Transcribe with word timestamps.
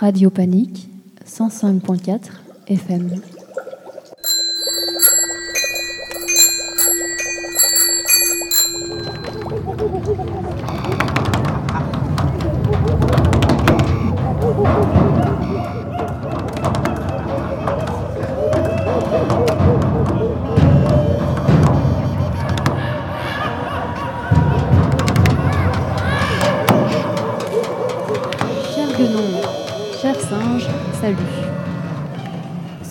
Radio 0.00 0.30
Panique 0.30 0.88
105.4 1.26 2.30
FM. 2.68 3.37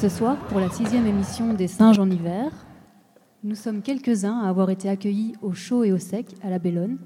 Ce 0.07 0.15
soir, 0.19 0.37
pour 0.47 0.61
la 0.61 0.69
sixième 0.69 1.05
émission 1.05 1.53
des 1.53 1.67
Singes 1.67 1.99
en 1.99 2.09
hiver, 2.09 2.49
nous 3.43 3.55
sommes 3.55 3.81
quelques-uns 3.81 4.39
à 4.39 4.47
avoir 4.47 4.69
été 4.69 4.87
accueillis 4.87 5.33
au 5.41 5.51
chaud 5.51 5.83
et 5.83 5.91
au 5.91 5.97
sec 5.97 6.27
à 6.41 6.49
la 6.49 6.59
Bellone, 6.59 6.97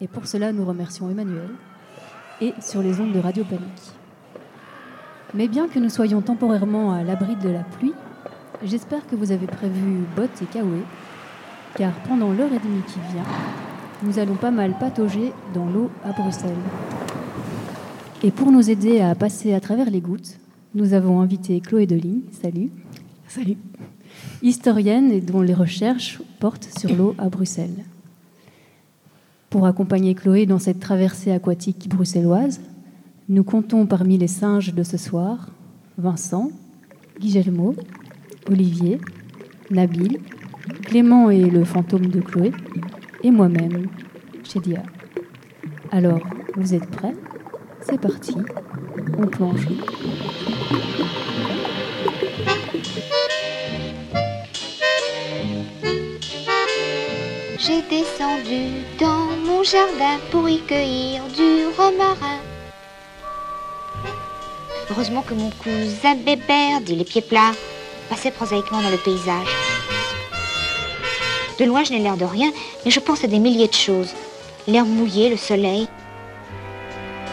et 0.00 0.08
pour 0.08 0.26
cela 0.26 0.50
nous 0.50 0.64
remercions 0.64 1.08
Emmanuel, 1.08 1.50
et 2.40 2.52
sur 2.60 2.82
les 2.82 3.00
ondes 3.00 3.12
de 3.12 3.20
Radio 3.20 3.44
Panique. 3.44 3.92
Mais 5.32 5.46
bien 5.46 5.68
que 5.68 5.78
nous 5.78 5.90
soyons 5.90 6.22
temporairement 6.22 6.92
à 6.92 7.04
l'abri 7.04 7.36
de 7.36 7.50
la 7.50 7.62
pluie, 7.62 7.94
j'espère 8.64 9.06
que 9.06 9.14
vous 9.14 9.30
avez 9.30 9.46
prévu 9.46 10.00
bottes 10.16 10.42
et 10.42 10.46
caouets, 10.46 10.82
car 11.76 11.92
pendant 12.08 12.32
l'heure 12.32 12.52
et 12.52 12.58
demie 12.58 12.82
qui 12.82 12.98
vient, 13.12 13.26
nous 14.02 14.18
allons 14.18 14.34
pas 14.34 14.50
mal 14.50 14.76
patauger 14.76 15.32
dans 15.54 15.66
l'eau 15.66 15.88
à 16.04 16.10
Bruxelles. 16.20 16.50
Et 18.24 18.32
pour 18.32 18.50
nous 18.50 18.70
aider 18.70 19.00
à 19.00 19.14
passer 19.14 19.54
à 19.54 19.60
travers 19.60 19.88
les 19.88 20.00
gouttes, 20.00 20.40
nous 20.74 20.92
avons 20.94 21.20
invité 21.20 21.60
Chloé 21.60 21.86
Deligne, 21.86 22.22
salut, 22.30 22.70
Salut. 23.26 23.56
historienne 24.42 25.10
et 25.10 25.20
dont 25.20 25.40
les 25.40 25.54
recherches 25.54 26.20
portent 26.38 26.68
sur 26.78 26.94
l'eau 26.94 27.14
à 27.18 27.28
Bruxelles. 27.28 27.84
Pour 29.50 29.66
accompagner 29.66 30.14
Chloé 30.14 30.46
dans 30.46 30.58
cette 30.60 30.80
traversée 30.80 31.32
aquatique 31.32 31.88
bruxelloise, 31.88 32.60
nous 33.28 33.44
comptons 33.44 33.86
parmi 33.86 34.16
les 34.18 34.28
singes 34.28 34.74
de 34.74 34.82
ce 34.82 34.96
soir 34.96 35.48
Vincent, 35.98 36.50
Guillermo, 37.18 37.74
Olivier, 38.48 39.00
Nabil, 39.70 40.18
Clément 40.82 41.30
et 41.30 41.50
le 41.50 41.64
fantôme 41.64 42.06
de 42.06 42.20
Chloé, 42.20 42.52
et 43.22 43.30
moi-même, 43.30 43.88
Chedia. 44.44 44.82
Alors, 45.90 46.20
vous 46.56 46.74
êtes 46.74 46.86
prêts? 46.86 47.14
C'est 47.80 48.00
parti, 48.00 48.34
on 49.18 49.26
plonge. 49.26 49.66
J'ai 57.62 57.82
descendu 57.82 58.86
dans 58.98 59.36
mon 59.44 59.62
jardin 59.62 60.18
pour 60.30 60.48
y 60.48 60.62
cueillir 60.62 61.22
du 61.24 61.66
romarin. 61.76 62.38
Heureusement 64.90 65.20
que 65.20 65.34
mon 65.34 65.50
cousin 65.50 66.14
Bébert, 66.14 66.80
dit 66.80 66.96
les 66.96 67.04
pieds 67.04 67.20
plats, 67.20 67.52
passait 68.08 68.30
prosaïquement 68.30 68.80
dans 68.80 68.88
le 68.88 68.96
paysage. 68.96 69.46
De 71.58 71.66
loin, 71.66 71.84
je 71.84 71.92
n'ai 71.92 71.98
l'air 71.98 72.16
de 72.16 72.24
rien, 72.24 72.50
mais 72.86 72.90
je 72.90 72.98
pense 72.98 73.24
à 73.24 73.26
des 73.26 73.38
milliers 73.38 73.68
de 73.68 73.74
choses. 73.74 74.14
L'air 74.66 74.86
mouillé, 74.86 75.28
le 75.28 75.36
soleil. 75.36 75.86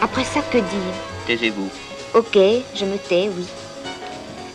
Après 0.02 0.24
ça, 0.24 0.42
que 0.42 0.58
dire? 0.58 0.94
Taisez-vous. 1.26 1.70
Ok, 2.14 2.36
je 2.74 2.84
me 2.84 2.98
tais, 2.98 3.30
oui. 3.34 3.46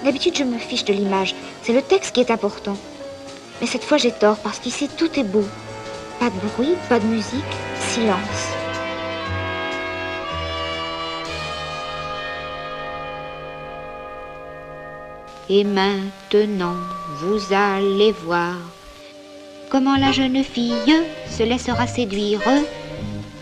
D'habitude, 0.05 0.37
je 0.37 0.43
me 0.43 0.59
fiche 0.59 0.85
de 0.85 0.93
l'image. 0.93 1.33
C'est 1.63 1.73
le 1.73 1.81
texte 1.81 2.13
qui 2.13 2.21
est 2.21 2.29
important. 2.29 2.77
Mais 3.59 3.65
cette 3.65 3.83
fois, 3.83 3.97
j'ai 3.97 4.11
tort, 4.11 4.37
parce 4.37 4.59
qu'ici, 4.59 4.87
tout 4.87 5.19
est 5.19 5.23
beau. 5.23 5.45
Pas 6.23 6.29
de 6.29 6.39
bruit, 6.39 6.75
pas 6.87 6.99
de 7.01 7.05
musique, 7.05 7.53
silence. 7.81 8.47
Et 15.49 15.65
maintenant, 15.65 16.77
vous 17.17 17.53
allez 17.53 18.13
voir 18.13 18.55
comment 19.69 19.97
la 19.97 20.13
jeune 20.13 20.45
fille 20.45 20.95
se 21.29 21.43
laissera 21.43 21.87
séduire 21.87 22.39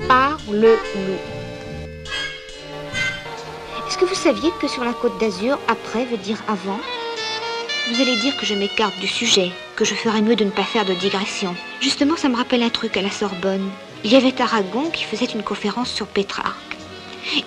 par 0.08 0.40
le 0.52 0.72
loup. 0.72 1.22
Est-ce 3.88 3.98
que 4.00 4.06
vous 4.06 4.16
saviez 4.16 4.50
que 4.60 4.68
sur 4.68 4.84
la 4.84 4.94
côte 4.94 5.20
d'Azur, 5.20 5.60
après 5.68 6.06
veut 6.06 6.18
dire 6.18 6.42
avant 6.48 6.80
Vous 7.90 8.02
allez 8.02 8.18
dire 8.22 8.36
que 8.38 8.48
je 8.48 8.56
m'écarte 8.56 8.98
du 8.98 9.08
sujet, 9.08 9.52
je 9.84 9.96
ferais 9.96 10.22
mieux 10.22 10.36
de 10.36 10.46
ne 10.46 10.50
pas 10.50 10.64
faire 10.64 10.86
de 10.86 10.94
digression. 10.94 11.56
Justement, 11.80 12.16
ça 12.16 12.30
me 12.30 12.36
rappelle 12.36 12.64
un 12.64 12.70
truc 12.70 12.98
à 12.98 13.02
la 13.02 13.10
Sorbonne. 13.10 13.70
Il 14.04 14.12
y 14.12 14.16
avait 14.16 14.42
Aragon 14.42 14.90
qui 14.90 15.04
faisait 15.04 15.26
une 15.26 15.44
conférence 15.44 15.92
sur 15.92 16.08
Pétrarque. 16.08 16.78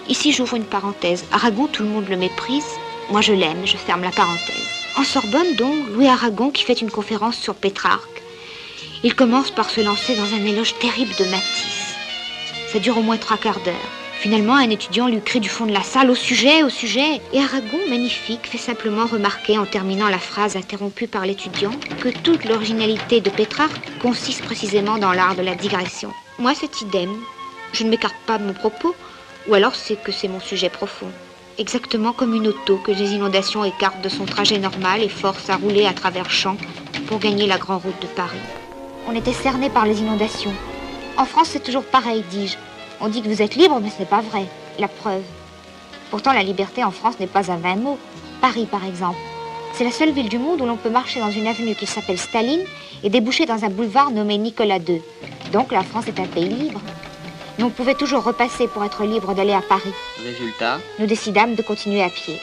Ici, 0.08 0.32
j'ouvre 0.32 0.54
une 0.54 0.64
parenthèse. 0.64 1.24
Aragon, 1.32 1.66
tout 1.66 1.82
le 1.82 1.88
monde 1.88 2.08
le 2.08 2.16
méprise. 2.16 2.66
Moi, 3.10 3.20
je 3.20 3.32
l'aime, 3.32 3.66
je 3.66 3.76
ferme 3.76 4.02
la 4.02 4.10
parenthèse. 4.10 4.68
En 4.96 5.04
Sorbonne, 5.04 5.54
donc, 5.56 5.88
Louis 5.92 6.06
Aragon 6.06 6.50
qui 6.50 6.64
fait 6.64 6.80
une 6.80 6.90
conférence 6.90 7.36
sur 7.36 7.54
Pétrarque. 7.54 8.22
Il 9.02 9.14
commence 9.14 9.50
par 9.50 9.68
se 9.68 9.80
lancer 9.80 10.16
dans 10.16 10.32
un 10.34 10.44
éloge 10.44 10.78
terrible 10.78 11.14
de 11.18 11.24
Matisse. 11.24 11.94
Ça 12.72 12.78
dure 12.78 12.98
au 12.98 13.02
moins 13.02 13.18
trois 13.18 13.36
quarts 13.36 13.60
d'heure. 13.64 14.03
Finalement, 14.24 14.54
un 14.54 14.70
étudiant 14.70 15.06
lui 15.06 15.20
crie 15.20 15.40
du 15.40 15.50
fond 15.50 15.66
de 15.66 15.72
la 15.74 15.82
salle 15.82 16.10
au 16.10 16.14
sujet, 16.14 16.62
au 16.62 16.70
sujet. 16.70 17.20
Et 17.34 17.40
Aragon, 17.40 17.76
magnifique, 17.90 18.46
fait 18.46 18.56
simplement 18.56 19.04
remarquer 19.04 19.58
en 19.58 19.66
terminant 19.66 20.08
la 20.08 20.18
phrase 20.18 20.56
interrompue 20.56 21.08
par 21.08 21.26
l'étudiant 21.26 21.72
que 22.00 22.08
toute 22.08 22.46
l'originalité 22.46 23.20
de 23.20 23.28
Pétrarque 23.28 23.86
consiste 24.00 24.42
précisément 24.42 24.96
dans 24.96 25.12
l'art 25.12 25.34
de 25.34 25.42
la 25.42 25.54
digression. 25.54 26.10
Moi, 26.38 26.54
c'est 26.58 26.80
idem. 26.80 27.14
Je 27.74 27.84
ne 27.84 27.90
m'écarte 27.90 28.16
pas 28.26 28.38
de 28.38 28.44
mon 28.44 28.54
propos, 28.54 28.94
ou 29.46 29.52
alors 29.52 29.74
c'est 29.74 30.02
que 30.02 30.10
c'est 30.10 30.28
mon 30.28 30.40
sujet 30.40 30.70
profond. 30.70 31.10
Exactement 31.58 32.14
comme 32.14 32.34
une 32.34 32.48
auto 32.48 32.78
que 32.78 32.92
les 32.92 33.12
inondations 33.12 33.62
écartent 33.62 34.00
de 34.00 34.08
son 34.08 34.24
trajet 34.24 34.58
normal 34.58 35.02
et 35.02 35.10
forcent 35.10 35.50
à 35.50 35.56
rouler 35.56 35.84
à 35.84 35.92
travers 35.92 36.30
champs 36.30 36.56
pour 37.08 37.18
gagner 37.18 37.46
la 37.46 37.58
grande 37.58 37.82
route 37.82 38.00
de 38.00 38.06
Paris. 38.06 38.38
On 39.06 39.14
était 39.14 39.34
cerné 39.34 39.68
par 39.68 39.84
les 39.84 40.00
inondations. 40.00 40.54
En 41.18 41.26
France, 41.26 41.48
c'est 41.50 41.62
toujours 41.62 41.84
pareil, 41.84 42.24
dis-je. 42.30 42.56
On 43.04 43.08
dit 43.08 43.20
que 43.20 43.28
vous 43.28 43.42
êtes 43.42 43.54
libre, 43.54 43.78
mais 43.82 43.90
ce 43.90 43.98
n'est 43.98 44.08
pas 44.08 44.22
vrai. 44.22 44.46
La 44.78 44.88
preuve. 44.88 45.20
Pourtant, 46.10 46.32
la 46.32 46.42
liberté 46.42 46.82
en 46.82 46.90
France 46.90 47.20
n'est 47.20 47.26
pas 47.26 47.52
à 47.52 47.56
20 47.56 47.76
mots. 47.76 47.98
Paris, 48.40 48.64
par 48.64 48.82
exemple. 48.86 49.18
C'est 49.74 49.84
la 49.84 49.90
seule 49.90 50.12
ville 50.12 50.30
du 50.30 50.38
monde 50.38 50.62
où 50.62 50.64
l'on 50.64 50.78
peut 50.78 50.88
marcher 50.88 51.20
dans 51.20 51.30
une 51.30 51.46
avenue 51.46 51.74
qui 51.74 51.84
s'appelle 51.84 52.16
Staline 52.16 52.62
et 53.02 53.10
déboucher 53.10 53.44
dans 53.44 53.62
un 53.62 53.68
boulevard 53.68 54.10
nommé 54.10 54.38
Nicolas 54.38 54.78
II. 54.78 55.02
Donc 55.52 55.70
la 55.70 55.82
France 55.82 56.08
est 56.08 56.18
un 56.18 56.26
pays 56.26 56.48
libre. 56.48 56.80
Mais 57.58 57.64
on 57.64 57.70
pouvait 57.70 57.94
toujours 57.94 58.24
repasser 58.24 58.68
pour 58.68 58.82
être 58.82 59.04
libre 59.04 59.34
d'aller 59.34 59.52
à 59.52 59.60
Paris. 59.60 59.92
Résultat, 60.24 60.78
Nous 60.98 61.06
décidâmes 61.06 61.56
de 61.56 61.62
continuer 61.62 62.02
à 62.02 62.08
pied. 62.08 62.40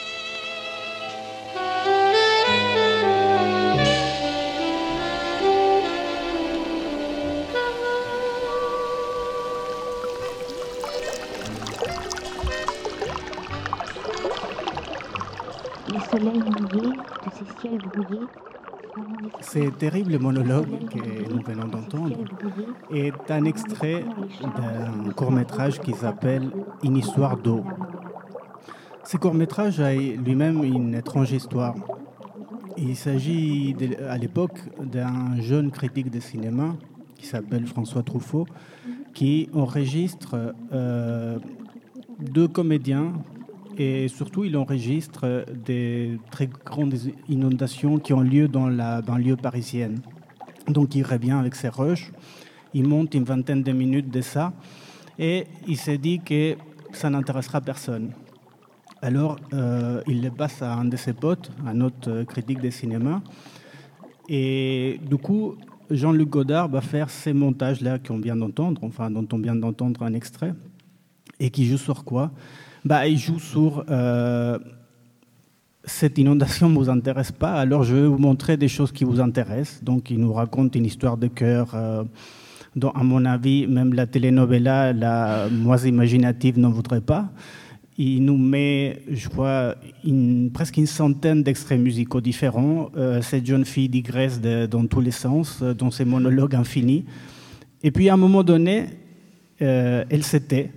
De 17.52 17.60
ces 17.60 17.68
ciels 17.68 17.78
brouillés. 17.78 18.26
C'est 19.40 19.78
terrible 19.78 20.18
monologue 20.18 20.88
que 20.90 21.32
nous 21.32 21.42
venons 21.42 21.68
d'entendre 21.68 22.16
est 22.92 23.30
un 23.30 23.44
extrait 23.44 24.04
d'un 24.42 25.10
court-métrage 25.12 25.80
qui 25.80 25.92
s'appelle 25.92 26.50
Une 26.82 26.96
histoire 26.96 27.36
d'eau. 27.36 27.64
Ce 29.04 29.16
court-métrage 29.16 29.80
a 29.80 29.94
lui-même 29.94 30.62
une 30.62 30.94
étrange 30.94 31.32
histoire. 31.32 31.74
Il 32.76 32.96
s'agit 32.96 33.74
à 34.08 34.18
l'époque 34.18 34.58
d'un 34.80 35.40
jeune 35.40 35.70
critique 35.70 36.10
de 36.10 36.20
cinéma 36.20 36.76
qui 37.16 37.26
s'appelle 37.26 37.66
François 37.66 38.02
Truffaut 38.02 38.46
qui 39.14 39.48
enregistre 39.54 40.54
euh, 40.72 41.38
deux 42.18 42.48
comédiens 42.48 43.12
et 43.82 44.08
surtout 44.08 44.44
il 44.44 44.56
enregistre 44.56 45.44
des 45.52 46.18
très 46.30 46.48
grandes 46.64 46.94
inondations 47.28 47.98
qui 47.98 48.12
ont 48.12 48.20
lieu 48.20 48.46
dans 48.46 48.68
la 48.68 49.02
banlieue 49.02 49.36
parisienne. 49.36 50.00
Donc 50.68 50.94
il 50.94 51.02
revient 51.02 51.32
avec 51.32 51.54
ses 51.56 51.68
rushs, 51.68 52.12
il 52.74 52.86
monte 52.86 53.14
une 53.14 53.24
vingtaine 53.24 53.62
de 53.62 53.72
minutes 53.72 54.10
de 54.10 54.20
ça. 54.20 54.52
Et 55.18 55.46
il 55.66 55.76
s'est 55.76 55.98
dit 55.98 56.20
que 56.20 56.56
ça 56.92 57.10
n'intéressera 57.10 57.60
personne. 57.60 58.12
Alors 59.02 59.36
euh, 59.52 60.00
il 60.06 60.22
le 60.22 60.30
passe 60.30 60.62
à 60.62 60.74
un 60.74 60.84
de 60.84 60.96
ses 60.96 61.12
potes, 61.12 61.50
un 61.66 61.80
autre 61.80 62.08
euh, 62.08 62.24
critique 62.24 62.60
de 62.60 62.70
cinéma, 62.70 63.20
et 64.28 65.00
du 65.10 65.16
coup 65.16 65.56
Jean-Luc 65.90 66.28
Godard 66.28 66.68
va 66.68 66.80
faire 66.80 67.10
ces 67.10 67.32
montages-là 67.32 67.98
qu'on 67.98 68.18
vient 68.18 68.36
d'entendre, 68.36 68.80
enfin 68.84 69.10
dont 69.10 69.26
on 69.32 69.38
vient 69.38 69.56
d'entendre 69.56 70.04
un 70.04 70.14
extrait, 70.14 70.54
et 71.40 71.50
qui 71.50 71.66
joue 71.66 71.78
sur 71.78 72.04
quoi? 72.04 72.30
Bah, 72.84 73.06
Il 73.06 73.18
joue 73.18 73.38
sur 73.38 73.84
cette 75.84 76.16
inondation 76.16 76.68
ne 76.68 76.76
vous 76.76 76.88
intéresse 76.88 77.32
pas, 77.32 77.54
alors 77.54 77.82
je 77.82 77.96
vais 77.96 78.06
vous 78.06 78.18
montrer 78.18 78.56
des 78.56 78.68
choses 78.68 78.92
qui 78.92 79.02
vous 79.04 79.20
intéressent. 79.20 79.82
Donc, 79.82 80.10
il 80.10 80.20
nous 80.20 80.32
raconte 80.32 80.76
une 80.76 80.86
histoire 80.86 81.16
de 81.16 81.26
cœur 81.26 81.74
dont, 82.76 82.90
à 82.90 83.02
mon 83.02 83.24
avis, 83.24 83.66
même 83.66 83.92
la 83.92 84.06
telenovela 84.06 84.92
la 84.92 85.48
moins 85.50 85.78
imaginative 85.78 86.58
n'en 86.58 86.70
voudrait 86.70 87.00
pas. 87.00 87.30
Il 87.98 88.24
nous 88.24 88.38
met, 88.38 89.02
je 89.10 89.28
crois, 89.28 89.74
presque 90.54 90.78
une 90.78 90.86
centaine 90.86 91.42
d'extraits 91.42 91.78
musicaux 91.78 92.22
différents. 92.22 92.90
Euh, 92.96 93.20
cette 93.20 93.44
jeune 93.44 93.66
fille 93.66 93.88
digresse 93.88 94.40
dans 94.40 94.86
tous 94.86 95.00
les 95.00 95.10
sens, 95.10 95.60
euh, 95.62 95.74
dans 95.74 95.90
ses 95.90 96.06
monologues 96.06 96.54
infinis. 96.54 97.04
Et 97.82 97.90
puis, 97.90 98.08
à 98.08 98.14
un 98.14 98.16
moment 98.16 98.42
donné, 98.42 98.86
euh, 99.60 100.04
elle 100.08 100.22
s'était, 100.22 100.72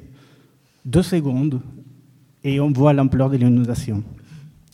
deux 0.84 1.04
secondes, 1.04 1.62
et 2.46 2.62
on 2.62 2.72
voit 2.72 2.94
l'ampleur 2.94 3.30
de 3.30 3.36
l'inondation. 3.36 4.02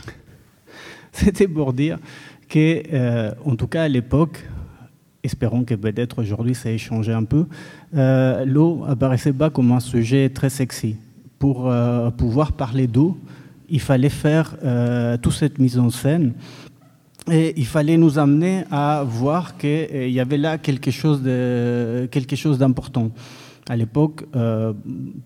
C'était 1.11 1.47
pour 1.47 1.73
dire 1.73 1.97
que, 2.47 3.31
en 3.43 3.55
tout 3.55 3.67
cas 3.67 3.83
à 3.83 3.87
l'époque, 3.87 4.43
espérons 5.23 5.63
que 5.63 5.75
peut-être 5.75 6.19
aujourd'hui 6.19 6.55
ça 6.55 6.71
ait 6.71 6.77
changé 6.77 7.13
un 7.13 7.23
peu, 7.23 7.45
euh, 7.95 8.45
l'eau 8.45 8.83
apparaissait 8.87 9.33
pas 9.33 9.49
comme 9.49 9.71
un 9.71 9.79
sujet 9.79 10.29
très 10.29 10.49
sexy. 10.49 10.95
Pour 11.39 11.69
euh, 11.69 12.11
pouvoir 12.11 12.53
parler 12.53 12.87
d'eau, 12.87 13.17
il 13.69 13.79
fallait 13.79 14.09
faire 14.09 14.55
euh, 14.63 15.17
toute 15.17 15.33
cette 15.33 15.59
mise 15.59 15.79
en 15.79 15.89
scène 15.89 16.33
et 17.31 17.53
il 17.57 17.65
fallait 17.65 17.97
nous 17.97 18.19
amener 18.19 18.63
à 18.71 19.03
voir 19.05 19.57
qu'il 19.57 20.09
y 20.09 20.19
avait 20.19 20.37
là 20.37 20.57
quelque 20.57 20.91
chose 20.91 21.21
d'important 21.21 23.11
à 23.71 23.77
l'époque, 23.77 24.25
euh, 24.35 24.73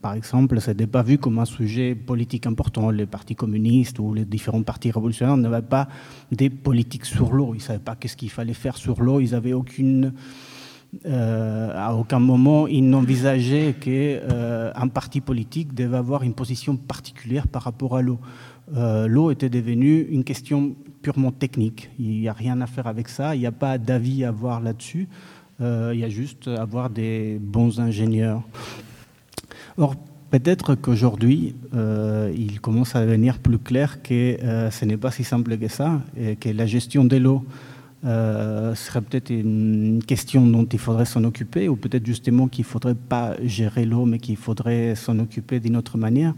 par 0.03 0.13
exemple, 0.13 0.61
ce 0.61 0.69
n'était 0.69 0.85
pas 0.85 1.01
vu 1.01 1.17
comme 1.17 1.39
un 1.39 1.45
sujet 1.45 1.95
politique 1.95 2.45
important. 2.45 2.91
Les 2.91 3.07
partis 3.07 3.33
communistes 3.33 3.97
ou 3.97 4.13
les 4.13 4.23
différents 4.23 4.61
partis 4.61 4.91
révolutionnaires 4.91 5.35
n'avaient 5.35 5.63
pas 5.63 5.87
des 6.31 6.51
politiques 6.51 7.05
sur 7.05 7.33
l'eau. 7.33 7.55
Ils 7.55 7.57
ne 7.57 7.63
savaient 7.63 7.79
pas 7.79 7.95
qu'est-ce 7.95 8.15
qu'il 8.15 8.29
fallait 8.29 8.53
faire 8.53 8.77
sur 8.77 9.01
l'eau. 9.01 9.19
Ils 9.19 9.31
n'avaient 9.31 9.53
aucune... 9.53 10.13
Euh, 11.07 11.71
à 11.75 11.95
aucun 11.95 12.19
moment, 12.19 12.67
ils 12.67 12.87
n'envisageaient 12.87 13.73
qu'un 13.81 13.89
euh, 13.91 14.89
parti 14.93 15.21
politique 15.21 15.73
devait 15.73 15.97
avoir 15.97 16.21
une 16.21 16.35
position 16.35 16.77
particulière 16.77 17.47
par 17.47 17.63
rapport 17.63 17.97
à 17.97 18.03
l'eau. 18.03 18.19
l'eau 18.71 19.31
était 19.31 19.49
devenue 19.49 20.01
une 20.11 20.23
question 20.23 20.75
purement 21.01 21.31
technique. 21.31 21.89
Il 21.97 22.21
n'y 22.21 22.27
a 22.27 22.33
rien 22.33 22.61
à 22.61 22.67
faire 22.67 22.85
avec 22.85 23.09
ça. 23.09 23.35
Il 23.35 23.39
n'y 23.39 23.47
a 23.47 23.51
pas 23.51 23.79
d'avis 23.79 24.23
à 24.23 24.29
avoir 24.29 24.61
là-dessus. 24.61 25.07
Euh, 25.61 25.91
il 25.93 25.99
y 25.99 26.03
a 26.03 26.09
juste 26.09 26.47
à 26.47 26.61
avoir 26.61 26.89
des 26.89 27.37
bons 27.39 27.79
ingénieurs. 27.79 28.41
Or, 29.77 29.95
peut-être 30.29 30.75
qu'aujourd'hui, 30.75 31.55
euh, 31.73 32.33
il 32.35 32.59
commence 32.59 32.95
à 32.95 33.05
devenir 33.05 33.39
plus 33.39 33.59
clair 33.59 34.01
que 34.01 34.13
euh, 34.43 34.69
ce 34.69 34.83
n'est 34.85 34.97
pas 34.97 35.11
si 35.11 35.23
simple 35.23 35.57
que 35.57 35.67
ça, 35.67 36.01
et 36.17 36.35
que 36.35 36.49
la 36.49 36.65
gestion 36.65 37.05
de 37.05 37.17
l'eau 37.17 37.45
serait 38.03 39.01
peut-être 39.01 39.31
une 39.31 39.99
question 40.05 40.45
dont 40.45 40.65
il 40.65 40.77
faudrait 40.77 41.05
s'en 41.05 41.23
occuper, 41.23 41.67
ou 41.67 41.75
peut-être 41.75 42.05
justement 42.05 42.47
qu'il 42.47 42.61
ne 42.61 42.67
faudrait 42.67 42.93
pas 42.93 43.33
gérer 43.43 43.83
l'eau, 43.83 44.05
mais 44.05 44.19
qu'il 44.19 44.37
faudrait 44.37 44.93
s'en 44.93 45.17
occuper 45.17 45.59
d'une 45.59 45.75
autre 45.75 45.97
manière. 45.97 46.35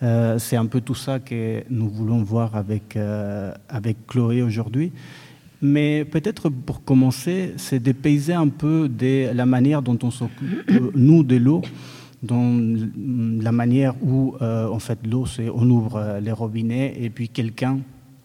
C'est 0.00 0.54
un 0.54 0.66
peu 0.66 0.80
tout 0.80 0.94
ça 0.94 1.18
que 1.18 1.64
nous 1.70 1.88
voulons 1.88 2.22
voir 2.22 2.54
avec, 2.54 2.96
avec 3.68 4.06
Chloé 4.06 4.42
aujourd'hui. 4.42 4.92
Mais 5.60 6.04
peut-être 6.04 6.48
pour 6.48 6.84
commencer, 6.84 7.54
c'est 7.56 7.80
dépayser 7.80 8.32
un 8.32 8.48
peu 8.48 8.88
de 8.88 9.30
la 9.32 9.46
manière 9.46 9.82
dont 9.82 9.98
on 10.02 10.10
s'occupe, 10.10 10.70
euh, 10.70 10.90
nous, 10.94 11.24
de 11.24 11.36
l'eau, 11.36 11.62
dans 12.22 12.56
la 13.42 13.52
manière 13.52 13.94
où, 14.02 14.36
euh, 14.40 14.68
en 14.68 14.78
fait, 14.78 14.98
l'eau, 15.04 15.26
c'est 15.26 15.48
on 15.50 15.68
ouvre 15.68 15.96
euh, 15.96 16.20
les 16.20 16.32
robinets 16.32 16.94
et 17.00 17.10
puis 17.10 17.28
quelqu'un 17.28 17.80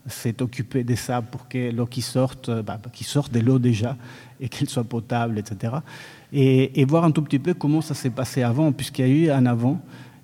s'est 0.05 0.41
occupé 0.41 0.83
de 0.83 0.95
ça 0.95 1.21
pour 1.21 1.47
que 1.47 1.71
l'eau 1.71 1.85
qui 1.85 2.01
sorte, 2.01 2.51
bah, 2.61 2.79
qui 2.91 3.03
sorte 3.03 3.31
de 3.33 3.39
l'eau 3.39 3.57
déjà 3.57 3.95
et 4.39 4.49
qu'elle 4.49 4.69
soit 4.69 4.83
potable, 4.83 5.39
etc. 5.39 5.75
Et, 6.33 6.81
et, 6.81 6.85
voir 6.85 7.05
un 7.05 7.11
tout 7.11 7.21
petit 7.21 7.39
peu 7.39 7.53
comment 7.53 7.81
ça 7.81 7.93
s'est 7.93 8.09
passé 8.09 8.43
avant, 8.43 8.71
puisqu'il 8.73 9.07
y 9.07 9.09
a 9.09 9.13
eu 9.13 9.29
un 9.31 9.45
avant 9.45 9.81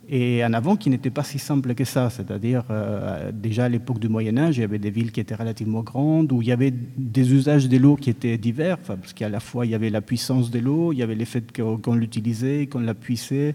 et 0.09 0.41
un 0.41 0.53
avant 0.53 0.75
qui 0.75 0.89
n'était 0.89 1.11
pas 1.11 1.23
si 1.23 1.37
simple 1.37 1.75
que 1.75 1.85
ça. 1.85 2.09
C'est-à-dire, 2.09 2.63
euh, 2.71 3.31
déjà 3.31 3.65
à 3.65 3.69
l'époque 3.69 3.99
du 3.99 4.09
Moyen-Âge, 4.09 4.57
il 4.57 4.61
y 4.61 4.63
avait 4.63 4.79
des 4.79 4.89
villes 4.89 5.11
qui 5.11 5.19
étaient 5.19 5.35
relativement 5.35 5.83
grandes, 5.83 6.31
où 6.31 6.41
il 6.41 6.47
y 6.47 6.51
avait 6.51 6.71
des 6.71 7.31
usages 7.31 7.69
de 7.69 7.77
l'eau 7.77 7.95
qui 7.95 8.09
étaient 8.09 8.37
divers, 8.37 8.79
parce 8.79 9.13
qu'à 9.13 9.29
la 9.29 9.39
fois 9.39 9.67
il 9.67 9.71
y 9.71 9.75
avait 9.75 9.91
la 9.91 10.01
puissance 10.01 10.49
de 10.49 10.59
l'eau, 10.59 10.93
il 10.93 10.97
y 10.97 11.03
avait 11.03 11.15
le 11.15 11.25
fait 11.25 11.55
qu'on 11.55 11.93
l'utilisait, 11.93 12.65
qu'on 12.67 12.79
la 12.79 12.95
puissait, 12.95 13.53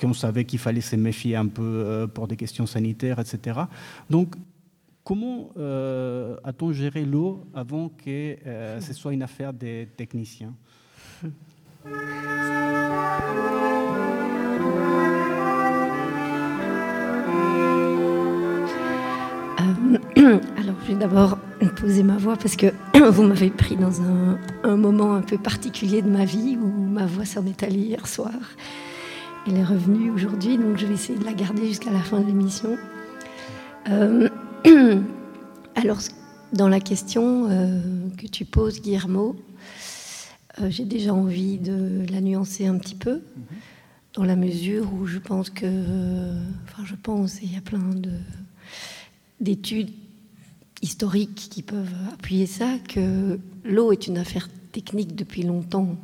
qu'on 0.00 0.12
savait 0.12 0.44
qu'il 0.44 0.58
fallait 0.58 0.80
se 0.80 0.96
méfier 0.96 1.36
un 1.36 1.46
peu 1.46 1.62
euh, 1.62 2.06
pour 2.08 2.26
des 2.26 2.36
questions 2.36 2.66
sanitaires, 2.66 3.20
etc. 3.20 3.60
Donc, 4.10 4.34
comment 5.04 5.50
euh, 5.56 6.36
a-t-on 6.42 6.72
géré 6.72 7.04
l'eau 7.04 7.44
avant 7.54 7.88
que 7.90 8.36
ce 8.80 8.92
soit 8.92 9.12
une 9.12 9.22
affaire 9.22 9.52
des 9.52 9.88
techniciens? 9.96 10.52
Alors, 20.16 20.76
je 20.82 20.92
vais 20.92 20.98
d'abord 20.98 21.38
poser 21.76 22.02
ma 22.02 22.16
voix 22.16 22.36
parce 22.36 22.56
que 22.56 22.66
vous 23.10 23.22
m'avez 23.22 23.50
pris 23.50 23.76
dans 23.76 24.00
un, 24.00 24.76
moment 24.76 25.14
un 25.14 25.22
peu 25.22 25.38
particulier 25.38 26.02
de 26.02 26.08
ma 26.08 26.24
vie 26.24 26.56
où 26.60 26.66
ma 26.66 27.06
voix 27.06 27.24
s'en 27.24 27.44
est 27.46 27.62
allée 27.62 27.78
hier 27.78 28.06
soir. 28.06 28.32
Elle 29.46 29.56
est 29.56 29.64
revenue 29.64 30.10
aujourd'hui, 30.10 30.56
donc 30.56 30.78
je 30.78 30.86
vais 30.86 30.94
essayer 30.94 31.18
de 31.18 31.24
la 31.24 31.32
garder 31.32 31.66
jusqu'à 31.66 31.90
la 31.90 32.00
fin 32.00 32.20
de 32.20 32.26
l'émission. 32.26 32.76
Euh, 33.90 34.28
alors, 35.74 35.98
dans 36.52 36.68
la 36.68 36.80
question 36.80 37.48
euh, 37.50 37.80
que 38.16 38.26
tu 38.26 38.44
poses, 38.44 38.80
Guillermo, 38.80 39.36
euh, 40.60 40.70
j'ai 40.70 40.84
déjà 40.84 41.12
envie 41.12 41.58
de 41.58 42.04
la 42.10 42.20
nuancer 42.20 42.66
un 42.66 42.78
petit 42.78 42.94
peu, 42.94 43.20
dans 44.14 44.24
la 44.24 44.36
mesure 44.36 44.92
où 44.94 45.06
je 45.06 45.18
pense 45.18 45.50
que, 45.50 45.66
enfin, 46.64 46.84
je 46.84 46.94
pense, 46.94 47.38
et 47.38 47.44
il 47.44 47.54
y 47.54 47.56
a 47.56 47.62
plein 47.62 47.78
de 47.78 48.10
d'études 49.42 49.90
historiques 50.82 51.48
qui 51.50 51.62
peuvent 51.62 51.94
appuyer 52.12 52.46
ça, 52.46 52.78
que 52.88 53.38
l'eau 53.64 53.92
est 53.92 54.06
une 54.06 54.18
affaire 54.18 54.48
technique 54.72 55.14
depuis 55.14 55.42
longtemps. 55.42 55.96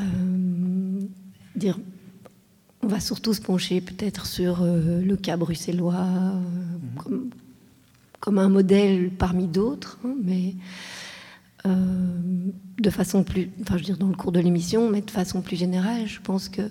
Euh, 0.00 1.00
dire, 1.54 1.78
on 2.82 2.86
va 2.86 3.00
surtout 3.00 3.34
se 3.34 3.40
pencher 3.40 3.80
peut-être 3.80 4.26
sur 4.26 4.62
euh, 4.62 5.02
le 5.02 5.16
cas 5.16 5.36
bruxellois 5.36 5.94
euh, 5.94 6.40
comme, 6.96 7.30
comme, 8.20 8.38
un 8.38 8.48
modèle 8.48 9.10
parmi 9.10 9.46
d'autres, 9.46 9.98
hein, 10.04 10.14
mais 10.22 10.54
de 11.64 12.90
façon 12.90 13.22
plus, 13.22 13.48
enfin 13.60 13.76
je 13.76 13.82
veux 13.82 13.84
dire 13.84 13.98
dans 13.98 14.08
le 14.08 14.16
cours 14.16 14.32
de 14.32 14.40
l'émission, 14.40 14.90
mais 14.90 15.00
de 15.00 15.12
façon 15.12 15.42
plus 15.42 15.54
générale, 15.54 16.08
je 16.08 16.20
pense 16.20 16.48
que 16.48 16.62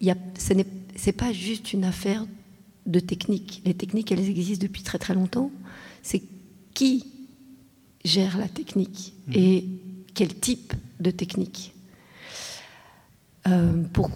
y 0.00 0.08
a, 0.08 0.16
ce 0.38 0.52
n'est 0.54 1.12
pas 1.12 1.32
juste 1.32 1.72
une 1.72 1.82
affaire 1.82 2.24
de 2.90 3.00
techniques. 3.00 3.62
Les 3.64 3.74
techniques, 3.74 4.12
elles 4.12 4.28
existent 4.28 4.62
depuis 4.62 4.82
très 4.82 4.98
très 4.98 5.14
longtemps. 5.14 5.50
C'est 6.02 6.22
qui 6.74 7.06
gère 8.04 8.38
la 8.38 8.48
technique 8.48 9.14
mhm. 9.28 9.34
et 9.34 9.64
quel 10.14 10.34
type 10.34 10.74
de 11.00 11.10
technique. 11.10 11.74
Euh, 13.46 13.82
pour 13.92 14.10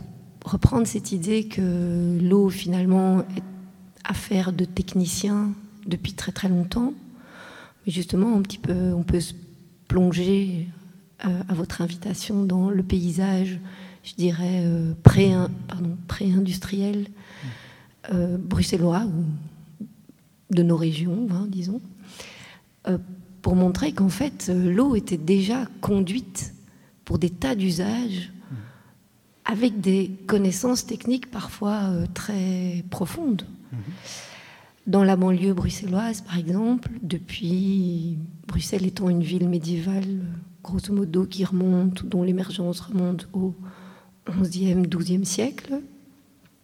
reprendre 0.45 0.87
cette 0.87 1.13
idée 1.13 1.45
que 1.45 2.19
l'eau 2.21 2.51
finalement 2.51 3.21
est 3.21 3.43
affaire 4.05 4.53
de 4.53 4.67
techniciens 4.67 5.53
depuis 5.87 6.13
très 6.13 6.33
très 6.33 6.49
longtemps, 6.49 6.93
mais 7.87 7.93
justement 7.93 8.37
un 8.37 8.43
petit 8.43 8.59
peu, 8.59 8.93
on 8.93 9.03
peut 9.03 9.21
se 9.21 9.33
plonger 9.89 10.69
euh, 11.25 11.43
à 11.49 11.55
votre 11.55 11.81
invitation 11.81 12.45
dans 12.45 12.69
le 12.69 12.83
paysage, 12.83 13.59
je 14.03 14.15
dirais 14.15 14.65
euh, 14.65 14.93
pré-industriel 15.03 17.07
euh, 18.13 18.37
bruxellois 18.37 19.07
ou 19.07 19.25
de 20.55 20.63
nos 20.63 20.77
régions, 20.77 21.27
hein, 21.31 21.47
disons, 21.49 21.81
euh, 22.87 22.99
pour 23.41 23.57
montrer 23.57 23.93
qu'en 23.93 24.11
fait 24.11 24.49
euh, 24.51 24.75
l'eau 24.75 24.95
était 24.95 25.17
déjà 25.17 25.67
conduite 25.81 26.55
pour 27.07 27.19
des 27.19 27.31
tas 27.31 27.55
d'usages 27.55 28.31
avec 29.47 29.81
des 29.81 30.11
connaissances 30.27 30.87
techniques 30.87 31.31
parfois 31.31 31.91
très 32.15 32.83
profondes. 32.89 33.47
Dans 34.87 35.05
la 35.05 35.17
banlieue 35.17 35.53
bruxelloise, 35.53 36.23
par 36.23 36.39
exemple, 36.39 36.91
depuis 37.03 38.17
Bruxelles 38.47 38.87
étant 38.87 39.11
une 39.11 39.23
ville 39.23 39.49
médiévale, 39.49 40.23
grosso 40.63 40.95
modo, 40.95 41.27
qui 41.27 41.45
remonte, 41.45 42.07
dont 42.07 42.23
l'émergence 42.23 42.81
remonte 42.81 43.29
au 43.35 43.55
11e, 44.29 44.87
12e 44.87 45.25
siècle, 45.25 45.83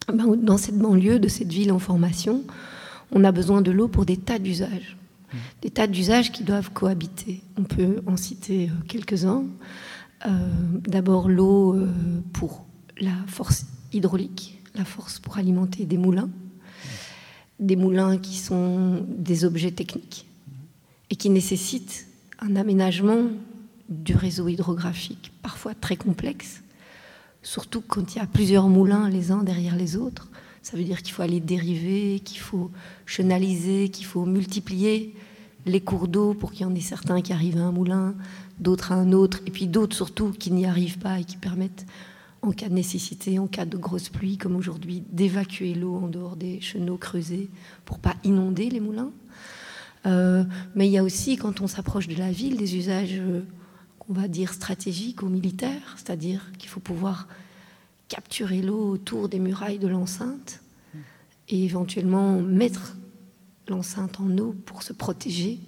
dans 0.08 0.56
cette 0.56 0.78
banlieue 0.78 1.18
de 1.18 1.28
cette 1.28 1.52
ville 1.52 1.72
en 1.72 1.78
formation, 1.78 2.42
on 3.12 3.24
a 3.24 3.32
besoin 3.32 3.62
de 3.62 3.70
l'eau 3.70 3.88
pour 3.88 4.06
des 4.06 4.16
tas 4.16 4.38
d'usages. 4.38 4.96
Mmh. 5.32 5.36
Des 5.62 5.70
tas 5.70 5.86
d'usages 5.86 6.32
qui 6.32 6.44
doivent 6.44 6.70
cohabiter. 6.72 7.42
On 7.56 7.62
peut 7.62 8.02
en 8.06 8.16
citer 8.16 8.68
euh, 8.68 8.72
quelques-uns. 8.88 9.44
Euh, 10.26 10.30
d'abord 10.86 11.28
l'eau 11.28 11.74
euh, 11.74 11.88
pour 12.32 12.66
la 13.00 13.14
force 13.26 13.66
hydraulique, 13.92 14.60
la 14.74 14.84
force 14.84 15.18
pour 15.18 15.38
alimenter 15.38 15.84
des 15.84 15.96
moulins. 15.96 16.26
Mmh. 16.26 17.66
des 17.66 17.76
moulins 17.76 18.18
qui 18.18 18.36
sont 18.36 19.04
des 19.08 19.44
objets 19.44 19.72
techniques 19.72 20.26
et 21.10 21.16
qui 21.16 21.30
nécessitent 21.30 22.06
un 22.38 22.56
aménagement 22.56 23.24
du 23.88 24.14
réseau 24.14 24.48
hydrographique, 24.48 25.32
parfois 25.42 25.74
très 25.74 25.96
complexe, 25.96 26.62
surtout 27.42 27.80
quand 27.80 28.14
il 28.14 28.18
y 28.18 28.20
a 28.20 28.26
plusieurs 28.26 28.68
moulins 28.68 29.08
les 29.08 29.30
uns 29.30 29.42
derrière 29.42 29.76
les 29.76 29.96
autres. 29.96 30.28
Ça 30.62 30.76
veut 30.76 30.84
dire 30.84 31.02
qu'il 31.02 31.14
faut 31.14 31.22
aller 31.22 31.40
dériver, 31.40 32.20
qu'il 32.20 32.38
faut 32.38 32.70
chenaliser, 33.06 33.88
qu'il 33.88 34.04
faut 34.04 34.26
multiplier 34.26 35.14
les 35.66 35.80
cours 35.80 36.08
d'eau 36.08 36.34
pour 36.34 36.52
qu'il 36.52 36.62
y 36.62 36.64
en 36.64 36.74
ait 36.74 36.80
certains 36.80 37.20
qui 37.20 37.32
arrivent 37.32 37.58
à 37.58 37.64
un 37.64 37.72
moulin, 37.72 38.14
d'autres 38.58 38.92
à 38.92 38.96
un 38.96 39.12
autre, 39.12 39.40
et 39.46 39.50
puis 39.50 39.66
d'autres 39.66 39.96
surtout 39.96 40.32
qui 40.32 40.50
n'y 40.50 40.66
arrivent 40.66 40.98
pas 40.98 41.20
et 41.20 41.24
qui 41.24 41.36
permettent, 41.36 41.86
en 42.42 42.52
cas 42.52 42.68
de 42.68 42.74
nécessité, 42.74 43.38
en 43.38 43.46
cas 43.46 43.66
de 43.66 43.76
grosse 43.76 44.08
pluie 44.08 44.38
comme 44.38 44.56
aujourd'hui, 44.56 45.02
d'évacuer 45.12 45.74
l'eau 45.74 45.96
en 45.96 46.08
dehors 46.08 46.36
des 46.36 46.60
chenaux 46.60 46.96
creusés 46.96 47.50
pour 47.84 47.98
pas 47.98 48.16
inonder 48.24 48.70
les 48.70 48.80
moulins. 48.80 49.10
Euh, 50.06 50.44
mais 50.74 50.88
il 50.88 50.92
y 50.92 50.98
a 50.98 51.04
aussi, 51.04 51.36
quand 51.36 51.60
on 51.60 51.66
s'approche 51.66 52.08
de 52.08 52.16
la 52.16 52.32
ville, 52.32 52.56
des 52.56 52.76
usages 52.76 53.20
euh, 54.10 54.14
qu'on 54.14 54.20
va 54.20 54.28
dire 54.28 54.52
stratégiques 54.52 55.22
ou 55.22 55.28
militaires, 55.28 55.94
c'est-à-dire 55.96 56.52
qu'il 56.58 56.68
faut 56.68 56.80
pouvoir 56.80 57.28
capturer 58.08 58.60
l'eau 58.60 58.90
autour 58.90 59.28
des 59.28 59.38
murailles 59.38 59.78
de 59.78 59.88
l'enceinte 59.88 60.60
et 61.48 61.64
éventuellement 61.64 62.40
mettre 62.40 62.96
l'enceinte 63.68 64.20
en 64.20 64.36
eau 64.38 64.54
pour 64.66 64.82
se 64.82 64.92
protéger 64.92 65.60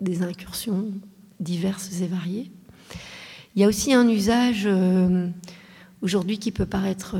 des 0.00 0.22
incursions 0.22 0.92
diverses 1.40 2.00
et 2.00 2.06
variées. 2.06 2.50
Il 3.54 3.62
y 3.62 3.64
a 3.64 3.68
aussi 3.68 3.92
un 3.92 4.08
usage 4.08 4.62
euh, 4.64 5.28
aujourd'hui 6.02 6.38
qui 6.38 6.52
peut 6.52 6.66
paraître 6.66 7.16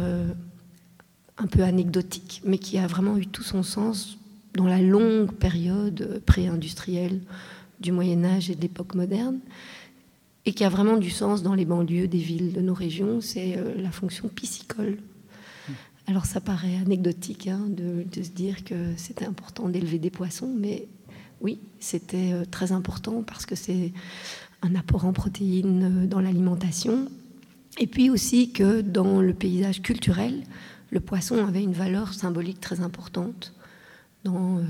un 1.39 1.47
peu 1.47 1.63
anecdotique, 1.63 2.43
mais 2.45 2.59
qui 2.59 2.79
a 2.79 2.87
vraiment 2.87 3.17
eu 3.17 3.27
tout 3.27 3.43
son 3.43 3.63
sens 3.63 4.19
dans 4.55 4.67
la 4.67 4.81
longue 4.81 5.33
période 5.33 6.23
pré-industrielle 6.27 7.21
du 7.81 7.93
Moyen 7.93 8.25
Âge 8.25 8.51
et 8.51 8.55
de 8.55 8.61
l'époque 8.61 8.95
moderne, 8.95 9.41
et 10.51 10.53
qui 10.53 10.65
a 10.65 10.69
vraiment 10.69 10.97
du 10.97 11.11
sens 11.11 11.45
dans 11.45 11.55
les 11.55 11.65
banlieues 11.65 12.09
des 12.09 12.19
villes 12.19 12.53
de 12.53 12.61
nos 12.61 12.75
régions, 12.75 13.21
c'est 13.21 13.57
euh, 13.57 13.73
la 13.81 13.93
fonction 13.93 14.27
piscicole. 14.27 14.99
Alors 16.09 16.27
ça 16.27 16.41
paraît 16.41 16.75
anecdotique 16.85 17.47
hein, 17.47 17.69
de, 17.69 18.05
se 18.21 18.31
dire 18.31 18.65
que 18.65 18.75
c'était 18.97 19.27
important 19.27 19.69
d'élever 19.69 20.01
des 20.01 20.11
poissons, 20.11 20.53
mais 20.59 20.89
oui, 21.41 21.61
c'était 21.79 22.33
euh, 22.33 22.45
très 22.45 22.73
important 22.73 23.23
parce 23.23 23.47
que 23.47 23.55
c'est 23.55 23.93
un 24.63 24.75
apport 24.75 25.05
en 25.05 25.13
protéines 25.13 26.03
euh, 26.03 26.07
dans 26.09 26.19
l'alimentation, 26.19 27.07
et 27.79 27.87
puis 27.87 28.11
aussi 28.11 28.51
que 28.51 28.81
dans 28.81 29.21
le 29.21 29.33
paysage 29.33 29.83
culturel, 29.83 30.43
le 30.91 30.99
poisson 30.99 31.47
avait 31.47 31.63
une 31.63 31.75
valeur 31.75 32.13
symbolique 32.13 32.59
très 32.59 32.81
importante 32.81 33.55
dans 34.25 34.61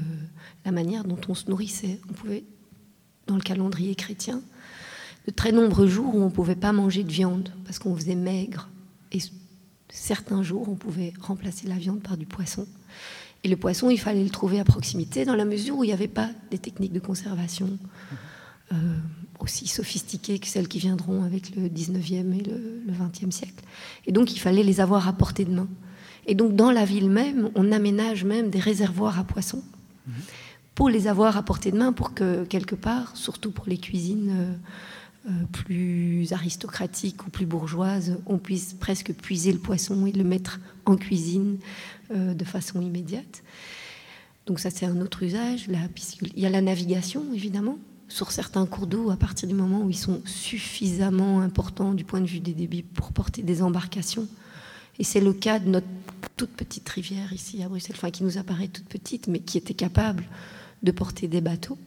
la 0.67 0.73
manière 0.73 1.05
dont 1.05 1.19
on 1.27 1.35
se 1.35 1.49
nourrissait. 1.49 1.99
On 2.11 2.13
pouvait, 2.13 2.45
dans 3.27 3.37
le 3.37 3.41
calendrier 3.41 3.95
chrétien, 3.95 4.43
de 5.27 5.33
très 5.33 5.53
nombreux 5.53 5.87
jours 5.87 6.15
où 6.15 6.21
on 6.21 6.27
ne 6.27 6.31
pouvait 6.31 6.57
pas 6.57 6.73
manger 6.73 7.05
de 7.05 7.11
viande 7.11 7.51
parce 7.65 7.79
qu'on 7.79 7.95
faisait 7.95 8.15
maigre. 8.15 8.69
Et 9.13 9.19
certains 9.89 10.43
jours, 10.43 10.69
on 10.69 10.77
pouvait 10.77 11.13
remplacer 11.21 11.69
la 11.69 11.77
viande 11.77 12.01
par 12.01 12.17
du 12.17 12.27
poisson. 12.27 12.67
Et 13.43 13.49
le 13.49 13.57
poisson, 13.57 13.91
il 13.91 13.99
fallait 13.99 14.25
le 14.25 14.31
trouver 14.31 14.61
à 14.61 14.65
proximité 14.65 15.25
dans 15.25 15.37
la 15.37 15.45
mesure 15.45 15.79
où 15.79 15.85
il 15.85 15.89
n'y 15.89 15.93
avait 15.93 16.09
pas 16.09 16.31
des 16.51 16.59
techniques 16.59 16.93
de 16.93 17.01
conservation 17.01 17.79
euh, 18.73 18.77
aussi 19.39 19.67
sophistiquées 19.67 20.39
que 20.39 20.47
celles 20.47 20.69
qui 20.69 20.79
viendront 20.79 21.25
avec 21.25 21.55
le 21.57 21.69
19e 21.69 22.39
et 22.39 22.43
le, 22.43 22.83
le 22.87 22.93
20e 22.93 23.31
siècle. 23.31 23.65
Et 24.07 24.13
donc, 24.13 24.33
il 24.35 24.39
fallait 24.39 24.63
les 24.63 24.81
avoir 24.81 25.09
à 25.09 25.13
portée 25.13 25.45
de 25.45 25.53
main. 25.53 25.69
Et 26.27 26.35
donc 26.35 26.55
dans 26.55 26.71
la 26.71 26.85
ville 26.85 27.11
même, 27.11 27.51
on 27.55 27.73
aménage 27.73 28.25
même 28.25 28.51
des 28.51 28.61
réservoirs 28.61 29.19
à 29.19 29.25
poissons 29.25 29.63
pour 30.75 30.89
les 30.89 31.09
avoir 31.09 31.37
à 31.37 31.43
portée 31.43 31.73
de 31.73 31.77
main, 31.77 31.93
pour 31.93 32.15
que 32.15 32.45
quelque 32.45 32.75
part, 32.75 33.17
surtout 33.17 33.51
pour 33.51 33.67
les 33.67 33.79
cuisines 33.79 34.31
euh, 34.31 34.45
euh, 34.45 34.57
plus 35.53 36.33
aristocratiques 36.33 37.27
ou 37.27 37.31
plus 37.31 37.47
bourgeoises, 37.47 38.19
on 38.27 38.39
puisse 38.39 38.75
presque 38.75 39.13
puiser 39.13 39.53
le 39.53 39.59
poisson 39.59 40.07
et 40.07 40.13
le 40.13 40.25
mettre 40.25 40.61
en 40.87 40.97
cuisine 40.97 41.59
euh, 42.11 42.35
de 42.35 42.45
façon 42.45 42.81
immédiate. 42.81 43.43
Donc 44.47 44.61
ça 44.61 44.71
c'est 44.71 44.87
un 44.87 45.01
autre 45.01 45.23
usage. 45.23 45.67
Il 45.69 46.39
y 46.39 46.47
a 46.47 46.51
la 46.51 46.63
navigation 46.63 47.25
évidemment 47.35 47.79
sur 48.09 48.33
certains 48.33 48.67
cours 48.67 48.87
d'eau 48.87 49.11
à 49.11 49.17
partir 49.17 49.49
du 49.49 49.55
moment 49.55 49.83
où 49.83 49.91
ils 49.91 49.97
sont 49.97 50.21
suffisamment 50.25 51.41
importants 51.41 51.93
du 51.93 52.05
point 52.05 52.21
de 52.21 52.27
vue 52.27 52.41
des 52.41 52.55
débits 52.55 52.83
pour 52.83 53.13
porter 53.13 53.43
des 53.43 53.63
embarcations 53.63 54.27
et 55.01 55.05
c'est 55.05 55.21
le 55.21 55.33
cas 55.33 55.59
de 55.59 55.71
notre 55.71 55.87
toute 56.37 56.51
petite 56.51 56.89
rivière 56.89 57.33
ici 57.33 57.63
à 57.63 57.69
Bruxelles, 57.69 57.97
enfin 57.97 58.11
qui 58.11 58.23
nous 58.23 58.37
apparaît 58.37 58.69
toute 58.69 58.85
petite, 58.85 59.29
mais 59.29 59.41
qui 59.41 59.57
était 59.57 59.75
capable 59.75 60.25
de 60.83 60.91
porter 60.91 61.27
des 61.27 61.41
bateaux. 61.41 61.79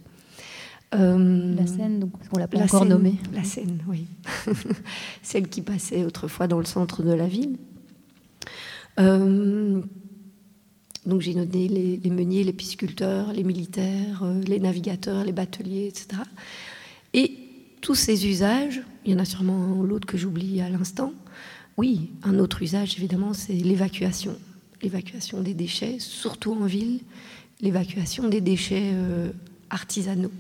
Euh, 0.96 1.56
la 1.56 1.68
Seine, 1.68 2.00
donc 2.00 2.12
on 2.32 2.40
l'a 2.40 2.48
pas 2.48 2.60
encore 2.60 2.86
nommée. 2.86 3.16
La 3.34 3.44
Seine, 3.44 3.80
oui. 3.88 4.06
Celle 5.24 5.48
qui 5.48 5.62
passait 5.62 6.06
autrefois 6.06 6.48
dans 6.48 6.60
le 6.60 6.66
centre 6.66 7.04
de 7.04 7.14
la 7.14 7.28
ville. 7.28 7.58
Euh, 9.00 9.82
donc 11.06 11.22
j'ai 11.22 11.34
noté 11.34 11.68
les, 11.68 12.10
meuniers, 12.10 12.44
les 12.44 12.54
pisciculteurs, 12.54 13.34
les 13.34 13.44
militaires, 13.44 14.24
euh, 14.24 14.42
les 14.44 14.60
navigateurs, 14.60 15.24
les 15.24 15.32
bateliers, 15.32 15.88
etc. 15.88 16.22
Et 17.14 17.38
tous 17.82 17.96
ces 17.96 18.28
usages, 18.28 18.82
il 19.06 19.12
y 19.12 19.16
en 19.16 19.20
a 19.20 19.26
sûrement 19.26 19.82
l'autre 19.84 20.08
que 20.08 20.18
j'oublie 20.18 20.62
à 20.62 20.70
l'instant, 20.70 21.14
oui, 21.78 22.12
un 22.24 22.40
autre 22.40 22.62
usage, 22.62 22.96
évidemment, 22.98 23.34
c'est 23.34 23.54
l'évacuation. 23.54 24.38
L'évacuation 24.82 25.42
des 25.42 25.54
déchets, 25.54 25.98
surtout 26.00 26.54
en 26.54 26.66
ville, 26.66 27.00
l'évacuation 27.62 28.30
des 28.30 28.42
déchets 28.42 28.92
euh, 28.94 29.32
artisanaux. 29.70 30.32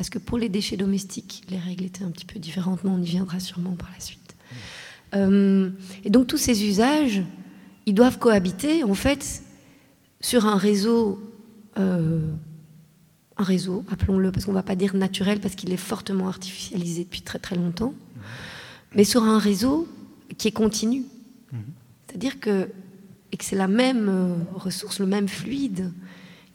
Parce 0.00 0.08
que 0.08 0.18
pour 0.18 0.38
les 0.38 0.48
déchets 0.48 0.78
domestiques, 0.78 1.42
les 1.50 1.58
règles 1.58 1.84
étaient 1.84 2.04
un 2.04 2.10
petit 2.10 2.24
peu 2.24 2.38
différentes, 2.38 2.84
mais 2.84 2.90
on 2.90 3.02
y 3.02 3.04
viendra 3.04 3.38
sûrement 3.38 3.72
par 3.72 3.90
la 3.92 4.00
suite. 4.00 4.34
Euh, 5.14 5.68
et 6.06 6.08
donc 6.08 6.26
tous 6.26 6.38
ces 6.38 6.64
usages, 6.64 7.22
ils 7.84 7.92
doivent 7.92 8.18
cohabiter, 8.18 8.82
en 8.82 8.94
fait, 8.94 9.42
sur 10.22 10.46
un 10.46 10.56
réseau, 10.56 11.20
euh, 11.78 12.32
un 13.36 13.44
réseau, 13.44 13.84
appelons-le, 13.90 14.32
parce 14.32 14.46
qu'on 14.46 14.52
ne 14.52 14.56
va 14.56 14.62
pas 14.62 14.74
dire 14.74 14.96
naturel, 14.96 15.38
parce 15.38 15.54
qu'il 15.54 15.70
est 15.70 15.76
fortement 15.76 16.28
artificialisé 16.28 17.04
depuis 17.04 17.20
très 17.20 17.38
très 17.38 17.56
longtemps, 17.56 17.92
mais 18.94 19.04
sur 19.04 19.24
un 19.24 19.38
réseau 19.38 19.86
qui 20.38 20.48
est 20.48 20.52
continu. 20.52 21.04
Mhm. 21.52 21.60
C'est-à-dire 22.06 22.40
que, 22.40 22.70
et 23.32 23.36
que 23.36 23.44
c'est 23.44 23.54
la 23.54 23.68
même 23.68 24.08
euh, 24.08 24.34
ressource, 24.54 24.98
le 24.98 25.04
même 25.04 25.28
fluide 25.28 25.92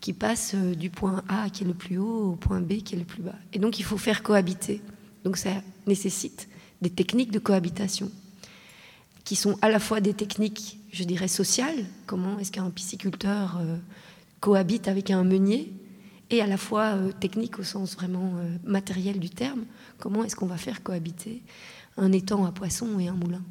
qui 0.06 0.14
passe 0.14 0.52
euh, 0.54 0.76
du 0.76 0.92
point 0.92 1.24
A 1.30 1.50
qui 1.50 1.64
est 1.64 1.68
le 1.68 1.74
plus 1.74 1.98
haut 1.98 2.34
au 2.34 2.36
point 2.36 2.62
B 2.62 2.84
qui 2.84 2.94
est 2.94 3.00
le 3.00 3.06
plus 3.06 3.24
bas. 3.24 3.34
Et 3.54 3.58
donc 3.58 3.80
il 3.80 3.84
faut 3.84 3.98
faire 3.98 4.22
cohabiter. 4.22 4.84
Donc 5.24 5.36
ça 5.36 5.50
nécessite 5.88 6.48
des 6.84 6.92
techniques 6.92 7.32
de 7.32 7.40
cohabitation 7.40 8.12
qui 9.24 9.36
sont 9.36 9.58
à 9.64 9.70
la 9.72 9.80
fois 9.80 10.02
des 10.02 10.14
techniques, 10.14 10.78
je 10.92 11.06
dirais, 11.06 11.28
sociales, 11.28 11.86
comment 12.06 12.38
est-ce 12.38 12.52
qu'un 12.52 12.70
pisciculteur 12.70 13.58
euh, 13.60 13.78
cohabite 14.42 14.88
avec 14.88 15.10
un 15.10 15.24
meunier, 15.24 15.74
et 16.30 16.40
à 16.40 16.46
la 16.46 16.58
fois 16.58 16.94
techniques 17.20 17.58
au 17.58 17.64
sens 17.64 17.96
vraiment 17.96 18.34
matériel 18.64 19.20
du 19.20 19.32
terme, 19.32 19.64
comment 19.98 20.24
est-ce 20.24 20.36
qu'on 20.36 20.46
va 20.46 20.58
faire 20.58 20.84
cohabiter 20.84 21.42
un 21.98 22.12
étang 22.12 22.46
à 22.46 22.52
poissons 22.52 23.00
et 23.00 23.08
un 23.08 23.14
moulin. 23.14 23.42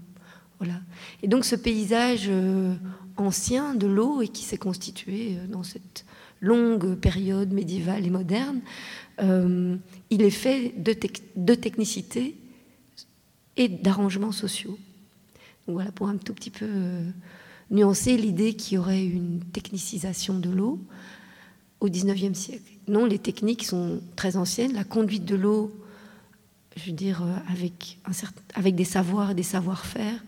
Voilà. 0.59 0.81
Et 1.23 1.29
donc 1.29 1.45
ce 1.45 1.57
paysage 1.57 2.27
euh, 2.29 2.75
ancien 3.17 3.75
de 3.75 3.87
l'eau 3.87 4.23
et 4.23 4.29
qui 4.29 4.45
s'est 4.45 4.59
constitué 4.59 5.37
euh, 5.37 5.47
dans 5.47 5.63
cette 5.63 6.05
longue 6.45 6.97
période 6.97 7.53
médiévale 7.53 8.07
et 8.07 8.11
moderne, 8.11 8.61
euh, 9.21 9.77
il 10.11 10.23
est 10.23 10.31
fait 10.31 10.75
de, 10.77 11.55
technicité 11.55 12.37
et 13.57 13.69
d'arrangements 13.69 14.33
sociaux. 14.33 14.79
Voilà 15.67 15.93
pour 15.93 16.09
un 16.09 16.17
tout 16.17 16.35
petit 16.35 16.51
peu 16.51 16.69
nuancer 17.71 18.17
l'idée 18.17 18.55
qu'il 18.55 18.75
y 18.75 18.79
aurait 18.79 19.05
une 19.05 19.41
technicisation 19.53 20.39
de 20.39 20.51
l'eau 20.51 20.79
au 21.81 21.89
XIXe 21.89 22.39
siècle. 22.39 22.73
Non, 22.89 23.07
les 23.07 23.19
techniques 23.19 23.65
sont 23.65 24.01
très 24.17 24.37
anciennes. 24.37 24.75
La 24.75 24.85
conduite 24.85 25.25
de 25.25 25.37
l'eau 25.37 25.73
je 26.77 26.87
veux 26.87 26.97
dire, 26.97 27.23
euh, 27.23 27.53
avec, 28.57 28.75
des 28.75 28.85
savoirs 28.85 29.31
et 29.31 29.35
des 29.35 29.43
savoir-faire 29.43 30.25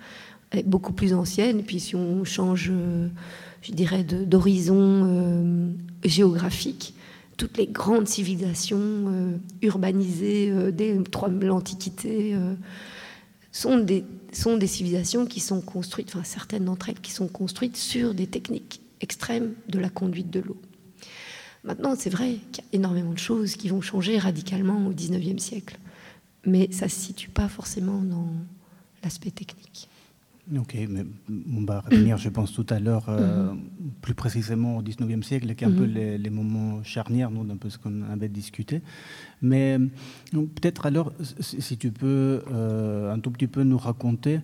beaucoup 0.64 0.92
plus 0.92 1.12
anciennes. 1.12 1.62
Puis 1.62 1.80
si 1.80 1.96
on 1.96 2.24
change, 2.24 2.70
euh, 2.70 3.08
je 3.62 3.72
dirais, 3.72 4.04
d'horizon 4.04 4.76
euh, 4.78 5.72
géographique, 6.08 6.94
toutes 7.36 7.58
les 7.58 7.66
grandes 7.66 8.08
civilisations 8.08 9.38
urbanisées 9.60 10.72
dès 10.72 10.98
l'Antiquité 11.42 12.34
sont 13.52 13.78
des, 13.78 14.04
sont 14.32 14.56
des 14.56 14.66
civilisations 14.66 15.26
qui 15.26 15.40
sont 15.40 15.60
construites, 15.60 16.08
enfin 16.14 16.24
certaines 16.24 16.64
d'entre 16.64 16.88
elles 16.88 17.00
qui 17.00 17.12
sont 17.12 17.28
construites 17.28 17.76
sur 17.76 18.14
des 18.14 18.26
techniques 18.26 18.80
extrêmes 19.02 19.52
de 19.68 19.78
la 19.78 19.90
conduite 19.90 20.30
de 20.30 20.40
l'eau. 20.40 20.56
Maintenant, 21.62 21.94
c'est 21.98 22.08
vrai 22.08 22.38
qu'il 22.52 22.64
y 22.64 22.66
a 22.68 22.76
énormément 22.76 23.12
de 23.12 23.18
choses 23.18 23.56
qui 23.56 23.68
vont 23.68 23.82
changer 23.82 24.18
radicalement 24.18 24.86
au 24.86 24.92
XIXe 24.92 25.42
siècle 25.42 25.78
mais 26.46 26.68
ça 26.70 26.86
ne 26.86 26.90
se 26.90 26.96
situe 26.96 27.28
pas 27.28 27.48
forcément 27.48 28.00
dans 28.00 28.28
l'aspect 29.02 29.30
technique. 29.30 29.88
Ok, 30.54 30.76
mais 30.88 31.04
on 31.52 31.64
va 31.64 31.80
revenir, 31.80 32.18
je 32.18 32.28
pense, 32.28 32.52
tout 32.52 32.66
à 32.68 32.78
l'heure, 32.78 33.06
euh, 33.08 33.52
mhm. 33.52 33.58
plus 34.00 34.14
précisément 34.14 34.76
au 34.76 34.82
19e 34.82 35.22
siècle, 35.22 35.52
qui 35.56 35.64
est 35.64 35.66
un 35.66 35.72
peu 35.72 35.86
mhm. 35.86 36.22
les, 36.22 36.30
moments 36.30 36.84
charnières, 36.84 37.32
nous, 37.32 37.42
d'un 37.42 37.56
peu 37.56 37.68
ce 37.68 37.78
qu'on 37.78 38.02
avait 38.02 38.28
discuté. 38.28 38.80
Mais 39.42 39.76
peut-être 40.30 40.86
alors, 40.86 41.12
si 41.40 41.76
tu 41.76 41.90
peux 41.90 42.44
euh, 42.52 43.12
un 43.12 43.18
tout 43.18 43.32
petit 43.32 43.48
peu 43.48 43.64
nous 43.64 43.76
raconter 43.76 44.38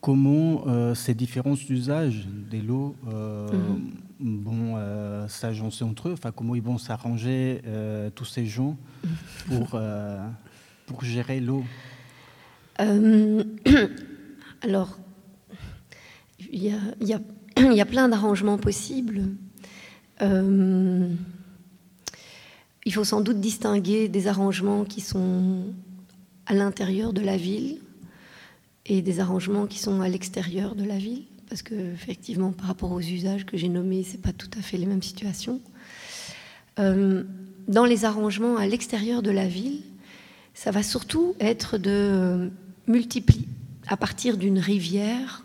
comment 0.00 0.66
euh, 0.66 0.94
ces 0.94 1.12
différents 1.14 1.56
usages 1.68 2.26
des 2.50 2.62
lots 2.62 2.96
mhm. 3.04 4.40
vont 4.44 4.78
s'agencer 5.28 5.84
entre 5.84 6.08
eux, 6.08 6.12
enfin 6.14 6.32
comment 6.32 6.54
ils 6.54 6.62
vont 6.62 6.78
s'arranger 6.78 7.60
tous 8.14 8.24
ces 8.24 8.46
gens 8.46 8.78
pour, 9.46 9.78
pour 10.86 11.04
gérer 11.04 11.40
l'eau? 11.40 11.64
alors, 14.62 14.98
il 16.52 16.62
y 16.62 17.80
a, 17.80 17.86
plein 17.86 18.08
d'arrangements 18.08 18.58
possibles. 18.58 19.22
Euh, 20.22 21.08
il 22.84 22.92
faut 22.92 23.04
sans 23.04 23.20
doute 23.20 23.40
distinguer 23.40 24.08
des 24.08 24.26
arrangements 24.26 24.84
qui 24.84 25.00
sont 25.00 25.64
à 26.46 26.54
l'intérieur 26.54 27.12
de 27.12 27.22
la 27.22 27.36
ville 27.36 27.78
et 28.86 29.00
des 29.02 29.20
arrangements 29.20 29.66
qui 29.66 29.78
sont 29.78 30.02
à 30.02 30.08
l'extérieur 30.08 30.74
de 30.74 30.84
la 30.84 30.98
ville, 30.98 31.24
parce 31.48 31.62
que 31.62 31.74
effectivement, 31.74 32.52
par 32.52 32.66
rapport 32.66 32.92
aux 32.92 33.00
usages 33.00 33.46
que 33.46 33.56
j'ai 33.56 33.68
nommés, 33.68 34.02
c'est 34.02 34.20
pas 34.20 34.32
tout 34.32 34.50
à 34.58 34.62
fait 34.62 34.76
les 34.76 34.86
mêmes 34.86 35.02
situations. 35.02 35.60
Euh, 36.78 37.24
dans 37.66 37.86
les 37.86 38.04
arrangements 38.04 38.56
à 38.56 38.66
l'extérieur 38.66 39.22
de 39.22 39.30
la 39.30 39.46
ville, 39.46 39.80
ça 40.52 40.70
va 40.70 40.82
surtout 40.82 41.34
être 41.40 41.78
de 41.78 42.50
multiplier 42.86 43.48
à 43.86 43.96
partir 43.96 44.36
d'une 44.36 44.58
rivière 44.58 45.43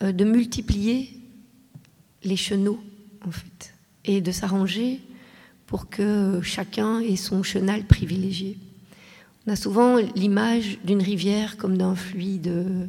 de 0.00 0.24
multiplier 0.24 1.10
les 2.22 2.36
chenaux, 2.36 2.80
en 3.26 3.30
fait, 3.30 3.74
et 4.04 4.20
de 4.20 4.32
s'arranger 4.32 5.00
pour 5.66 5.88
que 5.88 6.40
chacun 6.42 7.00
ait 7.00 7.16
son 7.16 7.42
chenal 7.42 7.84
privilégié. 7.84 8.58
On 9.46 9.52
a 9.52 9.56
souvent 9.56 9.96
l'image 10.14 10.78
d'une 10.84 11.02
rivière 11.02 11.56
comme 11.56 11.76
d'un 11.76 11.94
fluide 11.94 12.88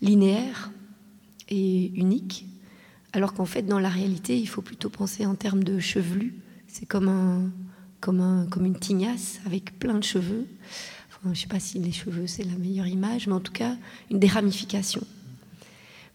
linéaire 0.00 0.70
et 1.48 1.92
unique, 1.94 2.46
alors 3.12 3.34
qu'en 3.34 3.44
fait, 3.44 3.62
dans 3.62 3.78
la 3.78 3.90
réalité, 3.90 4.38
il 4.38 4.46
faut 4.46 4.62
plutôt 4.62 4.88
penser 4.88 5.26
en 5.26 5.34
termes 5.34 5.62
de 5.62 5.78
chevelu. 5.78 6.34
C'est 6.66 6.86
comme, 6.86 7.08
un, 7.08 7.50
comme, 8.00 8.20
un, 8.20 8.46
comme 8.46 8.64
une 8.64 8.78
tignasse 8.78 9.40
avec 9.44 9.78
plein 9.78 9.98
de 9.98 10.04
cheveux. 10.04 10.46
je 11.24 11.28
ne 11.28 11.34
sais 11.34 11.46
pas 11.46 11.60
si 11.60 11.78
les 11.78 11.92
cheveux, 11.92 12.26
c'est 12.26 12.44
la 12.44 12.56
meilleure 12.56 12.86
image, 12.86 13.26
mais 13.26 13.34
en 13.34 13.40
tout 13.40 13.52
cas, 13.52 13.76
une 14.10 14.18
des 14.18 14.28
ramifications 14.28 15.06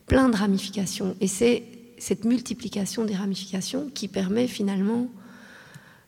plein 0.08 0.30
de 0.30 0.36
ramifications. 0.36 1.16
Et 1.22 1.28
c'est 1.28 1.64
cette 2.00 2.26
multiplication 2.26 3.06
des 3.06 3.16
ramifications 3.16 3.90
qui 3.94 4.08
permet 4.08 4.48
finalement 4.48 5.08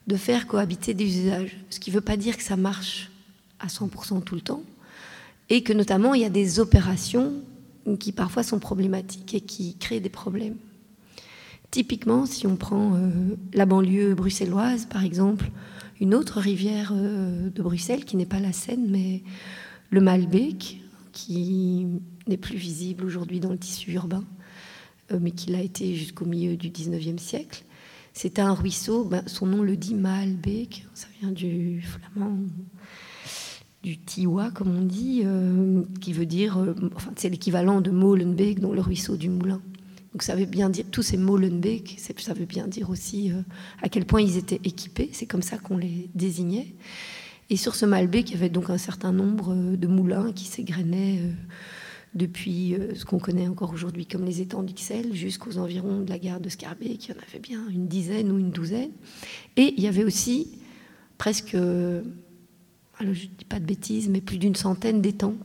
de 0.07 0.15
faire 0.15 0.47
cohabiter 0.47 0.93
des 0.93 1.19
usages. 1.19 1.57
Ce 1.69 1.79
qui 1.79 1.91
ne 1.91 1.95
veut 1.95 2.01
pas 2.01 2.17
dire 2.17 2.35
que 2.35 2.43
ça 2.43 2.55
marche 2.55 3.11
à 3.59 3.67
100% 3.67 4.23
tout 4.23 4.35
le 4.35 4.41
temps, 4.41 4.63
et 5.49 5.63
que 5.63 5.73
notamment 5.73 6.13
il 6.13 6.21
y 6.21 6.25
a 6.25 6.29
des 6.29 6.59
opérations 6.59 7.33
qui 7.99 8.11
parfois 8.11 8.43
sont 8.43 8.59
problématiques 8.59 9.33
et 9.33 9.41
qui 9.41 9.75
créent 9.77 9.99
des 9.99 10.09
problèmes. 10.09 10.57
Typiquement, 11.71 12.25
si 12.25 12.47
on 12.47 12.55
prend 12.55 12.95
euh, 12.95 13.09
la 13.53 13.65
banlieue 13.65 14.15
bruxelloise, 14.15 14.85
par 14.85 15.03
exemple, 15.03 15.51
une 15.99 16.15
autre 16.15 16.39
rivière 16.39 16.91
euh, 16.95 17.49
de 17.49 17.61
Bruxelles, 17.61 18.05
qui 18.05 18.15
n'est 18.15 18.25
pas 18.25 18.39
la 18.39 18.53
Seine, 18.53 18.87
mais 18.89 19.21
le 19.91 20.01
Malbec, 20.01 20.81
qui 21.11 21.85
n'est 22.29 22.37
plus 22.37 22.57
visible 22.57 23.03
aujourd'hui 23.03 23.39
dans 23.39 23.51
le 23.51 23.57
tissu 23.57 23.91
urbain, 23.91 24.23
euh, 25.11 25.19
mais 25.19 25.31
qui 25.31 25.51
l'a 25.51 25.61
été 25.61 25.95
jusqu'au 25.95 26.25
milieu 26.25 26.55
du 26.55 26.69
19e 26.69 27.17
siècle. 27.17 27.63
C'était 28.13 28.41
un 28.41 28.53
ruisseau, 28.53 29.03
ben, 29.03 29.23
son 29.27 29.45
nom 29.45 29.63
le 29.63 29.75
dit 29.75 29.95
Maalbeek, 29.95 30.87
ça 30.93 31.07
vient 31.19 31.31
du 31.31 31.81
flamand, 31.81 32.37
du 33.83 33.97
Tiwa, 33.97 34.51
comme 34.51 34.75
on 34.75 34.83
dit, 34.83 35.21
euh, 35.25 35.83
qui 36.01 36.13
veut 36.13 36.25
dire, 36.25 36.57
euh, 36.57 36.73
enfin, 36.95 37.11
c'est 37.15 37.29
l'équivalent 37.29 37.81
de 37.81 37.91
Molenbeek, 37.91 38.59
dans 38.59 38.73
le 38.73 38.81
ruisseau 38.81 39.17
du 39.17 39.29
moulin. 39.29 39.61
Donc 40.13 40.23
ça 40.23 40.35
veut 40.35 40.45
bien 40.45 40.69
dire, 40.69 40.85
tous 40.91 41.03
ces 41.03 41.17
Molenbeek, 41.17 41.97
ça 41.99 42.33
veut 42.33 42.45
bien 42.45 42.67
dire 42.67 42.89
aussi 42.89 43.31
à 43.81 43.89
quel 43.89 44.05
point 44.05 44.21
ils 44.21 44.37
étaient 44.37 44.59
équipés, 44.63 45.09
c'est 45.13 45.27
comme 45.27 45.43
ça 45.43 45.59
qu'on 45.59 45.77
les 45.77 46.09
désignait. 46.15 46.73
Et 47.51 47.57
sur 47.57 47.75
ce 47.75 47.85
Malbec, 47.85 48.29
il 48.29 48.33
y 48.33 48.37
avait 48.37 48.49
donc 48.49 48.69
un 48.71 48.77
certain 48.79 49.11
nombre 49.11 49.75
de 49.75 49.87
moulins 49.87 50.31
qui 50.33 50.45
s'égrenaient 50.45 51.21
depuis 52.13 52.75
euh, 52.75 52.95
ce 52.95 53.05
qu'on 53.05 53.19
connaît 53.19 53.47
encore 53.47 53.71
aujourd'hui 53.71 54.05
comme 54.05 54.25
les 54.25 54.41
étangs 54.41 54.63
d'Ixelles 54.63 55.13
jusqu'aux 55.13 55.57
environs 55.57 56.01
de 56.01 56.09
la 56.09 56.19
gare 56.19 56.39
de 56.39 56.49
Scarbeck, 56.49 57.05
il 57.05 57.11
y 57.11 57.13
en 57.13 57.21
avait 57.27 57.39
bien 57.39 57.67
une 57.69 57.87
dizaine 57.87 58.31
ou 58.31 58.39
une 58.39 58.51
douzaine. 58.51 58.91
Et 59.57 59.73
il 59.77 59.83
y 59.83 59.87
avait 59.87 60.03
aussi 60.03 60.59
presque, 61.17 61.53
alors 61.53 62.03
je 62.99 63.07
ne 63.07 63.13
dis 63.13 63.45
pas 63.47 63.59
de 63.59 63.65
bêtises, 63.65 64.09
mais 64.09 64.21
plus 64.21 64.37
d'une 64.37 64.55
centaine 64.55 65.01
d'étangs 65.01 65.35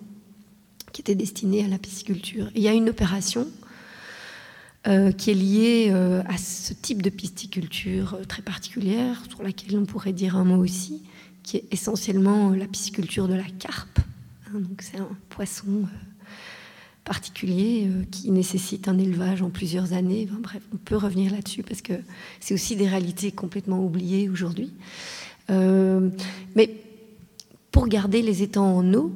qui 0.93 1.01
étaient 1.01 1.17
destinés 1.17 1.65
à 1.65 1.69
la 1.69 1.79
pisciculture. 1.79 2.51
il 2.55 2.63
y 2.63 2.69
a 2.69 2.73
une 2.73 2.89
opération 2.89 3.49
euh, 4.87 5.13
qui 5.13 5.31
est 5.31 5.35
liée 5.35 5.89
euh, 5.91 6.23
à 6.27 6.37
ce 6.37 6.75
type 6.75 7.01
de 7.01 7.09
pisciculture 7.09 8.19
très 8.29 8.43
particulière, 8.43 9.23
sur 9.31 9.43
laquelle 9.43 9.79
on 9.79 9.87
pourrait 9.87 10.13
dire 10.13 10.37
un 10.37 10.45
mot 10.45 10.63
aussi, 10.63 11.03
qui 11.43 11.57
est 11.57 11.65
essentiellement 11.71 12.51
la 12.51 12.67
pisciculture 12.67 13.27
de 13.27 13.33
la 13.33 13.49
carpe. 13.59 13.99
Hein, 14.47 14.61
donc 14.61 14.83
c'est 14.83 14.99
un 14.99 15.09
poisson 15.31 15.87
particulier 17.05 17.87
euh, 17.87 18.05
qui 18.11 18.31
nécessite 18.31 18.89
un 18.89 18.99
élevage 18.99 19.43
en 19.43 19.51
plusieurs 19.51 19.93
années. 19.93 20.27
bref, 20.41 20.63
on 20.73 20.77
peut 20.79 20.97
revenir 20.97 21.33
là-dessus 21.33 21.63
parce 21.63 21.83
que 21.83 21.93
c'est 22.41 22.55
aussi 22.55 22.77
des 22.77 22.89
réalités 22.89 23.31
complètement 23.31 23.85
oubliées 23.85 24.29
aujourd'hui. 24.29 24.73
Euh, 25.51 26.11
mais 26.57 26.71
pour 27.71 27.87
garder 27.89 28.23
les 28.23 28.43
étangs 28.43 28.79
en 28.79 28.95
eau, 28.95 29.13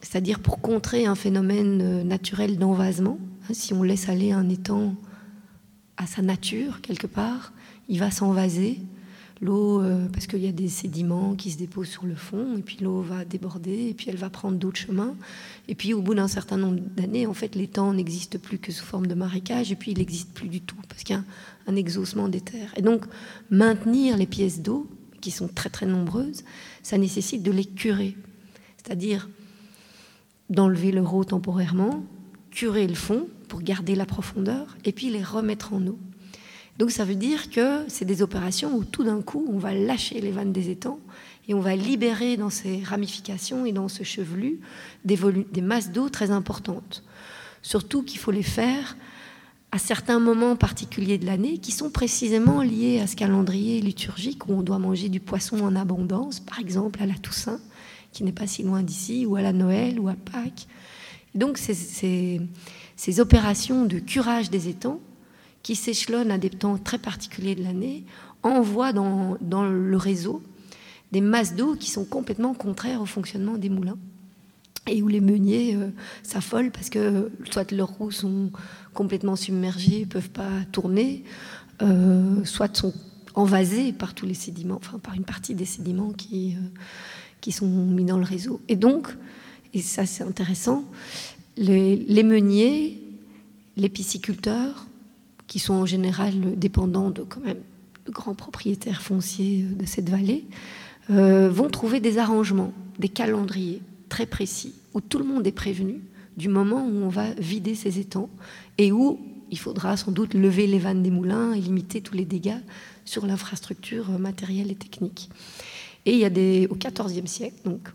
c'est-à-dire 0.00 0.38
pour 0.38 0.60
contrer 0.60 1.06
un 1.06 1.16
phénomène 1.16 1.80
euh, 1.82 2.04
naturel 2.04 2.58
d'envasement, 2.58 3.18
hein, 3.48 3.52
si 3.52 3.74
on 3.74 3.82
laisse 3.82 4.08
aller 4.08 4.32
un 4.32 4.48
étang 4.48 4.94
à 5.96 6.06
sa 6.06 6.22
nature 6.22 6.80
quelque 6.80 7.08
part, 7.08 7.52
il 7.88 7.98
va 7.98 8.10
s'envaser 8.10 8.78
l'eau, 9.40 9.80
euh, 9.80 10.06
parce 10.12 10.26
qu'il 10.26 10.40
y 10.40 10.48
a 10.48 10.52
des 10.52 10.68
sédiments 10.68 11.34
qui 11.34 11.50
se 11.50 11.58
déposent 11.58 11.88
sur 11.88 12.04
le 12.04 12.14
fond, 12.14 12.56
et 12.58 12.62
puis 12.62 12.78
l'eau 12.80 13.00
va 13.00 13.24
déborder, 13.24 13.88
et 13.88 13.94
puis 13.94 14.06
elle 14.10 14.16
va 14.16 14.30
prendre 14.30 14.58
d'autres 14.58 14.78
chemins. 14.78 15.14
Et 15.68 15.74
puis 15.74 15.94
au 15.94 16.02
bout 16.02 16.14
d'un 16.14 16.28
certain 16.28 16.56
nombre 16.56 16.80
d'années, 16.80 17.26
en 17.26 17.34
fait, 17.34 17.54
l'étang 17.54 17.94
n'existe 17.94 18.38
plus 18.38 18.58
que 18.58 18.72
sous 18.72 18.84
forme 18.84 19.06
de 19.06 19.14
marécage, 19.14 19.72
et 19.72 19.76
puis 19.76 19.92
il 19.92 19.98
n'existe 19.98 20.32
plus 20.32 20.48
du 20.48 20.60
tout, 20.60 20.76
parce 20.88 21.02
qu'il 21.02 21.16
y 21.16 21.18
a 21.18 21.24
un, 21.66 21.76
exaucement 21.76 22.28
des 22.28 22.40
terres. 22.40 22.72
Et 22.76 22.82
donc, 22.82 23.04
maintenir 23.50 24.16
les 24.16 24.26
pièces 24.26 24.60
d'eau, 24.60 24.86
qui 25.20 25.30
sont 25.30 25.48
très 25.48 25.70
très 25.70 25.86
nombreuses, 25.86 26.44
ça 26.82 26.98
nécessite 26.98 27.42
de 27.42 27.50
les 27.50 27.66
curer. 27.66 28.16
C'est-à-dire 28.78 29.28
d'enlever 30.48 30.90
le 30.90 31.00
l'euro 31.00 31.24
temporairement, 31.24 32.02
curer 32.50 32.86
le 32.86 32.94
fond 32.94 33.28
pour 33.48 33.60
garder 33.60 33.94
la 33.94 34.06
profondeur, 34.06 34.76
et 34.84 34.92
puis 34.92 35.10
les 35.10 35.22
remettre 35.22 35.72
en 35.72 35.86
eau. 35.86 35.98
Donc 36.78 36.90
ça 36.90 37.04
veut 37.04 37.14
dire 37.14 37.50
que 37.50 37.84
c'est 37.88 38.04
des 38.04 38.22
opérations 38.22 38.74
où 38.74 38.84
tout 38.84 39.04
d'un 39.04 39.20
coup, 39.20 39.46
on 39.52 39.58
va 39.58 39.74
lâcher 39.74 40.20
les 40.20 40.30
vannes 40.30 40.52
des 40.52 40.70
étangs 40.70 40.98
et 41.48 41.54
on 41.54 41.60
va 41.60 41.76
libérer 41.76 42.36
dans 42.36 42.50
ces 42.50 42.82
ramifications 42.82 43.66
et 43.66 43.72
dans 43.72 43.88
ce 43.88 44.04
chevelu 44.04 44.60
des, 45.04 45.18
des 45.52 45.60
masses 45.60 45.90
d'eau 45.90 46.08
très 46.08 46.30
importantes. 46.30 47.02
Surtout 47.62 48.02
qu'il 48.02 48.18
faut 48.18 48.30
les 48.30 48.42
faire 48.42 48.96
à 49.72 49.78
certains 49.78 50.18
moments 50.18 50.56
particuliers 50.56 51.18
de 51.18 51.26
l'année 51.26 51.58
qui 51.58 51.72
sont 51.72 51.90
précisément 51.90 52.62
liés 52.62 53.00
à 53.00 53.06
ce 53.06 53.14
calendrier 53.14 53.80
liturgique 53.80 54.48
où 54.48 54.52
on 54.54 54.62
doit 54.62 54.78
manger 54.78 55.08
du 55.08 55.20
poisson 55.20 55.60
en 55.60 55.76
abondance, 55.76 56.40
par 56.40 56.58
exemple 56.58 57.02
à 57.02 57.06
la 57.06 57.14
Toussaint, 57.14 57.60
qui 58.12 58.24
n'est 58.24 58.32
pas 58.32 58.46
si 58.46 58.62
loin 58.62 58.82
d'ici, 58.82 59.26
ou 59.26 59.36
à 59.36 59.42
la 59.42 59.52
Noël 59.52 60.00
ou 60.00 60.08
à 60.08 60.14
Pâques. 60.14 60.66
donc 61.34 61.58
ces, 61.58 62.40
ces 62.96 63.20
opérations 63.20 63.86
de 63.86 63.98
curage 64.00 64.50
des 64.50 64.68
étangs 64.68 65.00
qui 65.62 65.76
s'échelonnent 65.76 66.30
à 66.30 66.38
des 66.38 66.50
temps 66.50 66.78
très 66.78 66.98
particuliers 66.98 67.54
de 67.54 67.62
l'année, 67.62 68.04
envoient 68.42 68.92
dans, 68.92 69.36
le 69.40 69.96
réseau 69.96 70.42
des 71.12 71.20
masses 71.20 71.54
d'eau 71.54 71.74
qui 71.74 71.90
sont 71.90 72.04
complètement 72.04 72.54
contraires 72.54 73.02
au 73.02 73.06
fonctionnement 73.06 73.58
des 73.58 73.68
moulins 73.68 73.98
et 74.86 75.02
où 75.02 75.08
les 75.08 75.20
meuniers 75.20 75.74
euh, 75.76 75.90
s'affolent 76.22 76.70
parce 76.70 76.88
que 76.88 77.30
soit 77.50 77.70
leurs 77.72 77.90
roues 77.90 78.10
sont 78.10 78.50
complètement 78.94 79.36
submergées, 79.36 80.00
ne 80.00 80.04
peuvent 80.06 80.30
pas 80.30 80.50
tourner, 80.72 81.24
euh, 81.82 82.44
soit 82.44 82.74
sont 82.74 82.94
envasés 83.34 83.92
par 83.92 84.14
tous 84.14 84.26
les 84.26 84.34
sédiments, 84.34 84.76
enfin 84.76 84.98
par 84.98 85.14
une 85.14 85.24
partie 85.24 85.54
des 85.54 85.64
sédiments 85.64 86.12
qui, 86.12 86.56
euh, 86.56 87.50
sont 87.50 87.68
mis 87.68 88.04
dans 88.04 88.18
le 88.18 88.24
réseau. 88.24 88.60
Et 88.68 88.76
donc, 88.76 89.08
et 89.74 89.82
ça 89.82 90.06
c'est 90.06 90.24
intéressant, 90.24 90.84
les 91.56 92.22
meuniers, 92.22 93.02
les 93.76 93.88
pisciculteurs, 93.88 94.86
qui 95.50 95.58
sont 95.58 95.74
en 95.74 95.84
général 95.84 96.56
dépendants 96.56 97.10
de 97.10 97.22
quand 97.22 97.40
même 97.40 97.58
de 98.06 98.12
grands 98.12 98.36
propriétaires 98.36 99.02
fonciers 99.02 99.64
euh, 99.64 99.74
de 99.74 99.84
cette 99.84 100.08
vallée, 100.08 100.46
euh, 101.10 101.50
vont 101.50 101.68
trouver 101.68 101.98
des 101.98 102.18
arrangements, 102.18 102.72
des 103.00 103.08
calendriers 103.08 103.82
très 104.08 104.26
précis, 104.26 104.76
où 104.94 105.00
tout 105.00 105.18
le 105.18 105.24
monde 105.24 105.44
est 105.44 105.52
prévenu 105.52 106.02
du 106.36 106.48
moment 106.48 106.86
où 106.86 107.02
on 107.02 107.08
va 107.08 107.32
vider 107.34 107.74
ces 107.74 107.98
étangs 107.98 108.30
et 108.78 108.92
où 108.92 109.18
il 109.50 109.58
faudra 109.58 109.96
sans 109.96 110.12
doute 110.12 110.34
lever 110.34 110.68
les 110.68 110.78
vannes 110.78 111.02
des 111.02 111.10
moulins 111.10 111.52
et 111.52 111.60
limiter 111.60 112.00
tous 112.00 112.14
les 112.14 112.24
dégâts 112.24 112.60
sur 113.04 113.26
l'infrastructure 113.26 114.08
matérielle 114.20 114.70
et 114.70 114.76
technique. 114.76 115.30
Et 116.06 116.12
il 116.12 116.18
y 116.18 116.24
a 116.24 116.30
des, 116.30 116.68
au 116.70 116.76
XIVe 116.76 117.26
siècle, 117.26 117.56
donc 117.64 117.88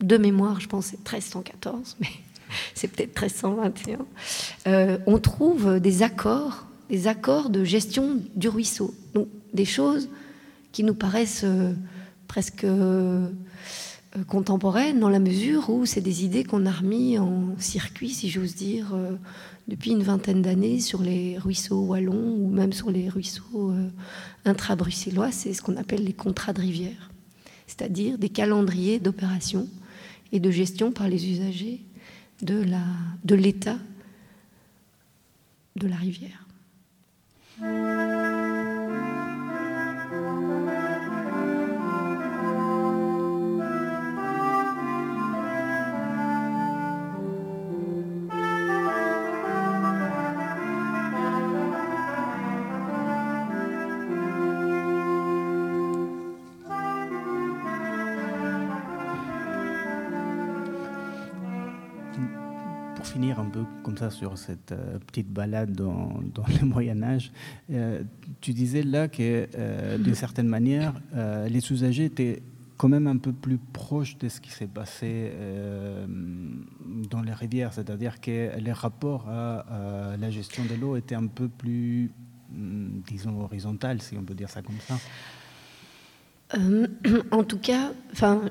de 0.00 0.16
mémoire, 0.16 0.60
je 0.60 0.66
pense 0.66 0.86
c'est 0.86 0.96
1314, 0.96 1.98
mais 2.00 2.08
c'est 2.74 2.88
peut-être 2.88 3.20
1321, 3.20 3.98
euh, 4.66 4.98
on 5.06 5.18
trouve 5.18 5.78
des 5.78 6.02
accords, 6.02 6.66
des 6.88 7.08
accords 7.08 7.50
de 7.50 7.64
gestion 7.64 8.20
du 8.34 8.48
ruisseau. 8.48 8.94
Donc 9.14 9.28
des 9.52 9.64
choses 9.64 10.08
qui 10.72 10.84
nous 10.84 10.94
paraissent 10.94 11.44
euh, 11.44 11.72
presque 12.28 12.64
euh, 12.64 13.28
contemporaines 14.28 15.00
dans 15.00 15.08
la 15.08 15.18
mesure 15.18 15.68
où 15.70 15.84
c'est 15.84 16.00
des 16.00 16.24
idées 16.24 16.44
qu'on 16.44 16.66
a 16.66 16.70
remis 16.70 17.18
en 17.18 17.54
circuit, 17.58 18.10
si 18.10 18.30
j'ose 18.30 18.54
dire, 18.54 18.96
depuis 19.68 19.90
une 19.90 20.02
vingtaine 20.02 20.40
d'années 20.40 20.80
sur 20.80 21.02
les 21.02 21.36
ruisseaux 21.36 21.82
wallons 21.82 22.34
ou 22.38 22.48
même 22.48 22.72
sur 22.72 22.90
les 22.90 23.10
ruisseaux 23.10 23.74
intra-bruxellois. 24.46 25.32
C'est 25.32 25.52
ce 25.52 25.60
qu'on 25.60 25.76
appelle 25.76 26.02
les 26.02 26.14
contrats 26.14 26.54
de 26.54 26.62
rivière, 26.62 27.10
c'est-à-dire 27.66 28.16
des 28.16 28.30
calendriers 28.30 29.00
d'opération 29.00 29.68
et 30.32 30.40
de 30.40 30.50
gestion 30.50 30.92
par 30.92 31.08
les 31.08 31.28
usagers 31.30 31.82
de 32.42 33.34
l'état 33.34 33.76
de 35.76 35.88
la 35.88 35.96
rivière. 35.96 36.45
Finir 37.58 38.15
sur 64.10 64.38
cette 64.38 64.72
euh, 64.72 64.98
petite 64.98 65.28
balade 65.28 65.72
dans, 65.72 66.20
le 66.60 66.64
Moyen 66.66 67.02
Âge, 67.02 67.32
euh, 67.70 68.02
tu 68.40 68.52
disais 68.52 68.82
là 68.82 69.08
que 69.08 69.48
euh, 69.56 69.98
d'une 69.98 70.14
certaine 70.14 70.48
manière, 70.48 70.94
les 71.48 71.72
usagers 71.72 72.04
étaient 72.04 72.42
quand 72.76 72.88
même 72.88 73.06
un 73.06 73.16
peu 73.16 73.32
plus 73.32 73.58
proches 73.58 74.18
de 74.18 74.28
ce 74.28 74.40
qui 74.40 74.50
s'est 74.50 74.66
passé 74.66 75.32
dans 77.10 77.22
les 77.22 77.32
rivières, 77.32 77.72
c'est-à-dire 77.72 78.20
que 78.20 78.58
les 78.58 78.72
rapports 78.72 79.26
à, 79.28 80.14
la 80.18 80.30
gestion 80.30 80.62
de 80.64 80.74
l'eau 80.74 80.96
étaient 80.96 81.14
un 81.14 81.26
peu 81.26 81.48
plus, 81.48 82.12
hmm, 82.50 83.00
disons, 83.06 83.40
horizontales, 83.40 84.02
si 84.02 84.16
on 84.18 84.22
peut 84.22 84.34
dire 84.34 84.50
ça 84.50 84.60
comme 84.60 84.80
ça. 84.80 84.98
en 87.30 87.44
tout 87.44 87.58
cas, 87.58 87.92
enfin, 88.12 88.50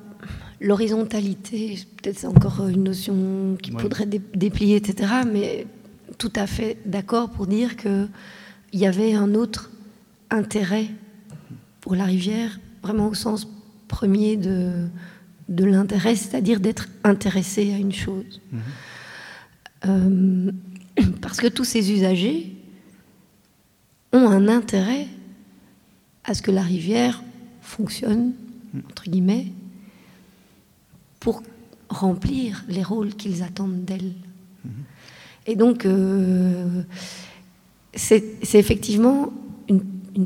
L'horizontalité, 0.62 1.78
peut-être 2.02 2.20
c'est 2.20 2.28
encore 2.28 2.68
une 2.68 2.84
notion 2.84 3.58
qu'il 3.62 3.78
faudrait 3.78 4.06
déplier, 4.06 4.78
etc. 4.78 5.12
Mais 5.30 5.68
tout 6.18 6.32
à 6.36 6.48
fait 6.48 6.78
d'accord 6.86 7.30
pour 7.30 7.46
dire 7.46 7.76
qu'il 7.76 8.10
y 8.74 8.86
avait 8.86 9.14
un 9.14 9.36
autre 9.36 9.70
intérêt 10.30 10.88
pour 11.82 11.94
la 11.96 12.06
rivière, 12.06 12.58
vraiment 12.82 13.10
au 13.10 13.14
sens 13.14 13.48
premier 13.90 14.38
de, 14.38 14.88
de 15.50 15.66
l'intérêt, 15.66 16.16
c'est-à-dire 16.16 16.62
d'être 16.62 16.88
intéressé 17.04 17.74
à 17.74 17.78
une 17.78 17.94
chose. 17.94 18.42
Mhm. 18.52 18.62
Euh, 19.88 20.52
parce 21.22 21.40
que 21.42 21.48
tous 21.48 21.66
ces 21.66 21.92
usagers 21.92 22.56
ont 24.14 24.30
un 24.30 24.48
intérêt 24.48 25.08
à 26.24 26.34
ce 26.34 26.42
que 26.42 26.52
la 26.52 26.64
rivière 26.64 27.22
fonctionne, 27.66 28.34
entre 28.90 29.10
guillemets, 29.10 29.48
pour 31.20 31.44
remplir 31.90 32.64
les 32.68 32.84
rôles 32.84 33.16
qu'ils 33.16 33.44
attendent 33.44 33.84
d'elle. 33.84 34.14
Mhm. 34.64 34.72
Et 35.48 35.56
donc, 35.56 35.86
euh, 35.86 36.82
c'est 37.94 38.24
effectivement 38.54 39.32
une, 39.70 39.82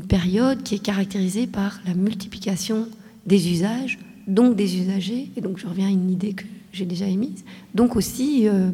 période 0.08 0.62
qui 0.62 0.76
est 0.76 0.80
caractérisée 0.80 1.48
par 1.48 1.80
la 1.84 1.94
multiplication 1.94 2.86
des 3.26 3.50
usages, 3.50 3.98
donc 4.28 4.54
des 4.54 4.76
usagers, 4.76 5.28
et 5.36 5.40
donc 5.40 5.58
je 5.58 5.66
reviens 5.66 5.88
à 5.88 5.90
une 5.90 6.10
idée 6.10 6.32
que 6.32 6.44
j'ai 6.72 6.84
déjà 6.84 7.06
émise, 7.06 7.44
donc 7.74 7.96
aussi 7.96 8.46
euh, 8.46 8.70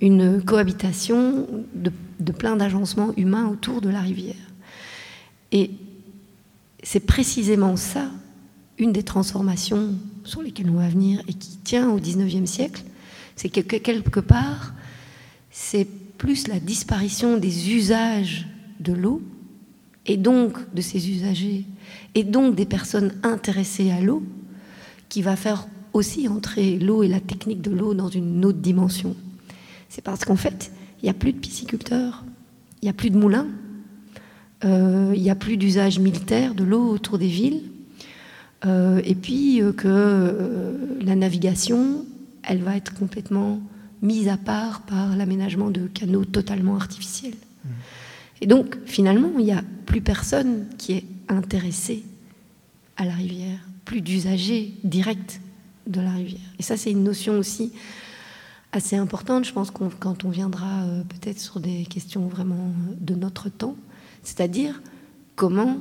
une 0.00 0.42
cohabitation 0.42 1.46
de, 1.76 1.92
de 2.18 2.32
plein 2.32 2.56
d'agencements 2.56 3.12
humains 3.16 3.48
autour 3.48 3.80
de 3.80 3.88
la 3.88 4.00
rivière. 4.00 4.34
Et 5.52 5.70
c'est 6.82 7.00
précisément 7.00 7.76
ça, 7.76 8.10
une 8.78 8.92
des 8.92 9.02
transformations 9.02 9.94
sur 10.24 10.42
lesquels 10.42 10.70
on 10.70 10.78
va 10.78 10.88
venir 10.88 11.20
et 11.28 11.34
qui 11.34 11.56
tient 11.58 11.90
au 11.90 11.98
XIXe 11.98 12.48
siècle, 12.48 12.84
c'est 13.36 13.48
que 13.48 13.60
quelque 13.60 14.20
part, 14.20 14.74
c'est 15.50 15.86
plus 16.18 16.48
la 16.48 16.60
disparition 16.60 17.36
des 17.36 17.72
usages 17.72 18.46
de 18.80 18.92
l'eau, 18.92 19.22
et 20.06 20.16
donc 20.16 20.56
de 20.74 20.80
ces 20.80 21.10
usagers, 21.10 21.64
et 22.14 22.24
donc 22.24 22.54
des 22.54 22.64
personnes 22.64 23.14
intéressées 23.22 23.90
à 23.90 24.00
l'eau, 24.00 24.22
qui 25.08 25.22
va 25.22 25.36
faire 25.36 25.68
aussi 25.92 26.28
entrer 26.28 26.78
l'eau 26.78 27.02
et 27.02 27.08
la 27.08 27.20
technique 27.20 27.62
de 27.62 27.70
l'eau 27.70 27.94
dans 27.94 28.08
une 28.08 28.44
autre 28.44 28.58
dimension. 28.58 29.14
C'est 29.88 30.02
parce 30.02 30.24
qu'en 30.24 30.36
fait, 30.36 30.72
il 31.00 31.06
n'y 31.06 31.10
a 31.10 31.14
plus 31.14 31.32
de 31.32 31.38
pisciculteurs, 31.38 32.24
il 32.82 32.86
n'y 32.86 32.90
a 32.90 32.94
plus 32.94 33.10
de 33.10 33.18
moulins, 33.18 33.46
il 34.64 35.22
n'y 35.22 35.30
a 35.30 35.34
plus 35.34 35.56
d'usage 35.56 35.98
militaire 35.98 36.54
de 36.54 36.64
l'eau 36.64 36.90
autour 36.90 37.18
des 37.18 37.28
villes, 37.28 37.62
euh, 38.66 39.00
et 39.04 39.14
puis 39.14 39.62
euh, 39.62 39.72
que 39.72 39.86
euh, 39.86 40.98
la 41.00 41.14
navigation, 41.14 42.04
elle 42.42 42.62
va 42.62 42.76
être 42.76 42.92
complètement 42.94 43.60
mise 44.02 44.28
à 44.28 44.36
part 44.36 44.82
par 44.82 45.16
l'aménagement 45.16 45.70
de 45.70 45.86
canaux 45.86 46.24
totalement 46.24 46.76
artificiels. 46.76 47.34
Mmh. 47.34 47.68
Et 48.40 48.46
donc, 48.46 48.76
finalement, 48.86 49.30
il 49.38 49.44
n'y 49.44 49.52
a 49.52 49.62
plus 49.86 50.00
personne 50.00 50.66
qui 50.76 50.92
est 50.92 51.04
intéressé 51.28 52.04
à 52.96 53.04
la 53.04 53.12
rivière, 53.12 53.58
plus 53.84 54.00
d'usagers 54.00 54.74
directs 54.84 55.40
de 55.86 56.00
la 56.00 56.10
rivière. 56.10 56.40
Et 56.58 56.62
ça, 56.62 56.76
c'est 56.76 56.90
une 56.90 57.04
notion 57.04 57.38
aussi 57.38 57.72
assez 58.72 58.96
importante, 58.96 59.44
je 59.44 59.52
pense, 59.52 59.70
quand 59.70 60.24
on 60.24 60.30
viendra 60.30 60.84
peut-être 61.08 61.40
sur 61.40 61.58
des 61.58 61.84
questions 61.86 62.28
vraiment 62.28 62.70
de 63.00 63.14
notre 63.14 63.48
temps, 63.48 63.76
c'est-à-dire 64.22 64.82
comment 65.36 65.78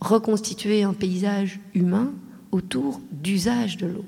reconstituer 0.00 0.82
un 0.82 0.92
paysage 0.92 1.60
humain 1.74 2.12
autour 2.52 3.00
d'usage 3.12 3.76
de 3.76 3.86
l'eau. 3.86 4.04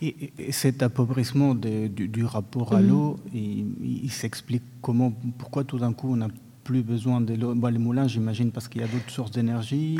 Et, 0.00 0.32
cet 0.50 0.82
appauvrissement 0.82 1.54
du, 1.54 2.24
rapport 2.24 2.74
à 2.74 2.80
mhm. 2.80 2.88
l'eau, 2.88 3.16
il, 3.32 4.10
s'explique 4.10 4.62
comment, 4.80 5.12
pourquoi 5.38 5.64
tout 5.64 5.78
d'un 5.78 5.92
coup 5.92 6.12
on 6.12 6.16
n'a 6.16 6.28
plus 6.62 6.82
besoin 6.82 7.20
de 7.20 7.34
l'eau? 7.34 7.54
les 7.54 7.78
moulins, 7.78 8.08
j'imagine, 8.08 8.50
parce 8.50 8.68
qu'il 8.68 8.80
y 8.80 8.84
a 8.84 8.88
d'autres 8.88 9.10
sources 9.10 9.30
d'énergie. 9.30 9.98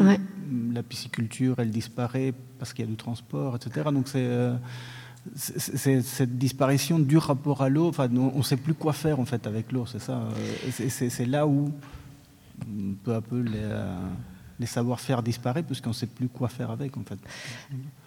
La 0.73 0.83
pisciculture, 0.83 1.57
elle 1.59 1.71
disparaît 1.71 2.35
parce 2.59 2.73
qu'il 2.73 2.85
y 2.85 2.89
a 2.89 2.91
du 2.91 2.97
transport, 2.97 3.57
etc. 3.57 3.89
Donc 3.93 4.07
euh, 4.15 4.57
c'est 5.37 6.03
cette 6.03 6.39
disparition 6.39 6.99
du 6.99 7.17
rapport 7.17 7.63
à 7.63 7.69
l'eau. 7.69 7.89
Enfin, 7.89 8.09
on 8.15 8.39
ne 8.39 8.43
sait 8.43 8.57
plus 8.57 8.75
quoi 8.75 8.93
faire 8.93 9.21
en 9.21 9.25
fait 9.25 9.47
avec 9.47 9.73
l'eau. 9.73 9.87
C'est 9.87 10.01
ça. 10.01 10.23
Euh, 10.71 10.89
c'est 10.89 11.27
là 11.27 11.47
où 11.47 11.73
peu 13.03 13.15
à 13.15 13.21
peu 13.21 13.41
les, 13.41 13.53
euh, 13.55 13.97
les 14.61 14.67
savoir-faire 14.67 15.23
disparaissent 15.23 15.65
parce 15.67 15.81
qu'on 15.81 15.91
ne 15.91 15.95
sait 15.95 16.07
plus 16.07 16.29
quoi 16.29 16.49
faire 16.49 16.71
avec 16.71 16.97
en 16.97 17.03
fait. 17.03 17.19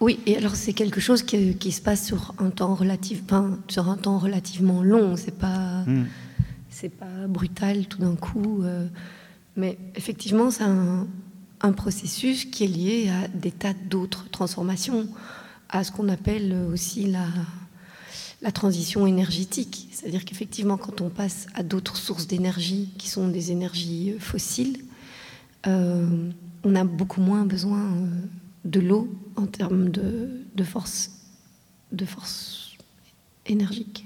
Oui, 0.00 0.20
et 0.26 0.36
alors 0.36 0.56
c'est 0.56 0.72
quelque 0.72 1.00
chose 1.00 1.22
qui, 1.22 1.72
se 1.72 1.82
passe 1.82 2.06
sur 2.06 2.34
un 2.38 2.50
temps 2.50 2.74
relatif, 2.74 3.22
sur 3.68 3.88
un 3.88 3.96
temps 3.96 4.18
relativement 4.18 4.82
long. 4.82 5.16
C'est 5.16 5.38
pas, 5.38 5.84
hmm. 5.86 6.06
c'est 6.70 6.88
pas 6.88 7.26
brutal 7.28 7.86
tout 7.86 7.98
d'un 7.98 8.16
coup, 8.16 8.62
euh, 8.62 8.88
mais 9.56 9.78
effectivement 9.94 10.50
c'est 10.50 10.64
un, 10.64 11.06
processus 11.76 12.46
qui 12.46 12.64
est 12.64 12.68
lié 12.68 13.10
à 13.10 13.28
des 13.28 13.50
tas 13.50 13.74
d'autres 13.74 14.30
transformations, 14.30 15.06
à 15.68 15.84
ce 15.84 15.92
qu'on 15.92 16.08
appelle 16.08 16.54
aussi 16.72 17.06
la 17.06 17.26
la 18.40 18.52
transition 18.52 19.06
énergétique, 19.06 19.88
c'est-à-dire 19.90 20.24
qu'effectivement 20.24 20.76
quand 20.76 21.00
on 21.00 21.08
passe 21.08 21.46
à 21.54 21.62
d'autres 21.62 21.96
sources 21.96 22.26
d'énergie 22.26 22.90
qui 22.98 23.08
sont 23.08 23.28
des 23.28 23.50
énergies 23.50 24.14
fossiles, 24.18 24.84
euh, 25.66 26.30
on 26.64 26.74
a 26.76 26.84
beaucoup 26.84 27.20
moins 27.20 27.44
besoin 27.44 27.80
euh, 27.80 28.06
de 28.64 28.80
l'eau 28.80 29.08
en 29.36 29.46
termes 29.46 29.90
de, 29.90 30.64
force, 30.64 31.10
de 31.92 32.04
force 32.04 32.76
énergique. 33.46 34.04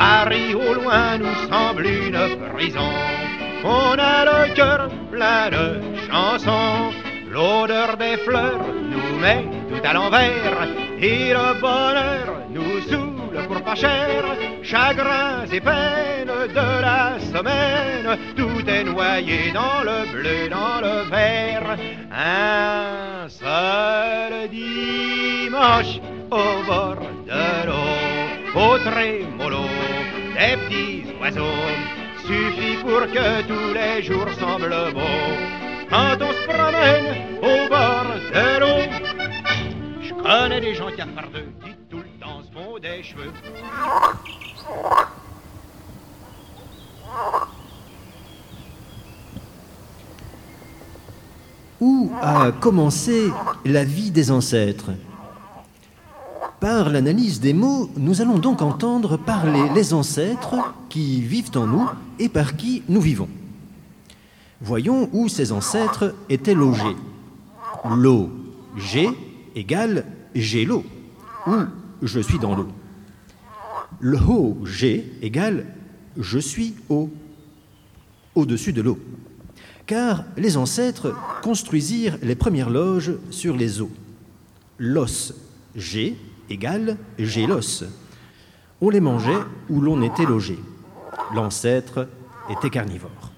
Paris 0.00 0.54
au 0.54 0.72
loin 0.72 1.18
nous 1.18 1.36
semble 1.50 1.84
une 1.84 2.48
prison, 2.54 2.90
On 3.62 3.98
a 3.98 4.24
le 4.24 4.54
cœur 4.54 4.88
plein 5.12 5.50
de 5.50 5.66
chansons. 6.08 6.90
L'odeur 7.30 7.98
des 7.98 8.16
fleurs 8.24 8.64
nous 8.92 9.18
met 9.20 9.44
tout 9.68 9.86
à 9.86 9.92
l'envers. 9.92 10.68
Et 10.98 11.34
le 11.34 11.60
bonheur 11.60 12.26
nous 12.48 12.80
saoule 12.88 13.46
pour 13.46 13.60
pas 13.62 13.74
cher. 13.74 14.24
Chagrins 14.62 15.44
et 15.52 15.60
peines 15.60 16.36
de 16.48 16.68
la 16.88 17.20
semaine. 17.20 18.18
Tout 18.36 18.66
est 18.66 18.84
noyé 18.84 19.52
dans 19.52 19.82
le 19.84 20.10
bleu, 20.10 20.48
dans 20.48 20.80
le 20.80 21.10
vert. 21.10 21.76
Un 22.10 23.28
seul 23.28 24.48
dimanche 24.48 26.00
au 26.30 26.64
bord 26.66 27.02
de 27.26 27.66
l'eau, 27.66 28.29
au 28.54 28.78
trémolo 28.78 29.64
des 30.34 30.56
petits 30.56 31.04
oiseaux, 31.20 31.42
suffit 32.26 32.76
pour 32.82 33.00
que 33.00 33.42
tous 33.46 33.74
les 33.74 34.02
jours 34.02 34.26
semblent 34.38 34.92
beaux. 34.92 35.00
Quand 35.88 36.16
on 36.20 36.32
se 36.32 36.46
promène 36.46 37.38
au 37.38 37.68
bord 37.68 38.06
de 38.32 38.60
l'eau, 38.60 38.80
je 40.02 40.14
connais 40.14 40.60
des 40.60 40.74
gens 40.74 40.90
qui 40.90 41.00
à 41.00 41.04
qui 41.04 41.74
tout 41.88 41.98
le 41.98 42.20
temps 42.20 42.42
se 42.42 42.52
font 42.52 42.78
des 42.78 43.02
cheveux. 43.02 43.32
Où 51.80 52.12
a 52.20 52.52
commencé 52.52 53.30
la 53.64 53.84
vie 53.84 54.10
des 54.10 54.30
ancêtres? 54.30 54.90
Par 56.60 56.90
l'analyse 56.90 57.40
des 57.40 57.54
mots, 57.54 57.90
nous 57.96 58.20
allons 58.20 58.38
donc 58.38 58.60
entendre 58.60 59.16
parler 59.16 59.62
les 59.74 59.94
ancêtres 59.94 60.56
qui 60.88 61.22
vivent 61.22 61.56
en 61.56 61.66
nous 61.66 61.88
et 62.18 62.28
par 62.28 62.56
qui 62.56 62.82
nous 62.88 63.00
vivons. 63.00 63.28
Voyons 64.60 65.08
où 65.12 65.28
ces 65.28 65.52
ancêtres 65.52 66.14
étaient 66.28 66.54
logés. 66.54 66.96
L'eau, 67.88 68.30
j'ai, 68.76 69.08
égale 69.54 70.04
j'ai 70.34 70.66
l'eau, 70.66 70.84
ou 71.46 71.54
je 72.02 72.20
suis 72.20 72.38
dans 72.38 72.54
l'eau. 72.54 72.68
Le 73.98 74.18
j'ai, 74.64 75.10
égale 75.22 75.66
je 76.18 76.38
suis 76.38 76.74
au, 76.90 77.08
au-dessus 78.34 78.72
de 78.72 78.82
l'eau 78.82 78.98
car 79.90 80.22
les 80.36 80.56
ancêtres 80.56 81.16
construisirent 81.42 82.16
les 82.22 82.36
premières 82.36 82.70
loges 82.70 83.14
sur 83.32 83.56
les 83.56 83.80
eaux. 83.80 83.90
L'os 84.78 85.34
G 85.74 86.16
égale 86.50 86.96
G 87.18 87.46
l'os. 87.46 87.84
On 88.80 88.90
les 88.90 89.00
mangeait 89.00 89.40
où 89.68 89.80
l'on 89.80 90.02
était 90.02 90.26
logé. 90.26 90.58
L'ancêtre 91.34 92.08
était 92.50 92.70
carnivore. 92.70 93.32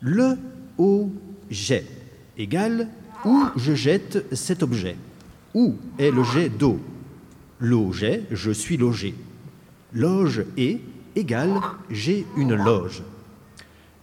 Le 0.00 0.36
au 0.76 1.10
jet 1.50 1.86
égale 2.36 2.88
où 3.24 3.44
je 3.56 3.74
jette 3.74 4.26
cet 4.34 4.62
objet. 4.62 4.96
Où 5.54 5.76
est 5.98 6.10
le 6.10 6.22
jet 6.22 6.50
d'eau? 6.50 6.78
L'eau 7.60 7.92
jet, 7.92 8.24
je 8.30 8.50
suis 8.50 8.76
logé. 8.76 9.14
Loge 9.92 10.44
et 10.58 10.80
égale 11.14 11.60
j'ai 11.90 12.26
une 12.36 12.54
loge. 12.54 13.02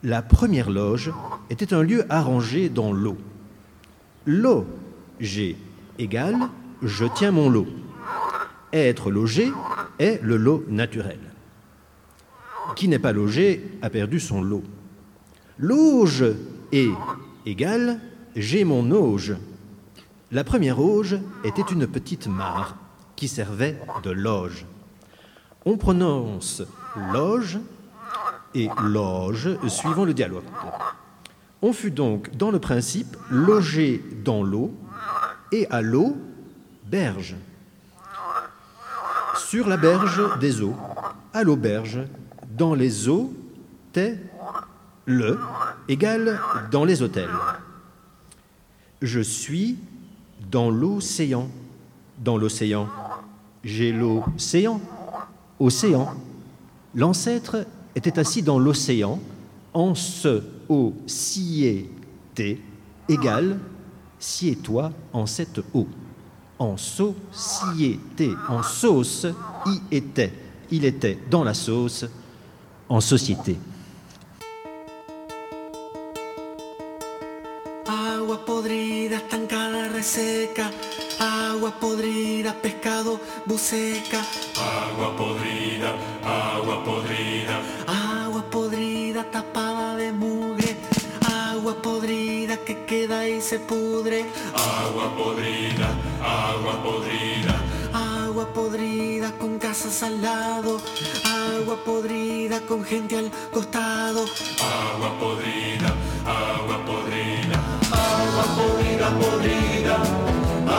La 0.01 0.21
première 0.21 0.71
loge 0.71 1.11
était 1.49 1.73
un 1.73 1.83
lieu 1.83 2.05
arrangé 2.09 2.69
dans 2.69 2.91
l'eau. 2.91 3.17
L'eau, 4.25 4.65
j'ai 5.19 5.55
égale 5.99 6.49
je 6.83 7.05
tiens 7.05 7.31
mon 7.31 7.49
lot. 7.49 7.67
Être 8.73 9.09
logé 9.11 9.51
est 9.99 10.21
le 10.21 10.35
lot 10.35 10.65
naturel. 10.67 11.19
Qui 12.75 12.89
n'est 12.89 12.99
pas 12.99 13.13
logé 13.13 13.77
a 13.81 13.89
perdu 13.89 14.19
son 14.19 14.41
lot. 14.41 14.63
L'auge 15.57 16.25
est 16.71 16.89
égale 17.45 17.99
j'ai 18.35 18.63
mon 18.63 18.91
auge. 18.91 19.35
La 20.31 20.43
première 20.43 20.79
auge 20.79 21.17
était 21.43 21.71
une 21.71 21.87
petite 21.87 22.27
mare 22.27 22.77
qui 23.15 23.27
servait 23.27 23.79
de 24.03 24.09
loge. 24.09 24.65
On 25.65 25.77
prononce 25.77 26.63
loge 27.13 27.59
et 28.55 28.69
loge 28.83 29.49
suivant 29.67 30.05
le 30.05 30.13
dialogue. 30.13 30.43
On 31.61 31.73
fut 31.73 31.91
donc 31.91 32.35
dans 32.35 32.51
le 32.51 32.59
principe 32.59 33.15
logé 33.29 34.03
dans 34.25 34.43
l'eau 34.43 34.73
et 35.51 35.67
à 35.69 35.81
l'eau 35.81 36.17
berge. 36.85 37.35
Sur 39.53 39.67
la 39.67 39.77
berge 39.77 40.19
des 40.39 40.63
eaux, 40.63 40.73
à 41.31 41.43
l'auberge, 41.43 41.99
dans 42.57 42.73
les 42.73 43.07
eaux, 43.07 43.31
t'es 43.91 44.17
le 45.05 45.37
égale 45.87 46.39
dans 46.71 46.85
les 46.85 47.03
hôtels. 47.03 47.29
Je 49.03 49.19
suis 49.19 49.77
dans 50.49 50.71
l'océan, 50.71 51.51
dans 52.17 52.35
l'océan. 52.35 52.89
J'ai 53.63 53.91
l'océan, 53.91 54.81
océan. 55.59 56.15
L'ancêtre 56.95 57.67
était 57.93 58.17
assis 58.17 58.41
dans 58.41 58.57
l'océan 58.57 59.19
en 59.75 59.93
ce 59.93 60.41
eau 60.67 60.95
siété 61.05 62.59
égale 63.07 63.59
sied-toi 64.17 64.91
en 65.13 65.27
cette 65.27 65.61
eau. 65.75 65.87
En 66.59 66.77
société, 66.77 68.31
en 68.47 68.63
sauce, 68.63 69.27
y 69.65 69.95
était. 69.95 70.31
Il 70.71 70.85
était 70.85 71.17
dans 71.29 71.43
la 71.43 71.53
sauce, 71.53 72.05
en 72.89 73.01
société. 73.01 73.57
Agua 77.87 78.45
podrida, 78.45 79.17
estancada, 79.17 79.89
reseca. 79.89 80.69
Agua 81.19 81.71
podrida, 81.79 82.53
pescado, 82.53 83.19
buceca. 83.45 84.21
Agua 84.57 85.15
podrida, 85.15 85.93
agua 86.23 86.83
podrida. 86.83 87.59
Agua 87.87 88.43
podrida, 88.49 89.23
tapada 89.23 89.62
se 93.43 93.59
pudre. 93.59 94.25
Agua 94.55 95.13
podrida, 95.17 95.89
agua 96.23 96.81
podrida. 96.81 97.55
Agua 97.93 98.45
podrida 98.53 99.33
con 99.37 99.59
casas 99.59 100.01
al 100.01 100.21
lado. 100.21 100.79
Agua 101.25 101.75
podrida 101.83 102.61
con 102.61 102.85
gente 102.85 103.17
al 103.17 103.29
costado. 103.51 104.23
Agua 104.61 105.19
podrida, 105.19 105.89
agua 106.25 106.77
podrida. 106.85 107.57
Agua 107.91 108.45
podrida, 108.57 109.09
podrida. 109.19 109.95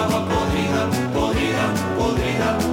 Agua 0.00 0.20
podrida, 0.32 0.82
podrida, 1.12 1.64
podrida. 1.98 2.63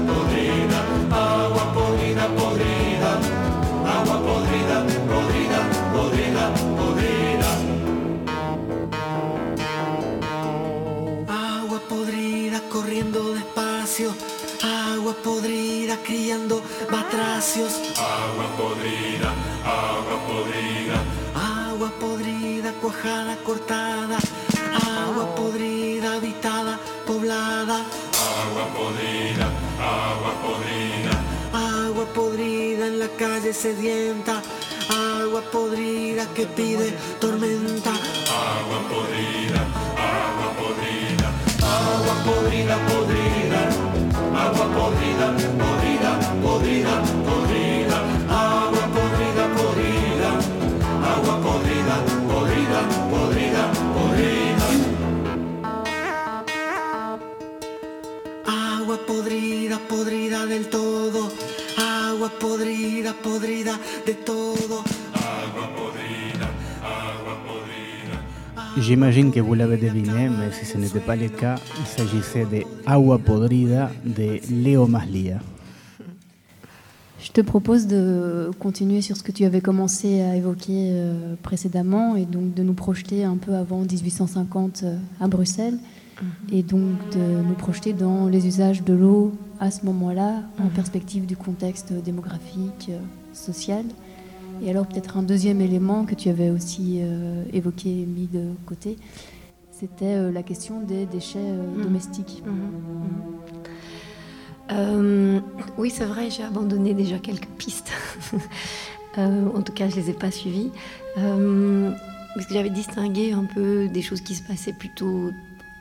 Podrida 15.24 15.98
criando 16.04 16.62
batracios. 16.90 17.74
Agua 17.98 18.48
podrida, 18.58 19.30
agua 19.64 20.18
podrida. 20.28 20.98
Agua 21.36 21.92
podrida 22.00 22.72
cuajada 22.82 23.36
cortada. 23.44 24.18
Agua 25.04 25.36
podrida 25.36 26.16
habitada 26.16 26.80
poblada. 27.06 27.78
Agua 28.42 28.66
podrida, 28.78 29.48
agua 29.80 30.34
podrida. 30.46 31.14
Agua 31.54 32.06
podrida 32.14 32.88
en 32.88 33.00
la 33.00 33.08
calle 33.10 33.54
sedienta. 33.54 34.42
Agua 34.90 35.42
podrida 35.52 36.26
que 36.34 36.46
pide 36.46 36.92
tormenta. 37.20 37.92
Agua 37.92 38.80
podrida, 38.92 39.62
agua 39.98 40.50
podrida. 40.60 41.28
Agua 41.62 42.16
podrida, 42.26 42.78
podrida. 42.88 43.31
Podrida, 44.78 45.28
podrida, 45.62 46.12
podrida, 46.44 46.94
podrida. 47.28 47.98
Agua 48.30 48.86
podrida, 48.96 49.44
podrida. 49.58 50.30
Agua 51.14 51.36
podrida, 51.46 51.96
podrida, 52.32 52.80
podrida, 53.12 53.64
podrida. 53.96 54.68
Agua 58.46 58.98
podrida, 59.08 59.78
podrida 59.88 60.46
del 60.46 60.66
todo. 60.70 61.32
Agua 61.78 62.30
podrida, 62.40 63.14
podrida 63.14 63.80
de 64.06 64.14
todo. 64.16 64.84
J'imagine 68.78 69.32
que 69.32 69.40
vous 69.42 69.54
l'avez 69.54 69.76
deviné, 69.76 70.30
mais 70.30 70.52
si 70.52 70.66
ce 70.66 70.78
n'était 70.78 71.02
pas 71.02 71.18
le 71.18 71.28
cas, 71.28 71.56
il 71.80 71.86
s'agissait 71.86 72.46
de 72.46 72.64
Agua 72.86 73.18
Podrida 73.20 73.92
de 74.06 74.40
Leo 74.50 74.88
Maslia. 74.88 75.40
Je 77.20 77.32
te 77.32 77.42
propose 77.42 77.86
de 77.86 78.50
continuer 78.60 79.02
sur 79.02 79.18
ce 79.18 79.24
que 79.24 79.32
tu 79.32 79.44
avais 79.44 79.62
commencé 79.62 80.22
à 80.22 80.36
évoquer 80.36 80.90
euh, 80.92 81.36
précédemment 81.44 82.16
et 82.16 82.26
donc 82.26 82.54
de 82.54 82.64
nous 82.64 82.74
projeter 82.74 83.26
un 83.26 83.38
peu 83.38 83.56
avant 83.56 83.82
1850 83.82 84.82
euh, 84.84 84.98
à 85.20 85.28
Bruxelles 85.28 85.78
et 86.52 86.64
donc 86.64 86.98
de 87.14 87.42
nous 87.48 87.54
projeter 87.54 87.94
dans 87.94 88.28
les 88.28 88.48
usages 88.48 88.84
de 88.84 88.94
l'eau 88.94 89.34
à 89.60 89.70
ce 89.70 89.86
moment-là 89.86 90.44
en 90.60 90.68
perspective 90.70 91.26
du 91.26 91.36
contexte 91.36 91.94
démographique, 91.94 92.90
euh, 92.90 93.00
social. 93.34 93.84
Et 94.64 94.70
alors 94.70 94.86
peut-être 94.86 95.18
un 95.18 95.24
deuxième 95.24 95.60
élément 95.62 96.06
que 96.06 96.14
tu 96.16 96.30
avais 96.30 96.50
aussi 96.50 97.00
euh, 97.02 97.44
évoqué, 97.54 97.90
mis 97.90 98.28
de 98.28 98.44
côté, 98.66 98.98
c'était 99.72 100.14
euh, 100.16 100.32
la 100.32 100.44
question 100.44 100.82
des 100.82 101.06
déchets 101.06 101.40
euh, 101.40 101.76
Mhm. 101.78 101.84
domestiques. 101.84 102.44
Euh, 104.72 105.40
oui, 105.78 105.90
c'est 105.90 106.06
vrai, 106.06 106.30
j'ai 106.30 106.44
abandonné 106.44 106.94
déjà 106.94 107.18
quelques 107.18 107.50
pistes. 107.58 107.92
En 109.18 109.62
tout 109.62 109.74
cas, 109.74 109.90
je 109.90 109.98
les 109.98 110.10
ai 110.12 110.14
pas 110.14 110.32
suivies. 110.32 110.72
Parce 111.16 112.46
que 112.48 112.54
j'avais 112.54 112.70
distingué 112.70 113.34
un 113.34 113.44
peu 113.44 113.90
des 113.90 114.02
choses 114.02 114.22
qui 114.22 114.36
se 114.36 114.42
passaient 114.42 114.72
plutôt 114.72 115.32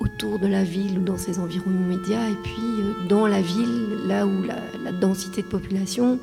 autour 0.01 0.41
de 0.41 0.49
la 0.49 0.65
ville 0.65 0.99
ou 0.99 1.03
dans 1.05 1.17
ses 1.17 1.39
environs 1.39 1.71
immédiats, 1.71 2.29
et 2.29 2.35
puis 2.43 3.07
dans 3.09 3.29
la 3.29 3.41
ville, 3.41 3.99
là 4.09 4.27
où 4.27 4.43
la, 4.43 4.57
la 4.83 4.91
densité 4.91 5.43
de 5.43 5.47
population, 5.47 6.19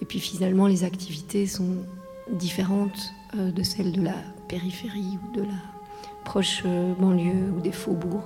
et 0.00 0.04
puis 0.04 0.20
finalement 0.20 0.66
les 0.66 0.84
activités 0.84 1.46
sont 1.46 1.76
différentes 2.30 3.12
euh, 3.36 3.50
de 3.50 3.62
celles 3.62 3.92
de 3.92 4.02
la 4.02 4.14
périphérie 4.48 5.18
ou 5.22 5.36
de 5.36 5.42
la 5.42 5.58
proche 6.24 6.62
euh, 6.66 6.94
banlieue 6.94 7.52
ou 7.56 7.60
des 7.60 7.72
faubourgs. 7.72 8.24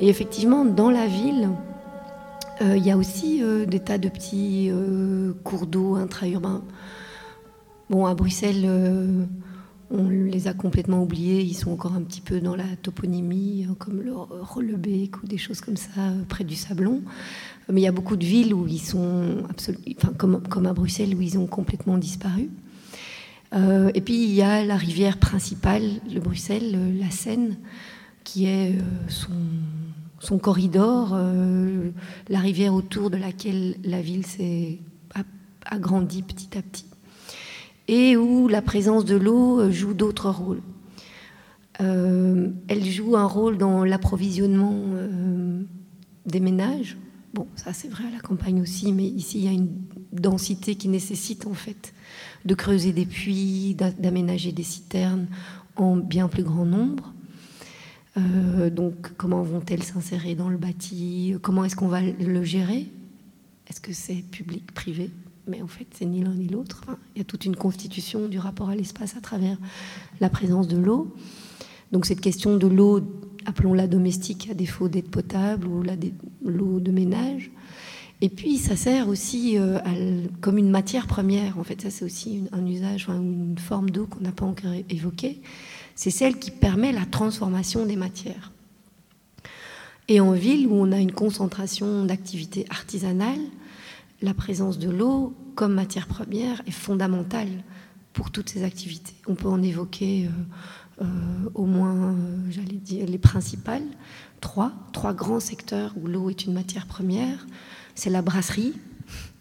Et 0.00 0.08
effectivement, 0.08 0.64
dans 0.64 0.90
la 0.90 1.06
ville, 1.06 1.50
euh, 2.62 2.76
il 2.76 2.84
y 2.84 2.90
a 2.90 2.96
aussi 2.96 3.42
des 3.66 3.80
tas 3.80 3.98
de 3.98 4.08
petits 4.08 4.70
cours 5.44 5.66
d'eau 5.66 5.94
intra-urbains. 5.96 6.62
Bon, 7.90 8.06
à 8.06 8.14
Bruxelles, 8.14 8.68
on 9.90 10.08
les 10.08 10.46
a 10.48 10.54
complètement 10.54 11.02
oubliés. 11.02 11.40
Ils 11.40 11.54
sont 11.54 11.72
encore 11.72 11.94
un 11.94 12.02
petit 12.02 12.20
peu 12.20 12.40
dans 12.40 12.54
la 12.54 12.76
toponymie, 12.82 13.66
comme 13.78 14.02
le 14.02 14.12
Rollebeek 14.14 15.22
ou 15.22 15.26
des 15.26 15.38
choses 15.38 15.60
comme 15.60 15.76
ça, 15.76 16.12
près 16.28 16.44
du 16.44 16.54
Sablon. 16.54 17.02
Mais 17.70 17.82
il 17.82 17.84
y 17.84 17.88
a 17.88 17.92
beaucoup 17.92 18.16
de 18.16 18.24
villes 18.24 18.54
où 18.54 18.66
ils 18.66 18.80
sont, 18.80 19.44
absolu- 19.50 19.96
enfin, 19.98 20.12
comme, 20.16 20.66
à 20.66 20.72
Bruxelles, 20.72 21.14
où 21.14 21.20
ils 21.20 21.38
ont 21.38 21.46
complètement 21.46 21.98
disparu. 21.98 22.50
Euh, 23.54 23.90
et 23.94 24.00
puis 24.00 24.24
il 24.24 24.34
y 24.34 24.42
a 24.42 24.64
la 24.64 24.76
rivière 24.76 25.18
principale 25.18 25.82
de 26.12 26.20
Bruxelles, 26.20 26.74
euh, 26.74 27.00
la 27.00 27.10
Seine, 27.10 27.56
qui 28.24 28.46
est 28.46 28.72
euh, 28.72 29.26
son, 30.20 30.38
corridor, 30.38 31.18
la 32.28 32.38
rivière 32.40 32.74
autour 32.74 33.08
de 33.08 33.16
laquelle 33.16 33.76
la 33.84 34.02
ville 34.02 34.26
s'est 34.26 34.78
agrandie 35.64 36.22
petit 36.22 36.58
à 36.58 36.62
petit, 36.62 36.86
et 37.86 38.16
où 38.16 38.48
la 38.48 38.60
présence 38.60 39.04
de 39.04 39.16
l'eau 39.16 39.70
joue 39.70 39.94
d'autres 39.94 40.30
rôles. 40.30 40.60
Elle 41.78 42.84
joue 42.84 43.16
un 43.16 43.26
rôle 43.26 43.58
dans 43.58 43.84
l'approvisionnement 43.84 44.80
des 46.26 46.40
ménages. 46.40 46.98
Bon, 47.34 47.46
ça 47.56 47.72
c'est 47.72 47.88
vrai 47.88 48.04
à 48.06 48.10
la 48.10 48.20
campagne 48.20 48.60
aussi, 48.62 48.92
mais 48.92 49.06
ici 49.06 49.38
il 49.38 49.44
y 49.44 49.48
a 49.48 49.52
une 49.52 49.68
densité 50.12 50.74
qui 50.76 50.88
nécessite 50.88 51.46
en 51.46 51.54
fait 51.54 51.92
de 52.44 52.54
creuser 52.54 52.92
des 52.92 53.04
puits, 53.06 53.74
d'a- 53.74 53.90
d'aménager 53.92 54.52
des 54.52 54.62
citernes 54.62 55.26
en 55.76 55.96
bien 55.96 56.28
plus 56.28 56.42
grand 56.42 56.64
nombre. 56.64 57.12
Euh, 58.16 58.70
donc, 58.70 59.12
comment 59.16 59.42
vont-elles 59.42 59.82
s'insérer 59.84 60.34
dans 60.34 60.48
le 60.48 60.56
bâti? 60.56 61.34
Comment 61.42 61.64
est-ce 61.64 61.76
qu'on 61.76 61.86
va 61.88 62.00
le 62.02 62.42
gérer? 62.42 62.90
Est-ce 63.68 63.80
que 63.80 63.92
c'est 63.92 64.24
public, 64.30 64.72
privé? 64.72 65.10
Mais 65.46 65.62
en 65.62 65.68
fait, 65.68 65.86
c'est 65.92 66.06
ni 66.06 66.24
l'un 66.24 66.34
ni 66.34 66.48
l'autre. 66.48 66.84
Il 67.14 67.18
y 67.18 67.20
a 67.20 67.24
toute 67.24 67.44
une 67.44 67.54
constitution 67.54 68.26
du 68.26 68.38
rapport 68.38 68.70
à 68.70 68.74
l'espace 68.74 69.16
à 69.16 69.20
travers 69.20 69.58
la 70.20 70.30
présence 70.30 70.66
de 70.66 70.78
l'eau. 70.78 71.14
Donc, 71.92 72.06
cette 72.06 72.20
question 72.20 72.56
de 72.56 72.66
l'eau, 72.66 73.00
appelons-la 73.46 73.86
domestique 73.86 74.48
à 74.50 74.54
défaut 74.54 74.88
d'être 74.88 75.10
potable 75.10 75.66
ou 75.66 75.82
l'eau 76.44 76.80
de 76.80 76.90
ménage. 76.90 77.50
Et 78.20 78.28
puis, 78.28 78.58
ça 78.58 78.74
sert 78.74 79.08
aussi 79.08 79.56
euh, 79.58 79.78
comme 80.40 80.58
une 80.58 80.70
matière 80.70 81.06
première. 81.06 81.58
En 81.58 81.64
fait, 81.64 81.80
ça, 81.82 81.90
c'est 81.90 82.04
aussi 82.04 82.42
un 82.52 82.66
usage, 82.66 83.08
une 83.08 83.58
forme 83.58 83.90
d'eau 83.90 84.06
qu'on 84.06 84.20
n'a 84.20 84.32
pas 84.32 84.46
encore 84.46 84.72
évoquée. 84.90 85.40
C'est 85.94 86.10
celle 86.10 86.38
qui 86.38 86.50
permet 86.50 86.92
la 86.92 87.06
transformation 87.06 87.86
des 87.86 87.96
matières. 87.96 88.52
Et 90.08 90.20
en 90.20 90.32
ville, 90.32 90.66
où 90.66 90.74
on 90.74 90.90
a 90.90 90.98
une 90.98 91.12
concentration 91.12 92.04
d'activités 92.04 92.64
artisanales, 92.70 93.38
la 94.20 94.34
présence 94.34 94.78
de 94.78 94.90
l'eau 94.90 95.34
comme 95.54 95.74
matière 95.74 96.08
première 96.08 96.62
est 96.66 96.72
fondamentale 96.72 97.48
pour 98.12 98.32
toutes 98.32 98.48
ces 98.48 98.64
activités. 98.64 99.14
On 99.28 99.36
peut 99.36 99.48
en 99.48 99.62
évoquer 99.62 100.26
euh, 100.26 100.30
au 101.54 101.64
moins, 101.64 102.12
euh, 102.12 102.14
j'allais 102.50 102.76
dire, 102.76 103.06
les 103.06 103.18
principales. 103.18 103.86
Trois, 104.40 104.72
trois 104.92 105.14
grands 105.14 105.40
secteurs 105.40 105.94
où 106.00 106.06
l'eau 106.06 106.30
est 106.30 106.44
une 106.44 106.52
matière 106.52 106.86
première. 106.86 107.46
C'est 107.94 108.10
la 108.10 108.22
brasserie, 108.22 108.74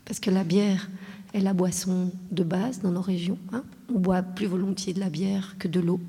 parce 0.06 0.20
que 0.20 0.32
la 0.32 0.44
bière 0.44 0.90
est 1.34 1.42
la 1.42 1.54
boisson 1.54 2.12
de 2.32 2.44
base 2.44 2.82
dans 2.82 2.92
nos 2.92 3.02
régions. 3.02 3.38
hein. 3.54 3.64
On 3.94 4.00
boit 4.00 4.22
plus 4.22 4.48
volontiers 4.48 4.94
de 4.94 5.00
la 5.00 5.10
bière 5.10 5.56
que 5.60 5.68
de 5.68 5.80
l'eau. 5.80 6.00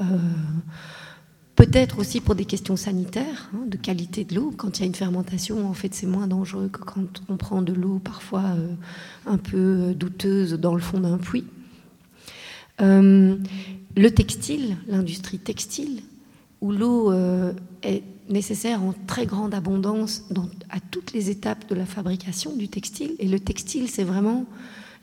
Euh, 0.00 0.04
Peut-être 1.58 1.98
aussi 1.98 2.20
pour 2.20 2.36
des 2.36 2.44
questions 2.44 2.76
sanitaires, 2.76 3.50
hein, 3.52 3.66
de 3.66 3.76
qualité 3.76 4.24
de 4.24 4.36
l'eau. 4.36 4.54
Quand 4.56 4.78
il 4.78 4.82
y 4.82 4.84
a 4.84 4.86
une 4.86 4.94
fermentation, 4.94 5.68
en 5.68 5.74
fait, 5.74 5.92
c'est 5.92 6.06
moins 6.06 6.28
dangereux 6.28 6.68
que 6.68 6.78
quand 6.78 7.20
on 7.28 7.36
prend 7.36 7.62
de 7.62 7.72
l'eau 7.72 7.98
parfois 7.98 8.44
euh, 8.56 8.74
un 9.26 9.38
peu 9.38 9.56
euh, 9.56 9.92
douteuse 9.92 10.52
dans 10.52 10.72
le 10.72 10.80
fond 10.80 11.00
d'un 11.00 11.18
puits. 11.18 11.46
Euh, 12.80 13.36
le 13.96 14.10
textile, 14.10 14.76
l'industrie 14.86 15.38
textile, 15.38 16.02
où 16.60 16.72
l'eau 16.72 17.12
euh, 17.12 17.52
est 17.82 18.02
nécessaire 18.28 18.82
en 18.82 18.94
très 19.06 19.26
grande 19.26 19.54
abondance 19.54 20.24
à 20.70 20.80
toutes 20.80 21.12
les 21.12 21.30
étapes 21.30 21.68
de 21.68 21.74
la 21.74 21.86
fabrication 21.86 22.54
du 22.54 22.68
textile. 22.68 23.14
Et 23.18 23.28
le 23.28 23.40
textile, 23.40 23.88
c'est 23.88 24.04
vraiment 24.04 24.46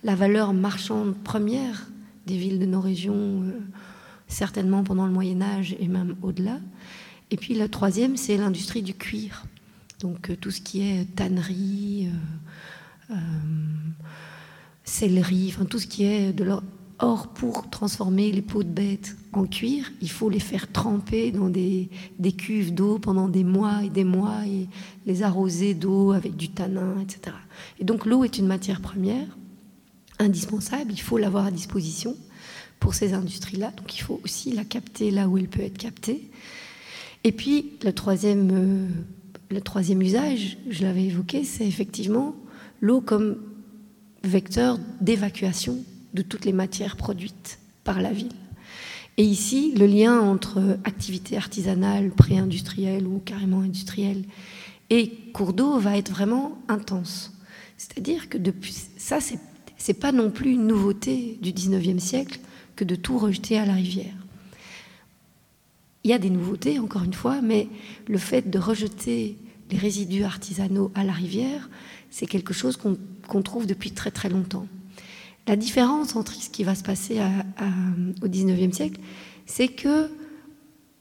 la 0.04 0.15
valeur 0.15 0.54
marchande 0.54 1.15
première 1.15 1.89
des 2.26 2.38
villes 2.38 2.60
de 2.60 2.65
nos 2.65 2.82
régions, 2.82 3.43
euh, 3.43 3.60
certainement 4.28 4.84
pendant 4.84 5.06
le 5.06 5.12
Moyen 5.12 5.41
Âge 5.41 5.76
et 5.80 5.88
même 5.88 6.15
au-delà. 6.21 6.60
Et 7.32 7.38
puis 7.38 7.54
la 7.54 7.67
troisième, 7.67 8.17
c'est 8.17 8.38
l'industrie 8.38 8.82
du 8.82 8.93
cuir. 8.93 9.45
Donc 10.00 10.30
euh, 10.30 10.36
tout 10.36 10.52
ce 10.52 10.62
qui 10.62 10.82
est 10.82 11.06
tannerie, 11.15 12.10
euh, 13.10 13.15
enfin 15.50 15.65
tout 15.65 15.80
ce 15.80 15.88
qui 15.88 16.04
est 16.04 16.34
de 16.34 16.43
l'or. 16.43 16.63
Or, 16.99 17.27
pour 17.27 17.69
transformer 17.69 18.31
les 18.31 18.41
peaux 18.41 18.63
de 18.63 18.69
bêtes 18.69 19.17
en 19.34 19.45
cuir, 19.45 19.91
il 20.01 20.10
faut 20.10 20.29
les 20.29 20.39
faire 20.39 20.71
tremper 20.71 21.31
dans 21.31 21.49
des, 21.49 21.89
cuves 22.38 22.73
d'eau 22.73 22.99
pendant 22.99 23.27
des 23.27 23.43
mois 23.43 23.84
et 23.84 23.89
des 23.89 24.05
mois 24.05 24.47
et 24.47 24.67
les 25.05 25.21
arroser 25.21 25.73
d'eau 25.73 26.13
avec 26.13 26.38
du 26.38 26.49
tanin, 26.49 26.95
etc. 27.01 27.36
Et 27.79 27.84
donc 27.84 28.05
l'eau 28.05 28.23
est 28.23 28.38
une 28.38 28.47
matière 28.47 28.79
première 28.79 29.27
indispensable, 30.19 30.93
il 30.93 31.01
faut 31.01 31.17
l'avoir 31.17 31.47
à 31.47 31.51
disposition 31.51 32.15
pour 32.79 32.93
ces 32.93 33.13
industries-là, 33.13 33.71
donc 33.71 33.97
il 33.97 34.01
faut 34.01 34.21
aussi 34.23 34.53
la 34.53 34.63
capter 34.63 35.12
là 35.12 35.27
où 35.27 35.38
elle 35.38 35.49
peut 35.49 35.63
être 35.63 35.77
captée. 35.77 36.29
Et 37.25 37.34
puis 37.34 37.73
le 37.84 37.91
troisième, 37.91 38.49
euh, 38.53 38.88
le 39.49 39.60
troisième 39.60 40.01
usage, 40.01 40.58
je 40.69 40.84
l'avais 40.84 41.03
évoqué, 41.03 41.43
c'est 41.43 41.67
effectivement 41.67 42.38
l'eau 42.79 43.01
comme 43.01 43.36
vecteur 44.23 44.79
d'évacuation 45.01 45.84
de 46.15 46.21
toutes 46.21 46.45
les 46.45 46.54
matières 46.54 46.95
produites 46.95 47.60
par 47.84 48.01
la 48.01 48.12
ville. 48.12 48.32
Et 49.17 49.23
ici, 49.23 49.73
le 49.78 49.86
lien 49.86 50.19
entre 50.19 50.78
activité 50.84 51.38
artisanale, 51.38 52.10
pré-industrielle 52.12 53.08
ou 53.08 53.19
carrément 53.19 53.62
industrielle 53.62 54.25
et 54.89 55.12
cours 55.34 55.54
d'eau 55.54 55.80
va 55.80 55.97
être 55.97 56.12
vraiment 56.12 56.58
intense. 56.67 57.32
C'est-à-dire 57.78 58.29
que 58.29 58.37
depuis 58.37 58.73
ça, 58.98 59.19
c'est 59.21 59.39
c'est 59.77 59.94
pas 59.94 60.12
non 60.12 60.31
plus 60.31 60.52
une 60.54 60.67
nouveauté 60.67 61.37
du 61.42 61.52
19e 61.52 62.00
siècle 62.00 62.39
que 62.75 62.83
de 62.83 62.96
tout 62.96 63.17
rejeter 63.17 63.60
à 63.60 63.65
la 63.65 63.73
rivière. 63.73 64.15
Il 66.04 66.12
y 66.12 66.13
a 66.13 66.17
des 66.17 66.29
nouveautés, 66.29 66.79
encore 66.79 67.04
une 67.04 67.13
fois, 67.13 67.42
mais 67.42 67.67
le 68.08 68.17
fait 68.17 68.50
de 68.50 68.58
rejeter 68.58 69.37
les 69.69 69.77
résidus 69.77 70.23
artisanaux 70.23 70.92
à 70.96 71.04
la 71.04 71.13
rivière, 71.13 71.69
c'est 72.10 72.25
quelque 72.25 72.54
chose 72.54 72.77
qu'on 72.77 72.98
qu'on 73.27 73.42
trouve 73.42 73.65
depuis 73.65 73.92
très 73.92 74.12
très 74.12 74.29
longtemps. 74.29 74.67
La 75.48 75.56
différence 75.56 76.15
entre 76.15 76.33
ce 76.33 76.50
qui 76.50 76.63
va 76.63 76.75
se 76.75 76.83
passer 76.83 77.19
au 78.21 78.27
19e 78.27 78.71
siècle, 78.71 79.00
c'est 79.46 79.67
que, 79.67 80.10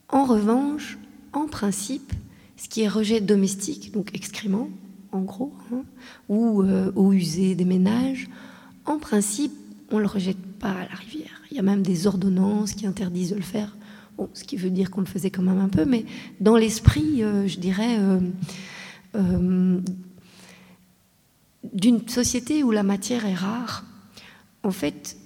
en 0.09 0.25
revanche, 0.25 0.99
en 1.33 1.47
principe, 1.47 2.13
ce 2.57 2.69
qui 2.69 2.83
est 2.83 2.89
rejet 2.89 3.21
domestique, 3.21 3.93
donc 3.93 4.15
excréments, 4.15 4.69
en 5.13 5.23
gros, 5.23 5.53
hein, 5.73 5.83
ou 6.29 6.63
euh, 6.63 6.93
eau 6.95 7.13
usée 7.13 7.55
des 7.55 7.65
ménages, 7.65 8.29
en 8.85 8.99
principe, 8.99 9.53
on 9.91 9.97
ne 9.97 10.03
le 10.03 10.07
rejette 10.07 10.41
pas 10.59 10.71
à 10.71 10.89
la 10.89 10.95
rivière. 10.95 11.43
Il 11.51 11.57
y 11.57 11.61
a 11.61 11.63
même 11.63 11.83
des 11.83 12.07
ordonnances 12.07 12.73
qui 12.73 12.87
interdisent 12.87 13.31
de 13.31 13.37
le 13.37 13.43
faire. 13.43 13.77
Ce 14.33 14.45
qui 14.45 14.57
veut 14.57 14.71
dire 14.71 14.91
qu'on 14.91 15.01
le 15.01 15.07
faisait 15.07 15.31
quand 15.31 15.43
même 15.43 15.61
un 15.61 15.69
peu, 15.69 15.85
mais 15.85 16.05
dans 16.41 16.57
l'esprit, 16.57 17.23
euh, 17.23 17.49
je 17.49 17.59
dirais, 17.59 17.97
euh, 17.99 18.21
euh, 19.17 19.81
d'une 21.73 22.09
société 22.09 22.63
où 22.63 22.71
la 22.71 22.83
matière 22.83 23.27
est 23.27 23.35
rare, 23.35 23.85
en 24.65 24.71
fait, 24.71 25.17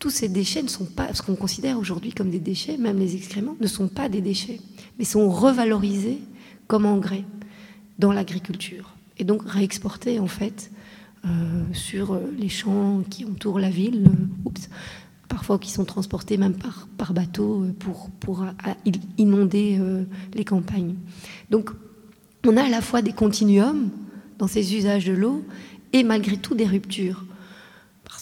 tous 0.00 0.10
ces 0.10 0.28
déchets 0.28 0.62
ne 0.62 0.68
sont 0.68 0.84
pas, 0.84 1.14
ce 1.14 1.22
qu'on 1.22 1.36
considère 1.36 1.78
aujourd'hui 1.78 2.12
comme 2.12 2.30
des 2.30 2.40
déchets, 2.40 2.76
même 2.76 2.98
les 2.98 3.14
excréments, 3.14 3.56
ne 3.60 3.66
sont 3.66 3.88
pas 3.88 4.08
des 4.08 4.20
déchets, 4.20 4.60
mais 4.98 5.04
sont 5.04 5.30
revalorisés 5.30 6.18
comme 6.66 6.86
engrais 6.86 7.24
dans 7.98 8.12
l'agriculture 8.12 8.94
et 9.18 9.24
donc 9.24 9.42
réexportés 9.46 10.18
en 10.18 10.26
fait 10.26 10.72
euh, 11.24 11.28
sur 11.72 12.18
les 12.36 12.48
champs 12.48 13.02
qui 13.08 13.24
entourent 13.24 13.60
la 13.60 13.70
ville, 13.70 14.08
euh, 14.08 14.50
parfois 15.28 15.58
qui 15.60 15.70
sont 15.70 15.84
transportés 15.84 16.36
même 16.36 16.54
par, 16.54 17.12
bateau 17.12 17.62
euh, 17.62 17.72
pour, 17.78 18.44
inonder 19.18 19.78
les 20.34 20.44
campagnes. 20.44 20.96
Donc 21.50 21.70
on 22.44 22.56
a 22.56 22.64
à 22.64 22.68
la 22.68 22.80
fois 22.80 23.02
des 23.02 23.12
continuums 23.12 23.90
dans 24.38 24.48
ces 24.48 24.74
usages 24.74 25.06
de 25.06 25.12
l'eau 25.12 25.44
et 25.92 26.02
malgré 26.02 26.36
tout 26.36 26.56
des 26.56 26.66
ruptures. 26.66 27.24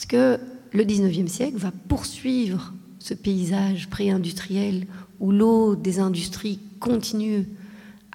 Parce 0.00 0.06
que 0.06 0.40
le 0.72 0.82
19e 0.84 1.26
siècle 1.26 1.58
va 1.58 1.72
poursuivre 1.72 2.72
ce 3.00 3.12
paysage 3.12 3.90
pré-industriel 3.90 4.86
où 5.20 5.30
l'eau 5.30 5.76
des 5.76 5.98
industries 5.98 6.58
continue 6.78 7.44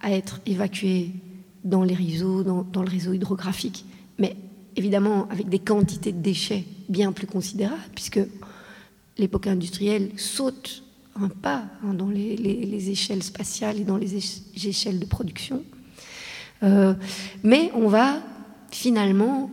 à 0.01 0.11
être 0.11 0.41
évacuée 0.47 1.11
dans 1.63 1.83
les 1.83 1.93
réseaux, 1.93 2.41
dans, 2.41 2.81
le 2.81 2.89
réseau 2.89 3.13
hydrographique, 3.13 3.86
mais 4.17 4.36
évidemment 4.75 5.27
avec 5.29 5.47
des 5.47 5.59
quantités 5.59 6.11
de 6.11 6.19
déchets 6.23 6.63
bien 6.89 7.11
plus 7.11 7.27
considérables, 7.27 7.79
puisque 7.93 8.19
l'époque 9.19 9.45
industrielle 9.45 10.09
saute 10.17 10.83
un 11.15 11.29
pas 11.29 11.65
hein, 11.83 11.93
dans 11.93 12.09
les, 12.09 12.36
les- 12.36 12.65
les 12.65 12.89
échelles 12.89 13.21
spatiales 13.21 13.79
et 13.79 13.83
dans 13.83 13.97
les 13.97 14.17
éch- 14.17 14.41
échelles 14.67 14.97
de 14.99 15.05
production. 15.05 15.61
Euh, 16.63 16.95
mais 17.43 17.69
on 17.75 17.88
va 17.89 18.23
finalement, 18.71 19.51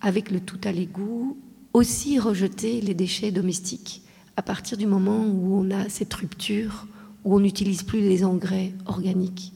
avec 0.00 0.30
le 0.30 0.40
tout 0.40 0.60
à 0.64 0.72
l'égout, 0.72 1.36
aussi 1.78 2.18
rejeter 2.18 2.80
les 2.80 2.94
déchets 2.94 3.30
domestiques 3.30 4.02
à 4.36 4.42
partir 4.42 4.76
du 4.76 4.86
moment 4.86 5.24
où 5.24 5.54
on 5.54 5.70
a 5.70 5.88
cette 5.88 6.12
rupture, 6.12 6.86
où 7.24 7.36
on 7.36 7.40
n'utilise 7.40 7.84
plus 7.84 8.00
les 8.00 8.24
engrais 8.24 8.72
organiques 8.86 9.52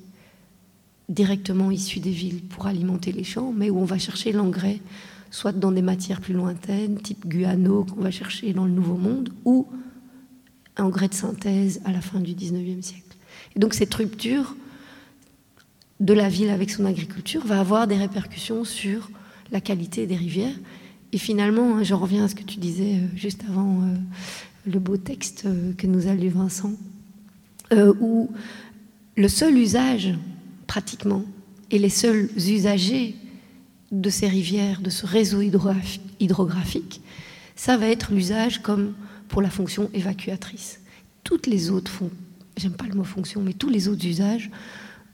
directement 1.09 1.71
issus 1.71 1.99
des 1.99 2.11
villes 2.11 2.43
pour 2.43 2.67
alimenter 2.67 3.11
les 3.11 3.25
champs, 3.25 3.53
mais 3.53 3.71
où 3.71 3.79
on 3.79 3.85
va 3.85 3.99
chercher 3.99 4.33
l'engrais 4.33 4.81
soit 5.31 5.53
dans 5.53 5.73
des 5.73 5.83
matières 5.83 6.21
plus 6.21 6.35
lointaines, 6.35 7.01
type 7.01 7.27
guano 7.27 7.85
qu'on 7.85 8.03
va 8.03 8.11
chercher 8.11 8.53
dans 8.53 8.67
le 8.67 8.71
Nouveau 8.71 8.97
Monde, 8.97 9.31
ou 9.45 9.67
engrais 10.79 11.09
de 11.09 11.15
synthèse 11.15 11.81
à 11.85 11.91
la 11.91 12.01
fin 12.01 12.21
du 12.21 12.35
19e 12.35 12.83
siècle. 12.83 13.17
Et 13.57 13.59
donc 13.59 13.75
cette 13.75 13.95
rupture 13.95 14.55
de 16.01 16.13
la 16.13 16.29
ville 16.29 16.51
avec 16.51 16.71
son 16.71 16.85
agriculture 16.85 17.45
va 17.45 17.59
avoir 17.59 17.87
des 17.87 17.97
répercussions 17.97 18.65
sur 18.65 19.11
la 19.51 19.61
qualité 19.61 20.07
des 20.07 20.17
rivières. 20.17 20.55
Et 21.13 21.19
finalement, 21.19 21.77
hein, 21.77 21.83
je 21.83 21.95
reviens 21.95 22.25
à 22.25 22.29
ce 22.29 22.35
que 22.35 22.43
tu 22.43 22.59
disais 22.59 22.95
euh, 22.95 23.07
juste 23.17 23.43
avant 23.49 23.83
euh, 23.83 23.95
le 24.67 24.79
beau 24.79 24.97
texte 24.97 25.45
euh, 25.47 25.73
que 25.75 25.87
nous 25.87 26.09
a 26.09 26.15
lu 26.15 26.29
Vincent, 26.29 26.73
où 28.01 28.31
le 29.17 29.29
seul 29.29 29.57
usage, 29.57 30.15
pratiquement, 30.67 31.25
et 31.71 31.79
les 31.79 31.89
seuls 31.89 32.29
usagers 32.37 33.17
de 33.91 34.11
ces 34.11 34.29
rivières, 34.29 34.83
de 34.83 34.91
ce 34.91 35.07
réseau 35.07 35.41
hydrographi- 35.41 36.01
hydrographique, 36.21 37.01
ça 37.57 37.79
va 37.79 37.89
être 37.89 38.13
l'usage 38.13 38.61
comme 38.61 38.93
pour 39.29 39.41
la 39.41 39.49
fonction 39.49 39.89
évacuatrice. 39.95 40.81
Toutes 41.25 41.47
les 41.47 41.71
autres 41.71 41.91
font, 41.91 42.11
j'aime 42.59 42.73
pas 42.73 42.87
le 42.87 42.95
mot 42.95 43.05
fonction, 43.05 43.41
mais 43.41 43.55
tous 43.55 43.71
les 43.71 43.89
autres 43.89 44.07
usages 44.07 44.51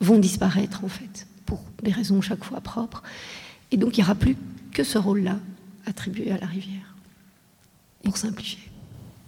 vont 0.01 0.19
disparaître 0.19 0.85
en 0.85 0.89
fait, 0.89 1.29
pour 1.47 1.63
des 1.85 1.93
raisons 1.93 2.21
chaque 2.21 2.43
fois 2.43 2.61
propres. 2.61 3.05
Et 3.71 3.77
donc 3.77 3.97
il 3.97 4.01
n'y 4.01 4.05
aura 4.05 4.17
plus 4.17 4.37
que 4.73 4.83
ce 4.83 4.99
rôle-là 4.99 5.39
attribué 5.89 6.31
à 6.31 6.39
la 6.39 6.47
rivière, 6.47 6.95
pour 8.05 8.17
simplifier. 8.17 8.71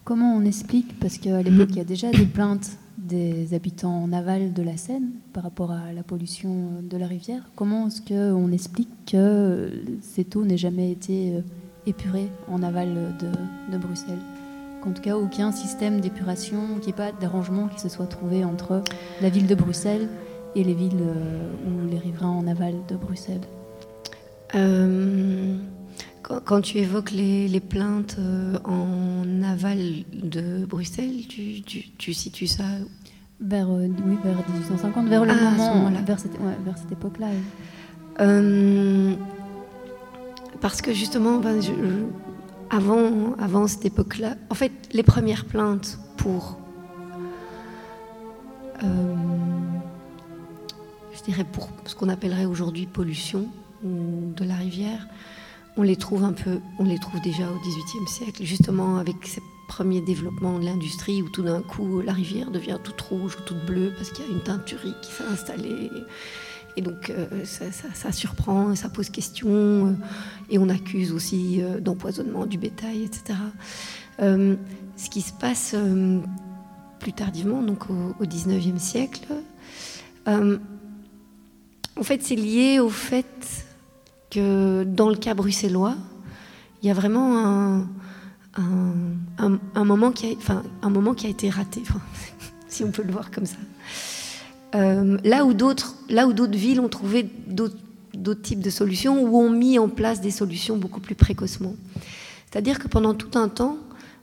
Comment 0.04 0.34
on 0.34 0.44
explique 0.44 0.98
Parce 0.98 1.18
qu'à 1.18 1.42
l'époque, 1.42 1.68
il 1.70 1.76
y 1.76 1.80
a 1.80 1.84
déjà 1.84 2.10
des 2.10 2.26
plaintes 2.26 2.70
des 2.98 3.54
habitants 3.54 4.02
en 4.02 4.12
aval 4.12 4.52
de 4.52 4.62
la 4.62 4.76
Seine 4.76 5.10
par 5.32 5.42
rapport 5.42 5.72
à 5.72 5.92
la 5.92 6.02
pollution 6.02 6.82
de 6.82 6.96
la 6.96 7.06
rivière. 7.06 7.42
Comment 7.56 7.88
est-ce 7.88 8.02
qu'on 8.02 8.52
explique 8.52 8.88
que 9.06 9.70
cette 10.00 10.36
eau 10.36 10.44
n'ait 10.44 10.58
jamais 10.58 10.92
été 10.92 11.34
euh, 11.34 11.40
épurée 11.86 12.28
en 12.48 12.62
aval 12.62 13.16
de, 13.18 13.72
de 13.72 13.78
Bruxelles? 13.78 14.18
Qu'en 14.82 14.92
tout 14.92 15.02
cas, 15.02 15.16
aucun 15.16 15.52
système 15.52 16.00
d'épuration, 16.00 16.76
qu'il 16.80 16.86
n'y 16.86 16.90
ait 16.90 17.10
pas 17.10 17.12
d'arrangement 17.12 17.68
qui 17.68 17.80
se 17.80 17.88
soit 17.88 18.06
trouvé 18.06 18.44
entre 18.44 18.82
la 19.20 19.28
ville 19.28 19.46
de 19.46 19.54
Bruxelles 19.54 20.08
et 20.54 20.64
les 20.64 20.74
villes 20.74 21.02
euh, 21.02 21.52
ou 21.66 21.90
les 21.90 21.98
riverains 21.98 22.28
en 22.28 22.46
aval 22.46 22.74
de 22.88 22.96
Bruxelles? 22.96 23.40
Euh, 24.54 25.56
quand, 26.44 26.60
tu 26.60 26.78
évoques 26.78 27.10
les, 27.10 27.48
les 27.48 27.60
plaintes 27.60 28.16
euh, 28.18 28.56
en 28.64 29.42
aval 29.42 29.78
de 30.12 30.64
Bruxelles, 30.64 31.26
tu, 31.28 31.62
tu- 31.62 31.88
tu 31.98 32.12
situes 32.14 32.46
ça 32.46 32.64
Vers, 33.40 33.68
euh, 33.70 33.88
oui, 34.06 34.16
vers 34.22 34.36
1850, 34.36 35.08
vers 35.08 35.24
le 35.24 35.32
Ah, 35.32 35.50
moment, 35.50 35.90
vers 36.06 36.18
cette, 36.20 36.32
ouais, 36.32 36.56
vers 36.64 36.76
cette 36.78 36.92
époque-là. 36.92 37.26
oui. 37.30 37.42
Euh, 38.20 39.14
parce 40.60 40.82
que 40.82 40.92
justement, 40.92 41.38
ben, 41.38 41.60
je- 41.60 41.72
je- 41.72 42.06
avant, 42.76 43.34
avant 43.38 43.66
cette 43.66 43.86
époque-là, 43.86 44.34
en 44.50 44.54
fait, 44.54 44.72
les 44.92 45.02
premières 45.02 45.46
plaintes 45.46 45.98
pour, 46.18 46.58
euh, 48.84 49.14
je 51.16 51.22
dirais 51.22 51.44
pour 51.50 51.68
ce 51.86 51.94
qu'on 51.94 52.08
appellerait 52.08 52.44
aujourd'hui 52.44 52.86
pollution 52.86 53.46
de 53.82 54.44
la 54.44 54.54
rivière, 54.56 55.06
on 55.76 55.82
les 55.82 55.96
trouve 55.96 56.24
un 56.24 56.32
peu, 56.32 56.60
déjà 57.22 57.44
au 57.50 57.58
XVIIIe 57.60 58.08
siècle, 58.08 58.44
justement 58.44 58.98
avec 58.98 59.16
ces 59.24 59.42
premiers 59.68 60.00
développements 60.00 60.58
de 60.58 60.64
l'industrie 60.64 61.22
où 61.22 61.28
tout 61.28 61.42
d'un 61.42 61.62
coup 61.62 62.00
la 62.00 62.12
rivière 62.12 62.50
devient 62.50 62.78
toute 62.82 63.00
rouge 63.00 63.36
ou 63.38 63.42
toute 63.42 63.64
bleue 63.64 63.92
parce 63.96 64.10
qu'il 64.10 64.24
y 64.26 64.28
a 64.28 64.32
une 64.32 64.42
teinturie 64.42 64.94
qui 65.00 65.12
s'est 65.12 65.24
installée. 65.24 65.90
Et 66.76 66.82
donc 66.82 67.10
euh, 67.10 67.44
ça, 67.44 68.12
surprend, 68.12 68.74
ça 68.74 68.88
pose 68.88 69.10
question, 69.10 69.48
euh, 69.48 69.92
et 70.50 70.58
on 70.58 70.68
accuse 70.68 71.12
aussi 71.12 71.60
euh, 71.60 71.80
d'empoisonnement 71.80 72.46
du 72.46 72.58
bétail, 72.58 73.04
etc. 73.04 73.38
Ce 74.18 75.08
qui 75.08 75.22
se 75.22 75.32
passe 75.32 75.74
plus 76.98 77.12
tardivement, 77.14 77.62
donc 77.62 77.88
au, 77.88 78.24
19e 78.24 78.78
siècle, 78.78 79.26
en 80.26 80.58
fait 82.02 82.22
c'est 82.22 82.34
lié 82.34 82.80
au 82.80 82.90
fait 82.90 83.64
que 84.30 84.84
dans 84.84 85.08
le 85.08 85.16
cas 85.16 85.34
bruxellois, 85.34 85.96
il 86.82 86.88
y 86.88 86.90
a 86.90 86.94
vraiment 86.94 87.38
un, 87.38 87.88
un, 89.74 89.84
moment, 89.84 90.12
qui 90.12 90.26
a, 90.26 90.30
enfin, 90.36 90.62
un 90.82 90.90
moment 90.90 91.14
qui 91.14 91.26
a 91.26 91.30
été 91.30 91.50
raté, 91.50 91.82
si 92.68 92.84
on 92.84 92.90
peut 92.90 93.02
le 93.02 93.12
voir 93.12 93.30
comme 93.30 93.46
ça. 93.46 93.56
Euh, 94.74 95.18
là 95.24 95.44
où 95.44 95.52
d'autres 95.52 95.96
villes 96.56 96.80
ont 96.80 96.88
trouvé 96.88 97.28
d'autres 97.46 97.76
types 98.42 98.60
de 98.60 98.70
solutions 98.70 99.22
ou 99.22 99.36
ont 99.36 99.50
mis 99.50 99.78
en 99.78 99.88
place 99.88 100.20
des 100.20 100.30
solutions 100.30 100.76
beaucoup 100.76 101.00
plus 101.00 101.14
précocement. 101.14 101.74
C'est-à-dire 102.50 102.78
que 102.78 102.88
pendant 102.88 103.14
tout 103.14 103.38
un 103.38 103.48
temps, 103.48 103.78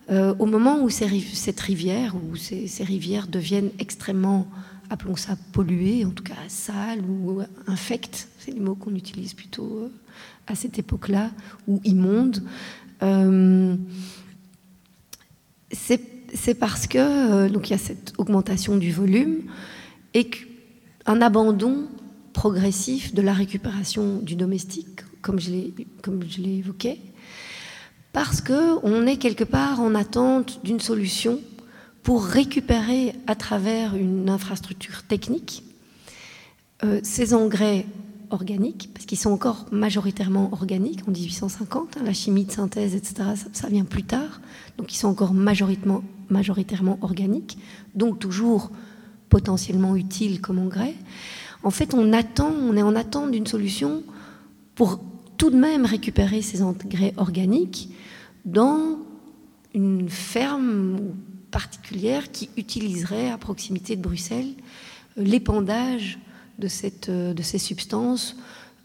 euh, 0.10 0.34
au 0.39 0.45
moment 0.45 0.82
où 0.82 0.89
cette 0.89 1.60
rivière 1.60 2.16
ou 2.16 2.36
ces 2.38 2.84
rivières 2.84 3.28
deviennent 3.28 3.72
extrêmement, 3.80 4.47
appelons 4.90 5.16
ça 5.16 5.36
polluées, 5.52 6.06
en 6.06 6.12
tout 6.12 6.24
cas 6.24 6.36
sales 6.48 7.02
ou 7.02 7.42
infectes, 7.68 8.28
c'est 8.40 8.52
les 8.52 8.60
mots 8.60 8.76
qu'on 8.76 8.96
utilise 8.96 9.34
plutôt 9.34 9.84
euh, 9.84 9.90
à 10.48 10.56
cette 10.56 10.80
époque-là, 10.80 11.32
ou 11.68 11.82
immondes, 11.84 12.44
euh, 13.04 13.76
c'est 15.72 16.54
parce 16.60 16.88
que 16.88 16.98
euh, 16.98 17.50
donc 17.50 17.70
il 17.70 17.72
y 17.72 17.76
a 17.76 17.80
cette 17.80 18.14
augmentation 18.18 18.78
du 18.78 18.92
volume 18.92 19.44
et 20.14 20.30
un 21.06 21.22
abandon 21.22 21.88
progressif 22.34 23.14
de 23.14 23.22
la 23.22 23.34
récupération 23.34 24.20
du 24.20 24.36
domestique, 24.36 25.02
comme 25.22 25.40
je 25.40 25.52
l'ai 25.52 26.58
évoqué, 26.58 27.00
parce 28.14 28.42
que 28.42 28.78
on 28.84 29.06
est 29.06 29.18
quelque 29.18 29.44
part 29.44 29.80
en 29.80 29.96
attente 29.96 30.62
d'une 30.64 30.80
solution 30.80 31.40
pour 32.08 32.24
récupérer 32.24 33.14
à 33.28 33.36
travers 33.36 33.97
une 33.97 34.30
infrastructure 34.30 35.03
technique 35.03 35.62
euh, 36.86 37.01
ces 37.03 37.34
engrais 37.34 37.86
organiques, 38.30 38.89
parce 38.93 39.05
qu'ils 39.05 39.18
sont 39.18 39.32
encore 39.32 39.66
majoritairement 39.74 40.47
organiques 40.53 41.01
en 41.05 41.12
1850, 41.12 41.97
hein, 41.97 42.03
la 42.05 42.14
chimie 42.14 42.45
de 42.45 42.51
synthèse, 42.53 42.95
etc., 42.95 43.32
ça, 43.51 43.68
vient 43.68 43.84
plus 43.84 44.03
tard, 44.03 44.39
donc 44.78 44.93
ils 44.93 44.97
sont 44.97 45.10
encore 45.10 45.34
majoritairement, 45.34 46.01
majoritairement 46.30 46.97
organiques, 47.01 47.58
donc 47.93 48.20
toujours 48.20 48.72
potentiellement 49.28 49.97
utiles 49.97 50.39
comme 50.39 50.60
engrais. 50.60 50.95
En 51.62 51.72
fait, 51.72 51.93
on 51.93 52.14
attend, 52.14 52.53
on 52.53 52.78
est 52.78 52.84
en 52.84 52.95
attente 52.95 53.32
d'une 53.32 53.47
solution 53.47 54.01
pour 54.76 55.01
tout 55.36 55.49
de 55.49 55.58
même 55.58 55.84
récupérer 55.84 56.41
ces 56.41 56.62
engrais 56.62 57.14
organiques 57.18 57.89
dans 58.45 58.97
une 59.74 60.08
ferme 60.08 61.01
particulière 61.58 62.32
qui 62.32 62.51
utiliserait 62.55 63.32
à 63.32 63.38
proximité 63.39 63.95
de 63.95 64.01
Bruxelles 64.03 64.53
euh, 65.18 65.24
l'épandage 65.24 66.20
de, 66.60 66.68
cette, 66.68 67.10
euh, 67.10 67.34
de 67.34 67.41
ces 67.41 67.58
substances 67.58 68.36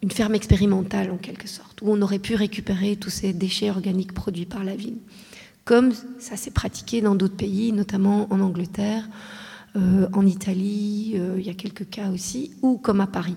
une 0.02 0.10
ferme 0.10 0.34
expérimentale 0.34 1.10
en 1.10 1.18
quelque 1.18 1.46
sorte, 1.46 1.82
où 1.82 1.90
on 1.90 2.00
aurait 2.00 2.18
pu 2.18 2.34
récupérer 2.34 2.96
tous 2.96 3.10
ces 3.10 3.34
déchets 3.34 3.68
organiques 3.68 4.14
produits 4.14 4.46
par 4.46 4.64
la 4.64 4.74
ville, 4.74 4.96
comme 5.66 5.92
ça 6.18 6.36
s'est 6.36 6.50
pratiqué 6.50 7.02
dans 7.02 7.14
d'autres 7.14 7.36
pays, 7.36 7.72
notamment 7.72 8.26
en 8.32 8.40
Angleterre, 8.40 9.06
euh, 9.76 10.08
en 10.14 10.26
Italie, 10.26 11.14
il 11.38 11.46
y 11.46 11.50
a 11.50 11.54
quelques 11.54 11.88
cas 11.88 12.10
aussi, 12.10 12.52
ou 12.62 12.78
comme 12.78 13.02
à 13.02 13.06
Paris. 13.06 13.36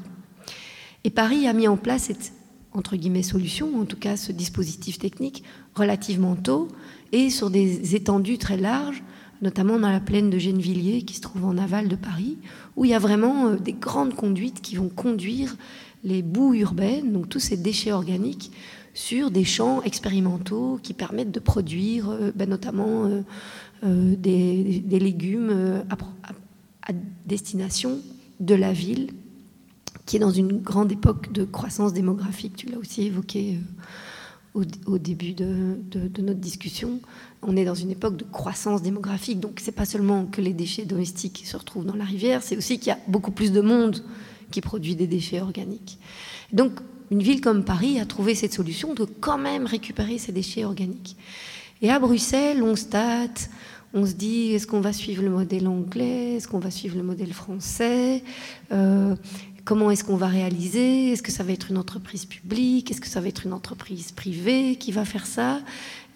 Et 1.04 1.10
Paris 1.10 1.46
a 1.46 1.54
mis 1.54 1.68
en 1.68 1.78
place 1.78 2.04
cette 2.04 2.32
entre 2.72 2.96
guillemets 2.96 3.22
solution, 3.24 3.80
en 3.80 3.86
tout 3.86 3.98
cas 3.98 4.18
ce 4.18 4.32
dispositif 4.32 4.98
technique, 4.98 5.44
relativement 5.76 6.36
tôt 6.36 6.70
et 7.12 7.30
sur 7.30 7.50
des 7.50 7.96
étendues 7.96 8.38
très 8.38 8.58
larges, 8.58 9.04
notamment 9.42 9.80
dans 9.80 9.92
la 9.92 10.00
plaine 10.00 10.30
de 10.30 10.38
Gennevilliers 10.38 11.04
qui 11.04 11.16
se 11.16 11.22
trouve 11.22 11.46
en 11.46 11.58
aval 11.58 11.88
de 11.88 11.96
Paris, 11.96 12.38
où 12.76 12.86
il 12.86 12.92
y 12.92 12.94
a 12.94 13.00
vraiment 13.00 13.48
euh, 13.48 13.56
des 13.56 13.74
grandes 13.74 14.16
conduites 14.16 14.62
qui 14.62 14.76
vont 14.76 14.90
conduire 14.90 15.56
les 16.04 16.22
boues 16.22 16.54
urbaines, 16.54 17.12
donc 17.12 17.30
tous 17.30 17.40
ces 17.40 17.58
déchets 17.58 17.92
organiques, 17.92 18.52
sur 18.94 19.32
des 19.32 19.44
champs 19.44 19.82
expérimentaux 19.82 20.80
qui 20.82 20.94
permettent 20.94 21.32
de 21.32 21.40
produire 21.40 22.10
euh, 22.10 22.32
ben, 22.36 22.50
notamment 22.50 23.10
euh, 23.84 24.16
des, 24.16 24.84
légumes 25.00 25.84
à, 25.90 26.92
destination 27.26 28.00
de 28.40 28.56
la 28.56 28.74
ville, 28.74 29.12
qui 30.06 30.18
est 30.18 30.20
dans 30.20 30.32
une 30.32 30.60
grande 30.60 30.92
époque 30.92 31.32
de 31.32 31.44
croissance 31.44 31.94
démographique. 31.94 32.56
Tu 32.56 32.68
l'as 32.68 32.78
aussi 32.78 33.04
évoqué 33.04 33.60
au, 34.56 34.98
début 34.98 35.34
de, 35.34 35.78
notre 36.20 36.40
discussion. 36.40 37.00
On 37.42 37.56
est 37.58 37.66
dans 37.66 37.76
une 37.76 37.92
époque 37.92 38.18
de 38.18 38.24
croissance 38.24 38.82
démographique, 38.82 39.40
donc 39.40 39.60
c'est 39.62 39.74
pas 39.74 39.86
seulement 39.86 40.26
que 40.26 40.42
les 40.42 40.54
déchets 40.54 40.86
domestiques 40.86 41.44
se 41.46 41.58
retrouvent 41.58 41.86
dans 41.86 41.96
la 41.96 42.06
rivière, 42.06 42.42
c'est 42.42 42.58
aussi 42.58 42.80
qu'il 42.80 42.88
y 42.88 42.92
a 42.92 43.00
beaucoup 43.08 43.32
plus 43.32 43.52
de 43.52 43.62
monde 43.62 44.04
qui 44.52 44.62
produit 44.62 44.96
des 44.96 45.08
déchets 45.08 45.42
organiques. 45.42 46.00
Donc, 46.54 46.72
une 47.12 47.22
ville 47.22 47.42
comme 47.42 47.64
Paris 47.64 48.00
a 48.00 48.06
trouvé 48.06 48.34
cette 48.34 48.54
solution 48.54 48.94
de 48.94 49.06
quand 49.06 49.38
même 49.38 49.66
récupérer 49.66 50.18
ces 50.18 50.32
déchets 50.32 50.66
organiques. 50.66 51.18
Et 51.82 51.92
à 51.92 52.00
Bruxelles, 52.00 52.64
on 52.64 52.74
on 53.94 54.06
se 54.06 54.14
dit 54.14 54.54
est-ce 54.54 54.66
qu'on 54.68 54.82
va 54.82 54.94
suivre 54.94 55.22
le 55.22 55.30
modèle 55.30 55.68
anglais, 55.68 56.36
est-ce 56.36 56.48
qu'on 56.48 56.60
va 56.60 56.72
suivre 56.72 56.98
le 56.98 57.04
modèle 57.04 57.34
français, 57.34 58.24
Euh, 58.72 59.16
comment 59.66 59.90
est-ce 59.90 60.04
qu'on 60.04 60.16
va 60.16 60.28
réaliser, 60.28 61.12
est-ce 61.12 61.24
que 61.24 61.32
ça 61.32 61.44
va 61.44 61.52
être 61.52 61.72
une 61.72 61.78
entreprise 61.78 62.26
publique, 62.26 62.92
est-ce 62.92 63.02
que 63.02 63.08
ça 63.08 63.20
va 63.20 63.28
être 63.28 63.46
une 63.46 63.54
entreprise 63.54 64.12
privée 64.12 64.76
qui 64.76 64.92
va 64.92 65.04
faire 65.06 65.26
ça, 65.26 65.60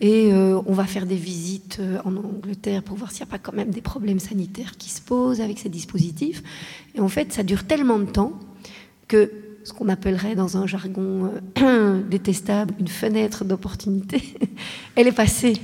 et 0.01 0.31
euh, 0.31 0.61
on 0.65 0.73
va 0.73 0.85
faire 0.85 1.05
des 1.05 1.15
visites 1.15 1.77
euh, 1.81 1.99
en 2.05 2.15
Angleterre 2.15 2.83
pour 2.83 2.95
voir 2.95 3.11
s'il 3.11 3.25
n'y 3.25 3.29
a 3.29 3.31
pas 3.31 3.39
quand 3.39 3.53
même 3.53 3.71
des 3.71 3.81
problèmes 3.81 4.19
sanitaires 4.19 4.77
qui 4.77 4.89
se 4.89 5.01
posent 5.01 5.41
avec 5.41 5.59
ces 5.59 5.67
dispositifs. 5.67 6.41
Et 6.95 7.01
en 7.01 7.09
fait, 7.09 7.33
ça 7.33 7.43
dure 7.43 7.65
tellement 7.65 7.99
de 7.99 8.05
temps 8.05 8.39
que 9.09 9.31
ce 9.65 9.73
qu'on 9.73 9.89
appellerait 9.89 10.35
dans 10.35 10.55
un 10.55 10.67
jargon 10.67 11.31
euh, 11.61 12.01
détestable 12.09 12.75
une 12.79 12.87
fenêtre 12.87 13.43
d'opportunité, 13.43 14.21
elle 14.95 15.07
est 15.07 15.11
passée. 15.11 15.57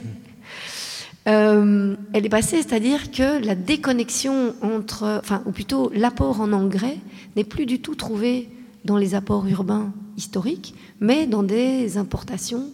Elle 1.28 1.98
est 2.14 2.30
passée, 2.30 2.58
c'est-à-dire 2.58 3.10
que 3.10 3.44
la 3.44 3.56
déconnexion 3.56 4.54
entre, 4.62 5.20
enfin, 5.24 5.42
ou 5.48 5.52
plutôt 5.52 5.92
l'apport 5.96 6.40
en 6.40 6.54
engrais 6.54 7.00
n'est 7.36 7.44
plus 7.44 7.66
du 7.66 7.80
tout 7.82 7.96
trouvé 7.96 8.50
dans 8.86 8.98
les 8.98 9.16
apports 9.16 9.48
urbains 9.48 9.94
historiques, 10.18 10.76
mais 11.00 11.28
dans 11.28 11.44
des 11.44 11.98
importations 11.98 12.70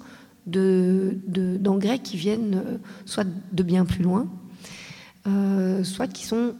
de- 0.47 1.17
de- 1.27 1.57
d'engrais 1.57 1.99
qui 1.99 2.17
viennent 2.17 2.61
euh, 2.65 2.77
soit 3.05 3.25
de 3.51 3.63
bien 3.63 3.85
plus 3.85 4.03
loin, 4.03 4.27
euh, 5.27 5.83
soit 5.83 6.07
qui 6.07 6.25
sont 6.25 6.53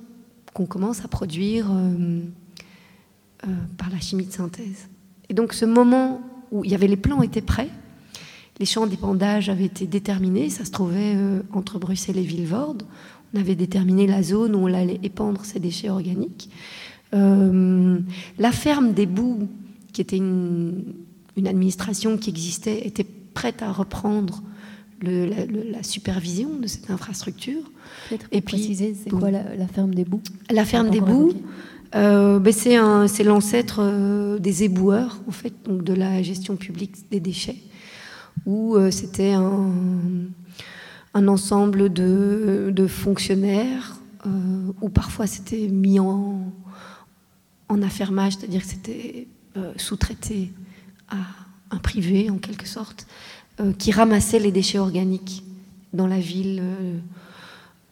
qu'on 0.54 0.66
commence 0.66 1.04
à 1.06 1.08
produire 1.08 1.68
euh, 1.72 2.20
par 3.78 3.90
la 3.90 4.00
chimie 4.00 4.26
de 4.26 4.32
synthèse. 4.34 4.88
Et 5.30 5.34
donc 5.34 5.54
ce 5.54 5.66
moment 5.66 6.22
où 6.52 6.64
il 6.66 6.72
y 6.72 6.76
avait 6.76 6.88
les 6.88 6.98
plans 6.98 7.22
étaient 7.22 7.42
prêts, 7.42 7.70
les 8.60 8.66
champs 8.66 8.86
d'épandage 8.86 9.50
avaient 9.50 9.66
été 9.66 9.88
déterminés, 9.88 10.50
ça 10.50 10.66
se 10.66 10.72
trouvait 10.72 11.16
entre 11.54 11.80
Bruxelles 11.80 12.18
et 12.18 12.24
Vilvoorde. 12.24 12.84
On 13.34 13.40
avait 13.40 13.56
déterminé 13.56 14.06
la 14.06 14.22
zone 14.22 14.54
où 14.56 14.60
on 14.60 14.74
allait 14.74 15.00
épandre 15.02 15.46
ces 15.46 15.60
déchets 15.60 15.90
organiques. 15.90 16.50
Euh, 17.14 18.00
la 18.40 18.52
ferme 18.52 18.94
des 18.94 19.06
Boues, 19.06 19.48
qui 19.94 20.02
était 20.02 20.18
une, 20.18 20.84
une 21.36 21.48
administration 21.48 22.18
qui 22.18 22.30
existait, 22.30 22.88
était 22.88 23.04
prête 23.34 23.62
à 23.62 23.72
reprendre 23.72 24.42
le- 25.02 25.26
la, 25.26 25.46
le- 25.46 25.70
la 25.72 25.84
supervision 25.84 26.50
de 26.58 26.68
cette 26.68 26.90
infrastructure. 26.90 27.62
Et 28.12 28.18
pour 28.18 28.28
puis- 28.30 28.42
préciser, 28.42 28.96
c'est 29.02 29.10
quoi 29.10 29.32
la, 29.32 29.56
la 29.56 29.68
ferme 29.68 29.94
des 29.94 30.06
boues? 30.06 30.22
La 30.50 30.64
ferme 30.66 30.90
des 30.90 30.98
évoqué. 30.98 31.36
euh, 31.96 32.40
ben, 32.40 32.54
c'est 32.54 32.76
un- 32.78 33.08
c'est 33.08 33.24
l'ancêtre 33.24 33.80
euh, 33.82 34.40
des 34.40 34.64
éboueurs, 34.64 35.20
en 35.28 35.32
fait, 35.32 35.54
donc 35.66 35.84
de 35.84 35.94
la 35.94 36.22
gestion 36.22 36.56
publique 36.56 36.94
des 37.10 37.20
déchets, 37.20 37.58
où 38.46 38.76
euh, 38.78 38.92
c'était 38.92 39.34
un, 39.34 39.72
un 41.14 41.28
ensemble 41.28 41.92
de, 41.92 42.72
de 42.74 42.88
fonctionnaires, 42.88 43.98
où 44.82 44.90
parfois 44.90 45.26
c'était 45.26 45.68
mis 45.68 46.00
en, 46.00 46.54
en 47.72 47.82
affermage, 47.82 48.34
c'est-à-dire 48.34 48.62
que 48.62 48.68
c'était 48.68 49.28
euh, 49.56 49.72
sous-traité 49.78 50.52
à 51.08 51.18
un 51.72 51.78
privé, 51.78 52.30
en 52.30 52.38
quelque 52.38 52.68
sorte, 52.68 53.08
euh, 53.62 53.72
qui 53.72 53.92
ramassait 53.92 54.40
les 54.40 54.52
déchets 54.52 54.80
organiques 54.80 55.44
dans 55.94 56.08
la 56.08 56.20
ville. 56.20 56.60
euh, 56.62 56.98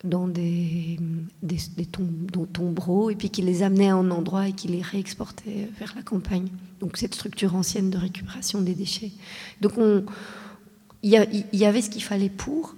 dans 0.05 0.29
des, 0.29 0.97
des, 1.43 1.85
tombereaux 1.85 3.09
et 3.09 3.15
puis 3.15 3.29
qui 3.29 3.41
les 3.41 3.63
amenait 3.63 3.89
à 3.89 3.95
un 3.95 4.11
endroit 4.11 4.47
et 4.47 4.53
qui 4.53 4.69
les 4.69 4.81
réexportait 4.81 5.67
vers 5.77 5.93
la 5.93 6.03
campagne. 6.03 6.47
Donc 6.79 6.95
cette 6.95 7.15
structure 7.15 7.53
ancienne 7.53 7.89
de 7.89 7.97
récupération 7.97 8.61
des 8.61 8.75
déchets. 8.75 9.11
Donc 9.59 9.73
on, 9.77 10.05
il 11.03 11.11
y, 11.51 11.65
avait 11.65 11.81
ce 11.81 11.89
qu'il 11.89 12.01
fallait 12.01 12.29
pour, 12.29 12.77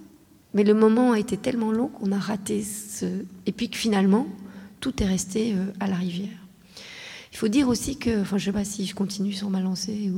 mais 0.52 0.64
le 0.64 0.74
moment 0.74 1.12
a 1.12 1.20
été 1.20 1.36
tellement 1.36 1.70
long 1.70 1.86
qu'on 1.86 2.10
a 2.10 2.18
raté 2.18 2.64
ce... 2.64 3.06
Et 3.46 3.52
puis 3.52 3.70
que 3.70 3.76
finalement, 3.76 4.26
tout 4.80 5.00
est 5.00 5.06
resté 5.06 5.54
à 5.78 5.86
la 5.86 5.94
rivière. 5.94 6.41
Il 7.32 7.38
faut 7.38 7.48
dire 7.48 7.68
aussi 7.68 7.96
que, 7.96 8.20
enfin 8.20 8.36
je 8.36 8.50
ne 8.50 8.52
sais 8.52 8.58
pas 8.58 8.64
si 8.64 8.84
je 8.84 8.94
continue 8.94 9.32
sur 9.32 9.48
ma. 9.48 9.60
Il 9.60 10.12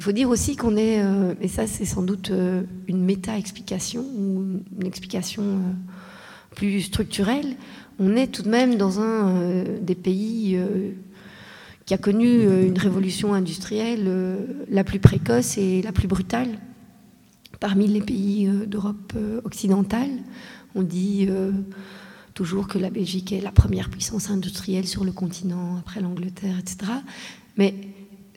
faut 0.00 0.12
dire 0.12 0.30
aussi 0.30 0.56
qu'on 0.56 0.76
est, 0.76 1.02
euh, 1.02 1.34
et 1.40 1.48
ça 1.48 1.66
c'est 1.66 1.84
sans 1.84 2.02
doute 2.02 2.30
euh, 2.30 2.62
une 2.88 3.04
méta-explication 3.04 4.02
ou 4.16 4.60
une 4.80 4.86
explication 4.86 5.42
euh, 5.42 5.72
plus 6.56 6.80
structurelle, 6.80 7.56
on 7.98 8.16
est 8.16 8.28
tout 8.28 8.42
de 8.42 8.48
même 8.48 8.76
dans 8.76 9.00
un 9.00 9.64
des 9.80 9.94
pays 9.94 10.58
qui 11.86 11.94
a 11.94 11.98
connu 11.98 12.42
une 12.66 12.78
révolution 12.78 13.34
industrielle 13.34 14.08
la 14.68 14.82
plus 14.82 14.98
précoce 14.98 15.58
et 15.58 15.80
la 15.82 15.92
plus 15.92 16.08
brutale 16.08 16.58
parmi 17.60 17.86
les 17.86 18.00
pays 18.00 18.48
d'Europe 18.66 19.14
occidentale. 19.44 20.10
On 20.74 20.82
dit 20.82 21.28
toujours 22.34 22.66
que 22.68 22.78
la 22.78 22.90
Belgique 22.90 23.32
est 23.32 23.40
la 23.40 23.52
première 23.52 23.88
puissance 23.90 24.28
industrielle 24.30 24.86
sur 24.86 25.04
le 25.04 25.12
continent 25.12 25.76
après 25.78 26.00
l'Angleterre, 26.00 26.56
etc. 26.58 26.90
Mais 27.56 27.74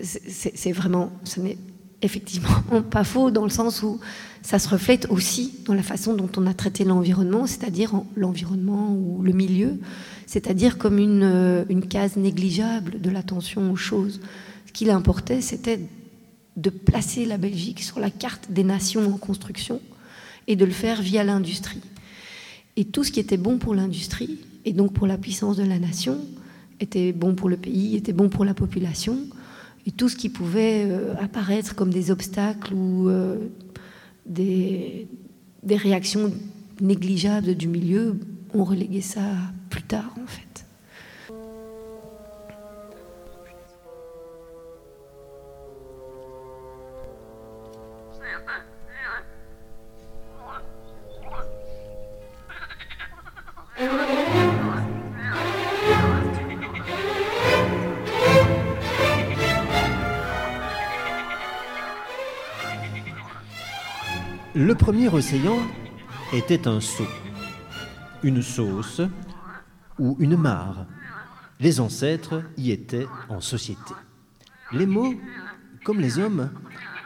c'est- 0.02 0.72
vraiment, 0.72 1.12
ce 1.24 1.40
n'est 1.40 1.58
effectivement 2.04 2.62
pas 2.92 3.04
faux 3.04 3.32
dans 3.32 3.44
le 3.44 3.50
sens 3.50 3.82
où 3.82 4.00
ça 4.44 4.60
se 4.60 4.70
reflète 4.70 5.08
aussi 5.10 5.56
dans 5.66 5.74
la 5.74 5.82
façon 5.84 6.14
dont 6.16 6.30
on 6.38 6.46
a 6.46 6.54
traité 6.54 6.84
l'environnement, 6.84 7.48
c'est-à-dire 7.48 7.96
en- 7.96 8.06
l'environnement 8.16 8.94
ou 8.94 9.24
le 9.24 9.34
milieu, 9.34 9.80
c'est-à-dire 10.28 10.78
comme 10.78 11.00
une, 11.00 11.24
euh, 11.24 11.66
une 11.70 11.88
case 11.88 12.16
négligeable 12.16 13.02
de 13.02 13.10
l'attention 13.10 13.72
aux 13.72 13.76
choses. 13.76 14.22
Ce 14.68 14.72
qu'il 14.74 14.92
importait, 14.92 15.42
c'était 15.42 15.80
de 16.56 16.70
placer 16.70 17.26
la 17.26 17.38
Belgique 17.38 17.82
sur 17.82 18.00
la 18.00 18.12
carte 18.12 18.52
des 18.52 18.64
nations 18.64 19.12
en 19.14 19.18
construction 19.18 19.82
et 20.48 20.56
de 20.56 20.66
le 20.66 20.72
faire 20.72 21.02
via 21.02 21.24
l'industrie. 21.24 21.82
Et 22.78 22.86
tout 22.86 23.04
ce 23.04 23.12
qui 23.12 23.20
était 23.20 23.38
bon 23.38 23.58
pour 23.58 23.76
l'industrie, 23.76 24.38
et 24.64 24.72
donc 24.72 24.94
pour 24.94 25.08
la 25.08 25.18
puissance 25.18 25.58
de 25.58 25.64
la 25.64 25.80
nation, 25.80 26.20
était 26.80 27.12
bon 27.12 27.34
pour 27.34 27.50
le 27.50 27.58
pays, 27.58 27.96
était 27.96 28.14
bon 28.14 28.30
pour 28.30 28.46
la 28.46 28.54
population. 28.54 29.18
Et 29.88 29.92
tout 29.92 30.10
ce 30.10 30.16
qui 30.16 30.30
pouvait 30.30 30.86
euh, 30.86 31.16
apparaître 31.20 31.76
comme 31.76 31.92
des 31.92 32.12
obstacles 32.12 32.74
ou 32.74 33.10
euh, 33.10 33.38
des, 34.26 35.08
des 35.64 35.76
réactions 35.76 36.32
négligeables 36.80 37.56
du 37.56 37.68
milieu, 37.68 38.20
on 38.54 38.64
reléguait 38.64 39.02
ça 39.02 39.22
plus 39.70 39.84
tard 39.84 40.14
en 40.22 40.28
fait. 40.28 40.47
Le 64.58 64.74
premier 64.74 65.08
océan 65.08 65.60
était 66.34 66.68
un 66.68 66.80
seau, 66.80 67.06
une 68.24 68.42
sauce 68.42 69.04
ou 70.00 70.18
une 70.18 70.36
mare. 70.36 70.88
Les 71.60 71.80
ancêtres 71.80 72.42
y 72.58 72.72
étaient 72.72 73.06
en 73.30 73.40
société. 73.40 73.94
Les 74.72 74.88
mots, 74.88 75.14
comme 75.84 76.00
les 76.00 76.18
hommes, 76.18 76.50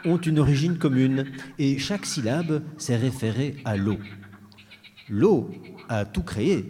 ont 0.06 0.16
une 0.16 0.38
origine 0.38 0.78
commune 0.78 1.26
et 1.58 1.78
chaque 1.78 2.06
syllabe 2.06 2.62
s'est 2.78 2.96
référée 2.96 3.56
à 3.66 3.76
l'eau. 3.76 3.98
L'eau 5.10 5.50
a 5.90 6.06
tout 6.06 6.22
créé, 6.22 6.64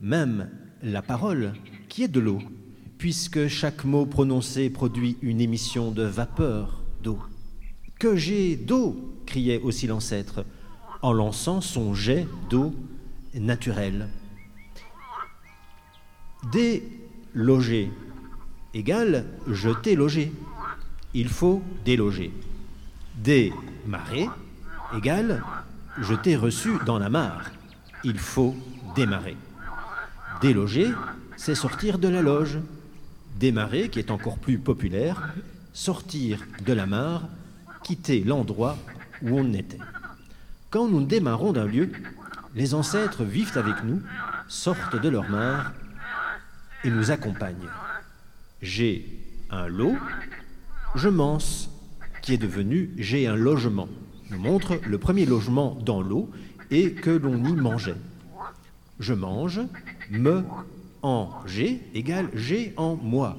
même 0.00 0.50
la 0.84 1.02
parole, 1.02 1.54
qui 1.88 2.04
est 2.04 2.08
de 2.08 2.20
l'eau, 2.20 2.38
puisque 2.96 3.48
chaque 3.48 3.84
mot 3.84 4.06
prononcé 4.06 4.70
produit 4.70 5.16
une 5.20 5.40
émission 5.40 5.90
de 5.90 6.04
vapeur 6.04 6.84
d'eau. 7.02 7.18
Que 7.98 8.14
j'ai 8.14 8.54
d'eau 8.54 9.17
criait 9.28 9.60
aussi 9.60 9.86
l'ancêtre, 9.86 10.44
en 11.02 11.12
lançant 11.12 11.60
son 11.60 11.92
jet 11.92 12.26
d'eau 12.48 12.74
naturelle. 13.34 14.08
Déloger 16.50 17.92
égale 18.72 19.26
jeter 19.46 19.96
loger. 19.96 20.32
Il 21.12 21.28
faut 21.28 21.62
déloger. 21.84 22.32
Démarrer 23.16 24.28
égale 24.96 25.44
jeter 26.00 26.34
reçu 26.34 26.70
dans 26.86 26.98
la 26.98 27.10
mare. 27.10 27.50
Il 28.04 28.18
faut 28.18 28.56
démarrer. 28.96 29.36
Déloger, 30.40 30.88
c'est 31.36 31.54
sortir 31.54 31.98
de 31.98 32.08
la 32.08 32.22
loge. 32.22 32.58
Démarrer, 33.38 33.90
qui 33.90 33.98
est 33.98 34.10
encore 34.10 34.38
plus 34.38 34.58
populaire, 34.58 35.34
sortir 35.74 36.40
de 36.64 36.72
la 36.72 36.86
mare, 36.86 37.28
quitter 37.82 38.24
l'endroit 38.24 38.76
où 39.22 39.38
on 39.38 39.52
était. 39.52 39.78
Quand 40.70 40.88
nous 40.88 41.04
démarrons 41.04 41.52
d'un 41.52 41.66
lieu, 41.66 41.90
les 42.54 42.74
ancêtres 42.74 43.24
vivent 43.24 43.56
avec 43.56 43.84
nous, 43.84 44.02
sortent 44.48 45.00
de 45.00 45.08
leur 45.08 45.28
mare 45.28 45.72
et 46.84 46.90
nous 46.90 47.10
accompagnent. 47.10 47.68
J'ai 48.60 49.06
un 49.50 49.66
lot, 49.66 49.96
je 50.94 51.08
mense, 51.08 51.70
qui 52.22 52.34
est 52.34 52.38
devenu 52.38 52.90
j'ai 52.98 53.26
un 53.26 53.36
logement. 53.36 53.88
Nous 54.30 54.38
montre 54.38 54.78
le 54.86 54.98
premier 54.98 55.24
logement 55.24 55.78
dans 55.84 56.02
l'eau 56.02 56.30
et 56.70 56.92
que 56.92 57.10
l'on 57.10 57.42
y 57.44 57.52
mangeait. 57.54 57.96
Je 59.00 59.14
mange, 59.14 59.60
me, 60.10 60.44
en 61.02 61.30
j'ai 61.46 61.80
égale 61.94 62.28
j'ai 62.34 62.74
en 62.76 62.96
moi. 62.96 63.38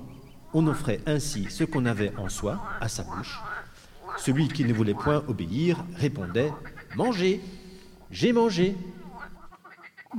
On 0.53 0.65
offrait 0.65 1.01
ainsi 1.05 1.45
ce 1.49 1.63
qu'on 1.63 1.85
avait 1.85 2.11
en 2.17 2.29
soi 2.29 2.63
à 2.81 2.87
sa 2.87 3.03
bouche. 3.03 3.39
Celui 4.19 4.47
qui 4.47 4.65
ne 4.65 4.73
voulait 4.73 4.93
point 4.93 5.23
obéir 5.27 5.85
répondait 5.95 6.51
Manger, 6.95 7.39
j'ai 8.11 8.33
mangé. 8.33 8.75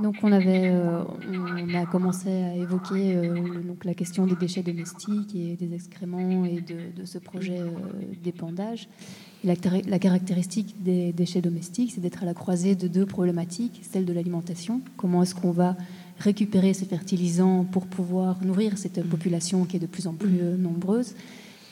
Donc 0.01 0.15
on 0.23 0.31
avait, 0.31 0.69
euh, 0.69 1.03
on 1.29 1.73
a 1.75 1.85
commencé 1.85 2.29
à 2.29 2.55
évoquer 2.55 3.13
euh, 3.13 3.61
donc 3.61 3.83
la 3.83 3.93
question 3.93 4.25
des 4.25 4.35
déchets 4.37 4.63
domestiques 4.63 5.35
et 5.35 5.57
des 5.57 5.75
excréments 5.75 6.45
et 6.45 6.61
de, 6.61 7.03
ce 7.05 7.17
projet 7.17 7.59
euh, 7.59 7.67
d'épandage. 8.23 8.87
La, 9.43 9.57
car- 9.57 9.81
la 9.85 9.99
caractéristique 9.99 10.81
des 10.81 11.11
déchets 11.11 11.41
domestiques, 11.41 11.91
c'est 11.93 11.99
d'être 11.99 12.23
à 12.23 12.25
la 12.25 12.33
croisée 12.33 12.75
de 12.75 12.87
deux 12.87 13.05
problématiques, 13.05 13.81
celle 13.83 14.05
de 14.05 14.13
l'alimentation. 14.13 14.79
Comment 14.95 15.23
est-ce 15.23 15.35
qu'on 15.35 15.51
va 15.51 15.75
récupérer 16.19 16.73
ces 16.73 16.85
fertilisants 16.85 17.65
pour 17.65 17.85
pouvoir 17.85 18.41
nourrir 18.45 18.77
cette 18.77 19.03
population 19.03 19.65
qui 19.65 19.75
est 19.75 19.79
de 19.79 19.87
plus 19.87 20.07
en 20.07 20.13
plus 20.13 20.39
nombreuse 20.57 21.15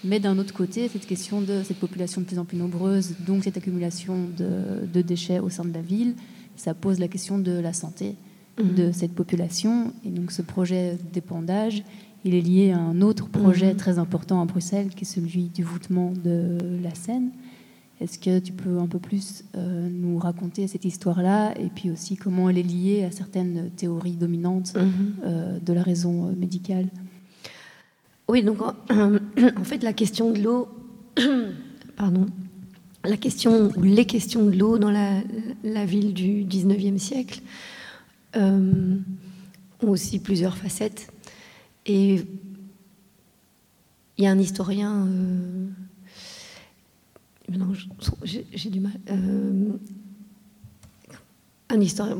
mais 0.04 0.20
d'un 0.20 0.38
autre 0.38 0.54
côté, 0.54 0.88
cette 0.88 1.06
question 1.06 1.42
de 1.42 1.62
cette 1.64 1.78
population 1.78 2.22
de 2.22 2.26
plus 2.26 2.40
en 2.40 2.46
plus 2.46 2.58
nombreuse, 2.58 3.16
donc 3.26 3.44
cette 3.44 3.58
accumulation 3.58 4.16
de, 4.38 4.86
de 4.92 5.02
déchets 5.02 5.40
au 5.40 5.50
sein 5.50 5.66
de 5.66 5.74
la 5.74 5.82
ville, 5.82 6.14
ça 6.56 6.74
pose 6.74 7.00
la 7.00 7.08
question 7.08 7.38
de 7.40 7.52
la 7.52 7.74
santé 7.74 8.16
de 8.62 8.92
cette 8.92 9.14
population. 9.14 9.94
Et 10.06 10.10
donc 10.10 10.32
ce 10.32 10.42
projet 10.42 10.98
d'épandage, 11.14 11.84
il 12.26 12.36
est 12.36 12.42
lié 12.42 12.72
à 12.72 12.80
un 12.80 13.02
autre 13.02 13.30
projet 13.30 13.72
Mhm. 13.72 13.78
très 13.78 14.00
important 14.00 14.42
à 14.42 14.46
Bruxelles, 14.46 14.90
qui 14.90 15.04
est 15.06 15.08
celui 15.08 15.44
du 15.44 15.64
voûtement 15.64 16.12
de 16.12 16.58
la 16.84 16.94
Seine. 16.94 17.30
Est-ce 18.02 18.20
que 18.20 18.40
tu 18.40 18.52
peux 18.54 18.78
un 18.80 18.88
peu 18.88 19.00
plus 19.00 19.44
euh, 19.56 19.88
nous 19.90 20.18
raconter 20.18 20.68
cette 20.68 20.84
histoire-là 20.86 21.54
et 21.58 21.68
puis 21.74 21.90
aussi 21.92 22.16
comment 22.18 22.50
elle 22.50 22.58
est 22.58 22.64
liée 22.64 23.04
à 23.06 23.12
certaines 23.12 23.70
théories 23.76 24.14
dominantes 24.18 24.74
Mhm. 24.76 24.84
euh, 25.26 25.60
de 25.66 25.74
la 25.74 25.84
raison 25.84 26.28
euh, 26.28 26.32
médicale? 26.38 26.88
Oui, 28.30 28.44
donc 28.44 28.62
en, 28.62 29.64
fait, 29.64 29.82
la 29.82 29.92
question 29.92 30.32
de 30.32 30.40
l'eau, 30.40 30.68
pardon, 31.96 32.28
la 33.04 33.18
question 33.18 33.72
ou 33.76 33.82
les 33.82 34.06
questions 34.06 34.46
de 34.46 34.56
l'eau 34.56 34.78
dans 34.78 34.92
la, 34.92 35.86
ville 35.86 36.14
du 36.14 36.46
19e 36.46 37.00
siècle 37.00 37.42
euh, 38.36 39.00
ont 39.82 39.90
aussi 39.90 40.20
plusieurs 40.20 40.56
facettes. 40.58 41.12
Et 41.88 42.22
il 44.20 44.24
y 44.24 44.28
a 44.28 44.32
un 44.32 44.38
historien, 44.38 45.08
euh, 45.08 45.68
j'ai 48.22 48.70
du 48.70 48.80
mal, 48.80 48.94
euh, 49.10 49.74
un 51.70 51.80
historien, 51.80 52.18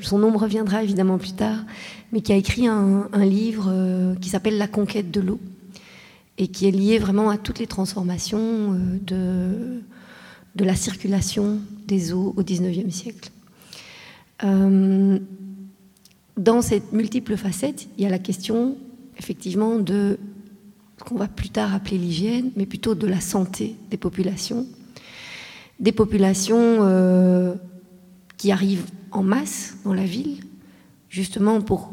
son 0.00 0.18
nom 0.18 0.36
reviendra 0.36 0.82
évidemment 0.82 1.18
plus 1.18 1.32
tard, 1.32 1.58
mais 2.12 2.22
qui 2.22 2.32
a 2.32 2.36
écrit 2.36 2.66
un, 2.66 3.08
livre 3.14 3.66
euh, 3.68 4.14
qui 4.16 4.30
s'appelle 4.30 4.56
La 4.56 4.68
conquête 4.68 5.10
de 5.10 5.20
l'eau 5.20 5.38
et 6.38 6.48
qui 6.48 6.66
est 6.66 6.70
lié 6.70 6.98
vraiment 6.98 7.30
à 7.30 7.36
toutes 7.38 7.58
les 7.58 7.66
transformations 7.66 8.74
euh, 9.10 9.80
de, 10.54 10.64
la 10.64 10.74
circulation 10.74 11.58
des 11.86 12.12
eaux 12.12 12.34
au 12.36 12.42
XIXe 12.42 12.94
siècle. 12.94 13.30
Euh, 14.44 15.18
dans 16.38 16.62
cette 16.62 16.92
multiple 16.92 17.36
facette, 17.36 17.88
il 17.96 18.04
y 18.04 18.06
a 18.06 18.10
la 18.10 18.18
question 18.18 18.76
effectivement 19.18 19.78
de 19.78 20.18
ce 20.98 21.04
qu'on 21.04 21.16
va 21.16 21.28
plus 21.28 21.50
tard 21.50 21.74
appeler 21.74 21.98
l'hygiène, 21.98 22.50
mais 22.56 22.64
plutôt 22.64 22.94
de 22.94 23.06
la 23.06 23.20
santé 23.20 23.76
des 23.90 23.96
populations. 23.98 24.66
Des 25.80 25.92
populations 25.92 26.80
qui 28.36 28.52
arrivent 28.52 28.86
en 29.12 29.22
masse 29.22 29.76
dans 29.84 29.94
la 29.94 30.04
ville, 30.04 30.44
justement 31.08 31.60
pour 31.60 31.92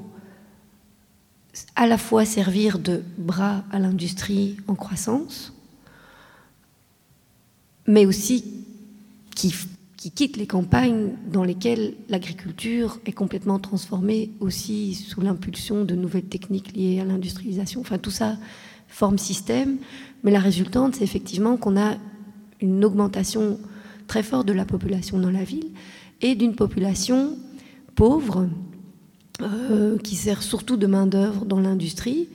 à 1.76 1.88
la 1.88 1.98
fois 1.98 2.26
servir 2.26 2.80
de 2.80 3.04
bras 3.18 3.64
à 3.72 3.80
l'industrie 3.80 4.58
en 4.68 4.76
croissance, 4.76 5.54
mais 7.88 8.06
aussi 8.06 8.44
qui, 9.36 9.54
qui 9.98 10.12
quittent 10.12 10.38
les 10.38 10.48
campagnes 10.48 11.12
dans 11.32 11.44
lesquelles 11.44 11.94
l'agriculture 12.10 13.00
est 13.06 13.12
complètement 13.12 13.60
transformée 13.60 14.32
aussi 14.40 14.96
sous 14.96 15.22
l'impulsion 15.22 15.86
de 15.86 15.96
nouvelles 15.96 16.26
techniques 16.26 16.76
liées 16.76 17.00
à 17.00 17.06
l'industrialisation. 17.06 17.82
Enfin, 17.82 17.98
tout 17.98 18.12
ça 18.12 18.38
forme 18.88 19.18
système, 19.18 19.78
mais 20.24 20.32
la 20.32 20.40
résultante, 20.40 20.96
c'est 20.96 21.04
effectivement 21.04 21.58
qu'on 21.58 21.78
a 21.78 21.98
une 22.62 22.86
augmentation 22.86 23.60
très 24.08 24.24
forte 24.24 24.48
de 24.48 24.54
la 24.54 24.66
population 24.66 25.18
dans 25.18 25.32
la 25.32 25.44
ville 25.44 25.72
et 26.24 26.34
d'une 26.34 26.56
population 26.56 27.38
pauvre 27.94 28.50
euh, 29.42 29.98
qui 30.00 30.16
sert 30.16 30.42
surtout 30.42 30.78
de 30.78 30.88
main-d'œuvre 30.88 31.46
dans 31.46 31.60
l'industrie, 31.60 32.30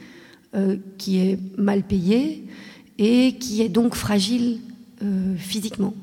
euh, 0.55 0.77
qui 0.99 1.19
est 1.19 1.39
mal 1.57 1.83
payée 1.83 2.45
et 2.99 3.37
qui 3.39 3.63
est 3.63 3.69
donc 3.69 3.95
fragile 3.95 4.61
euh, 5.03 5.35
physiquement. 5.37 5.95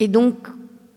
Et 0.00 0.08
donc, 0.08 0.48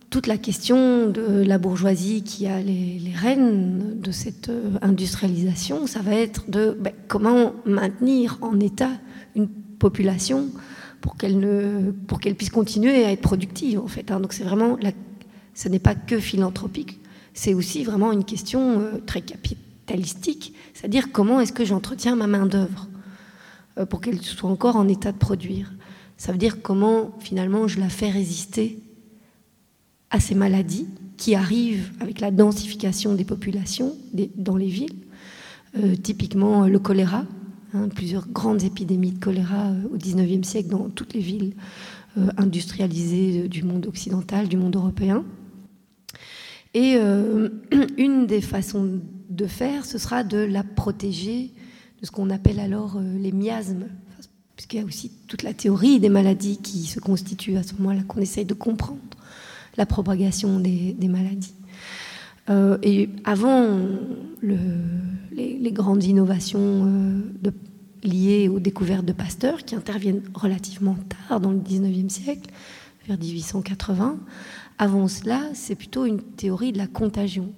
toute 0.09 0.27
la 0.27 0.37
question 0.37 1.09
de 1.09 1.43
la 1.43 1.57
bourgeoisie 1.57 2.23
qui 2.23 2.47
a 2.47 2.61
les, 2.61 3.01
rênes 3.13 3.99
de 3.99 4.11
cette 4.11 4.51
industrialisation, 4.81 5.87
ça 5.87 5.99
va 5.99 6.13
être 6.15 6.49
de 6.49 6.77
ben, 6.79 6.93
comment 7.07 7.53
maintenir 7.65 8.37
en 8.41 8.59
état 8.59 8.91
une 9.35 9.47
population 9.47 10.49
pour 11.05 11.17
qu'elle 11.17 11.37
ne, 11.37 11.91
pour 12.07 12.19
qu'elle 12.19 12.33
puisse 12.33 12.49
continuer 12.49 13.05
à 13.05 13.11
être 13.11 13.21
productive 13.21 13.79
en 13.79 13.85
fait. 13.87 14.09
hein. 14.09 14.19
Donc 14.19 14.33
c'est 14.33 14.43
vraiment, 14.43 14.75
la, 14.81 14.91
ce 15.53 15.69
n'est 15.69 15.77
pas 15.77 15.93
que 15.93 16.19
philanthropique, 16.19 16.99
c'est 17.35 17.53
aussi 17.53 17.83
vraiment 17.83 18.11
une 18.11 18.23
question 18.23 18.79
euh, 18.79 18.97
très 19.05 19.21
capitalistique, 19.21 20.55
c'est-à-dire 20.73 21.11
comment 21.11 21.39
est-ce 21.41 21.53
que 21.53 21.63
j'entretiens 21.63 22.15
ma 22.15 22.25
main 22.25 22.47
d'œuvre 22.47 22.87
euh, 23.77 23.85
pour 23.85 24.01
qu'elle 24.01 24.19
soit 24.19 24.49
encore 24.49 24.77
en 24.77 24.87
état 24.87 25.11
de 25.11 25.19
produire. 25.19 25.71
Ça 26.17 26.31
veut 26.31 26.39
dire 26.39 26.63
comment 26.63 27.15
finalement 27.19 27.67
je 27.67 27.79
la 27.79 27.89
fais 27.89 28.09
résister 28.09 28.79
à 30.09 30.19
ces 30.19 30.33
maladies 30.33 30.87
qui 31.17 31.35
arrivent 31.35 31.91
avec 31.99 32.19
la 32.19 32.31
densification 32.31 33.13
des 33.13 33.25
populations 33.25 33.93
dans 34.35 34.57
les 34.57 34.69
villes, 34.79 34.97
Euh, 35.77 35.97
typiquement 35.97 36.69
le 36.69 36.79
choléra, 36.79 37.25
hein, 37.75 37.89
plusieurs 37.89 38.27
grandes 38.27 38.63
épidémies 38.63 39.11
de 39.11 39.19
choléra 39.19 39.67
euh, 39.67 39.93
au 39.93 39.97
XIXe 39.97 40.47
siècle 40.47 40.69
dans 40.69 40.89
toutes 40.89 41.13
les 41.13 41.19
villes 41.19 41.53
euh, 42.17 42.27
industrialisées 42.37 43.43
euh, 43.43 43.47
du 43.47 43.63
monde 43.63 43.85
occidental, 43.87 44.47
du 44.47 44.57
monde 44.57 44.75
européen. 44.75 45.23
Et 46.73 46.95
une 47.97 48.27
des 48.27 48.41
façons 48.41 48.99
de 49.29 49.47
faire, 49.47 49.85
ce 49.85 49.97
sera 49.97 50.25
de 50.25 50.39
la 50.39 50.61
protéger 50.61 51.51
de 52.01 52.05
ce 52.05 52.11
qu'on 52.11 52.29
appelle 52.29 52.59
alors 52.59 52.99
les 52.99 53.31
miasmes, 53.31 53.85
puisqu'il 54.57 54.79
y 54.79 54.83
a 54.83 54.85
aussi 54.85 55.09
toute 55.29 55.43
la 55.43 55.53
théorie 55.53 56.01
des 56.01 56.09
maladies 56.09 56.57
qui 56.57 56.83
se 56.83 56.99
constitue 56.99 57.55
à 57.55 57.63
ce 57.63 57.75
moment-là, 57.75 58.01
qu'on 58.05 58.19
essaye 58.19 58.43
de 58.43 58.53
comprendre 58.53 58.99
la 59.77 59.85
propagation 59.85 60.59
des 60.59 61.07
maladies. 61.07 61.53
Euh, 62.49 62.77
et 62.83 63.09
avant 63.23 63.79
le- 64.41 64.57
les, 65.31 65.71
grandes 65.71 66.03
innovations, 66.03 66.85
euh, 66.85 67.51
liées 68.03 68.47
aux 68.47 68.59
découvertes 68.59 69.05
de 69.05 69.13
Pasteur, 69.13 69.65
qui 69.65 69.75
interviennent 69.75 70.21
relativement 70.35 70.95
tard 71.27 71.39
dans 71.39 71.51
le 71.51 71.57
19e 71.57 72.09
siècle, 72.09 72.51
vers 73.07 73.17
1880. 73.17 74.19
Avant 74.77 75.07
cela, 75.07 75.41
c'est 75.53 75.75
plutôt 75.75 76.05
une 76.05 76.21
théorie 76.21 76.71
de 76.71 76.77
la 76.77 76.87
contagion. 76.87 77.51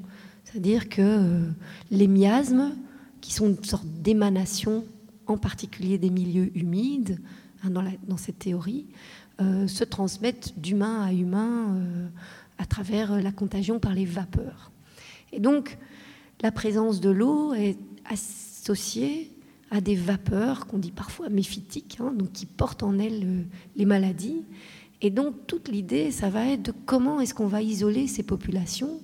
C'est-à-dire 0.46 0.88
que 0.88 1.02
euh, 1.02 1.50
les 1.92 2.08
miasmes, 2.08 2.72
qui 3.20 3.34
sont 3.34 3.48
une 3.50 3.64
sorte 3.64 3.88
d'émanation, 4.02 4.86
en 5.26 5.38
particulier 5.38 5.98
des 5.98 6.10
milieux 6.10 6.50
humides, 6.58 7.20
hein, 7.64 7.70
dans, 7.70 8.18
cette 8.18 8.40
théorie, 8.40 8.86
se 9.40 9.84
transmettent 9.84 10.54
d'humain 10.58 11.04
à 11.04 11.14
humain 11.14 11.76
à 12.58 12.66
travers 12.66 13.22
la 13.22 13.32
contagion 13.32 13.80
par 13.80 13.94
les 13.94 14.06
vapeurs. 14.06 14.72
Et 15.34 15.40
donc, 15.40 15.78
la 16.42 16.52
présence 16.52 17.02
de 17.02 17.10
l'eau 17.10 17.54
est 17.54 17.78
associée 18.06 19.32
à 19.72 19.82
des 19.82 19.96
vapeurs 19.96 20.68
qu'on 20.68 20.78
dit 20.78 20.92
parfois 20.92 21.30
méphytiques, 21.30 21.98
hein, 22.00 22.14
donc 22.16 22.32
qui 22.32 22.46
portent 22.46 22.84
en 22.84 22.98
elles 23.00 23.24
euh, 23.26 23.44
les 23.76 23.86
maladies. 23.86 24.44
Et 25.02 25.10
donc, 25.10 25.36
toute 25.46 25.68
l'idée, 25.68 26.12
ça 26.12 26.30
va 26.30 26.46
être 26.48 26.64
de 26.64 26.74
comment 26.86 27.20
est-ce 27.20 27.34
qu'on 27.34 27.48
va 27.48 27.62
isoler 27.62 28.08
ces 28.08 28.24
populations 28.24 29.02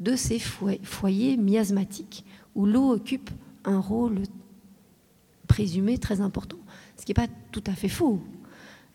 de 0.00 0.14
ces 0.16 0.38
foy- 0.38 0.80
foyers 0.82 1.36
miasmatiques 1.36 2.24
où 2.54 2.66
l'eau 2.66 2.90
occupe 2.92 3.30
un 3.64 3.80
rôle 3.80 4.22
présumé 5.48 5.98
très 5.98 6.20
important. 6.20 6.58
Ce 6.98 7.04
qui 7.04 7.10
n'est 7.10 7.26
pas 7.26 7.32
tout 7.50 7.64
à 7.66 7.72
fait 7.72 7.88
faux. 7.88 8.20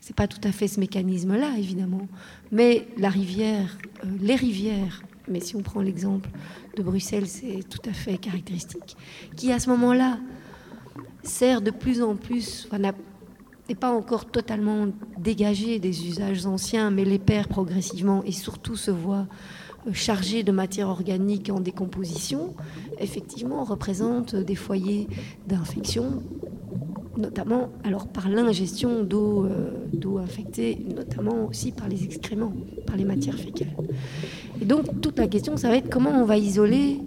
C'est 0.00 0.16
pas 0.16 0.28
tout 0.28 0.40
à 0.44 0.52
fait 0.52 0.68
ce 0.68 0.80
mécanisme-là, 0.80 1.58
évidemment. 1.58 2.08
Mais 2.52 2.86
la 2.96 3.10
rivière, 3.10 3.76
euh, 4.04 4.08
les 4.20 4.36
rivières, 4.36 5.02
mais 5.30 5.40
si 5.40 5.56
on 5.56 5.62
prend 5.62 5.80
l'exemple 5.80 6.28
de 6.76 6.82
Bruxelles, 6.82 7.26
c'est 7.26 7.60
tout 7.68 7.88
à 7.88 7.92
fait 7.92 8.18
caractéristique, 8.18 8.96
qui 9.36 9.52
à 9.52 9.58
ce 9.58 9.70
moment-là 9.70 10.18
sert 11.22 11.62
de 11.62 11.70
plus 11.70 12.02
en 12.02 12.16
plus, 12.16 12.68
n'est 13.68 13.74
pas 13.74 13.90
encore 13.90 14.26
totalement 14.26 14.88
dégagé 15.18 15.78
des 15.78 16.06
usages 16.06 16.44
anciens, 16.44 16.90
mais 16.90 17.04
les 17.04 17.18
perd 17.18 17.48
progressivement 17.48 18.22
et 18.24 18.32
surtout 18.32 18.76
se 18.76 18.90
voit 18.90 19.26
euh, 19.86 19.92
chargé 19.92 20.42
de 20.42 20.52
matière 20.52 20.88
organique 20.88 21.50
en 21.50 21.60
décomposition, 21.60 22.54
effectivement 22.98 23.64
représente 23.64 24.34
des 24.34 24.56
foyers 24.56 25.06
d'infection 25.46 26.22
notamment 27.20 27.68
alors 27.84 28.06
par 28.08 28.28
l'ingestion 28.28 29.04
d'eau 29.04 29.44
euh, 29.44 30.22
infectée, 30.22 30.78
notamment 30.96 31.46
aussi 31.48 31.72
par 31.72 31.88
les 31.88 32.04
excréments, 32.04 32.52
par 32.86 32.96
les 32.96 33.04
matières 33.04 33.38
fécales. 33.38 33.74
Et 34.60 34.64
donc 34.64 35.00
toute 35.00 35.18
la 35.18 35.28
question, 35.28 35.56
ça 35.56 35.68
va 35.68 35.76
être 35.76 35.90
comment 35.90 36.10
on 36.10 36.24
va 36.24 36.36
isoler 36.36 36.98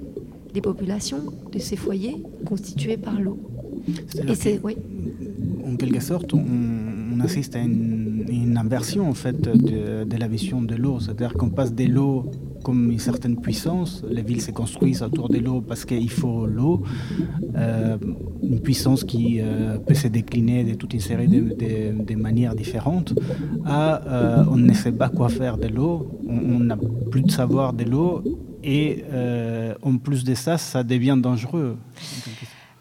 les 0.53 0.61
populations 0.61 1.23
de 1.51 1.59
ces 1.59 1.75
foyers 1.75 2.23
constitués 2.45 2.97
par 2.97 3.19
l'eau. 3.19 3.37
Et 4.27 4.35
c'est 4.35 4.59
oui, 4.63 4.77
en 5.67 5.75
quelque 5.75 5.99
sorte, 6.01 6.33
on, 6.33 6.43
on 7.13 7.19
assiste 7.19 7.55
à 7.55 7.59
une, 7.59 8.25
une 8.29 8.57
inversion 8.57 9.09
en 9.09 9.13
fait 9.13 9.39
de, 9.41 10.03
de 10.03 10.17
la 10.17 10.27
vision 10.27 10.61
de 10.61 10.75
l'eau. 10.75 10.99
C'est-à-dire 10.99 11.33
qu'on 11.33 11.49
passe 11.49 11.73
de 11.73 11.85
l'eau 11.85 12.31
comme 12.63 12.91
une 12.91 12.99
certaine 12.99 13.37
puissance. 13.39 14.03
Les 14.09 14.21
villes 14.23 14.41
se 14.41 14.51
construisent 14.51 15.03
autour 15.03 15.29
de 15.29 15.37
l'eau 15.37 15.61
parce 15.61 15.85
qu'il 15.85 16.09
faut 16.09 16.45
l'eau. 16.47 16.81
Euh, 17.55 17.97
une 18.41 18.59
puissance 18.61 19.03
qui 19.03 19.39
euh, 19.41 19.77
peut 19.77 19.93
se 19.93 20.07
décliner 20.07 20.63
de 20.63 20.73
toute 20.73 20.93
une 20.93 20.99
série 20.99 21.27
de, 21.27 21.41
de- 21.53 22.03
de 22.03 22.15
manières 22.15 22.55
différentes. 22.55 23.13
À 23.65 24.01
euh, 24.07 24.45
on 24.49 24.55
ne 24.57 24.73
sait 24.73 24.91
pas 24.91 25.09
quoi 25.09 25.29
faire 25.29 25.57
de 25.57 25.67
l'eau. 25.67 26.07
On 26.27 26.59
n'a 26.59 26.77
plus 27.11 27.21
de 27.21 27.31
savoir 27.31 27.73
de 27.73 27.83
l'eau. 27.83 28.23
Et 28.63 29.03
en 29.81 29.97
plus 29.97 30.23
de 30.23 30.33
ça, 30.35 30.57
ça 30.57 30.83
devient 30.83 31.17
dangereux. 31.21 31.75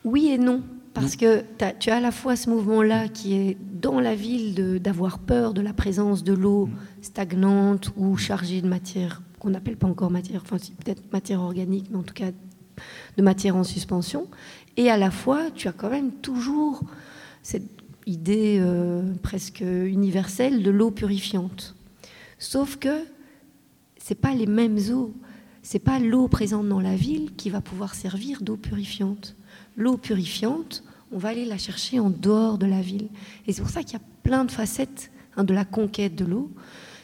oui 0.04 0.28
et 0.32 0.38
non. 0.38 0.60
Parce 0.94 1.16
que 1.16 1.42
tu 1.80 1.88
as 1.90 1.96
à 1.96 2.00
la 2.00 2.12
fois 2.12 2.36
ce 2.36 2.50
mouvement-là 2.50 3.08
qui 3.08 3.34
est 3.34 3.56
dans 3.80 3.98
la 3.98 4.14
ville 4.14 4.78
d'avoir 4.80 5.18
peur 5.18 5.54
de 5.54 5.60
la 5.62 5.72
présence 5.72 6.22
de 6.22 6.34
l'eau 6.34 6.68
stagnante 7.00 7.90
ou 7.96 8.16
chargée 8.16 8.60
de 8.62 8.68
matière 8.68 9.22
qu'on 9.42 9.50
n'appelle 9.50 9.76
pas 9.76 9.88
encore 9.88 10.12
matière, 10.12 10.40
enfin 10.44 10.56
peut-être 10.84 11.12
matière 11.12 11.40
organique, 11.40 11.88
mais 11.90 11.98
en 11.98 12.04
tout 12.04 12.14
cas 12.14 12.30
de 13.16 13.22
matière 13.22 13.56
en 13.56 13.64
suspension. 13.64 14.28
Et 14.76 14.88
à 14.88 14.96
la 14.96 15.10
fois, 15.10 15.50
tu 15.50 15.66
as 15.66 15.72
quand 15.72 15.90
même 15.90 16.12
toujours 16.12 16.82
cette 17.42 17.68
idée 18.06 18.58
euh, 18.60 19.02
presque 19.20 19.60
universelle 19.60 20.62
de 20.62 20.70
l'eau 20.70 20.92
purifiante. 20.92 21.74
Sauf 22.38 22.76
que 22.76 23.04
c'est 23.98 24.14
pas 24.14 24.32
les 24.32 24.46
mêmes 24.46 24.78
eaux. 24.92 25.12
C'est 25.62 25.80
pas 25.80 25.98
l'eau 25.98 26.28
présente 26.28 26.68
dans 26.68 26.80
la 26.80 26.94
ville 26.94 27.34
qui 27.36 27.50
va 27.50 27.60
pouvoir 27.60 27.96
servir 27.96 28.42
d'eau 28.42 28.56
purifiante. 28.56 29.34
L'eau 29.76 29.96
purifiante, 29.96 30.84
on 31.10 31.18
va 31.18 31.30
aller 31.30 31.46
la 31.46 31.58
chercher 31.58 31.98
en 31.98 32.10
dehors 32.10 32.58
de 32.58 32.66
la 32.66 32.80
ville. 32.80 33.08
Et 33.48 33.52
c'est 33.52 33.62
pour 33.62 33.70
ça 33.70 33.82
qu'il 33.82 33.94
y 33.94 33.96
a 33.96 34.04
plein 34.22 34.44
de 34.44 34.52
facettes 34.52 35.10
hein, 35.36 35.42
de 35.42 35.52
la 35.52 35.64
conquête 35.64 36.14
de 36.14 36.26
l'eau. 36.26 36.48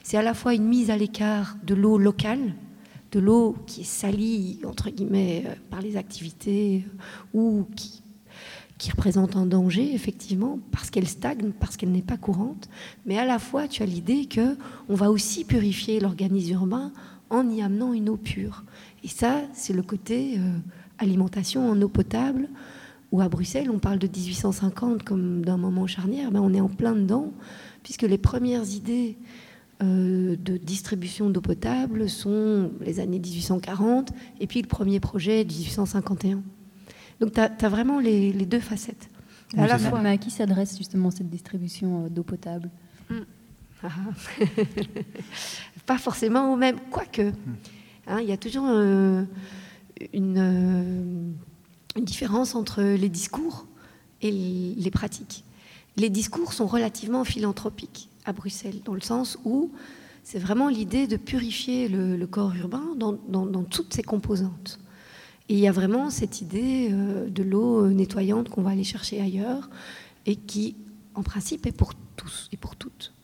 C'est 0.08 0.16
à 0.16 0.22
la 0.22 0.32
fois 0.32 0.54
une 0.54 0.64
mise 0.64 0.88
à 0.88 0.96
l'écart 0.96 1.58
de 1.64 1.74
l'eau 1.74 1.98
locale, 1.98 2.54
de 3.12 3.20
l'eau 3.20 3.54
qui 3.66 3.82
est 3.82 3.84
salie, 3.84 4.58
entre 4.64 4.88
guillemets, 4.88 5.44
euh, 5.44 5.54
par 5.68 5.82
les 5.82 5.98
activités 5.98 6.86
euh, 6.86 7.38
ou 7.38 7.66
qui, 7.76 8.02
représente 8.90 9.36
un 9.36 9.44
danger, 9.44 9.92
effectivement, 9.92 10.60
parce 10.72 10.88
qu'elle 10.88 11.06
stagne, 11.06 11.52
parce 11.60 11.76
qu'elle 11.76 11.92
n'est 11.92 12.00
pas 12.00 12.16
courante. 12.16 12.70
Mais 13.04 13.18
à 13.18 13.26
la 13.26 13.38
fois, 13.38 13.68
tu 13.68 13.82
as 13.82 13.86
l'idée 13.86 14.24
que 14.24 14.56
on 14.88 14.94
va 14.94 15.10
aussi 15.10 15.44
purifier 15.44 16.00
l'organisme 16.00 16.54
urbain 16.54 16.90
en 17.28 17.46
y 17.50 17.60
amenant 17.60 17.92
une 17.92 18.08
eau 18.08 18.16
pure. 18.16 18.64
Et 19.04 19.08
ça, 19.08 19.42
c'est 19.52 19.74
le 19.74 19.82
côté 19.82 20.38
euh, 20.38 20.56
alimentation 20.96 21.70
en 21.70 21.82
eau 21.82 21.88
potable, 21.88 22.48
où 23.12 23.20
à 23.20 23.28
Bruxelles, 23.28 23.70
on 23.70 23.78
parle 23.78 23.98
de 23.98 24.08
1850 24.08 25.02
comme 25.02 25.44
d'un 25.44 25.58
moment 25.58 25.86
charnière. 25.86 26.30
Ben, 26.30 26.40
on 26.40 26.54
est 26.54 26.62
en 26.62 26.68
plein 26.68 26.94
dedans, 26.94 27.30
puisque 27.82 28.04
les 28.04 28.16
premières 28.16 28.70
idées 28.70 29.18
de 29.80 30.56
distribution 30.56 31.30
d'eau 31.30 31.40
potable 31.40 32.08
sont 32.08 32.72
les 32.80 32.98
années 32.98 33.20
1840 33.20 34.12
et 34.40 34.46
puis 34.46 34.60
le 34.60 34.66
premier 34.66 34.98
projet 34.98 35.44
1851. 35.44 36.42
Donc 37.20 37.32
tu 37.32 37.40
as, 37.40 37.68
vraiment 37.68 37.98
les, 38.00 38.32
les 38.32 38.46
deux 38.46 38.60
facettes. 38.60 39.08
Oui, 39.54 39.60
à 39.60 39.66
la 39.66 39.78
fois. 39.78 40.00
Mais 40.00 40.10
à 40.10 40.16
qui 40.18 40.30
s'adresse 40.30 40.76
justement 40.76 41.10
cette 41.10 41.30
distribution 41.30 42.04
euh, 42.04 42.08
d'eau 42.08 42.22
potable? 42.22 42.70
Ah. 43.82 43.88
pas 45.86 45.98
forcément 45.98 46.52
au 46.52 46.56
même, 46.56 46.78
quoique. 46.90 47.32
Hein, 48.06 48.20
Il 48.20 48.28
y 48.28 48.32
a 48.32 48.36
toujours 48.36 48.66
euh, 48.68 49.24
une, 50.12 50.38
euh, 50.38 51.32
une 51.96 52.04
différence 52.04 52.54
entre 52.54 52.82
les 52.82 53.08
discours 53.08 53.66
et 54.20 54.30
les 54.30 54.90
pratiques. 54.90 55.44
Les 55.96 56.10
discours 56.10 56.52
sont 56.52 56.66
relativement 56.66 57.24
philanthropiques 57.24 58.07
à 58.28 58.32
Bruxelles, 58.32 58.80
dans 58.84 58.94
le 58.94 59.00
sens 59.00 59.38
où 59.44 59.72
c'est 60.22 60.38
vraiment 60.38 60.68
l'idée 60.68 61.06
de 61.06 61.16
purifier 61.16 61.88
le, 61.88 62.26
corps 62.26 62.54
urbain 62.54 62.84
dans, 62.98 63.64
toutes 63.64 63.94
ses 63.94 64.02
composantes. 64.02 64.78
Et 65.48 65.54
il 65.54 65.60
y 65.60 65.66
a 65.66 65.72
vraiment 65.72 66.10
cette 66.10 66.42
idée 66.42 66.90
euh, 66.92 67.30
de 67.30 67.42
l'eau 67.42 67.86
euh, 67.86 67.90
nettoyante 67.90 68.50
qu'on 68.50 68.60
va 68.60 68.70
aller 68.70 68.84
chercher 68.84 69.18
ailleurs 69.22 69.70
et 70.26 70.36
qui, 70.36 70.76
en 71.14 71.22
principe, 71.22 71.66
est 71.66 71.72
pour 71.72 71.94
tous 72.16 72.50
et 72.52 72.58
pour 72.58 72.76
toutes. 72.76 73.14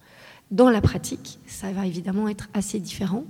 Dans 0.51 0.71
la 0.71 0.81
pratique, 0.81 1.39
ça 1.47 1.71
va 1.73 1.87
évidemment 1.87 2.27
être 2.29 2.49
assez 2.55 2.81
différent. 2.81 3.25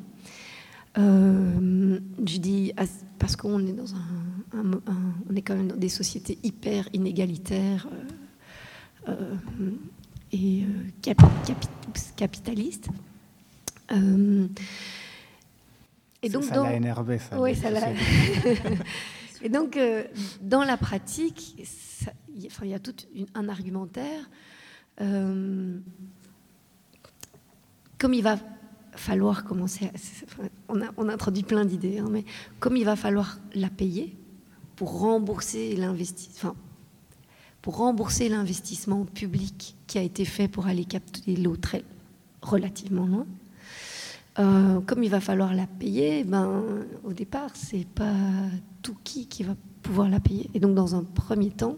Euh, 0.97 1.99
je 2.25 2.39
dis 2.39 2.73
parce 3.19 3.35
qu'on 3.35 3.67
est 3.67 3.73
dans 3.73 3.93
un, 3.97 4.61
un- 4.61 4.81
on 5.29 5.35
est 5.35 5.43
quand 5.43 5.57
même 5.57 5.67
dans 5.67 5.77
des 5.77 5.89
sociétés 5.89 6.39
hyper 6.45 6.89
inégalitaires 6.93 7.89
et 10.35 10.63
euh, 10.65 10.67
capi- 11.03 11.25
capi- 11.47 11.69
oups, 11.89 12.13
capitalistes. 12.17 12.89
Euh, 13.93 14.49
et 16.23 16.29
donc 16.29 16.45
ça 16.45 16.55
dans- 16.55 16.65
l'a 16.65 16.75
énervé, 16.75 17.19
ça. 17.19 17.41
oui, 17.41 17.55
ça 17.55 17.71
l'a. 17.71 17.89
Et 19.43 19.51
donc, 19.51 19.79
dans 20.41 20.65
la 20.65 20.79
pratique, 20.79 21.55
il 22.35 22.43
y 22.43 22.47
a- 22.47 22.51
enfin, 22.51 22.65
il 22.65 22.71
y 22.71 22.75
a 22.75 22.79
tout 22.79 22.95
une- 23.15 23.27
un 23.35 23.49
argumentaire. 23.49 24.31
euh, 25.01 25.79
comme 27.99 28.15
il 28.15 28.23
va 28.23 28.39
falloir 28.93 29.45
commencer, 29.45 29.87
à- 29.87 30.43
on, 30.69 30.81
a, 30.81 30.87
on 30.97 31.09
a 31.09 31.13
introduit 31.15 31.43
plein 31.43 31.65
d'idées, 31.65 31.99
hein, 31.99 32.09
mais 32.11 32.25
comme 32.61 32.77
il 32.77 32.85
va 32.85 32.97
falloir 32.97 33.39
la 33.55 33.69
payer 33.69 34.17
pour 34.77 34.99
rembourser 35.01 35.77
l'investissement, 35.77 36.51
enfin, 36.51 36.57
pour 37.61 37.77
rembourser 37.79 38.29
l'investissement 38.29 39.05
public 39.05 39.74
qui 39.87 39.99
a 39.99 40.03
été 40.03 40.25
fait 40.25 40.49
pour 40.49 40.67
aller 40.67 40.85
capter 40.85 41.37
l'eau 41.37 41.57
très 41.57 41.85
relativement 42.43 43.07
loin. 43.07 43.27
Euh, 44.39 44.81
comme 44.81 45.05
il 45.05 45.11
va 45.11 45.21
falloir 45.21 45.55
la 45.55 45.67
payer, 45.67 46.25
ben, 46.25 46.65
au 47.05 47.13
départ, 47.13 47.51
c'est 47.55 47.87
pas 47.87 48.15
tout 48.83 48.97
qui 49.05 49.27
qui 49.27 49.45
va 49.45 49.55
pouvoir 49.83 50.09
la 50.09 50.19
payer. 50.21 50.51
Et 50.55 50.61
donc, 50.61 50.75
dans 50.75 50.95
un 50.97 51.05
premier 51.05 51.51
temps, 51.51 51.77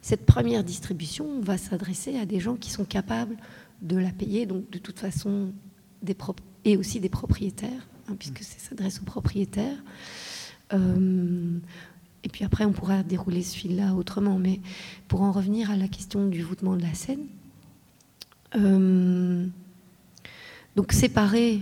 cette 0.00 0.24
première 0.24 0.64
distribution 0.64 1.40
va 1.40 1.58
s'adresser 1.58 2.18
à 2.18 2.26
des 2.26 2.40
gens 2.40 2.56
qui 2.56 2.70
sont 2.70 2.84
capables 2.84 3.36
de 3.82 3.96
la 3.96 4.10
payer, 4.10 4.46
donc 4.46 4.70
de 4.70 4.78
toute 4.78 4.98
façon, 4.98 5.52
des 6.02 6.14
prop- 6.14 6.40
et 6.64 6.76
aussi 6.76 7.00
des 7.00 7.08
propriétaires, 7.08 7.86
hein, 8.08 8.16
puisque 8.18 8.42
ça 8.42 8.58
s'adresse 8.58 9.00
aux 9.00 9.04
propriétaires. 9.04 9.82
Euh, 10.72 11.58
et 12.24 12.28
puis 12.28 12.44
après, 12.44 12.64
on 12.64 12.72
pourra 12.72 13.02
dérouler 13.02 13.42
ce 13.42 13.54
fil-là 13.54 13.94
autrement. 13.94 14.38
Mais 14.38 14.60
pour 15.08 15.22
en 15.22 15.30
revenir 15.30 15.70
à 15.70 15.76
la 15.76 15.88
question 15.88 16.26
du 16.26 16.42
voûtement 16.42 16.74
de 16.74 16.82
la 16.82 16.94
Seine, 16.94 17.26
euh, 18.56 19.46
donc 20.74 20.92
séparer 20.92 21.60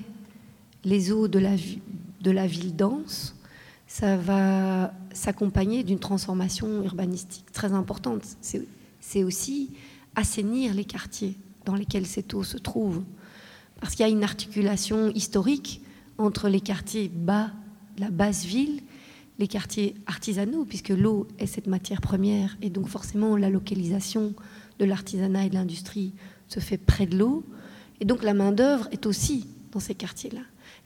les 0.85 1.11
eaux 1.11 1.27
de 1.27 1.41
la, 1.41 1.57
de 2.21 2.31
la 2.31 2.47
ville 2.47 2.77
dense, 2.77 3.35
ça 3.89 4.17
va 4.17 4.95
s'accompagner 5.13 5.83
d'une 5.83 5.99
transformation 5.99 6.83
urbanistique 6.85 7.51
très 7.53 7.73
importante. 7.73 8.23
C'est 9.01 9.25
aussi 9.25 9.71
assainir 10.15 10.75
les 10.75 10.85
quartiers 10.85 11.37
dans 11.65 11.75
lesquels 11.75 12.07
cette 12.07 12.33
eau 12.35 12.45
se 12.45 12.57
trouve. 12.57 13.03
Parce 13.81 13.97
qu'il 13.97 14.07
y 14.07 14.09
a 14.09 14.13
une 14.13 14.23
articulation 14.23 15.11
historique 15.11 15.83
entre 16.19 16.49
les 16.49 16.61
quartiers 16.61 17.11
bas, 17.13 17.51
la 17.99 18.11
basse 18.11 18.45
ville, 18.45 18.81
les 19.43 19.49
quartiers 19.49 19.97
artisanaux, 20.07 20.65
puisque 20.65 20.91
l'eau 20.91 21.27
est 21.41 21.47
cette 21.47 21.67
matière 21.67 22.01
première, 22.01 22.57
et 22.63 22.71
donc 22.71 22.87
forcément 22.87 23.37
la 23.37 23.51
localisation 23.51 24.35
de 24.79 24.85
l'artisanat 24.85 25.47
et 25.47 25.49
de 25.49 25.55
l'industrie 25.55 26.15
se 26.47 26.61
fait 26.61 26.79
près 26.79 27.07
de 27.07 27.19
l'eau, 27.19 27.45
et 28.01 28.05
donc 28.05 28.23
la 28.23 28.35
main-d'œuvre 28.35 28.87
est 28.93 29.05
aussi 29.05 29.49
dans 29.73 29.81
ces 29.81 29.97
quartiers-là. 29.97 30.43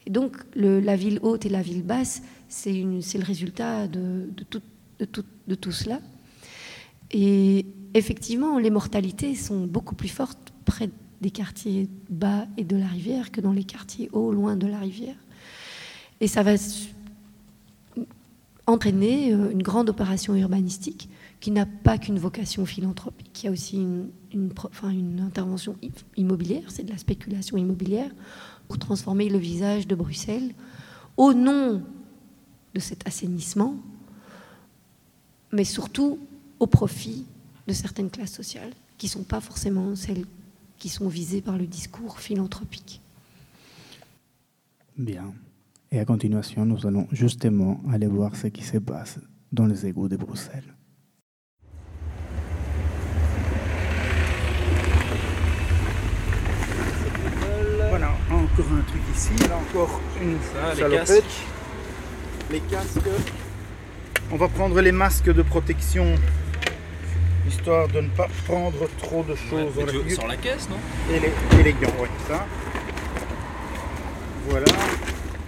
Et 0.07 0.09
donc 0.09 0.37
la 0.55 0.95
ville 0.95 1.19
haute 1.21 1.45
et 1.45 1.49
la 1.49 1.61
ville 1.61 1.83
basse, 1.83 2.23
c'est 2.49 2.71
le 2.73 3.23
résultat 3.23 3.87
de, 3.87 4.27
de, 4.35 4.43
tout, 4.43 4.63
de, 4.97 5.05
tout, 5.05 5.25
de 5.47 5.53
tout 5.53 5.71
cela. 5.71 6.01
Et 7.11 7.63
effectivement, 7.93 8.57
les 8.57 8.71
mortalités 8.71 9.35
sont 9.35 9.67
beaucoup 9.67 9.93
plus 9.93 10.09
fortes 10.09 10.51
près 10.65 10.89
des 11.21 11.29
quartiers 11.29 11.89
bas 12.09 12.47
et 12.57 12.63
de 12.63 12.75
la 12.75 12.87
rivière 12.87 13.31
que 13.31 13.39
dans 13.39 13.53
les 13.53 13.65
quartiers 13.65 14.09
hauts, 14.13 14.31
loin 14.31 14.55
de 14.55 14.65
la 14.65 14.79
rivière. 14.79 15.17
Et 16.21 16.27
ça 16.27 16.41
va 16.41 16.53
entraîner 18.67 19.33
euh, 19.33 19.49
une 19.49 19.63
grande 19.63 19.89
opération 19.89 20.35
urbanistique 20.35 21.09
qui 21.39 21.51
n'a 21.51 21.65
pas 21.65 21.97
qu'une 21.97 22.19
vocation 22.19 22.65
philanthropique, 22.65 23.31
qui 23.33 23.47
a 23.47 23.51
aussi 23.51 23.77
une, 23.77 24.09
enfin 24.65 24.89
une 24.89 25.21
intervention 25.21 25.75
immobilière, 26.15 26.63
c'est 26.67 26.83
de 26.83 26.91
la 26.91 26.97
spéculation 26.97 27.57
immobilière, 27.57 28.11
pour 28.67 28.77
transformer 28.77 29.29
le 29.29 29.37
visage 29.37 29.87
de 29.87 29.95
Bruxelles 29.95 30.53
au 31.15 31.33
nom 31.33 31.81
de 32.73 32.79
cet 32.79 33.07
assainissement, 33.07 33.75
mais 35.51 35.63
surtout 35.63 36.19
au 36.59 36.67
profit 36.67 37.25
de 37.67 37.73
certaines 37.73 38.09
classes 38.09 38.33
sociales 38.33 38.73
qui 38.97 39.05
ne 39.05 39.11
sont 39.11 39.23
pas 39.23 39.39
forcément 39.39 39.95
celles 39.95 40.25
qui 40.77 40.89
sont 40.89 41.07
visées 41.07 41.41
par 41.41 41.57
le 41.57 41.65
discours 41.65 42.19
philanthropique. 42.19 43.01
Bien. 44.97 45.33
Et 45.89 45.99
à 45.99 46.05
continuation, 46.05 46.65
nous 46.65 46.85
allons 46.85 47.07
justement 47.13 47.79
aller 47.89 48.07
voir 48.07 48.35
ce 48.35 48.47
qui 48.47 48.63
se 48.63 48.77
passe 48.77 49.19
dans 49.53 49.65
les 49.65 49.85
égouts 49.85 50.09
de 50.09 50.17
Bruxelles. 50.17 50.75
Voilà, 57.89 58.11
encore 58.29 58.65
un 58.77 58.81
truc 58.81 59.01
ici, 59.15 59.31
là 59.47 59.55
encore 59.55 60.01
une 60.21 60.33
les 60.33 60.75
salopette. 60.75 61.07
casques. 61.07 61.23
Les 62.51 62.59
casques. 62.59 63.09
On 64.29 64.35
va 64.35 64.49
prendre 64.49 64.81
les 64.81 64.91
masques 64.91 65.33
de 65.33 65.41
protection, 65.41 66.15
histoire 67.47 67.87
de 67.87 68.01
ne 68.01 68.09
pas 68.09 68.27
prendre 68.45 68.89
trop 68.97 69.23
de 69.23 69.35
choses 69.35 69.73
dans 69.73 69.85
la. 69.85 70.15
Sans 70.15 70.27
la 70.27 70.35
caisse, 70.35 70.67
non? 70.69 70.75
Et 71.15 71.19
les, 71.21 71.59
et 71.59 71.63
les 71.63 71.71
gants, 71.71 71.93
ouais, 72.01 72.09
ça. 72.27 72.45
Voilà. 74.49 74.65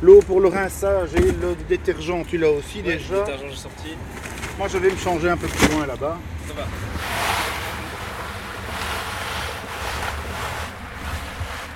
L'eau 0.02 0.22
pour 0.22 0.39
le 0.39 0.47
rinçage 0.47 1.10
et 1.16 1.20
le 1.32 1.56
détergent, 1.68 2.24
tu 2.28 2.38
l'as 2.38 2.50
aussi 2.52 2.78
Ouais, 2.78 2.84
déjà. 2.93 3.16
le 3.16 3.20
détergent, 3.20 3.50
j'ai 3.50 3.56
sorti. 3.56 3.97
Moi, 4.58 4.68
je 4.70 4.78
vais 4.78 4.89
me 4.91 4.97
changer 4.97 5.30
un 5.30 5.38
peu 5.38 5.47
plus 5.47 5.68
loin 5.76 5.86
là-bas. 5.86 6.18
Ça 6.47 6.54
va. 6.54 6.64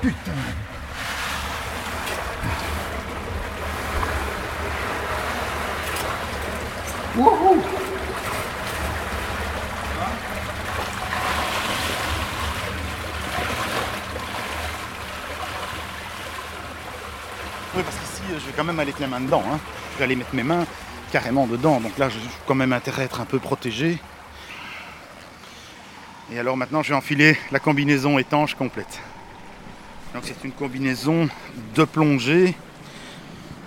Putain 0.01 0.33
Wouhou 7.15 7.61
Oui, 17.75 17.81
parce 17.83 17.95
qu'ici, 17.97 18.21
euh, 18.22 18.22
je 18.39 18.45
vais 18.45 18.53
quand 18.55 18.63
même 18.63 18.79
aller 18.79 18.91
mettre 18.91 19.01
les 19.01 19.07
mains 19.07 19.21
dedans. 19.21 19.43
hein. 19.51 19.59
Je 19.93 19.97
vais 19.99 20.03
aller 20.05 20.15
mettre 20.15 20.33
mes 20.33 20.43
mains 20.43 20.65
carrément 21.11 21.47
dedans. 21.47 21.79
Donc 21.79 21.97
là, 21.97 22.09
j'ai 22.09 22.19
quand 22.47 22.55
même 22.55 22.73
intérêt 22.73 23.03
à 23.03 23.05
être 23.05 23.21
un 23.21 23.25
peu 23.25 23.39
protégé. 23.39 23.99
Et 26.31 26.39
alors 26.39 26.57
maintenant, 26.57 26.81
je 26.81 26.89
vais 26.89 26.95
enfiler 26.95 27.37
la 27.51 27.59
combinaison 27.59 28.17
étanche 28.17 28.55
complète. 28.55 28.99
Donc 30.13 30.23
c'est 30.25 30.43
une 30.43 30.51
combinaison 30.51 31.27
de 31.75 31.83
plongée 31.83 32.55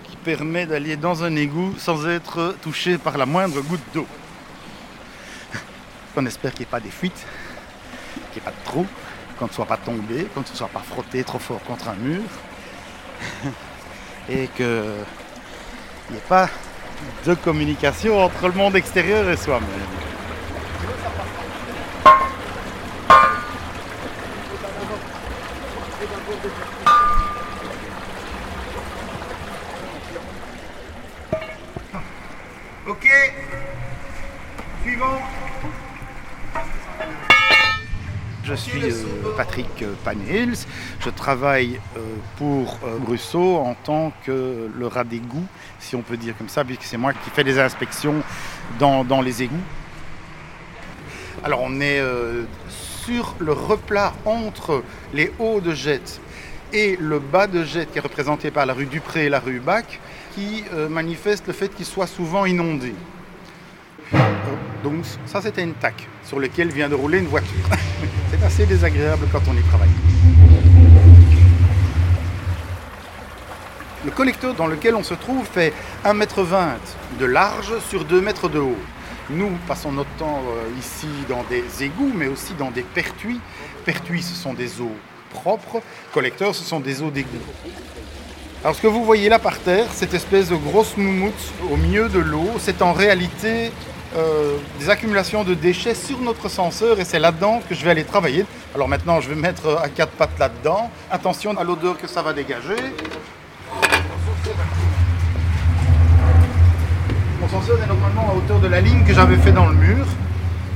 qui 0.05 0.17
permet 0.17 0.67
d'aller 0.67 0.97
dans 0.97 1.25
un 1.25 1.35
égout 1.37 1.75
sans 1.79 2.07
être 2.07 2.57
touché 2.63 2.99
par 2.99 3.19
la 3.19 3.27
moindre 3.27 3.61
goutte 3.61 3.83
d'eau. 3.93 4.07
On 6.17 6.25
espère 6.25 6.53
qu'il 6.53 6.61
n'y 6.61 6.65
ait 6.65 6.71
pas 6.71 6.81
des 6.81 6.91
fuites, 6.91 7.27
qu'il 8.33 8.41
n'y 8.43 8.49
ait 8.49 8.51
pas 8.51 8.51
de 8.51 8.65
trous, 8.65 8.87
qu'on 9.39 9.47
ne 9.47 9.53
soit 9.53 9.67
pas 9.67 9.77
tombé, 9.77 10.25
qu'on 10.35 10.41
ne 10.41 10.47
soit 10.47 10.69
pas 10.69 10.81
frotté 10.81 11.23
trop 11.25 11.39
fort 11.39 11.63
contre 11.65 11.89
un 11.89 11.95
mur. 11.95 12.23
Et 14.29 14.49
qu'il 14.49 14.67
n'y 16.11 16.17
ait 16.17 16.29
pas 16.29 16.49
de 17.25 17.35
communication 17.35 18.19
entre 18.25 18.49
le 18.49 18.55
monde 18.55 18.77
extérieur 18.77 19.29
et 19.31 19.37
soi-même. 19.37 19.69
Ok. 32.89 33.07
Suivant. 34.83 35.21
Je 38.47 38.55
suis 38.55 38.85
euh, 38.85 38.93
Patrick 39.37 39.85
Panels. 40.05 40.55
Je 41.01 41.11
travaille 41.11 41.81
euh, 41.97 42.01
pour 42.39 42.79
euh, 42.85 42.97
Brusseau 42.99 43.57
en 43.57 43.75
tant 43.75 44.13
que 44.25 44.71
le 44.73 44.87
rat 44.87 45.03
d'égout, 45.03 45.47
si 45.81 45.97
on 45.97 46.03
peut 46.03 46.17
dire 46.17 46.37
comme 46.39 46.49
ça, 46.49 46.65
puisque 46.65 46.85
c'est 46.85 46.97
moi 46.97 47.13
qui 47.13 47.31
fais 47.31 47.43
les 47.43 47.59
inspections 47.59 48.23
dans, 48.79 49.21
les 49.21 49.43
égouts. 49.43 49.55
Alors 51.43 51.61
on 51.61 51.81
est 51.81 51.99
euh, 51.99 52.45
sur 53.05 53.35
le 53.41 53.53
replat 53.53 54.13
entre 54.25 54.85
les 55.13 55.33
hauts 55.41 55.61
de 55.61 55.73
jet 55.73 56.21
et 56.73 56.97
le 57.01 57.19
bas 57.19 57.49
de 57.49 57.65
jet 57.65 57.91
qui 57.91 57.99
est 57.99 58.01
représenté 58.01 58.53
par 58.53 58.65
la 58.65 58.75
rue 58.75 58.87
Dupré 58.87 59.27
et 59.27 59.29
la 59.29 59.41
rue 59.41 59.59
Bac, 59.59 59.99
qui 60.37 60.63
euh, 60.73 60.89
manifeste 60.89 61.49
le 61.49 61.53
fait 61.53 61.75
qu'il 61.75 61.87
soit 61.87 62.07
souvent 62.07 62.45
inondé. 62.47 62.95
Ça 65.27 65.41
c'était 65.41 65.63
une 65.63 65.75
tac 65.75 66.09
sur 66.25 66.39
lequel 66.39 66.69
vient 66.69 66.89
de 66.89 66.95
rouler 66.95 67.19
une 67.19 67.27
voiture. 67.27 67.65
C'est 68.31 68.45
assez 68.45 68.67
désagréable 68.67 69.27
quand 69.33 69.41
on 69.49 69.55
y 69.57 69.63
travaille. 69.63 69.89
Le 74.05 74.11
collecteur 74.13 74.55
dans 74.55 74.67
lequel 74.67 74.95
on 74.95 75.03
se 75.03 75.15
trouve 75.15 75.45
fait 75.45 75.73
1,20 76.05 76.15
m 76.15 76.79
de 77.19 77.25
large 77.25 77.75
sur 77.89 78.05
2 78.05 78.21
mètres 78.21 78.49
de 78.49 78.61
haut. 78.61 78.79
Nous 79.31 79.51
passons 79.67 79.91
notre 79.91 80.11
temps 80.19 80.43
euh, 80.49 80.79
ici 80.79 81.09
dans 81.29 81.43
des 81.51 81.83
égouts, 81.83 82.13
mais 82.15 82.29
aussi 82.29 82.55
dans 82.55 82.71
des 82.71 82.83
pertuis. 82.83 83.41
Pertuis, 83.85 84.23
ce 84.23 84.35
sont 84.35 84.55
des 84.55 84.81
eaux 84.81 84.97
propres. 85.31 85.83
Collecteurs, 86.13 86.55
ce 86.55 86.63
sont 86.63 86.79
des 86.79 87.03
eaux 87.03 87.11
d'égout. 87.11 87.29
Alors 88.63 88.77
ce 88.77 88.83
que 88.83 88.87
vous 88.87 89.05
voyez 89.05 89.29
là 89.29 89.39
par 89.39 89.59
terre, 89.59 89.87
cette 89.93 90.15
espèce 90.15 90.49
de 90.49 90.57
grosse 90.57 90.97
moumoute 90.97 91.53
au 91.71 91.77
milieu 91.77 92.09
de 92.09 92.19
l'eau, 92.21 92.51
c'est 92.59 92.83
en 92.83 92.93
réalité 92.93 93.73
euh, 94.15 94.57
des 94.79 94.89
accumulations 94.89 95.43
de 95.43 95.55
déchets 95.55 95.95
sur 95.95 96.21
notre 96.21 96.49
senseur 96.49 97.01
et 97.01 97.05
c'est 97.05 97.19
là-dedans 97.19 97.61
que 97.69 97.75
je 97.75 97.85
vais 97.85 97.91
aller 97.91 98.05
travailler. 98.05 98.47
Alors 98.75 98.89
maintenant, 98.89 99.21
je 99.21 99.29
vais 99.29 99.35
mettre 99.35 99.79
à 99.83 99.89
quatre 99.89 100.13
pattes 100.13 100.39
là-dedans. 100.39 100.91
Attention 101.11 101.57
à 101.59 101.65
l'odeur 101.65 101.99
que 101.99 102.07
ça 102.07 102.23
va 102.23 102.33
dégager. 102.33 102.77
Mon 107.41 107.49
senseur 107.49 107.83
est 107.83 107.87
normalement 107.87 108.31
à 108.31 108.35
hauteur 108.35 108.61
de 108.61 108.69
la 108.69 108.81
ligne 108.81 109.05
que 109.05 109.13
j'avais 109.13 109.37
fait 109.37 109.53
dans 109.53 109.67
le 109.67 109.75
mur. 109.75 110.07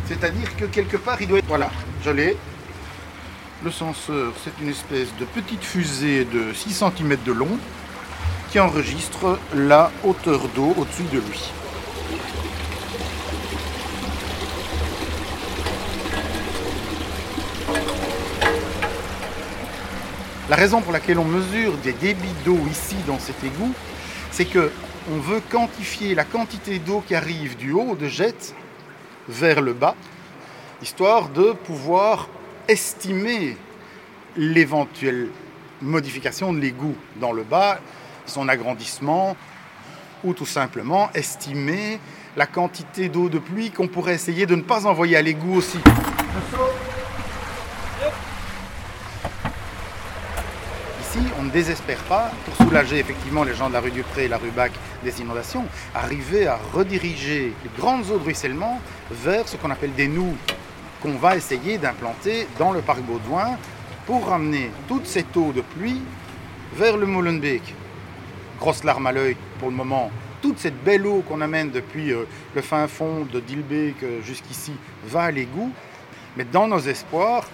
C'est-à-dire 0.06 0.56
que 0.56 0.64
quelque 0.64 0.96
part, 0.96 1.20
il 1.20 1.28
doit 1.28 1.38
être... 1.38 1.46
Voilà, 1.46 1.70
je 2.04 2.10
l'ai. 2.10 2.36
Le 3.64 3.70
senseur, 3.70 4.32
c'est 4.42 4.62
une 4.62 4.70
espèce 4.70 5.08
de 5.20 5.24
petite 5.24 5.62
fusée 5.62 6.24
de 6.24 6.52
6 6.52 6.82
cm 6.96 7.16
de 7.24 7.32
long 7.32 7.58
qui 8.50 8.58
enregistre 8.58 9.38
la 9.54 9.92
hauteur 10.02 10.40
d'eau 10.54 10.74
au-dessus 10.76 11.04
de 11.12 11.18
lui. 11.18 11.52
La 20.50 20.56
raison 20.56 20.80
pour 20.80 20.90
laquelle 20.90 21.20
on 21.20 21.24
mesure 21.24 21.76
des 21.76 21.92
débits 21.92 22.34
d'eau 22.44 22.58
ici 22.68 22.96
dans 23.06 23.20
cet 23.20 23.44
égout, 23.44 23.72
c'est 24.32 24.46
que 24.46 24.72
on 25.12 25.20
veut 25.20 25.40
quantifier 25.48 26.16
la 26.16 26.24
quantité 26.24 26.80
d'eau 26.80 27.04
qui 27.06 27.14
arrive 27.14 27.56
du 27.56 27.70
haut 27.70 27.94
de 27.94 28.08
jet 28.08 28.52
vers 29.28 29.60
le 29.60 29.74
bas, 29.74 29.94
histoire 30.82 31.28
de 31.28 31.52
pouvoir 31.52 32.28
estimer 32.66 33.56
l'éventuelle 34.36 35.28
modification 35.82 36.52
de 36.52 36.58
l'égout 36.58 36.96
dans 37.20 37.30
le 37.30 37.44
bas, 37.44 37.78
son 38.26 38.48
agrandissement, 38.48 39.36
ou 40.24 40.34
tout 40.34 40.46
simplement 40.46 41.10
estimer 41.14 42.00
la 42.36 42.46
quantité 42.46 43.08
d'eau 43.08 43.28
de 43.28 43.38
pluie 43.38 43.70
qu'on 43.70 43.86
pourrait 43.86 44.14
essayer 44.14 44.46
de 44.46 44.56
ne 44.56 44.62
pas 44.62 44.86
envoyer 44.86 45.16
à 45.16 45.22
l'égout 45.22 45.54
aussi. 45.54 45.78
Ici, 51.00 51.18
on 51.40 51.44
ne 51.44 51.50
désespère 51.50 52.02
pas, 52.04 52.30
pour 52.44 52.66
soulager 52.66 52.98
effectivement 52.98 53.44
les 53.44 53.54
gens 53.54 53.68
de 53.68 53.72
la 53.72 53.80
rue 53.80 53.90
du 53.90 54.02
Pré 54.02 54.24
et 54.24 54.28
la 54.28 54.36
rue 54.36 54.50
Bac 54.50 54.72
des 55.02 55.22
inondations, 55.22 55.64
arriver 55.94 56.46
à 56.46 56.58
rediriger 56.74 57.54
les 57.64 57.70
grandes 57.78 58.10
eaux 58.10 58.18
de 58.18 58.24
ruissellement 58.24 58.78
vers 59.10 59.48
ce 59.48 59.56
qu'on 59.56 59.70
appelle 59.70 59.94
des 59.94 60.06
nous 60.06 60.36
qu'on 61.02 61.16
va 61.16 61.36
essayer 61.36 61.78
d'implanter 61.78 62.46
dans 62.58 62.72
le 62.72 62.82
parc 62.82 63.00
Baudouin 63.00 63.56
pour 64.06 64.26
ramener 64.28 64.70
toute 64.86 65.06
cette 65.06 65.34
eau 65.34 65.52
de 65.52 65.62
pluie 65.62 66.02
vers 66.74 66.98
le 66.98 67.06
Molenbeek. 67.06 67.74
Grosse 68.58 68.84
larme 68.84 69.06
à 69.06 69.12
l'œil 69.12 69.36
pour 69.58 69.70
le 69.70 69.74
moment. 69.74 70.10
Toute 70.42 70.58
cette 70.58 70.84
belle 70.84 71.06
eau 71.06 71.24
qu'on 71.26 71.40
amène 71.40 71.70
depuis 71.70 72.12
euh, 72.12 72.24
le 72.54 72.60
fin 72.60 72.86
fond 72.86 73.26
de 73.30 73.40
Dilbeek 73.40 74.22
jusqu'ici 74.22 74.72
va 75.06 75.22
à 75.22 75.30
l'égout. 75.30 75.72
Mais 76.36 76.44
dans 76.44 76.68
nos 76.68 76.80
espoirs, 76.80 77.48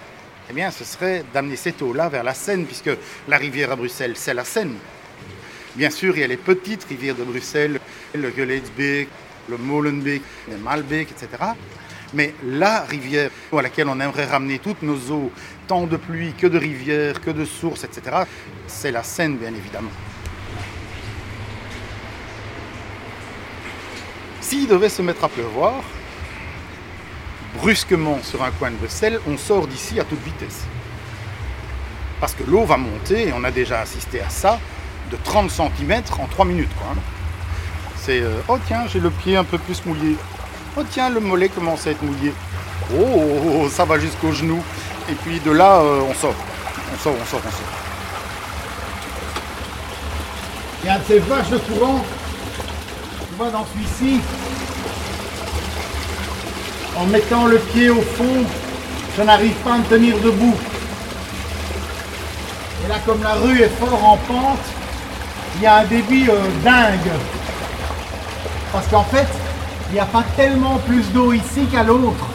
eh 0.49 0.53
bien, 0.53 0.71
ce 0.71 0.85
serait 0.85 1.23
d'amener 1.33 1.57
cette 1.57 1.81
eau-là 1.81 2.07
vers 2.09 2.23
la 2.23 2.33
Seine, 2.33 2.65
puisque 2.65 2.91
la 3.27 3.37
rivière 3.37 3.71
à 3.71 3.75
Bruxelles, 3.75 4.13
c'est 4.15 4.33
la 4.33 4.45
Seine. 4.45 4.75
Bien 5.75 5.89
sûr, 5.89 6.15
il 6.15 6.21
y 6.21 6.23
a 6.23 6.27
les 6.27 6.37
petites 6.37 6.85
rivières 6.85 7.15
de 7.15 7.23
Bruxelles, 7.23 7.79
le 8.15 8.31
Geleitsbeek, 8.31 9.09
le 9.49 9.57
Molenbeek, 9.57 10.21
le 10.49 10.57
Malbeek, 10.57 11.11
etc. 11.11 11.43
Mais 12.13 12.33
la 12.43 12.81
rivière 12.81 13.29
à 13.51 13.61
laquelle 13.61 13.89
on 13.89 13.99
aimerait 13.99 14.25
ramener 14.25 14.59
toutes 14.59 14.81
nos 14.81 14.97
eaux, 15.11 15.31
tant 15.67 15.85
de 15.85 15.97
pluie 15.97 16.33
que 16.33 16.47
de 16.47 16.57
rivières, 16.57 17.19
que 17.19 17.31
de 17.31 17.43
sources, 17.43 17.83
etc., 17.83 18.23
c'est 18.67 18.91
la 18.91 19.03
Seine, 19.03 19.37
bien 19.37 19.53
évidemment. 19.53 19.91
S'il 24.39 24.67
devait 24.67 24.87
se 24.87 25.01
mettre 25.01 25.25
à 25.25 25.29
pleuvoir, 25.29 25.83
brusquement 27.55 28.19
sur 28.23 28.43
un 28.43 28.51
coin 28.51 28.71
de 28.71 28.75
Bruxelles, 28.75 29.19
on 29.27 29.37
sort 29.37 29.67
d'ici 29.67 29.99
à 29.99 30.03
toute 30.03 30.23
vitesse. 30.23 30.63
Parce 32.19 32.33
que 32.33 32.43
l'eau 32.43 32.65
va 32.65 32.77
monter, 32.77 33.29
et 33.29 33.33
on 33.33 33.43
a 33.43 33.51
déjà 33.51 33.81
assisté 33.81 34.21
à 34.21 34.29
ça, 34.29 34.59
de 35.11 35.17
30 35.23 35.49
cm 35.49 36.03
en 36.19 36.27
3 36.27 36.45
minutes. 36.45 36.69
Quoi, 36.77 36.87
hein. 36.91 36.99
C'est 38.01 38.21
euh, 38.21 38.39
oh 38.47 38.57
tiens, 38.67 38.85
j'ai 38.87 38.99
le 38.99 39.09
pied 39.09 39.35
un 39.35 39.43
peu 39.43 39.57
plus 39.57 39.85
mouillé. 39.85 40.15
Oh 40.77 40.83
tiens, 40.89 41.09
le 41.09 41.19
mollet 41.19 41.49
commence 41.49 41.87
à 41.87 41.91
être 41.91 42.01
mouillé. 42.03 42.33
Oh, 42.93 43.03
oh, 43.03 43.61
oh, 43.63 43.69
ça 43.69 43.85
va 43.85 43.99
jusqu'au 43.99 44.31
genou. 44.31 44.63
Et 45.09 45.13
puis 45.13 45.39
de 45.39 45.51
là, 45.51 45.79
euh, 45.79 46.01
on 46.09 46.13
sort. 46.13 46.35
On 46.93 46.97
sort, 46.99 47.13
on 47.21 47.25
sort, 47.25 47.41
on 47.45 47.51
sort. 47.51 47.87
Il 50.83 50.87
y 50.87 50.89
a 50.89 50.99
de 50.99 51.03
ces 51.03 51.19
vaches 51.19 51.49
de 51.49 51.57
courant. 51.57 52.05
Tu 53.27 53.35
vois, 53.37 53.49
dans 53.49 53.65
celui-ci, 53.65 54.21
en 56.97 57.05
mettant 57.05 57.45
le 57.45 57.57
pied 57.57 57.89
au 57.89 58.01
fond, 58.01 58.43
je 59.15 59.21
n'arrive 59.21 59.53
pas 59.63 59.73
à 59.73 59.77
me 59.77 59.83
tenir 59.85 60.17
debout. 60.19 60.55
Et 62.85 62.89
là, 62.89 62.95
comme 63.05 63.21
la 63.23 63.33
rue 63.35 63.61
est 63.61 63.71
fort 63.79 64.03
en 64.03 64.17
pente, 64.17 64.65
il 65.55 65.63
y 65.63 65.65
a 65.65 65.77
un 65.77 65.85
débit 65.85 66.27
euh, 66.29 66.39
dingue. 66.63 67.11
Parce 68.71 68.87
qu'en 68.87 69.03
fait, 69.03 69.27
il 69.89 69.93
n'y 69.93 69.99
a 69.99 70.05
pas 70.05 70.23
tellement 70.35 70.77
plus 70.79 71.03
d'eau 71.13 71.33
ici 71.33 71.65
qu'à 71.71 71.83
l'autre. 71.83 72.27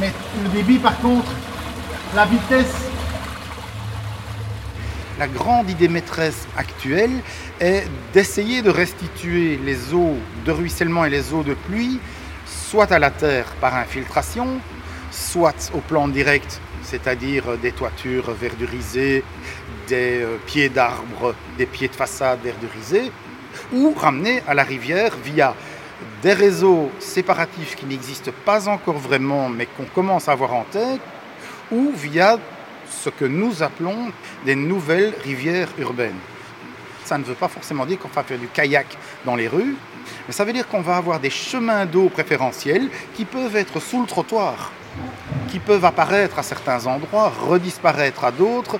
Mais 0.00 0.12
le 0.42 0.48
débit, 0.50 0.78
par 0.78 0.98
contre, 1.00 1.30
la 2.14 2.26
vitesse, 2.26 2.74
La 5.18 5.28
grande 5.28 5.70
idée 5.70 5.88
maîtresse 5.88 6.46
actuelle 6.58 7.22
est 7.58 7.84
d'essayer 8.12 8.60
de 8.60 8.68
restituer 8.68 9.58
les 9.64 9.94
eaux 9.94 10.18
de 10.44 10.52
ruissellement 10.52 11.06
et 11.06 11.10
les 11.10 11.32
eaux 11.32 11.42
de 11.42 11.54
pluie, 11.54 11.98
soit 12.68 12.90
à 12.90 12.98
la 12.98 13.10
terre 13.10 13.46
par 13.60 13.76
infiltration, 13.76 14.58
soit 15.12 15.70
au 15.72 15.78
plan 15.78 16.08
direct, 16.08 16.60
c'est-à-dire 16.82 17.56
des 17.58 17.70
toitures 17.70 18.32
verdurisées, 18.32 19.22
des 19.86 20.22
euh, 20.22 20.36
pieds 20.46 20.68
d'arbres, 20.68 21.34
des 21.58 21.66
pieds 21.66 21.86
de 21.86 21.94
façade 21.94 22.40
verdurisés, 22.42 23.12
ou 23.72 23.94
ramener 23.96 24.42
à 24.48 24.54
la 24.54 24.64
rivière 24.64 25.12
via 25.24 25.54
des 26.22 26.32
réseaux 26.32 26.90
séparatifs 26.98 27.76
qui 27.76 27.86
n'existent 27.86 28.32
pas 28.44 28.68
encore 28.68 28.98
vraiment, 28.98 29.48
mais 29.48 29.66
qu'on 29.66 29.84
commence 29.84 30.28
à 30.28 30.32
avoir 30.32 30.52
en 30.52 30.64
tête, 30.64 31.00
ou 31.70 31.92
via 31.94 32.36
ce 32.90 33.10
que 33.10 33.24
nous 33.24 33.62
appelons 33.62 34.10
des 34.44 34.56
nouvelles 34.56 35.14
rivières 35.22 35.68
urbaines. 35.78 36.18
Ça 37.04 37.16
ne 37.16 37.22
veut 37.22 37.34
pas 37.34 37.48
forcément 37.48 37.86
dire 37.86 38.00
qu'on 38.00 38.08
va 38.08 38.24
faire 38.24 38.38
du 38.38 38.48
kayak 38.48 38.86
dans 39.24 39.36
les 39.36 39.46
rues, 39.46 39.76
mais 40.26 40.32
ça 40.32 40.44
veut 40.44 40.52
dire 40.52 40.68
qu'on 40.68 40.80
va 40.80 40.96
avoir 40.96 41.20
des 41.20 41.30
chemins 41.30 41.86
d'eau 41.86 42.08
préférentiels 42.08 42.88
qui 43.14 43.24
peuvent 43.24 43.56
être 43.56 43.80
sous 43.80 44.00
le 44.00 44.06
trottoir, 44.06 44.72
qui 45.48 45.58
peuvent 45.58 45.84
apparaître 45.84 46.38
à 46.38 46.42
certains 46.42 46.86
endroits, 46.86 47.32
redisparaître 47.48 48.24
à 48.24 48.32
d'autres, 48.32 48.78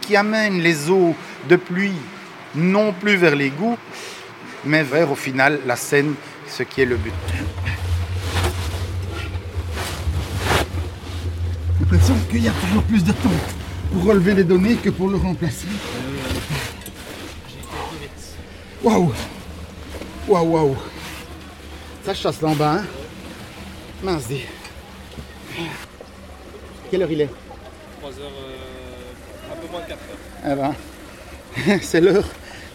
qui 0.00 0.16
amènent 0.16 0.60
les 0.60 0.90
eaux 0.90 1.14
de 1.48 1.56
pluie 1.56 1.96
non 2.54 2.92
plus 2.92 3.16
vers 3.16 3.34
l'égout, 3.34 3.78
mais 4.64 4.82
vers 4.82 5.10
au 5.10 5.16
final 5.16 5.60
la 5.66 5.76
Seine, 5.76 6.14
ce 6.48 6.62
qui 6.62 6.82
est 6.82 6.86
le 6.86 6.96
but. 6.96 7.12
j'ai 11.84 11.96
l'impression 11.96 12.14
qu'il 12.30 12.42
y 12.42 12.48
a 12.48 12.52
toujours 12.52 12.82
plus 12.84 13.04
temps 13.04 13.12
pour 13.92 14.04
relever 14.04 14.34
les 14.34 14.44
données 14.44 14.76
que 14.76 14.90
pour 14.90 15.08
le 15.08 15.16
remplacer. 15.16 15.66
Waouh 18.82 19.12
Waouh, 20.26 20.46
waouh 20.46 20.76
Ça 22.02 22.14
chasse 22.14 22.40
là 22.40 22.48
en 22.48 22.54
bas, 22.54 22.76
hein 22.78 22.84
Mince 24.02 24.26
dit. 24.26 24.44
Quelle 26.90 27.02
heure 27.02 27.10
il 27.10 27.20
est? 27.20 27.30
3 28.00 28.10
heures, 28.10 28.32
euh, 28.38 29.52
un 29.52 29.56
peu 29.56 29.66
moins 29.70 29.80
de 29.80 29.86
4 29.86 29.98
heures. 29.98 30.18
Eh 30.46 30.54
ben, 31.66 31.78
c'est 31.82 32.00
l'heure 32.00 32.24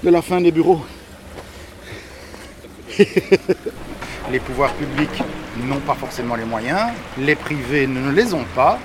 de 0.03 0.09
la 0.09 0.21
fin 0.21 0.41
des 0.41 0.51
bureaux. 0.51 0.81
Les 4.31 4.39
pouvoirs 4.39 4.73
publics 4.73 5.23
n'ont 5.57 5.79
pas 5.79 5.95
forcément 5.95 6.35
les 6.35 6.45
moyens, 6.45 6.91
les 7.17 7.35
privés 7.35 7.87
ne 7.87 8.11
les 8.11 8.35
ont 8.35 8.45
pas, 8.53 8.77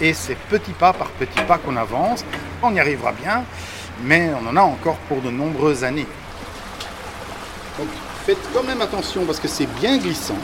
et 0.00 0.12
c'est 0.12 0.36
petit 0.50 0.72
pas 0.72 0.92
par 0.92 1.10
petit 1.10 1.40
pas 1.46 1.58
qu'on 1.58 1.76
avance. 1.76 2.24
On 2.64 2.74
y 2.74 2.80
arrivera 2.80 3.12
bien, 3.12 3.44
mais 4.02 4.32
on 4.34 4.48
en 4.48 4.56
a 4.56 4.62
encore 4.62 4.96
pour 5.08 5.20
de 5.20 5.30
nombreuses 5.30 5.84
années. 5.84 6.06
Donc 7.78 7.86
faites 8.28 8.52
quand 8.52 8.62
même 8.62 8.82
attention 8.82 9.24
parce 9.24 9.40
que 9.40 9.48
c'est 9.48 9.64
bien 9.80 9.96
glissant. 9.96 10.36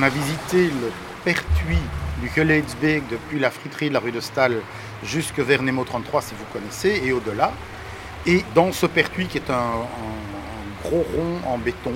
On 0.00 0.02
a 0.02 0.08
visité 0.08 0.64
le 0.64 0.90
pertuis 1.24 1.78
du 2.20 2.28
Geleidsbeek 2.28 3.08
depuis 3.08 3.38
la 3.38 3.52
friterie 3.52 3.88
de 3.88 3.94
la 3.94 4.00
rue 4.00 4.10
de 4.10 4.18
Stahl 4.18 4.56
jusque 5.04 5.38
vers 5.38 5.62
Nemo 5.62 5.84
33 5.84 6.22
si 6.22 6.34
vous 6.34 6.44
connaissez, 6.52 7.02
et 7.04 7.12
au-delà. 7.12 7.52
Et 8.26 8.44
dans 8.52 8.72
ce 8.72 8.86
pertuis 8.86 9.28
qui 9.28 9.38
est 9.38 9.48
un, 9.48 9.86
gros 10.82 11.06
rond 11.14 11.38
en 11.46 11.56
béton 11.56 11.92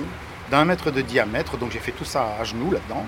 d'un 0.49 0.63
mètre 0.63 0.89
de 0.89 1.01
diamètre, 1.01 1.57
donc 1.57 1.71
j'ai 1.71 1.79
fait 1.79 1.91
tout 1.91 2.05
ça 2.05 2.37
à 2.39 2.45
genoux 2.45 2.71
là-dedans, 2.71 3.05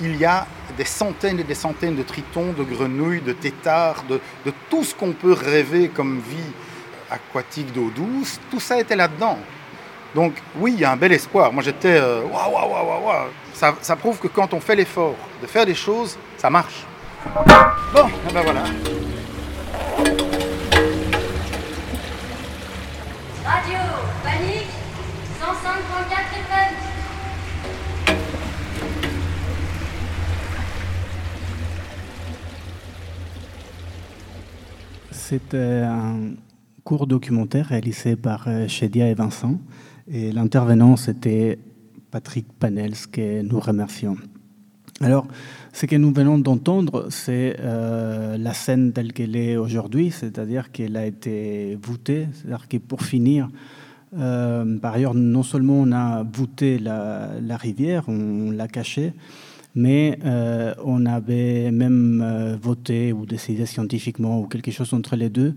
il 0.00 0.14
y 0.14 0.24
a 0.24 0.46
des 0.76 0.84
centaines 0.84 1.40
et 1.40 1.44
des 1.44 1.56
centaines 1.56 1.96
de 1.96 2.04
tritons, 2.04 2.52
de 2.52 2.62
grenouilles, 2.62 3.20
de 3.20 3.32
têtards, 3.32 4.04
de 4.08 4.20
tout 4.70 4.84
ce 4.84 4.94
qu'on 4.94 5.10
peut 5.10 5.32
rêver 5.32 5.88
comme 5.88 6.20
vie 6.20 6.52
aquatique 7.10 7.72
d'eau 7.72 7.90
douce, 7.90 8.38
tout 8.48 8.60
ça 8.60 8.78
était 8.78 8.94
là-dedans. 8.94 9.40
Donc 10.14 10.34
oui, 10.58 10.72
il 10.74 10.80
y 10.80 10.84
a 10.84 10.92
un 10.92 10.96
bel 10.96 11.12
espoir. 11.12 11.52
Moi 11.52 11.62
j'étais 11.62 11.96
euh, 12.00 12.22
waouh, 12.22 12.52
waouh, 12.52 12.70
waouh, 12.70 13.06
waouh. 13.06 13.28
Ça, 13.54 13.74
ça 13.80 13.96
prouve 13.96 14.18
que 14.18 14.28
quand 14.28 14.52
on 14.52 14.60
fait 14.60 14.76
l'effort 14.76 15.14
de 15.40 15.46
faire 15.46 15.64
des 15.64 15.74
choses, 15.74 16.18
ça 16.36 16.50
marche. 16.50 16.84
Bon, 17.94 18.08
eh 18.28 18.32
ben 18.32 18.42
voilà. 18.42 18.62
Radio 23.44 23.78
Panique 24.22 24.70
105.4 25.40 26.12
FM. 26.42 26.74
C'était 35.10 35.82
un 35.86 36.34
court 36.84 37.06
documentaire 37.06 37.66
réalisé 37.66 38.16
par 38.16 38.44
euh, 38.48 38.68
Chedia 38.68 39.08
et 39.08 39.14
Vincent. 39.14 39.58
Et 40.10 40.32
l'intervenant, 40.32 40.96
c'était 40.96 41.58
Patrick 42.10 42.46
Panels, 42.58 42.94
que 43.10 43.42
nous 43.42 43.60
remercions. 43.60 44.16
Alors, 45.00 45.26
ce 45.72 45.86
que 45.86 45.96
nous 45.96 46.12
venons 46.12 46.38
d'entendre, 46.38 47.06
c'est 47.10 47.56
euh, 47.60 48.36
la 48.36 48.52
scène 48.52 48.92
telle 48.92 49.12
qu'elle 49.12 49.34
est 49.36 49.56
aujourd'hui, 49.56 50.10
c'est-à-dire 50.10 50.70
qu'elle 50.70 50.96
a 50.96 51.06
été 51.06 51.78
voûtée, 51.82 52.28
c'est-à-dire 52.32 52.68
que 52.68 52.76
pour 52.78 53.02
finir, 53.02 53.48
Euh, 54.14 54.78
par 54.78 54.92
ailleurs, 54.92 55.14
non 55.14 55.42
seulement 55.42 55.80
on 55.80 55.90
a 55.90 56.22
voûté 56.22 56.78
la, 56.78 57.56
rivière, 57.56 58.04
on, 58.08 58.50
l'a 58.50 58.68
cachée, 58.68 59.14
mais 59.74 60.18
euh, 60.26 60.74
on 60.84 61.06
avait 61.06 61.70
même 61.70 62.58
voté 62.60 63.14
ou 63.14 63.24
décidé 63.24 63.64
scientifiquement 63.64 64.38
ou 64.38 64.46
quelque 64.48 64.70
chose 64.70 64.92
entre 64.92 65.16
les 65.16 65.30
deux 65.30 65.54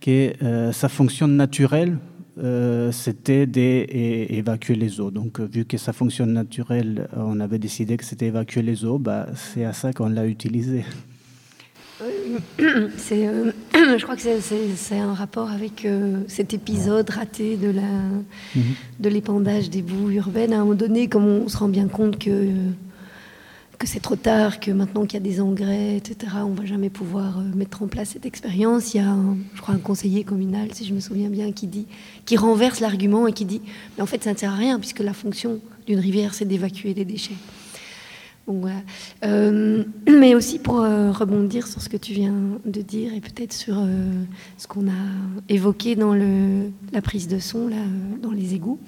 que 0.00 0.32
sa 0.72 0.88
fonction 0.88 1.28
naturelle 1.28 1.98
euh, 2.42 2.92
c'était 2.92 3.46
d'évacuer 3.46 4.74
les 4.76 5.00
eaux. 5.00 5.10
Donc, 5.10 5.40
vu 5.40 5.64
que 5.64 5.76
sa 5.76 5.92
fonction 5.92 6.26
naturelle, 6.26 7.08
on 7.16 7.40
avait 7.40 7.58
décidé 7.58 7.96
que 7.96 8.04
c'était 8.04 8.26
évacuer 8.26 8.62
les 8.62 8.84
eaux, 8.84 8.98
bah, 8.98 9.26
c'est 9.34 9.64
à 9.64 9.72
ça 9.72 9.92
qu'on 9.92 10.08
l'a 10.08 10.26
utilisé. 10.26 10.84
Euh, 13.10 13.50
je 13.98 14.02
crois 14.02 14.14
que 14.14 14.22
c'est- 14.22 14.98
un 14.98 15.14
rapport 15.14 15.50
avec 15.50 15.84
euh, 15.84 16.20
cet 16.28 16.54
épisode 16.54 17.08
raté 17.10 17.56
de 17.56 17.72
Mhm. 18.54 18.62
de 19.00 19.08
l'épandage 19.08 19.70
des 19.70 19.82
boues 19.82 20.10
urbaines. 20.10 20.52
À 20.52 20.56
un 20.56 20.60
moment 20.60 20.74
donné, 20.74 21.08
comme 21.08 21.24
on 21.26 21.48
se 21.48 21.56
rend 21.56 21.68
bien 21.68 21.88
compte 21.88 22.18
que 22.18 22.30
que 23.78 23.86
c'est 23.86 24.00
trop 24.00 24.16
tard, 24.16 24.58
que 24.58 24.72
maintenant 24.72 25.06
qu'il 25.06 25.14
y 25.14 25.16
a 25.16 25.20
des 25.20 25.40
engrais, 25.40 25.96
etc., 25.96 26.32
on 26.44 26.52
va 26.52 26.64
jamais 26.64 26.90
pouvoir 26.90 27.38
euh, 27.38 27.42
mettre 27.54 27.82
en 27.82 27.86
place 27.86 28.10
cette 28.10 28.26
expérience. 28.26 28.92
Il 28.92 28.96
y 28.96 29.00
a, 29.00 29.08
un, 29.08 29.36
je 29.54 29.60
crois, 29.60 29.74
un 29.74 29.78
conseiller 29.78 30.24
communal, 30.24 30.74
si 30.74 30.84
je 30.84 30.92
me 30.92 31.00
souviens 31.00 31.28
bien, 31.28 31.52
qui 31.52 31.68
dit, 31.68 31.86
qui 32.26 32.36
renverse 32.36 32.80
l'argument 32.80 33.28
et 33.28 33.32
qui 33.32 33.44
dit, 33.44 33.62
mais 33.96 34.02
en 34.02 34.06
fait, 34.06 34.24
ça 34.24 34.32
ne 34.32 34.36
sert 34.36 34.52
à 34.52 34.56
rien 34.56 34.80
puisque 34.80 34.98
la 34.98 35.12
fonction 35.12 35.60
d'une 35.86 36.00
rivière, 36.00 36.34
c'est 36.34 36.44
d'évacuer 36.44 36.92
les 36.92 37.04
déchets. 37.04 37.36
Euh, 39.22 39.84
mais 40.10 40.34
aussi 40.34 40.58
pour 40.58 40.80
euh, 40.80 41.12
rebondir 41.12 41.68
sur 41.68 41.80
ce 41.80 41.88
que 41.88 41.98
tu 41.98 42.14
viens 42.14 42.34
de 42.64 42.80
dire 42.80 43.12
et 43.14 43.20
peut-être 43.20 43.52
sur 43.52 43.76
ce 44.56 44.66
qu'on 44.66 44.88
a 44.88 45.04
évoqué 45.48 45.94
dans 45.94 46.14
la 46.14 47.02
prise 47.02 47.28
de 47.28 47.38
son, 47.38 47.70
dans 48.22 48.32
les 48.32 48.54
égouts, 48.54 48.80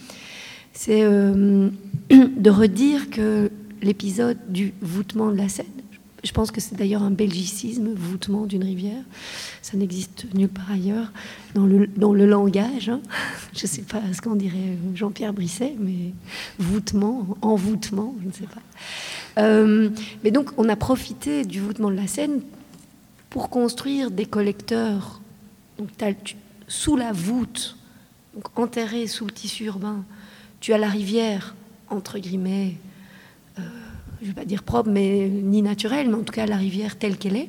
c'est 0.73 1.03
de 1.05 2.51
redire 2.51 3.11
que 3.11 3.51
l'épisode 3.83 4.39
du 4.49 4.75
voûtement 4.81 5.31
de 5.31 5.37
la 5.37 5.49
Seine, 5.49 5.67
je 6.23 6.33
pense 6.33 6.51
que 6.51 6.61
c'est 6.61 6.75
d'ailleurs 6.75 7.03
un 7.03 7.11
belgicisme, 7.11 7.93
voûtement 7.95 8.47
d'une 8.47 8.65
rivière, 8.65 9.03
ça 9.63 9.77
n'existe 9.77 10.27
nulle 10.35 10.49
part 10.49 10.71
ailleurs 10.71 11.13
dans 11.55 11.67
le, 11.67 11.87
dans 11.87 12.13
le 12.13 12.27
langage. 12.27 12.89
hein. 12.89 13.01
Je 13.55 13.63
ne 13.63 13.69
sais 13.69 13.83
pas 13.83 14.03
ce 14.13 14.21
qu'en 14.21 14.37
dirait 14.37 14.77
Jean-Pierre 14.95 15.33
Brisset, 15.33 15.77
mais 15.79 16.13
voûtement, 16.59 17.27
envoûtement, 17.43 18.15
je 18.23 18.27
ne 18.29 18.33
sais 18.33 18.47
pas. 18.47 19.43
Euh, 19.43 19.91
mais 20.23 20.31
donc, 20.31 20.51
on 20.59 20.69
a 20.69 20.77
profité 20.77 21.45
du 21.45 21.61
voûtement 21.61 21.91
de 21.91 21.97
la 21.97 22.07
Seine 22.07 22.41
pour 23.31 23.49
construire 23.49 24.11
des 24.11 24.27
collecteurs 24.27 25.21
sous 26.69 26.97
la 26.97 27.13
voûte, 27.13 27.77
donc 28.35 28.59
enterrés 28.59 29.07
sous 29.07 29.25
le 29.25 29.33
tissu 29.33 29.65
urbain. 29.65 30.05
Tu 30.61 30.73
as 30.73 30.79
la 30.79 30.89
rivière, 30.89 31.55
entre 31.89 32.19
guillemets, 32.19 32.77
je 34.21 34.27
ne 34.27 34.31
vais 34.31 34.41
pas 34.41 34.45
dire 34.45 34.63
propre, 34.63 34.91
mais 34.91 35.29
ni 35.29 35.63
naturelle, 35.63 36.09
mais 36.09 36.17
en 36.17 36.23
tout 36.23 36.33
cas 36.33 36.47
la 36.47 36.57
rivière 36.57 36.99
telle 36.99 37.17
qu'elle 37.17 37.37
est. 37.37 37.49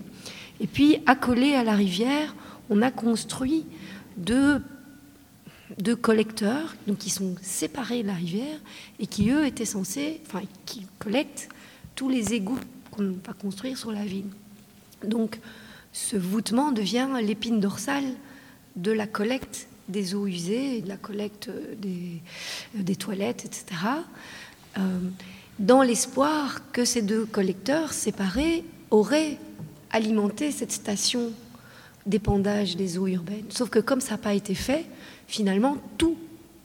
Et 0.59 0.67
puis, 0.67 0.97
accolé 1.05 1.53
à 1.53 1.63
la 1.63 1.73
rivière, 1.73 2.35
on 2.69 2.81
a 2.81 2.91
construit 2.91 3.65
deux, 4.17 4.61
deux 5.79 5.95
collecteurs 5.95 6.75
donc, 6.87 6.99
qui 6.99 7.09
sont 7.09 7.35
séparés 7.41 8.03
de 8.03 8.07
la 8.07 8.13
rivière 8.13 8.59
et 8.99 9.07
qui, 9.07 9.31
eux, 9.31 9.45
étaient 9.45 9.65
censés, 9.65 10.21
enfin, 10.25 10.41
qui 10.65 10.85
collectent 10.99 11.49
tous 11.95 12.09
les 12.09 12.33
égouts 12.33 12.59
qu'on 12.91 13.15
va 13.25 13.33
construire 13.33 13.77
sur 13.77 13.91
la 13.91 14.05
ville. 14.05 14.27
Donc, 15.05 15.39
ce 15.91 16.15
voûtement 16.15 16.71
devient 16.71 17.09
l'épine 17.21 17.59
dorsale 17.59 18.05
de 18.75 18.91
la 18.91 19.07
collecte 19.07 19.67
des 19.89 20.15
eaux 20.15 20.27
usées, 20.27 20.81
de 20.81 20.87
la 20.87 20.95
collecte 20.95 21.49
des, 21.79 22.21
des 22.75 22.95
toilettes, 22.95 23.43
etc. 23.45 23.65
dans 25.61 25.83
l'espoir 25.83 26.71
que 26.71 26.85
ces 26.85 27.03
deux 27.03 27.25
collecteurs 27.25 27.93
séparés 27.93 28.65
auraient 28.89 29.37
alimenté 29.91 30.51
cette 30.51 30.71
station 30.71 31.31
d'épandage 32.07 32.75
des 32.75 32.97
eaux 32.97 33.05
urbaines. 33.05 33.45
Sauf 33.49 33.69
que 33.69 33.77
comme 33.77 34.01
ça 34.01 34.11
n'a 34.11 34.17
pas 34.17 34.33
été 34.33 34.55
fait, 34.55 34.85
finalement, 35.27 35.77
tout 35.99 36.17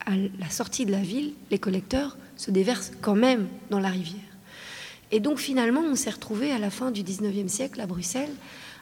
à 0.06 0.12
la 0.16 0.48
sortie 0.48 0.86
de 0.86 0.92
la 0.92 1.02
ville, 1.02 1.34
les 1.50 1.58
collecteurs 1.58 2.16
se 2.36 2.50
déversent 2.50 2.92
quand 3.02 3.14
même 3.14 3.48
dans 3.68 3.80
la 3.80 3.90
rivière. 3.90 4.20
Et 5.12 5.20
donc 5.20 5.38
finalement, 5.38 5.82
on 5.82 5.94
s'est 5.94 6.10
retrouvé 6.10 6.50
à 6.50 6.58
la 6.58 6.70
fin 6.70 6.90
du 6.90 7.02
19e 7.02 7.48
siècle 7.48 7.80
à 7.82 7.86
Bruxelles 7.86 8.32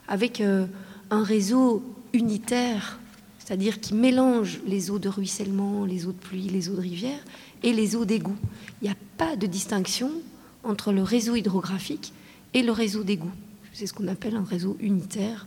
avec 0.06 0.40
euh, 0.40 0.66
un 1.10 1.24
réseau 1.24 1.82
unitaire, 2.12 3.00
c'est-à-dire 3.44 3.78
qui 3.78 3.94
mélange 3.94 4.60
les 4.66 4.90
eaux 4.90 4.98
de 4.98 5.08
ruissellement, 5.08 5.84
les 5.84 6.06
eaux 6.06 6.12
de 6.12 6.18
pluie, 6.18 6.48
les 6.48 6.70
eaux 6.70 6.76
de 6.76 6.80
rivière 6.80 7.18
et 7.62 7.74
les 7.74 7.94
eaux 7.94 8.06
d'égout. 8.06 8.36
Il 8.80 8.86
n'y 8.86 8.90
a 8.90 8.96
pas 9.18 9.36
de 9.36 9.46
distinction 9.46 10.10
entre 10.62 10.92
le 10.92 11.02
réseau 11.02 11.36
hydrographique 11.36 12.14
et 12.54 12.62
le 12.62 12.72
réseau 12.72 13.04
d'égout. 13.04 13.32
C'est 13.74 13.86
ce 13.86 13.92
qu'on 13.92 14.08
appelle 14.08 14.36
un 14.36 14.44
réseau 14.44 14.78
unitaire 14.80 15.46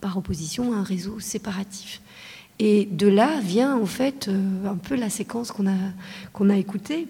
par 0.00 0.16
opposition 0.16 0.72
à 0.72 0.78
un 0.78 0.82
réseau 0.82 1.20
séparatif. 1.20 2.02
Et 2.58 2.86
de 2.86 3.06
là 3.06 3.38
vient 3.40 3.76
en 3.76 3.86
fait 3.86 4.26
euh, 4.26 4.66
un 4.66 4.76
peu 4.76 4.96
la 4.96 5.08
séquence 5.08 5.52
qu'on 5.52 5.68
a, 5.68 6.56
écoutée, 6.56 7.06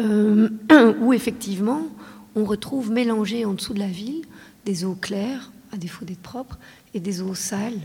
euh, 0.00 0.48
où 1.00 1.12
effectivement 1.12 1.86
on 2.34 2.44
retrouve 2.44 2.90
mélangées 2.90 3.44
en 3.44 3.52
dessous 3.52 3.74
de 3.74 3.78
la 3.78 3.86
ville 3.86 4.22
des 4.64 4.84
eaux 4.84 4.96
claires, 5.00 5.52
à 5.72 5.76
défaut 5.76 6.04
d'être 6.04 6.20
propres, 6.20 6.58
et 6.94 7.00
des 7.00 7.22
eaux 7.22 7.34
sales, 7.34 7.80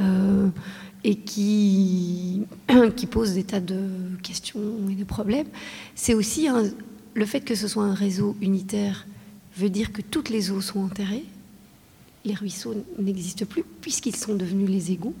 euh, 0.00 0.48
et 1.04 1.16
qui, 1.16 2.46
qui 2.96 3.06
posent 3.06 3.34
des 3.34 3.44
tas 3.44 3.60
de 3.60 3.80
questions 4.22 4.60
et 4.90 4.94
de 4.94 5.04
problèmes. 5.04 5.48
C'est 5.94 6.14
aussi 6.14 6.48
le 7.14 7.26
fait 7.26 7.40
que 7.40 7.54
ce 7.54 7.68
soit 7.68 7.84
un 7.84 7.94
réseau 7.94 8.36
unitaire 8.40 9.06
veut 9.56 9.70
dire 9.70 9.92
que 9.92 10.02
toutes 10.02 10.28
les 10.28 10.50
eaux 10.50 10.60
sont 10.60 10.80
enterrées, 10.80 11.24
les 12.24 12.34
ruisseaux 12.34 12.74
n'existent 12.98 13.46
plus 13.46 13.64
puisqu'ils 13.80 14.16
sont 14.16 14.34
devenus 14.34 14.68
les 14.68 14.92
égouts, 14.92 15.14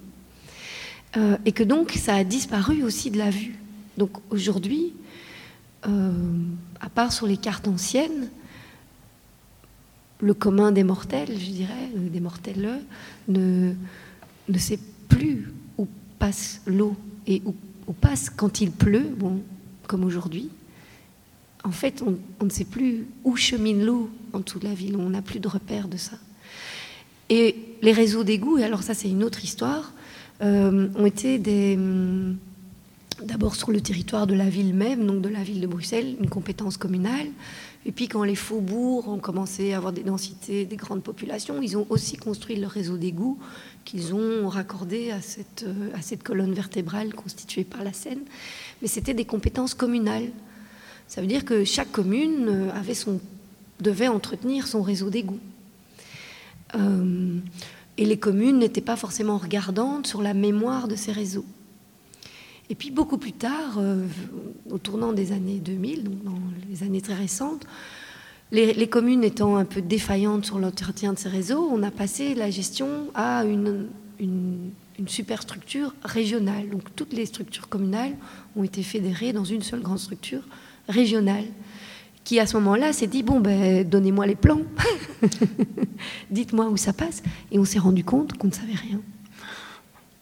Euh, 1.16 1.36
et 1.46 1.52
que 1.52 1.62
donc 1.62 1.92
ça 1.92 2.14
a 2.14 2.24
disparu 2.24 2.82
aussi 2.82 3.10
de 3.10 3.18
la 3.18 3.30
vue. 3.30 3.54
Donc 3.96 4.10
aujourd'hui, 4.30 4.92
euh, 5.86 6.12
à 6.80 6.90
part 6.90 7.12
sur 7.12 7.26
les 7.26 7.38
cartes 7.38 7.66
anciennes, 7.66 8.28
le 10.20 10.34
commun 10.34 10.70
des 10.72 10.84
mortels, 10.84 11.30
je 11.30 11.50
dirais, 11.50 11.88
des 11.94 12.20
mortels, 12.20 12.80
ne, 13.28 13.72
ne 14.48 14.58
sait 14.58 14.78
plus 15.08 15.52
où 15.76 15.86
passe 16.18 16.60
l'eau 16.66 16.96
et 17.26 17.42
où, 17.44 17.54
passe 17.92 18.30
quand 18.30 18.60
il 18.60 18.70
pleut, 18.70 19.16
comme 19.86 20.04
aujourd'hui. 20.04 20.50
En 21.64 21.70
fait, 21.70 22.02
on, 22.02 22.44
ne 22.44 22.50
sait 22.50 22.64
plus 22.64 23.06
où 23.24 23.36
chemine 23.36 23.84
l'eau 23.84 24.10
en 24.32 24.40
de 24.40 24.44
la 24.62 24.74
ville, 24.74 24.96
on 24.96 25.10
n'a 25.10 25.22
plus 25.22 25.40
de 25.40 25.48
repère 25.48 25.88
de 25.88 25.96
ça. 25.96 26.16
Et 27.30 27.56
les 27.82 27.92
réseaux 27.92 28.24
d'égouts, 28.24 28.58
et 28.58 28.64
alors 28.64 28.82
ça 28.82 28.94
c'est 28.94 29.08
une 29.08 29.24
autre 29.24 29.44
histoire, 29.44 29.92
euh, 30.40 30.88
ont 30.94 31.06
été 31.06 31.74
hum, 31.76 32.36
d'abord 33.22 33.54
sur 33.54 33.70
le 33.70 33.80
territoire 33.80 34.26
de 34.26 34.34
la 34.34 34.48
ville 34.48 34.74
même, 34.74 35.06
donc 35.06 35.20
de 35.20 35.28
la 35.28 35.42
ville 35.42 35.60
de 35.60 35.66
Bruxelles, 35.66 36.16
une 36.20 36.28
compétence 36.28 36.76
communale. 36.76 37.28
Et 37.86 37.92
puis 37.92 38.08
quand 38.08 38.22
les 38.22 38.34
faubourgs 38.34 39.08
ont 39.08 39.18
commencé 39.18 39.72
à 39.72 39.78
avoir 39.78 39.92
des 39.92 40.02
densités, 40.02 40.64
des 40.64 40.76
grandes 40.76 41.02
populations, 41.02 41.60
ils 41.62 41.76
ont 41.76 41.86
aussi 41.90 42.16
construit 42.16 42.56
leur 42.56 42.70
réseau 42.70 42.96
d'égouts 42.96 43.38
qu'ils 43.88 44.12
ont 44.12 44.50
raccordé 44.50 45.10
à 45.10 45.22
cette, 45.22 45.64
euh, 45.66 45.88
à 45.94 46.02
cette 46.02 46.22
colonne 46.22 46.52
vertébrale 46.52 47.14
constituée 47.14 47.64
par 47.64 47.82
la 47.82 47.94
Seine. 47.94 48.20
Mais 48.82 48.88
c'était 48.88 49.14
des 49.14 49.24
compétences 49.24 49.72
communales. 49.72 50.28
Ça 51.06 51.22
veut 51.22 51.26
dire 51.26 51.42
que 51.46 51.64
chaque 51.64 51.90
commune 51.90 52.48
euh, 52.50 53.14
devait 53.80 54.08
entretenir 54.08 54.66
son 54.66 54.82
réseau 54.82 55.08
d'égouts. 55.08 55.40
Euh, 56.74 57.38
et 57.96 58.04
les 58.04 58.18
communes 58.18 58.58
n'étaient 58.58 58.82
pas 58.82 58.96
forcément 58.96 59.38
regardantes 59.38 60.06
sur 60.06 60.20
la 60.20 60.34
mémoire 60.34 60.86
de 60.86 60.94
ces 60.94 61.10
réseaux. 61.12 61.46
Et 62.68 62.74
puis 62.74 62.90
beaucoup 62.90 63.16
plus 63.16 63.32
tard, 63.32 63.80
au 64.68 64.76
tournant 64.76 65.14
des 65.14 65.32
années 65.32 65.58
2000, 65.58 66.04
donc 66.04 66.22
dans 66.22 66.38
les 66.68 66.82
années 66.82 67.00
très 67.00 67.14
récentes, 67.14 67.66
les, 68.50 68.88
communes 68.88 69.24
étant 69.24 69.56
un 69.56 69.64
peu 69.64 69.82
défaillantes 69.82 70.46
sur 70.46 70.58
l'entretien 70.58 71.12
de 71.12 71.18
ces 71.18 71.28
réseaux, 71.28 71.68
on 71.70 71.82
a 71.82 71.90
passé 71.90 72.34
la 72.34 72.50
gestion 72.50 73.08
à 73.14 73.44
une, 73.44 73.88
une, 74.18 74.70
une 74.98 75.08
superstructure 75.08 75.94
régionale. 76.02 76.70
Donc 76.70 76.82
toutes 76.96 77.12
les 77.12 77.26
structures 77.26 77.68
communales 77.68 78.16
ont 78.56 78.64
été 78.64 78.82
fédérées 78.82 79.32
dans 79.32 79.44
une 79.44 79.62
seule 79.62 79.80
grande 79.80 79.98
structure 79.98 80.42
régionale, 80.88 81.44
qui 82.24 82.40
à 82.40 82.46
ce 82.46 82.56
moment-là 82.56 82.92
s'est 82.92 83.06
dit 83.06 83.22
bon 83.22 83.40
ben 83.40 83.88
donnez-moi 83.88 84.26
les 84.26 84.36
plans, 84.36 84.62
dites-moi 86.30 86.68
où 86.68 86.76
ça 86.76 86.92
passe, 86.92 87.22
et 87.52 87.58
on 87.58 87.64
s'est 87.64 87.78
rendu 87.78 88.04
compte 88.04 88.34
qu'on 88.34 88.48
ne 88.48 88.52
savait 88.52 88.74
rien. 88.74 89.00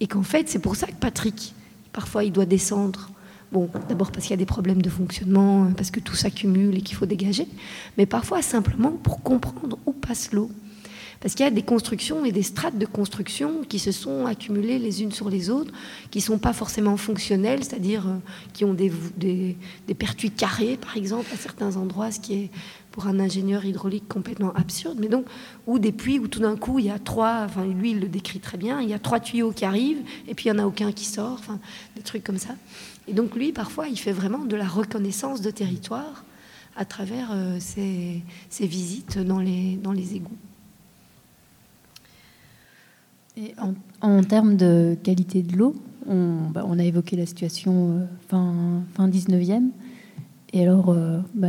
Et 0.01 0.07
qu'en 0.07 0.23
fait, 0.23 0.49
c'est 0.49 0.59
pour 0.59 0.77
ça 0.77 0.87
que 0.87 0.95
Patrick, 0.95 1.55
parfois, 1.93 2.25
il 2.25 2.33
doit 2.33 2.45
descendre. 2.45 3.11
Bon, 3.53 3.69
d'abord 3.89 4.11
parce 4.11 4.25
qu'il 4.25 4.33
y 4.33 4.35
a 4.35 4.39
des 4.39 4.47
problèmes 4.47 4.83
de 4.83 4.91
fonctionnement, 4.91 5.71
parce 5.77 5.91
que 5.91 6.01
tout 6.01 6.17
s'accumule 6.17 6.77
et 6.77 6.81
qu'il 6.81 6.97
faut 6.97 7.07
dégager, 7.07 7.47
mais 7.97 8.07
parfois 8.07 8.43
simplement 8.43 8.91
pour 8.91 9.23
comprendre 9.23 9.79
où 9.87 9.93
passe 9.93 10.33
l'eau. 10.33 10.51
Parce 11.21 11.35
qu'il 11.35 11.45
y 11.45 11.49
a 11.49 11.51
des 11.51 11.63
constructions 11.63 12.25
et 12.25 12.33
des 12.33 12.43
strates 12.43 12.77
de 12.77 12.85
construction 12.87 13.63
qui 13.67 13.79
se 13.79 13.91
sont 13.91 14.27
accumulées 14.27 14.79
les 14.79 15.03
unes 15.03 15.13
sur 15.13 15.31
les 15.31 15.49
autres, 15.49 15.73
qui 16.11 16.19
ne 16.19 16.23
sont 16.23 16.39
pas 16.39 16.53
forcément 16.53 16.97
fonctionnelles, 16.97 17.65
c'est-à-dire 17.65 18.07
euh, 18.07 18.17
qui 18.53 18.65
ont 18.65 18.75
des, 18.75 18.93
des, 19.17 19.57
des 19.87 19.95
pertuis 19.95 20.31
carrés, 20.31 20.77
par 20.77 20.97
exemple, 20.97 21.27
à 21.33 21.37
certains 21.37 21.77
endroits, 21.77 22.11
ce 22.11 22.21
qui 22.21 22.35
est 22.35 22.51
pour 22.93 23.07
un 23.07 23.21
ingénieur 23.21 23.65
hydraulique 23.65 24.09
complètement 24.09 24.53
absurde, 24.55 24.99
mais 25.01 25.09
donc, 25.09 25.27
ou 25.67 25.79
des 25.79 25.93
puits 25.93 26.19
où 26.19 26.29
tout 26.29 26.41
d'un 26.41 26.57
coup, 26.57 26.79
il 26.79 26.87
y 26.87 26.91
a 26.91 26.99
trois, 26.99 27.43
enfin, 27.45 27.67
lui, 27.67 27.91
il 27.91 28.01
le 28.01 28.09
décrit 28.09 28.39
très 28.39 28.57
bien, 28.57 28.81
il 28.81 28.89
y 28.89 28.95
a 28.95 28.99
trois 28.99 29.21
tuyaux 29.21 29.53
qui 29.53 29.65
arrivent, 29.65 30.03
et 30.29 30.35
puis 30.35 30.47
il 30.49 30.53
n'y 30.53 30.59
en 30.59 30.63
a 30.63 30.67
aucun 30.67 30.93
qui 30.93 31.05
sort, 31.05 31.37
enfin, 31.39 31.59
des 31.95 32.03
trucs 32.03 32.25
comme 32.25 32.39
ça. 32.39 32.55
Et 33.09 33.13
donc, 33.15 33.35
lui, 33.37 33.53
parfois, 33.53 33.89
il 33.89 33.99
fait 33.99 34.13
vraiment 34.13 34.45
de 34.45 34.57
la 34.57 34.67
reconnaissance 34.67 35.41
de 35.41 35.51
territoire 35.51 36.25
à 36.77 36.85
travers 36.85 37.31
euh, 37.33 37.57
ses, 37.61 38.23
ses 38.51 38.67
visites 38.67 39.19
dans 39.19 39.39
les, 39.39 39.77
dans 39.77 39.93
les 39.93 40.17
égouts. 40.17 40.37
Et 43.37 43.55
en, 43.61 43.75
en 44.01 44.23
termes 44.23 44.57
de 44.57 44.97
qualité 45.03 45.43
de 45.43 45.57
l'eau, 45.57 45.75
on, 46.09 46.49
bah, 46.53 46.65
on 46.67 46.79
a 46.79 46.85
évoqué 46.85 47.17
la 47.17 47.27
situation 47.27 47.91
euh, 47.91 48.05
fin, 48.29 48.55
fin 48.95 49.09
19e. 49.09 49.69
Et 50.53 50.63
alors, 50.63 50.91
euh, 50.91 51.19
bah, 51.35 51.49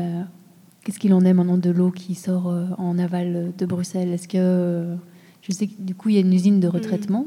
qu'est-ce 0.84 1.00
qu'il 1.00 1.14
en 1.14 1.24
est 1.26 1.34
maintenant 1.34 1.58
de 1.58 1.70
l'eau 1.70 1.92
qui 1.92 2.16
sort 2.16 2.54
en 2.78 2.98
aval 3.00 3.52
de 3.58 3.66
Bruxelles? 3.66 4.10
Est-ce 4.10 4.28
que. 4.28 4.96
je 5.42 5.52
sais 5.52 5.68
que 5.68 5.82
du 5.82 5.96
coup, 5.96 6.10
il 6.10 6.16
y 6.16 6.18
a 6.18 6.22
une 6.22 6.34
usine 6.34 6.60
de 6.60 6.68
retraitement 6.68 7.26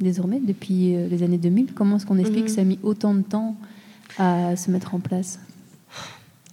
désormais 0.00 0.40
depuis 0.40 0.96
les 1.08 1.22
années 1.22 1.38
2000. 1.38 1.72
Comment 1.74 1.96
est-ce 1.96 2.06
qu'on 2.06 2.18
explique 2.18 2.44
Mhm. 2.44 2.48
que 2.48 2.54
ça 2.54 2.60
a 2.62 2.64
mis 2.64 2.78
autant 2.82 3.14
de 3.14 3.22
temps 3.22 3.56
à 4.18 4.56
se 4.56 4.70
mettre 4.70 4.94
en 4.94 5.00
place 5.00 5.38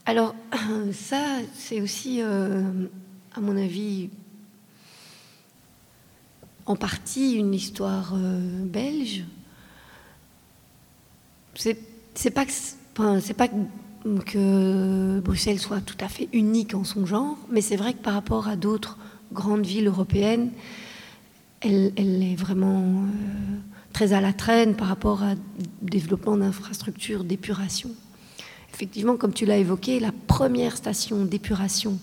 Alors, 0.06 0.36
ça, 0.94 1.24
c'est 1.54 1.82
aussi, 1.82 2.22
euh, 2.22 2.64
à 3.36 3.42
mon 3.42 3.58
avis, 3.58 4.10
en 6.66 6.76
partie 6.76 7.34
une 7.34 7.54
histoire 7.54 8.14
euh, 8.16 8.64
belge. 8.64 9.26
C'est 11.56 12.30
pas 12.30 12.46
que 12.46 12.52
enfin, 12.96 13.20
c'est 13.20 13.34
pas 13.34 13.48
que 13.48 15.20
Bruxelles 15.20 15.60
soit 15.60 15.82
tout 15.82 15.98
à 16.00 16.08
fait 16.08 16.30
unique 16.32 16.74
en 16.74 16.84
son 16.84 17.06
genre, 17.06 17.38
mais 17.50 17.62
c'est 17.62 17.76
vrai 17.76 17.94
que 17.94 18.02
par 18.02 18.14
rapport 18.14 18.48
à 18.48 18.56
d'autres 18.56 18.98
grandes 19.34 19.66
villes 19.66 19.88
européennes, 19.88 20.52
elle, 21.62 21.92
elle 21.98 22.24
est 22.24 22.36
vraiment 22.36 23.04
euh, 23.04 23.58
très 23.94 24.14
à 24.14 24.22
la 24.22 24.34
traîne 24.34 24.76
par 24.76 24.88
rapport 24.88 25.24
à 25.24 25.36
développement 25.82 26.38
d'infrastructures 26.38 27.24
d'épuration. 27.24 27.90
Effectivement, 28.74 29.18
comme 29.18 29.34
tu 29.34 29.46
l'as 29.46 29.58
évoqué, 29.58 30.00
la 30.00 30.12
première 30.28 30.78
station 30.78 31.26
d'épuration 31.26 32.00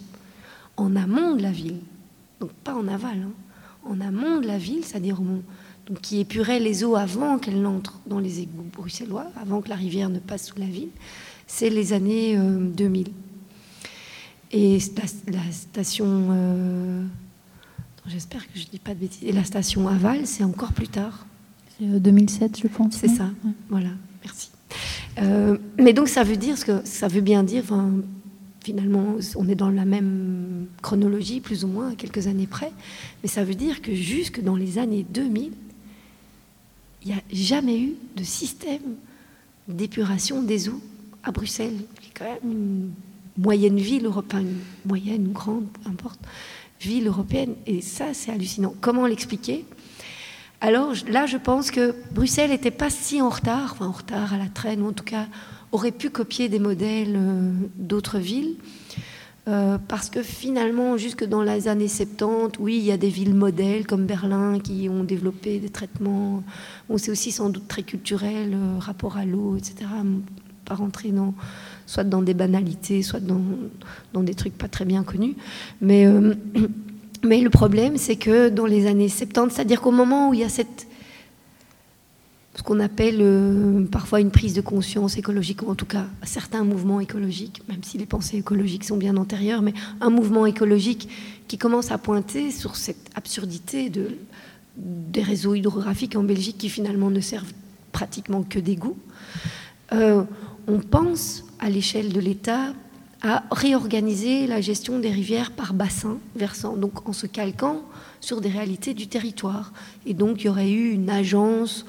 en 0.76 0.96
amont 0.96 1.34
de 1.34 1.42
la 1.42 1.52
ville, 1.52 1.80
donc 2.40 2.50
pas 2.52 2.74
en 2.74 2.88
aval, 2.88 3.18
hein, 3.24 3.32
en 3.84 4.00
amont 4.00 4.40
de 4.40 4.46
la 4.46 4.58
ville, 4.58 4.84
c'est-à-dire 4.84 5.20
qui 6.02 6.20
épurait 6.20 6.58
les 6.58 6.84
eaux 6.84 6.96
avant 6.96 7.38
qu'elles 7.38 7.62
n'entrent 7.62 8.00
dans 8.06 8.18
les 8.18 8.40
égouts 8.40 8.66
bruxellois, 8.72 9.26
avant 9.40 9.62
que 9.62 9.68
la 9.68 9.76
rivière 9.76 10.08
ne 10.08 10.18
passe 10.18 10.48
sous 10.48 10.58
la 10.58 10.66
ville, 10.66 10.90
c'est 11.46 11.70
les 11.70 11.92
années 11.92 12.36
euh, 12.36 12.58
2000. 12.58 13.08
Et 14.52 14.78
la, 15.28 15.52
station, 15.52 16.06
euh, 16.06 17.04
j'espère 18.06 18.46
que 18.46 18.58
je 18.58 18.64
ne 18.64 18.70
dis 18.70 18.78
pas 18.78 18.94
de 18.94 19.00
bêtises, 19.00 19.24
et 19.24 19.32
la 19.32 19.44
station 19.44 19.88
aval, 19.88 20.26
c'est 20.26 20.44
encore 20.44 20.72
plus 20.72 20.88
tard. 20.88 21.25
C'est 21.78 21.86
euh, 21.86 21.98
2007, 21.98 22.60
je 22.62 22.68
pense. 22.68 22.94
C'est 22.96 23.08
ça, 23.08 23.30
voilà, 23.68 23.90
merci. 24.24 24.50
Euh, 25.18 25.56
mais 25.78 25.92
donc 25.92 26.08
ça 26.08 26.24
veut 26.24 26.36
dire 26.36 26.58
ce 26.58 26.64
que 26.64 26.80
ça 26.84 27.08
veut 27.08 27.20
bien 27.20 27.42
dire. 27.42 27.64
Finalement, 28.62 29.16
on 29.36 29.48
est 29.48 29.54
dans 29.54 29.70
la 29.70 29.84
même 29.84 30.66
chronologie, 30.82 31.40
plus 31.40 31.64
ou 31.64 31.68
moins, 31.68 31.90
à 31.90 31.94
quelques 31.94 32.26
années 32.26 32.48
près. 32.48 32.72
Mais 33.22 33.28
ça 33.28 33.44
veut 33.44 33.54
dire 33.54 33.80
que 33.80 33.94
jusque 33.94 34.42
dans 34.42 34.56
les 34.56 34.78
années 34.78 35.06
2000, 35.08 35.52
il 37.02 37.08
n'y 37.08 37.14
a 37.14 37.22
jamais 37.30 37.80
eu 37.80 37.94
de 38.16 38.24
système 38.24 38.96
d'épuration 39.68 40.42
des 40.42 40.68
eaux 40.68 40.80
à 41.22 41.30
Bruxelles, 41.30 41.76
qui 42.00 42.08
est 42.08 42.12
quand 42.18 42.24
même 42.24 42.52
une 42.52 42.90
moyenne 43.38 43.78
ville 43.78 44.06
européenne, 44.06 44.48
une 44.48 44.88
moyenne 44.88 45.28
ou 45.28 45.32
grande, 45.32 45.66
peu 45.68 45.88
importe, 45.88 46.20
ville 46.80 47.06
européenne. 47.06 47.54
Et 47.66 47.80
ça, 47.80 48.14
c'est 48.14 48.32
hallucinant. 48.32 48.74
Comment 48.80 49.06
l'expliquer? 49.06 49.64
Alors 50.66 50.94
là, 51.08 51.26
je 51.26 51.36
pense 51.36 51.70
que 51.70 51.94
Bruxelles 52.10 52.50
n'était 52.50 52.72
pas 52.72 52.90
si 52.90 53.22
en 53.22 53.28
retard, 53.28 53.70
enfin 53.74 53.86
en 53.86 53.92
retard 53.92 54.34
à 54.34 54.36
la 54.36 54.48
traîne, 54.48 54.82
ou 54.82 54.88
en 54.88 54.92
tout 54.92 55.04
cas 55.04 55.26
aurait 55.70 55.92
pu 55.92 56.10
copier 56.10 56.48
des 56.48 56.58
modèles 56.58 57.14
euh, 57.16 57.52
d'autres 57.76 58.18
villes. 58.18 58.56
Euh, 59.46 59.78
parce 59.86 60.10
que 60.10 60.24
finalement, 60.24 60.96
jusque 60.96 61.22
dans 61.22 61.42
les 61.42 61.68
années 61.68 61.86
70, 61.86 62.58
oui, 62.58 62.78
il 62.78 62.82
y 62.82 62.90
a 62.90 62.96
des 62.96 63.10
villes 63.10 63.36
modèles 63.36 63.86
comme 63.86 64.06
Berlin 64.06 64.58
qui 64.58 64.88
ont 64.88 65.04
développé 65.04 65.60
des 65.60 65.68
traitements. 65.68 66.42
C'est 66.96 67.12
aussi 67.12 67.30
sans 67.30 67.48
doute 67.48 67.68
très 67.68 67.84
culturel, 67.84 68.54
euh, 68.54 68.80
rapport 68.80 69.18
à 69.18 69.24
l'eau, 69.24 69.56
etc. 69.56 69.88
Pas 70.64 70.74
rentrer 70.74 71.10
dans, 71.10 71.32
soit 71.86 72.02
dans 72.02 72.22
des 72.22 72.34
banalités, 72.34 73.04
soit 73.04 73.20
dans, 73.20 73.42
dans 74.12 74.24
des 74.24 74.34
trucs 74.34 74.58
pas 74.58 74.66
très 74.66 74.84
bien 74.84 75.04
connus. 75.04 75.36
Mais, 75.80 76.08
mais 77.24 77.40
le 77.40 77.50
problème, 77.50 77.96
c'est 77.96 78.16
que 78.16 78.48
dans 78.48 78.66
les 78.66 78.86
années 78.86 79.08
70, 79.08 79.54
c'est-à-dire 79.54 79.80
qu'au 79.80 79.90
moment 79.90 80.30
où 80.30 80.34
il 80.34 80.40
y 80.40 80.44
a 80.44 80.48
cette 80.48 80.86
ce 82.56 82.62
qu'on 82.62 82.80
appelle 82.80 83.18
euh, 83.20 83.84
parfois 83.84 84.20
une 84.20 84.30
prise 84.30 84.54
de 84.54 84.62
conscience 84.62 85.18
écologique, 85.18 85.60
ou 85.62 85.70
en 85.70 85.74
tout 85.74 85.84
cas 85.84 86.06
certains 86.22 86.64
mouvements 86.64 87.00
écologiques, 87.00 87.62
même 87.68 87.82
si 87.82 87.98
les 87.98 88.06
pensées 88.06 88.38
écologiques 88.38 88.84
sont 88.84 88.96
bien 88.96 89.18
antérieures, 89.18 89.60
mais 89.60 89.74
un 90.00 90.08
mouvement 90.08 90.46
écologique 90.46 91.08
qui 91.48 91.58
commence 91.58 91.90
à 91.90 91.98
pointer 91.98 92.50
sur 92.50 92.76
cette 92.76 93.10
absurdité 93.14 93.90
de, 93.90 94.16
des 94.78 95.22
réseaux 95.22 95.54
hydrographiques 95.54 96.16
en 96.16 96.22
Belgique 96.22 96.56
qui 96.56 96.70
finalement 96.70 97.10
ne 97.10 97.20
servent 97.20 97.52
pratiquement 97.92 98.42
que 98.42 98.58
d'égouts. 98.58 98.96
Euh, 99.92 100.24
on 100.66 100.78
pense 100.78 101.44
à 101.58 101.68
l'échelle 101.68 102.10
de 102.10 102.20
l'État 102.20 102.72
à 103.26 103.42
réorganiser 103.50 104.46
la 104.46 104.60
gestion 104.60 105.00
des 105.00 105.10
rivières 105.10 105.50
par 105.50 105.74
bassin 105.74 106.18
versant, 106.36 106.76
donc 106.76 107.08
en 107.08 107.12
se 107.12 107.26
calquant 107.26 107.82
sur 108.20 108.40
des 108.40 108.48
réalités 108.48 108.94
du 108.94 109.08
territoire. 109.08 109.72
Et 110.06 110.14
donc 110.14 110.42
il 110.42 110.46
y 110.46 110.48
aurait 110.48 110.70
eu 110.70 110.90
une 110.92 111.10
agence 111.10 111.84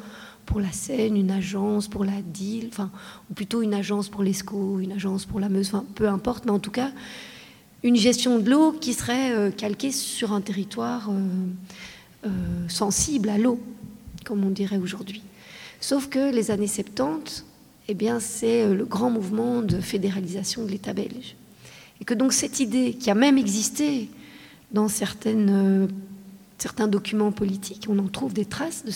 pour 0.47 0.59
la 0.59 0.71
Seine, 0.71 1.15
une 1.15 1.29
agence 1.29 1.87
pour 1.87 2.05
la 2.05 2.21
Dille, 2.23 2.69
enfin, 2.71 2.89
ou 3.29 3.35
plutôt 3.35 3.61
une 3.61 3.73
agence 3.73 4.09
pour 4.09 4.23
l'Escaut, 4.23 4.79
une 4.79 4.93
agence 4.93 5.25
pour 5.25 5.39
la 5.39 5.49
Meuse, 5.49 5.73
peu 5.93 6.07
importe, 6.07 6.45
mais 6.45 6.51
en 6.51 6.59
tout 6.59 6.71
cas, 6.71 6.89
une 7.83 7.97
gestion 7.97 8.39
de 8.39 8.49
l'eau 8.49 8.71
qui 8.71 8.93
serait 8.93 9.31
euh, 9.31 9.51
calquée 9.51 9.91
sur 9.91 10.33
un 10.33 10.41
territoire 10.41 11.09
euh, 11.11 12.27
euh, 12.27 12.29
sensible 12.67 13.29
à 13.29 13.37
l'eau, 13.37 13.59
comme 14.25 14.43
on 14.43 14.49
dirait 14.49 14.77
aujourd'hui. 14.77 15.21
Sauf 15.79 16.07
que 16.07 16.33
les 16.33 16.49
années 16.49 16.67
70, 16.67 17.45
eh 17.87 17.93
bien, 17.93 18.19
c'est 18.19 18.63
euh, 18.63 18.75
le 18.75 18.85
grand 18.85 19.09
mouvement 19.09 19.61
de 19.61 19.79
fédéralisation 19.79 20.65
de 20.65 20.71
l'État 20.71 20.93
belge. 20.93 21.35
Et 22.01 22.05
que 22.05 22.13
donc 22.13 22.33
cette 22.33 22.59
idée, 22.59 22.93
qui 22.93 23.09
a 23.09 23.15
même 23.15 23.37
existé 23.37 24.09
dans 24.71 24.87
euh, 25.25 25.87
certains 26.57 26.87
documents 26.87 27.31
politiques, 27.31 27.87
on 27.89 27.97
en 27.99 28.07
trouve 28.07 28.33
des 28.33 28.45
traces 28.45 28.83
de 28.85 28.91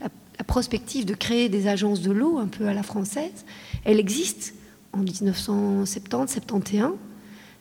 la, 0.00 0.08
la 0.38 0.44
prospective 0.44 1.04
de 1.04 1.14
créer 1.14 1.48
des 1.48 1.68
agences 1.68 2.00
de 2.00 2.10
l'eau 2.10 2.38
un 2.38 2.48
peu 2.48 2.66
à 2.66 2.74
la 2.74 2.82
française, 2.82 3.44
elle 3.84 4.00
existe 4.00 4.54
en 4.92 5.02
1970-71, 5.04 6.94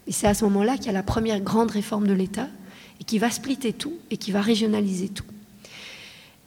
et 0.07 0.11
c'est 0.11 0.27
à 0.27 0.33
ce 0.33 0.45
moment-là 0.45 0.77
qu'il 0.77 0.87
y 0.87 0.89
a 0.89 0.93
la 0.93 1.03
première 1.03 1.39
grande 1.41 1.71
réforme 1.71 2.07
de 2.07 2.13
l'État, 2.13 2.47
et 2.99 3.03
qui 3.03 3.19
va 3.19 3.29
splitter 3.29 3.73
tout, 3.73 3.93
et 4.09 4.17
qui 4.17 4.31
va 4.31 4.41
régionaliser 4.41 5.09
tout. 5.09 5.25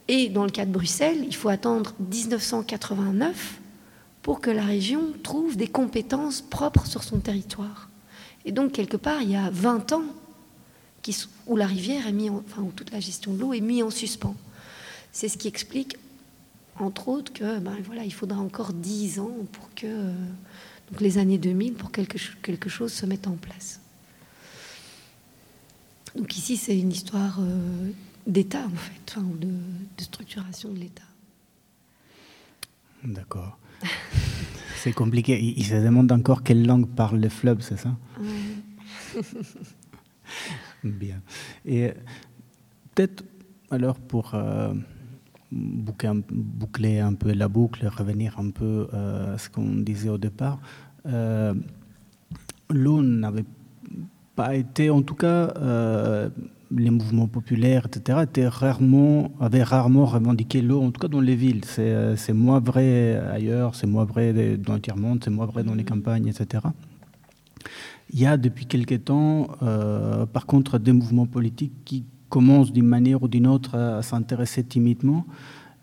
Et 0.07 0.27
dans 0.27 0.43
le 0.43 0.49
cas 0.49 0.65
de 0.65 0.71
Bruxelles, 0.71 1.23
il 1.25 1.35
faut 1.35 1.47
attendre 1.47 1.93
1989 1.99 3.60
pour 4.21 4.41
que 4.41 4.49
la 4.49 4.63
région 4.63 5.13
trouve 5.23 5.57
des 5.57 5.67
compétences 5.67 6.41
propres 6.41 6.85
sur 6.85 7.03
son 7.03 7.19
territoire. 7.19 7.89
Et 8.45 8.51
donc, 8.51 8.71
quelque 8.71 8.97
part, 8.97 9.21
il 9.21 9.31
y 9.31 9.35
a 9.35 9.49
20 9.49 9.91
ans 9.93 10.03
où 11.47 11.55
la 11.55 11.65
rivière 11.65 12.03
enfin, 12.31 12.61
où 12.61 12.71
toute 12.71 12.91
la 12.91 12.99
gestion 12.99 13.33
de 13.33 13.39
l'eau 13.39 13.53
est 13.53 13.61
mise 13.61 13.83
en 13.83 13.89
suspens. 13.89 14.35
C'est 15.11 15.27
ce 15.27 15.37
qui 15.37 15.47
explique, 15.47 15.97
entre 16.77 17.07
autres, 17.07 17.33
que 17.33 17.59
ben, 17.59 17.75
voilà, 17.85 18.03
il 18.03 18.13
faudra 18.13 18.39
encore 18.39 18.73
10 18.73 19.19
ans 19.19 19.31
pour 19.51 19.73
que, 19.73 19.87
donc 20.89 21.01
les 21.01 21.17
années 21.17 21.37
2000, 21.37 21.73
pour 21.73 21.91
que 21.91 22.01
quelque, 22.01 22.19
quelque 22.41 22.69
chose 22.69 22.93
se 22.93 23.05
mette 23.05 23.27
en 23.27 23.35
place. 23.35 23.79
Donc 26.15 26.37
ici, 26.37 26.57
c'est 26.57 26.77
une 26.77 26.91
histoire 26.91 27.39
euh, 27.39 27.91
d'État, 28.27 28.65
en 28.65 28.77
fait, 28.77 29.01
enfin, 29.09 29.25
de 29.39 30.03
structuration 30.03 30.69
de 30.69 30.79
l'État. 30.79 31.03
D'accord. 33.03 33.57
C'est 34.75 34.93
compliqué. 34.93 35.39
Il, 35.39 35.59
il 35.59 35.65
se 35.65 35.75
demande 35.75 36.11
encore 36.11 36.43
quelle 36.43 36.65
langue 36.65 36.87
parle 36.87 37.19
le 37.19 37.29
fleuve, 37.29 37.61
c'est 37.61 37.77
ça. 37.77 37.95
Bien. 40.83 41.21
Et 41.65 41.91
peut-être 42.93 43.23
alors 43.69 43.99
pour 43.99 44.33
euh, 44.33 44.73
boucler, 45.51 46.09
un, 46.09 46.21
boucler 46.31 46.99
un 46.99 47.13
peu 47.13 47.33
la 47.33 47.47
boucle, 47.47 47.87
revenir 47.87 48.39
un 48.39 48.51
peu 48.51 48.87
euh, 48.93 49.35
à 49.35 49.37
ce 49.37 49.49
qu'on 49.49 49.75
disait 49.75 50.09
au 50.09 50.17
départ, 50.17 50.59
euh, 51.05 51.53
l'eau 52.69 53.01
n'avait 53.01 53.45
pas 54.35 54.55
été, 54.55 54.89
en 54.89 55.01
tout 55.01 55.15
cas, 55.15 55.53
euh, 55.57 56.29
les 56.75 56.89
mouvements 56.89 57.27
populaires, 57.27 57.85
etc., 57.85 58.19
étaient 58.23 58.47
rarement, 58.47 59.31
avaient 59.39 59.63
rarement 59.63 60.05
revendiqué 60.05 60.61
l'eau, 60.61 60.81
en 60.81 60.91
tout 60.91 60.99
cas 60.99 61.07
dans 61.07 61.21
les 61.21 61.35
villes. 61.35 61.65
C'est 61.65 61.91
euh, 61.91 62.15
moins 62.33 62.59
vrai 62.59 63.15
ailleurs, 63.31 63.75
c'est 63.75 63.87
moins 63.87 64.05
vrai 64.05 64.57
dans 64.57 64.73
le 64.73 64.81
tiers-monde, 64.81 65.21
c'est 65.23 65.29
moins 65.29 65.45
vrai 65.45 65.63
dans 65.63 65.75
les 65.75 65.83
campagnes, 65.83 66.27
etc. 66.27 66.65
Il 68.13 68.19
y 68.19 68.25
a 68.25 68.37
depuis 68.37 68.65
quelque 68.65 68.95
temps, 68.95 69.47
euh, 69.61 70.25
par 70.25 70.45
contre, 70.45 70.77
des 70.79 70.91
mouvements 70.91 71.27
politiques 71.27 71.73
qui 71.85 72.05
commencent 72.29 72.71
d'une 72.71 72.87
manière 72.87 73.23
ou 73.23 73.27
d'une 73.27 73.47
autre 73.47 73.77
à, 73.77 74.01
s'intéresser 74.01 74.63
timidement. 74.63 75.25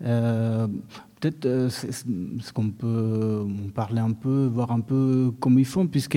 Euh, 0.04 0.66
Peut-être 1.20 1.68
ce 1.68 2.52
qu'on 2.52 2.70
peut 2.70 3.44
en 3.44 3.70
parler 3.70 3.98
un 3.98 4.12
peu, 4.12 4.46
voir 4.46 4.70
un 4.70 4.78
peu 4.78 5.32
comment 5.40 5.58
ils 5.58 5.64
font, 5.64 5.88
puisque 5.88 6.16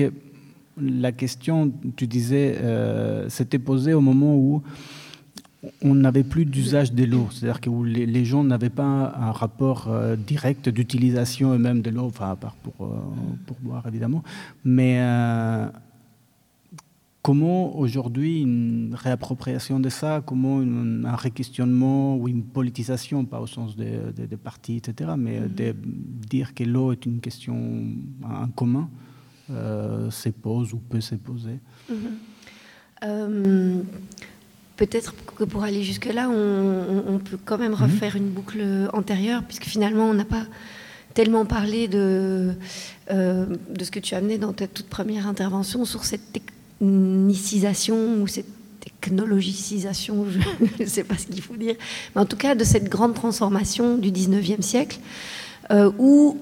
la 0.80 1.12
question, 1.12 1.72
tu 1.96 2.06
disais, 2.06 2.56
euh, 2.60 3.28
s'était 3.28 3.58
posée 3.58 3.92
au 3.94 4.00
moment 4.00 4.36
où 4.36 4.62
on 5.82 5.94
n'avait 5.94 6.24
plus 6.24 6.44
d'usage 6.44 6.92
de 6.92 7.04
l'eau, 7.04 7.28
c'est-à-dire 7.30 7.60
que 7.60 7.70
où 7.70 7.84
les, 7.84 8.04
les 8.06 8.24
gens 8.24 8.42
n'avaient 8.42 8.68
pas 8.70 9.14
un 9.16 9.30
rapport 9.30 9.86
euh, 9.88 10.16
direct 10.16 10.68
d'utilisation 10.68 11.52
eux-mêmes 11.52 11.82
de 11.82 11.90
l'eau, 11.90 12.06
enfin 12.06 12.30
à 12.32 12.36
part 12.36 12.56
pour, 12.56 12.86
euh, 12.86 12.88
pour 13.46 13.56
boire 13.60 13.86
évidemment, 13.86 14.22
mais 14.64 14.98
comment 17.22 17.76
aujourd'hui 17.78 18.42
une 18.42 18.94
réappropriation 18.98 19.78
de 19.78 19.88
ça, 19.88 20.22
comment 20.26 20.60
une- 20.60 21.04
un 21.06 21.14
réquestionnement 21.14 22.16
ou 22.16 22.28
une 22.28 22.42
politisation, 22.42 23.24
pas 23.24 23.40
au 23.40 23.46
sens 23.46 23.76
des 23.76 24.26
de, 24.26 24.36
partis, 24.36 24.76
etc., 24.78 25.12
mais 25.16 25.38
euh, 25.38 25.48
de 25.48 25.76
dire 26.28 26.54
que 26.54 26.64
l'eau 26.64 26.90
est 26.92 27.06
une 27.06 27.20
question 27.20 27.54
en 28.24 28.48
commun, 28.48 28.88
euh, 29.50 30.10
se 30.10 30.28
pose 30.28 30.72
ou 30.72 30.78
peut 30.78 31.00
se 31.00 31.14
poser. 31.14 31.58
Euh, 33.04 33.82
Peut-être 34.76 35.14
que 35.36 35.44
pour 35.44 35.62
aller 35.62 35.84
jusque-là, 35.84 36.28
on, 36.28 37.18
peut 37.18 37.38
quand 37.44 37.58
même 37.58 37.74
refaire 37.74 38.16
une 38.16 38.30
boucle 38.30 38.64
antérieure, 38.92 39.44
puisque 39.44 39.66
finalement, 39.66 40.06
on 40.06 40.14
n'a 40.14 40.24
pas 40.24 40.44
tellement 41.14 41.44
parlé 41.44 41.88
de, 41.88 42.54
euh, 43.10 43.46
de 43.68 43.84
ce 43.84 43.90
que 43.90 44.00
tu 44.00 44.14
as 44.14 44.18
amené 44.18 44.38
dans 44.38 44.52
ta 44.52 44.66
toute 44.66 44.86
première 44.86 45.26
intervention 45.26 45.84
sur 45.84 46.04
cette 46.04 46.32
technicisation 46.32 48.22
ou 48.22 48.26
cette 48.26 48.48
technologicisation, 48.80 50.26
je 50.78 50.82
ne 50.82 50.88
sais 50.88 51.04
pas 51.04 51.16
ce 51.16 51.26
qu'il 51.26 51.42
faut 51.42 51.56
dire, 51.56 51.76
mais 52.14 52.22
en 52.22 52.26
tout 52.26 52.36
cas 52.36 52.54
de 52.54 52.64
cette 52.64 52.88
grande 52.88 53.14
transformation 53.14 53.98
du 53.98 54.10
19e 54.10 54.62
siècle, 54.62 54.98
euh, 55.70 55.92
où 55.98 56.38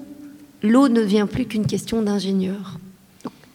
l'eau 0.63 0.87
ne 0.87 1.01
devient 1.01 1.27
plus 1.31 1.45
qu'une 1.45 1.67
question 1.67 2.01
d'ingénieur. 2.01 2.79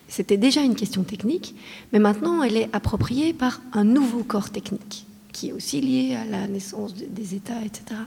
C'était 0.09 0.37
déjà 0.37 0.63
une 0.63 0.75
question 0.77 1.03
technique, 1.03 1.55
mais 1.93 1.99
maintenant 1.99 2.43
elle 2.43 2.57
est 2.57 2.69
appropriée 2.73 3.33
par 3.33 3.61
un 3.73 3.85
nouveau 3.85 4.23
corps 4.23 4.51
technique, 4.51 5.07
qui 5.33 5.49
est 5.49 5.53
aussi 5.53 5.81
lié 5.81 6.15
à 6.15 6.25
la 6.25 6.47
naissance 6.47 6.95
de- 6.95 7.07
des 7.07 7.35
États, 7.35 7.61
etc. 7.65 8.01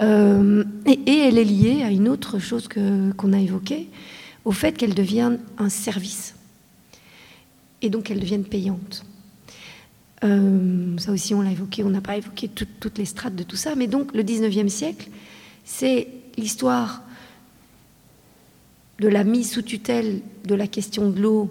Euh, 0.00 0.64
et, 0.86 1.18
elle 1.18 1.36
est 1.36 1.44
liée 1.44 1.82
à 1.82 1.90
une 1.90 2.08
autre 2.08 2.38
chose 2.38 2.68
qu'on 2.68 3.32
a 3.32 3.38
évoquée, 3.38 3.88
au 4.44 4.52
fait 4.52 4.72
qu'elle 4.72 4.94
devienne 4.94 5.38
un 5.58 5.68
service. 5.68 6.34
Et 7.82 7.90
donc 7.90 8.04
qu'elle 8.04 8.20
devienne 8.20 8.44
payante. 8.44 9.04
Euh, 10.24 10.96
ça 10.98 11.12
aussi, 11.12 11.34
on 11.34 11.42
l'a 11.42 11.50
évoqué, 11.50 11.82
on 11.82 11.90
n'a 11.90 12.00
pas 12.00 12.16
évoqué 12.16 12.48
tout- 12.48 12.66
toutes 12.78 12.98
les 12.98 13.04
strates 13.04 13.34
de 13.36 13.42
tout 13.42 13.56
ça, 13.56 13.74
mais 13.74 13.86
donc 13.88 14.14
le 14.14 14.22
19e 14.22 14.68
siècle, 14.68 15.08
c'est 15.64 16.08
l'histoire 16.38 17.02
de 19.00 19.08
la 19.08 19.24
mise 19.24 19.50
sous 19.50 19.62
tutelle 19.62 20.20
de 20.44 20.54
la 20.54 20.66
question 20.66 21.10
de 21.10 21.20
l'eau 21.20 21.50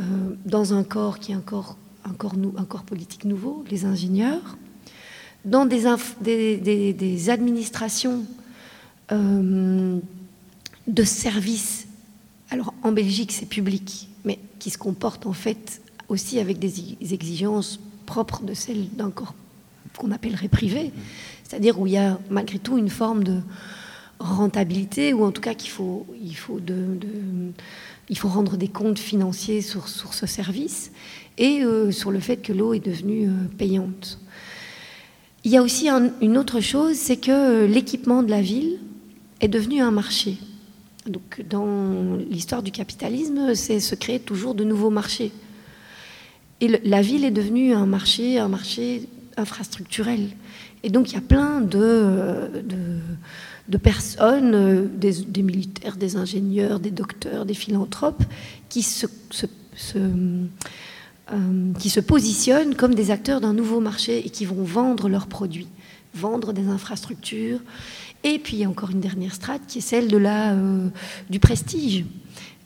euh, 0.00 0.04
dans 0.46 0.72
un 0.72 0.84
corps 0.84 1.18
qui 1.18 1.32
est 1.32 1.34
un 1.34 1.40
corps, 1.40 1.76
un, 2.04 2.14
corps 2.14 2.84
politique 2.84 3.24
nouveau, 3.24 3.64
les 3.70 3.84
ingénieurs, 3.84 4.56
dans 5.44 5.66
des, 5.66 5.86
administrations 7.28 8.24
euh, 9.10 9.98
de 10.86 11.02
services. 11.02 11.88
Alors 12.50 12.72
en 12.82 12.92
Belgique, 12.92 13.32
c'est 13.32 13.46
public, 13.46 14.08
mais 14.24 14.38
qui 14.60 14.70
se 14.70 14.78
comportent 14.78 15.26
en 15.26 15.32
fait 15.32 15.82
aussi 16.08 16.38
avec 16.38 16.60
des 16.60 16.96
exigences 17.12 17.80
propres 18.06 18.42
de 18.42 18.54
celles 18.54 18.88
d'un 18.90 19.10
corps 19.10 19.34
qu'on 19.98 20.12
appellerait 20.12 20.48
privé, 20.48 20.92
c'est-à-dire 21.42 21.80
où 21.80 21.86
il 21.86 21.94
y 21.94 21.98
a 21.98 22.18
malgré 22.30 22.58
tout 22.58 22.78
une 22.78 22.90
forme 22.90 23.24
de 23.24 23.40
rentabilité, 24.18 25.12
ou 25.12 25.24
en 25.24 25.30
tout 25.32 25.40
cas 25.42 25.54
qu'il 25.54 25.70
faut, 25.70 26.06
il 26.22 26.36
faut, 26.36 26.60
de, 26.60 26.98
il 28.08 28.18
faut 28.18 28.28
rendre 28.28 28.56
des 28.56 28.68
comptes 28.68 28.98
financiers 28.98 29.60
sur, 29.60 29.88
sur 29.88 30.14
ce 30.14 30.26
service, 30.26 30.92
et 31.38 31.62
euh, 31.62 31.90
sur 31.90 32.10
le 32.10 32.20
fait 32.20 32.36
que 32.36 32.52
l'eau 32.52 32.74
est 32.74 32.84
devenue 32.84 33.28
euh, 33.28 33.32
payante. 33.58 34.18
Il 35.44 35.50
y 35.50 35.56
a 35.56 35.62
aussi 35.62 35.88
un- 35.88 36.12
une 36.22 36.38
autre 36.38 36.60
chose, 36.60 36.96
c'est 36.96 37.16
que 37.16 37.30
euh, 37.30 37.66
l'équipement 37.66 38.22
de 38.22 38.30
la 38.30 38.40
ville 38.40 38.78
est 39.40 39.48
devenu 39.48 39.80
un 39.80 39.90
marché. 39.90 40.36
Donc, 41.06 41.44
dans 41.50 42.16
l'histoire 42.30 42.62
du 42.62 42.70
capitalisme, 42.70 43.54
c'est 43.54 43.78
se 43.80 43.94
créer 43.94 44.20
toujours 44.20 44.54
de 44.54 44.64
nouveaux 44.64 44.90
marchés. 44.90 45.32
Et 46.62 46.68
la 46.84 47.02
ville 47.02 47.24
est 47.26 47.30
devenue 47.30 47.74
un 47.74 47.84
marché, 47.84 48.38
un 48.38 48.48
marché 48.48 49.06
infrastructurel. 49.36 50.28
Et 50.82 50.88
donc, 50.88 51.10
il 51.10 51.14
y 51.14 51.18
a 51.18 51.20
plein 51.20 51.60
de, 51.60 52.48
de 53.68 53.78
personnes, 53.78 54.54
euh, 54.54 54.86
des, 54.86 55.42
militaires, 55.42 55.96
des 55.96 56.16
ingénieurs, 56.16 56.80
des 56.80 56.90
docteurs, 56.90 57.46
des 57.46 57.54
philanthropes, 57.54 58.22
euh, 59.96 60.46
qui 61.78 61.90
se 61.90 62.00
positionnent 62.00 62.74
comme 62.74 62.94
des 62.94 63.10
acteurs 63.10 63.40
d'un 63.40 63.54
nouveau 63.54 63.80
marché 63.80 64.24
et 64.26 64.30
qui 64.30 64.44
vont 64.44 64.62
vendre 64.62 65.08
leurs 65.08 65.26
produits, 65.26 65.68
vendre 66.14 66.52
des 66.52 66.68
infrastructures. 66.68 67.60
Et 68.22 68.38
puis 68.38 68.56
il 68.56 68.60
y 68.60 68.64
a 68.64 68.68
encore 68.68 68.90
une 68.90 69.00
dernière 69.00 69.34
strate 69.34 69.62
qui 69.66 69.78
est 69.78 69.82
celle 69.82 70.08
euh, 70.12 70.88
du 71.30 71.40
prestige, 71.40 72.04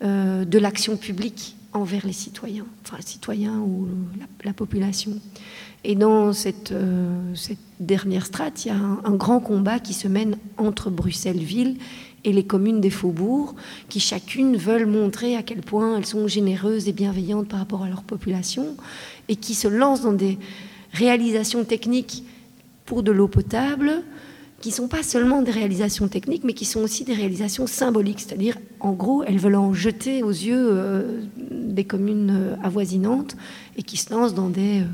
de 0.00 0.58
l'action 0.58 0.96
publique 0.96 1.56
envers 1.72 2.06
les 2.06 2.12
citoyens, 2.12 2.66
enfin 2.84 2.96
les 2.98 3.06
citoyens 3.06 3.58
ou 3.58 3.88
la 4.44 4.52
population. 4.52 5.20
Et 5.84 5.94
dans 5.94 6.32
cette, 6.32 6.72
euh, 6.72 7.34
cette 7.34 7.58
dernière 7.80 8.26
strate, 8.26 8.64
il 8.64 8.68
y 8.68 8.70
a 8.70 8.76
un, 8.76 9.00
un 9.04 9.14
grand 9.14 9.40
combat 9.40 9.78
qui 9.78 9.94
se 9.94 10.08
mène 10.08 10.36
entre 10.56 10.90
Bruxelles-Ville 10.90 11.76
et 12.24 12.32
les 12.32 12.44
communes 12.44 12.80
des 12.80 12.90
faubourgs, 12.90 13.54
qui 13.88 14.00
chacune 14.00 14.56
veulent 14.56 14.86
montrer 14.86 15.36
à 15.36 15.42
quel 15.42 15.60
point 15.60 15.96
elles 15.96 16.06
sont 16.06 16.26
généreuses 16.26 16.88
et 16.88 16.92
bienveillantes 16.92 17.48
par 17.48 17.60
rapport 17.60 17.84
à 17.84 17.88
leur 17.88 18.02
population, 18.02 18.76
et 19.28 19.36
qui 19.36 19.54
se 19.54 19.68
lancent 19.68 20.02
dans 20.02 20.12
des 20.12 20.38
réalisations 20.92 21.64
techniques 21.64 22.24
pour 22.84 23.02
de 23.02 23.12
l'eau 23.12 23.28
potable, 23.28 24.02
qui 24.60 24.70
ne 24.70 24.74
sont 24.74 24.88
pas 24.88 25.04
seulement 25.04 25.42
des 25.42 25.52
réalisations 25.52 26.08
techniques, 26.08 26.42
mais 26.42 26.52
qui 26.52 26.64
sont 26.64 26.80
aussi 26.80 27.04
des 27.04 27.14
réalisations 27.14 27.68
symboliques. 27.68 28.20
C'est-à-dire, 28.20 28.56
en 28.80 28.92
gros, 28.92 29.22
elles 29.22 29.38
veulent 29.38 29.54
en 29.54 29.72
jeter 29.72 30.24
aux 30.24 30.30
yeux 30.30 30.68
euh, 30.72 31.22
des 31.78 31.84
communes 31.84 32.30
euh, 32.30 32.56
avoisinantes 32.66 33.36
et 33.76 33.84
qui 33.84 33.96
se 33.96 34.12
lancent 34.12 34.34
dans 34.34 34.48
des, 34.48 34.80
euh, 34.80 34.84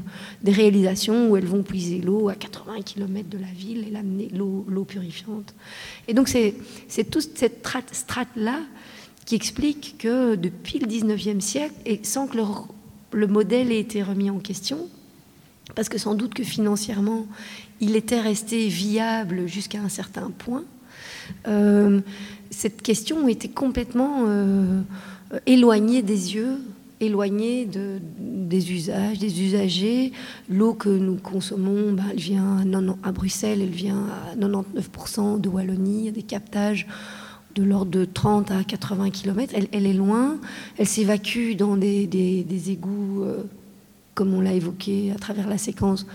des 0.43 0.53
réalisations 0.53 1.31
où 1.31 1.37
elles 1.39 1.47
vont 1.47 1.63
puiser 1.63 2.03
l'eau 2.03 2.29
à 2.29 2.35
80 2.35 2.83
km 2.83 3.27
de 3.31 3.39
la 3.39 3.47
ville 3.47 3.89
et 3.89 3.91
l'amener, 3.91 4.29
l'eau, 4.35 4.85
purifiante. 4.87 5.55
Et 6.09 6.13
donc, 6.13 6.29
c'est, 6.29 6.55
toute 7.11 7.39
cette 7.39 7.63
strate- 7.63 7.95
strate-là 7.95 8.61
qui 9.25 9.35
explique 9.35 9.97
que 9.99 10.35
depuis 10.35 10.79
le 10.79 10.87
19e 10.87 11.41
siècle, 11.41 11.75
et 11.87 12.01
sans 12.03 12.27
que 12.27 12.37
le, 12.37 12.45
le 13.13 13.27
modèle 13.29 13.73
ait 13.73 13.81
été 13.81 14.03
remis 14.03 14.29
en 14.29 14.39
question, 14.39 14.87
parce 15.75 15.89
que 15.89 15.97
sans 15.97 16.15
doute 16.15 16.35
que 16.35 16.45
financièrement, 16.45 17.27
il 17.81 17.97
était 17.97 18.21
resté 18.21 18.69
viable 18.69 19.47
jusqu'à 19.47 19.81
un 19.81 19.89
certain 19.89 20.31
point. 20.31 20.65
Euh, 21.49 22.03
cette 22.51 22.83
question 22.83 23.27
était 23.27 23.49
complètement 23.49 24.27
éloignée 25.47 26.03
des 26.03 26.35
yeux, 26.35 26.59
éloignée 27.01 27.67
de- 27.67 28.01
des 28.21 28.73
usages, 28.73 29.19
des 29.19 29.43
usagers. 29.43 30.13
L'eau 30.49 30.75
que 30.75 30.89
nous 30.89 31.17
consommons, 31.17 31.93
ben, 31.93 32.05
elle 32.11 32.19
vient 32.19 32.59
à, 32.59 32.65
90 32.65 32.99
à 33.03 33.13
Bruxelles, 33.13 33.61
elle 33.63 33.69
vient 33.69 34.07
à 34.33 34.37
99% 34.37 35.39
de 35.39 35.49
Wallonie, 35.49 36.01
il 36.01 36.05
y 36.07 36.09
a 36.09 36.13
des 36.13 36.23
captages 36.23 36.87
de 37.55 37.63
l'ordre 37.63 37.91
de 37.91 38.05
30 38.05 38.51
à 38.51 38.65
80 38.65 39.11
km. 39.11 39.55
Elle, 39.73 39.87
est 39.87 39.93
loin, 39.93 40.39
elle 40.77 40.87
s'évacue 40.87 41.55
dans 41.57 41.77
des, 41.77 42.09
égouts, 42.69 43.23
euh, 43.23 43.45
comme 44.15 44.35
on 44.35 44.41
l'a 44.41 44.55
évoqué 44.55 45.13
à 45.13 45.19
travers 45.19 45.49
la 45.49 45.59
séquence, 45.59 46.07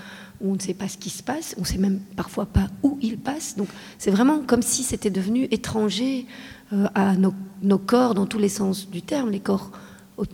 où 0.41 0.51
on 0.51 0.56
ne 0.56 0.60
sait 0.60 0.73
pas 0.73 0.88
ce 0.88 0.97
qui 0.97 1.10
se 1.10 1.23
passe, 1.23 1.56
on 1.57 1.61
ne 1.61 1.65
sait 1.65 1.77
même 1.77 1.99
parfois 2.15 2.45
pas 2.45 2.68
où 2.84 2.97
il 3.01 3.18
passe. 3.18 3.56
Donc 3.57 3.68
c'est 3.97 4.11
vraiment 4.11 4.39
comme 4.39 4.61
si 4.61 4.84
c'était 4.84 5.10
devenu 5.10 5.47
étranger 5.51 6.26
euh, 6.73 6.88
à 6.95 7.15
nos, 7.15 7.34
nos 7.61 7.77
corps 7.77 8.15
dans 8.15 8.26
tous 8.26 8.39
les 8.39 8.49
sens 8.49 8.89
du 8.89 9.01
terme, 9.01 9.31
les 9.31 9.39
corps 9.39 9.72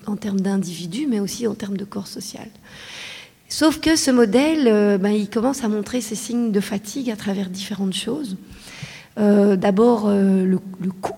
en 0.06 0.16
termes 0.16 0.40
d'individus, 0.40 1.08
mais 1.08 1.20
aussi 1.20 1.48
en 1.48 1.56
termes 1.56 1.78
de 1.78 1.86
corps 1.86 2.08
social. 2.08 2.48
Sauf 3.48 3.80
que 3.80 3.96
ce 3.96 4.12
modèle, 4.12 4.68
euh, 4.68 4.98
ben, 4.98 5.12
il 5.12 5.30
commence 5.30 5.64
à 5.64 5.68
montrer 5.68 6.02
ses 6.02 6.16
signes 6.16 6.52
de 6.52 6.60
fatigue 6.60 7.12
à 7.12 7.16
travers 7.16 7.50
différentes 7.50 7.94
choses. 7.94 8.38
Euh, 9.18 9.56
D'abord, 9.56 10.08
euh, 10.08 10.46
le, 10.46 10.58
coût 10.90 11.14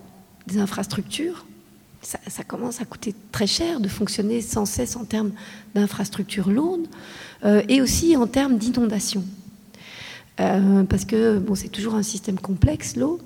des 0.45 0.59
infrastructures. 0.59 1.45
ça, 2.01 2.43
commence 2.43 2.81
à 2.81 2.85
coûter 2.85 3.15
très 3.31 3.47
cher 3.47 3.79
de 3.79 3.87
fonctionner 3.87 4.41
sans 4.41 4.65
cesse 4.65 4.95
en 4.95 5.03
termes 5.03 5.31
d'infrastructures 5.75 6.49
lourdes 6.49 6.87
et 7.67 7.81
aussi 7.81 8.15
en 8.15 8.27
termes 8.27 8.57
d'inondation. 8.57 9.23
Euh, 10.39 10.83
parce 10.83 11.05
que 11.05 11.39
bon, 11.39 11.55
c'est 11.55 11.69
toujours 11.69 11.95
un 11.95 12.03
système 12.03 12.39
complexe, 12.39 12.95
l'eau. 12.95 13.19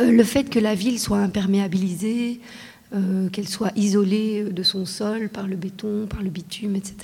Le 0.00 0.24
fait 0.24 0.44
que 0.50 0.58
la 0.58 0.74
ville 0.74 0.98
soit 0.98 1.18
imperméabilisée, 1.18 2.40
euh, 2.92 3.28
qu'elle 3.30 3.48
soit 3.48 3.72
isolée 3.76 4.44
de 4.44 4.62
son 4.62 4.84
sol 4.84 5.28
par 5.28 5.46
le 5.46 5.56
béton, 5.56 6.06
par 6.06 6.22
le 6.22 6.30
bitume, 6.30 6.76
etc., 6.76 6.96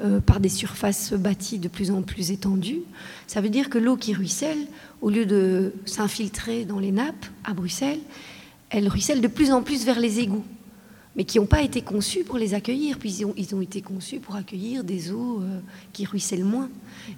euh, 0.00 0.20
par 0.20 0.40
des 0.40 0.48
surfaces 0.48 1.12
bâties 1.12 1.58
de 1.58 1.68
plus 1.68 1.90
en 1.90 2.02
plus 2.02 2.30
étendues, 2.30 2.82
ça 3.26 3.40
veut 3.40 3.48
dire 3.48 3.70
que 3.70 3.78
l'eau 3.78 3.96
qui 3.96 4.12
ruisselle, 4.12 4.58
au 5.00 5.10
lieu 5.10 5.24
de 5.24 5.72
s'infiltrer 5.86 6.64
dans 6.64 6.78
les 6.78 6.92
nappes 6.92 7.26
à 7.44 7.54
Bruxelles, 7.54 8.00
elle 8.70 8.88
ruisselle 8.88 9.20
de 9.20 9.28
plus 9.28 9.50
en 9.50 9.62
plus 9.62 9.84
vers 9.84 9.98
les 9.98 10.20
égouts, 10.20 10.44
mais 11.16 11.24
qui 11.24 11.38
n'ont 11.38 11.46
pas 11.46 11.62
été 11.62 11.80
conçus 11.80 12.24
pour 12.24 12.36
les 12.36 12.54
accueillir, 12.54 12.98
puis 12.98 13.24
ils 13.36 13.54
ont, 13.54 13.60
été 13.60 13.80
conçus 13.80 14.18
pour 14.18 14.36
accueillir 14.36 14.84
des 14.84 15.10
eaux 15.10 15.40
euh, 15.40 15.60
qui 15.92 16.04
ruissellent 16.04 16.44
moins. 16.44 16.68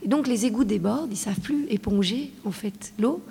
Et 0.03 0.09
donc 0.09 0.27
les 0.27 0.47
égouts 0.47 0.65
débordent, 0.65 1.11
ils 1.11 1.15
ne 1.15 1.17
savent 1.17 1.41
plus 1.41 1.67
éponger 1.71 2.33
en 2.45 2.51
fait 2.51 2.93
l'eau, 2.99 3.23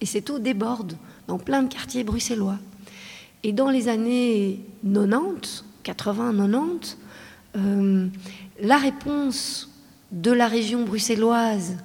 et 0.00 0.06
cette 0.06 0.30
eau 0.30 0.38
déborde 0.38 0.96
dans 1.26 1.38
plein 1.38 1.62
de 1.62 1.68
quartiers 1.72 2.02
bruxellois. 2.02 2.58
Et 3.46 3.52
dans 3.52 3.70
les 3.70 3.86
années 3.86 4.58
90, 4.82 5.64
80-90, 5.84 6.96
euh, 7.54 8.08
la 8.60 8.76
réponse 8.76 9.70
de 10.10 10.32
la 10.32 10.48
région 10.48 10.84
bruxelloise 10.84 11.76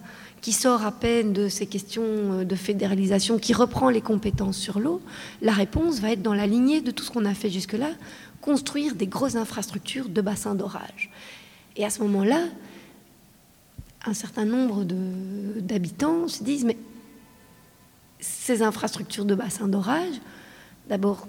qui 0.42 0.54
sort 0.54 0.84
à 0.84 0.92
peine 0.92 1.34
de 1.34 1.50
ces 1.50 1.68
questions 1.68 2.02
euh, 2.04 2.46
de 2.46 2.56
fédéralisation, 2.56 3.38
qui 3.38 3.54
reprend 3.54 3.92
les 3.92 4.02
compétences 4.02 4.58
sur 4.58 4.80
l'eau, 4.80 5.04
la 5.44 5.52
réponse 5.52 6.00
va 6.00 6.14
être 6.14 6.24
dans 6.24 6.34
la 6.34 6.48
lignée 6.48 6.82
de 6.82 6.90
tout 6.90 7.04
ce 7.04 7.12
qu'on 7.12 7.26
a 7.26 7.36
fait 7.36 7.52
jusque-là, 7.52 7.92
construire 8.42 8.96
des 8.96 9.06
grosses 9.06 9.36
infrastructures 9.36 10.10
de 10.10 10.22
bassins 10.22 10.56
d'orage. 10.56 11.12
Et 11.76 11.86
à 11.86 11.92
ce 11.92 12.02
moment-là, 12.02 12.42
un 14.08 14.16
certain 14.16 14.46
nombre 14.46 14.84
d'habitants 14.84 16.28
se 16.28 16.44
disent, 16.44 16.66
mais 16.66 16.78
ces 18.20 18.64
infrastructures 18.64 19.26
de 19.26 19.36
bassins 19.36 19.68
d'orage, 19.68 20.16
d'abord, 20.90 21.28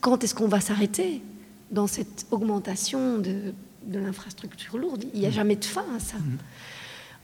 quand 0.00 0.22
est-ce 0.24 0.34
qu'on 0.34 0.48
va 0.48 0.60
s'arrêter 0.60 1.22
dans 1.70 1.86
cette 1.86 2.26
augmentation 2.30 3.18
de, 3.18 3.54
de 3.86 3.98
l'infrastructure 3.98 4.78
lourde? 4.78 5.04
Il 5.14 5.20
n'y 5.20 5.26
a 5.26 5.30
jamais 5.30 5.56
de 5.56 5.64
fin 5.64 5.84
à 5.96 6.00
ça. 6.00 6.16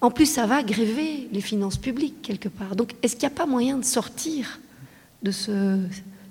En 0.01 0.11
plus, 0.11 0.27
ça 0.27 0.47
va 0.47 0.63
gréver 0.63 1.29
les 1.33 1.41
finances 1.41 1.77
publiques 1.77 2.23
quelque 2.23 2.49
part. 2.49 2.75
Donc, 2.75 2.95
est-ce 3.03 3.15
qu'il 3.15 3.29
n'y 3.29 3.35
a 3.35 3.37
pas 3.37 3.47
moyen 3.47 3.79
de 3.79 3.85
sortir 3.85 4.61
de 5.23 5.31
ce, 5.31 5.79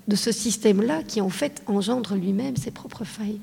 de 0.08 0.16
ce 0.16 0.30
système-là 0.30 1.02
qui, 1.02 1.22
en 1.22 1.30
fait, 1.30 1.62
engendre 1.66 2.14
lui-même 2.14 2.56
ses 2.56 2.70
propres 2.70 3.04
failles? 3.04 3.40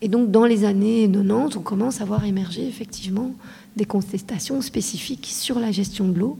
Et 0.00 0.08
donc, 0.08 0.30
dans 0.30 0.46
les 0.46 0.64
années 0.64 1.06
90, 1.06 1.56
on 1.56 1.60
commence 1.60 2.00
à 2.00 2.06
voir 2.06 2.24
émerger 2.24 2.66
effectivement 2.66 3.34
des 3.76 3.84
contestations 3.84 4.60
spécifiques 4.62 5.28
sur 5.30 5.60
la 5.60 5.70
gestion 5.70 6.08
de 6.08 6.18
l'eau, 6.18 6.38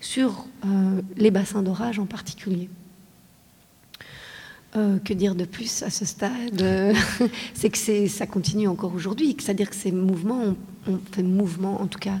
sur 0.00 0.46
euh, 0.66 1.00
les 1.16 1.30
bassins 1.30 1.62
d'orage 1.62 1.98
en 1.98 2.06
particulier. 2.06 2.68
Euh, 4.76 4.98
que 4.98 5.14
dire 5.14 5.36
de 5.36 5.44
plus 5.44 5.84
à 5.84 5.90
ce 5.90 6.04
stade? 6.04 6.64
C'est 7.54 7.70
que 7.70 8.08
ça 8.08 8.26
continue 8.26 8.66
encore 8.66 8.92
aujourd'hui. 8.92 9.36
C'est-à-dire 9.38 9.70
que 9.70 9.76
ces 9.76 9.92
mouvements, 9.92 10.42
ont, 10.42 10.56
ont 10.92 11.00
fait 11.12 11.22
mouvement, 11.22 11.80
en 11.80 11.86
tout 11.86 12.00
cas, 12.00 12.18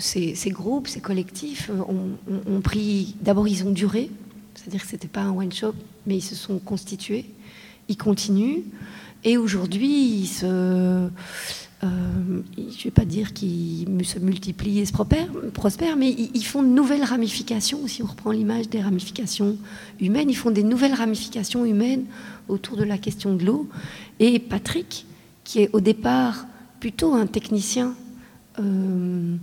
ces, 0.00 0.50
groupes, 0.50 0.88
ces 0.88 1.00
collectifs, 1.00 1.70
euh, 1.70 2.36
ont, 2.46 2.60
pris. 2.60 3.14
D'abord, 3.20 3.48
ils 3.48 3.64
ont 3.64 3.70
duré. 3.70 4.10
C'est-à-dire 4.54 4.82
que 4.82 4.88
c'était 4.88 5.08
pas 5.08 5.22
un 5.22 5.30
one 5.30 5.52
shop, 5.52 5.74
mais 6.06 6.16
ils 6.16 6.22
se 6.22 6.34
sont 6.34 6.58
constitués. 6.58 7.26
Ils 7.88 7.96
continuent. 7.96 8.62
Et 9.24 9.36
aujourd'hui, 9.36 10.20
ils 10.20 10.26
se. 10.26 11.08
Euh, 11.84 12.40
je 12.56 12.62
ne 12.62 12.84
vais 12.84 12.90
pas 12.90 13.04
dire 13.04 13.32
qu'ils 13.32 13.86
se 14.04 14.18
multiplient 14.18 14.80
et 14.80 14.86
se 14.86 14.92
prospèrent, 15.52 15.96
mais 15.96 16.10
ils, 16.10 16.30
ils 16.34 16.44
font 16.44 16.62
de 16.62 16.68
nouvelles 16.68 17.04
ramifications. 17.04 17.86
Si 17.86 18.02
on 18.02 18.06
reprend 18.06 18.32
l'image 18.32 18.68
des 18.68 18.80
ramifications 18.80 19.56
humaines, 20.00 20.28
ils 20.28 20.36
font 20.36 20.50
des 20.50 20.64
nouvelles 20.64 20.94
ramifications 20.94 21.64
humaines 21.64 22.04
autour 22.48 22.76
de 22.76 22.84
la 22.84 22.98
question 22.98 23.34
de 23.34 23.44
l'eau. 23.44 23.68
Et 24.18 24.38
Patrick, 24.40 25.06
qui 25.44 25.60
est 25.60 25.70
au 25.72 25.80
départ 25.80 26.46
plutôt 26.80 27.14
un 27.14 27.26
technicien, 27.26 27.94
euh, 28.58 29.36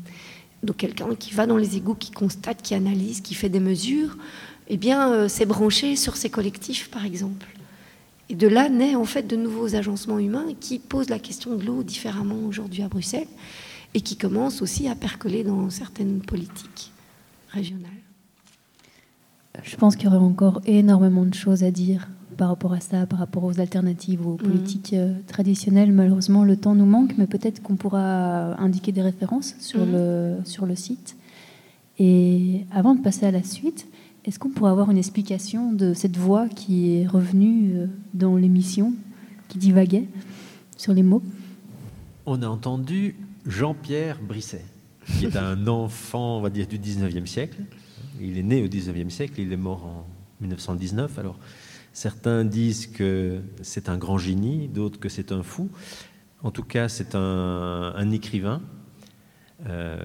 donc 0.63 0.77
quelqu'un 0.77 1.15
qui 1.15 1.33
va 1.33 1.47
dans 1.47 1.57
les 1.57 1.77
égouts, 1.77 1.95
qui 1.95 2.11
constate, 2.11 2.61
qui 2.61 2.75
analyse, 2.75 3.21
qui 3.21 3.33
fait 3.33 3.49
des 3.49 3.59
mesures, 3.59 4.17
eh 4.67 4.77
bien, 4.77 5.11
euh, 5.11 5.27
s'est 5.27 5.45
branché 5.45 5.95
sur 5.95 6.15
ces 6.17 6.29
collectifs, 6.29 6.89
par 6.89 7.05
exemple. 7.05 7.47
Et 8.29 8.35
de 8.35 8.47
là 8.47 8.69
naît 8.69 8.95
en 8.95 9.05
fait 9.05 9.23
de 9.27 9.35
nouveaux 9.35 9.75
agencements 9.75 10.17
humains 10.19 10.47
qui 10.59 10.79
posent 10.79 11.09
la 11.09 11.19
question 11.19 11.55
de 11.55 11.63
l'eau 11.63 11.83
différemment 11.83 12.39
aujourd'hui 12.47 12.81
à 12.81 12.87
Bruxelles 12.87 13.27
et 13.93 14.01
qui 14.01 14.15
commencent 14.17 14.61
aussi 14.61 14.87
à 14.87 14.95
percoler 14.95 15.43
dans 15.43 15.69
certaines 15.69 16.19
politiques 16.21 16.91
régionales. 17.49 17.91
Je 19.63 19.75
pense 19.77 19.95
qu'il 19.95 20.05
y 20.05 20.07
aurait 20.07 20.17
encore 20.17 20.59
énormément 20.65 21.23
de 21.25 21.33
choses 21.33 21.63
à 21.63 21.71
dire 21.71 22.09
par 22.35 22.49
rapport 22.49 22.73
à 22.73 22.81
ça, 22.81 23.05
par 23.05 23.19
rapport 23.19 23.45
aux 23.45 23.61
alternatives, 23.61 24.25
aux 24.27 24.35
politiques 24.35 24.91
euh, 24.93 25.13
traditionnelles. 25.27 25.93
Malheureusement, 25.93 26.43
le 26.43 26.57
temps 26.57 26.75
nous 26.75 26.85
manque, 26.85 27.13
mais 27.17 27.27
peut-être 27.27 27.61
qu'on 27.63 27.77
pourra 27.77 28.59
indiquer 28.59 28.91
des 28.91 29.01
références 29.01 29.55
sur, 29.59 29.85
Mhm. 29.85 29.91
le, 29.93 30.35
sur 30.43 30.65
le 30.65 30.75
site. 30.75 31.15
Et 31.97 32.65
avant 32.73 32.93
de 32.95 33.01
passer 33.01 33.25
à 33.25 33.31
la 33.31 33.41
suite, 33.43 33.87
est-ce 34.25 34.39
qu'on 34.39 34.49
pourrait 34.49 34.71
avoir 34.71 34.89
une 34.89 34.97
explication 34.97 35.71
de 35.71 35.93
cette 35.93 36.17
voix 36.17 36.49
qui 36.49 36.95
est 36.95 37.07
revenue 37.07 37.73
euh, 37.75 37.87
dans 38.15 38.35
l'émission, 38.35 38.93
qui 39.47 39.59
divaguait 39.59 40.07
sur 40.77 40.93
les 40.93 41.03
mots? 41.03 41.21
On 42.25 42.41
a 42.41 42.47
entendu 42.47 43.15
Jean-Pierre 43.45 44.19
Brisset, 44.19 44.65
qui 45.05 45.25
est 45.25 45.37
un 45.37 45.67
enfant, 45.67 46.39
on 46.39 46.41
va 46.41 46.49
dire, 46.49 46.65
du 46.65 46.79
19e 46.79 47.27
siècle. 47.27 47.61
Il 48.19 48.39
est 48.39 48.43
né 48.43 48.63
au 48.63 48.67
19e 48.67 49.11
siècle, 49.11 49.39
il 49.39 49.53
est 49.53 49.57
mort 49.57 49.85
en 49.85 50.07
1919. 50.41 51.19
Alors, 51.19 51.37
certains 51.93 52.43
disent 52.45 52.87
que 52.87 53.41
c'est 53.61 53.89
un 53.89 53.97
grand 53.97 54.17
génie, 54.17 54.67
d'autres 54.69 54.99
que 54.99 55.09
c'est 55.09 55.31
un 55.31 55.43
fou. 55.43 55.69
En 56.41 56.49
tout 56.49 56.63
cas, 56.63 56.89
c'est 56.89 57.13
un, 57.13 58.11
écrivain. 58.11 58.63
euh, 59.67 59.99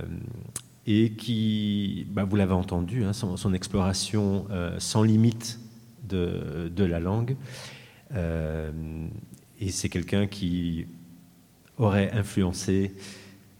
et 0.86 1.12
qui, 1.12 2.06
bah, 2.10 2.24
vous 2.24 2.36
l'avez 2.36 2.52
entendu, 2.52 3.04
hein, 3.04 3.12
son, 3.12 3.54
exploration 3.54 4.46
euh, 4.50 4.76
sans 4.78 5.02
limite 5.02 5.60
de, 6.08 6.84
la 6.84 7.00
langue. 7.00 7.36
Euh, 8.14 9.06
et 9.60 9.70
c'est 9.70 9.88
quelqu'un 9.88 10.26
qui 10.26 10.86
aurait 11.78 12.10
influencé, 12.12 12.94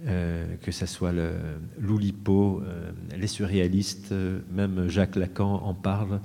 que 0.05 0.73
ce 0.73 0.87
soit 0.87 1.13
le 1.13 1.33
l'Oulipo, 1.81 2.63
euh, 2.65 2.91
les 3.19 3.27
surréalistes, 3.27 4.13
euh, 4.13 4.41
même 4.53 4.89
Jacques 4.89 5.17
Lacan 5.17 5.63
en 5.65 5.75
parle. 5.75 6.21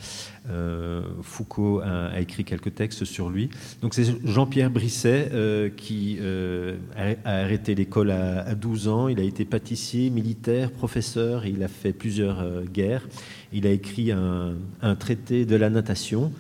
Euh, 0.50 1.02
Foucault 1.22 1.82
a, 1.84 2.20
écrit 2.20 2.44
quelques 2.44 2.76
textes 2.76 3.06
sur 3.06 3.30
lui. 3.30 3.50
Donc 3.82 3.94
c'est 3.94 4.06
Jean-Pierre 4.26 4.70
Brisset 4.70 5.30
euh, 5.34 5.70
qui 5.70 6.18
euh, 6.22 6.78
a, 6.96 7.42
arrêté 7.42 7.76
l'école 7.76 8.12
à, 8.12 8.42
à 8.42 8.56
12 8.56 8.88
ans. 8.88 9.08
Il 9.08 9.20
a 9.20 9.24
été 9.24 9.46
pâtissier, 9.46 10.10
militaire, 10.10 10.72
professeur. 10.72 11.46
Il 11.46 11.64
a 11.64 11.68
fait 11.68 11.94
plusieurs 11.94 12.42
euh, 12.42 12.64
guerres. 12.64 13.08
Il 13.54 13.66
a 13.66 13.72
écrit 13.72 14.12
un, 14.12 14.56
traité 15.00 15.46
de 15.46 15.56
la 15.56 15.70
natation. 15.70 16.32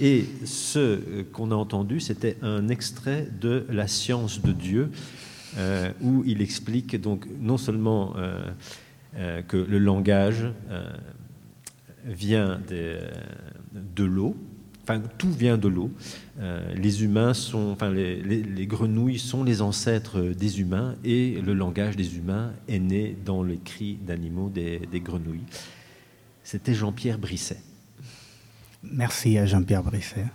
Et 0.00 0.24
ce 0.44 0.78
euh, 0.78 1.00
qu'on 1.32 1.50
a 1.50 1.54
entendu, 1.54 2.00
c'était 2.00 2.36
un 2.42 2.68
extrait 2.68 3.28
de 3.40 3.64
La 3.68 3.86
science 3.86 4.42
de 4.42 4.52
Dieu, 4.52 4.90
euh, 5.56 5.90
où 6.00 6.22
il 6.26 6.40
explique 6.42 7.00
donc 7.00 7.26
non 7.40 7.56
seulement 7.58 8.14
euh, 8.16 8.42
euh, 9.16 9.42
que 9.42 9.56
le 9.56 9.78
langage 9.78 10.46
vient 12.04 12.60
de, 12.68 12.98
de 13.72 14.04
l'eau, 14.04 14.36
enfin 14.82 15.00
tout 15.16 15.30
vient 15.32 15.56
de 15.56 15.68
l'eau. 15.68 15.90
Les 16.74 17.02
humains 17.02 17.32
sont, 17.32 17.70
enfin 17.70 17.90
les, 17.90 18.20
les- 18.22 18.42
les 18.42 18.66
grenouilles 18.66 19.18
sont 19.18 19.42
les 19.44 19.62
ancêtres 19.62 20.20
des 20.20 20.60
humains 20.60 20.96
et 21.04 21.40
le 21.40 21.54
langage 21.54 21.96
des 21.96 22.16
humains 22.18 22.52
est 22.68 22.78
né 22.78 23.16
dans 23.24 23.42
les 23.42 23.56
cris 23.56 23.94
d'animaux 24.06 24.50
des 24.50 25.00
grenouilles. 25.00 25.46
C'était 26.42 26.74
Jean-Pierre 26.74 27.18
Brisset. 27.18 27.62
Merci 28.82 29.38
à 29.38 29.46
Jean-Pierre 29.46 29.82
Brisset. 29.82 30.26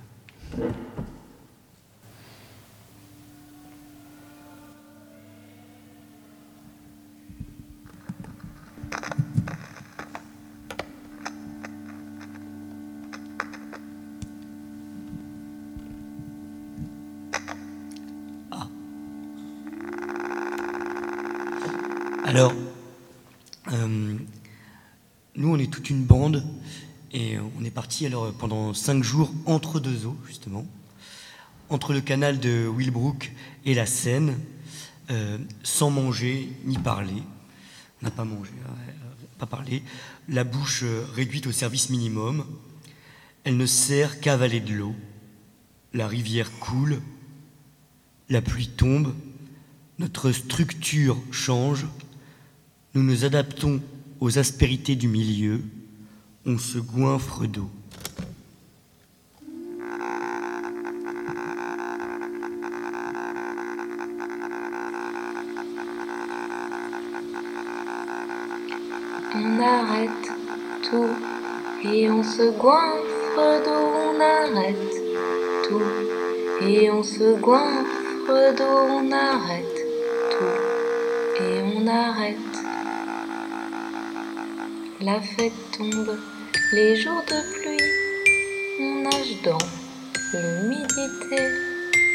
Alors, 22.30 22.54
euh, 23.72 24.16
nous, 25.36 25.50
on 25.52 25.58
est 25.58 25.74
toute 25.74 25.90
une 25.90 26.04
bande 26.04 26.46
Et 27.12 27.40
on 27.40 27.66
est 27.66 27.72
parti 27.72 28.06
alors 28.06 28.32
pendant 28.34 28.76
cinq 28.76 29.04
jours 29.04 29.34
entre 29.48 29.80
deux 29.80 30.06
eaux, 30.06 30.16
justement, 30.28 30.64
entre 31.70 31.92
le 31.92 32.02
canal 32.02 32.40
de 32.40 32.72
Willbrook 32.72 33.32
et 33.66 33.74
la 33.74 33.88
Seine, 33.88 34.38
euh, 35.10 35.40
sans 35.64 35.90
manger 35.90 36.54
ni 36.66 36.78
parler. 36.78 37.24
On 38.00 38.06
n'a 38.06 38.12
pas 38.12 38.26
mangé, 38.26 38.52
euh, 38.52 39.26
pas 39.40 39.48
parlé. 39.48 39.82
La 40.28 40.44
bouche 40.44 40.84
réduite 41.16 41.48
au 41.48 41.52
service 41.52 41.90
minimum. 41.90 42.46
Elle 43.44 43.58
ne 43.58 43.66
sert 43.66 44.20
qu'à 44.20 44.34
avaler 44.34 44.60
de 44.60 44.76
l'eau. 44.76 44.96
La 45.96 46.08
rivière 46.08 46.52
coule. 46.60 47.02
La 48.30 48.44
pluie 48.44 48.68
tombe. 48.68 49.16
Notre 49.98 50.32
structure 50.32 51.18
change. 51.32 51.88
Nous 52.96 53.04
nous 53.04 53.24
adaptons 53.24 53.80
aux 54.20 54.40
aspérités 54.40 54.96
du 54.96 55.08
milieu. 55.08 55.62
On 56.44 56.58
se 56.58 56.80
goinfre 56.80 57.46
d'eau. 57.46 57.70
On 69.36 69.62
arrête 69.62 70.10
tout 70.90 71.88
et 71.88 72.10
on 72.10 72.24
se 72.24 72.58
goinfre 72.58 73.64
d'eau, 73.66 73.94
on 74.08 74.20
arrête 74.20 74.76
tout 75.68 76.66
et 76.66 76.90
on 76.90 77.04
se 77.04 77.40
goinfre 77.40 78.56
d'eau, 78.58 78.64
on 78.64 79.12
arrête 79.12 79.86
tout 80.32 81.44
et 81.44 81.62
on 81.62 81.86
arrête. 81.86 82.49
La 85.02 85.22
fête 85.22 85.54
tombe, 85.78 86.18
les 86.74 86.98
jours 86.98 87.24
de 87.26 87.54
pluie, 87.54 87.78
on 88.82 89.02
nage 89.04 89.42
dans 89.46 89.58
l'humidité 90.34 91.42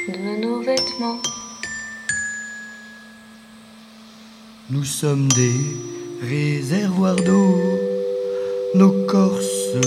de 0.08 0.42
nos 0.42 0.60
vêtements. 0.60 1.18
Nous 4.68 4.84
sommes 4.84 5.28
des 5.28 6.28
réservoirs 6.28 7.16
d'eau, 7.16 7.56
nos 8.74 9.06
corps 9.06 9.40
se 9.40 9.80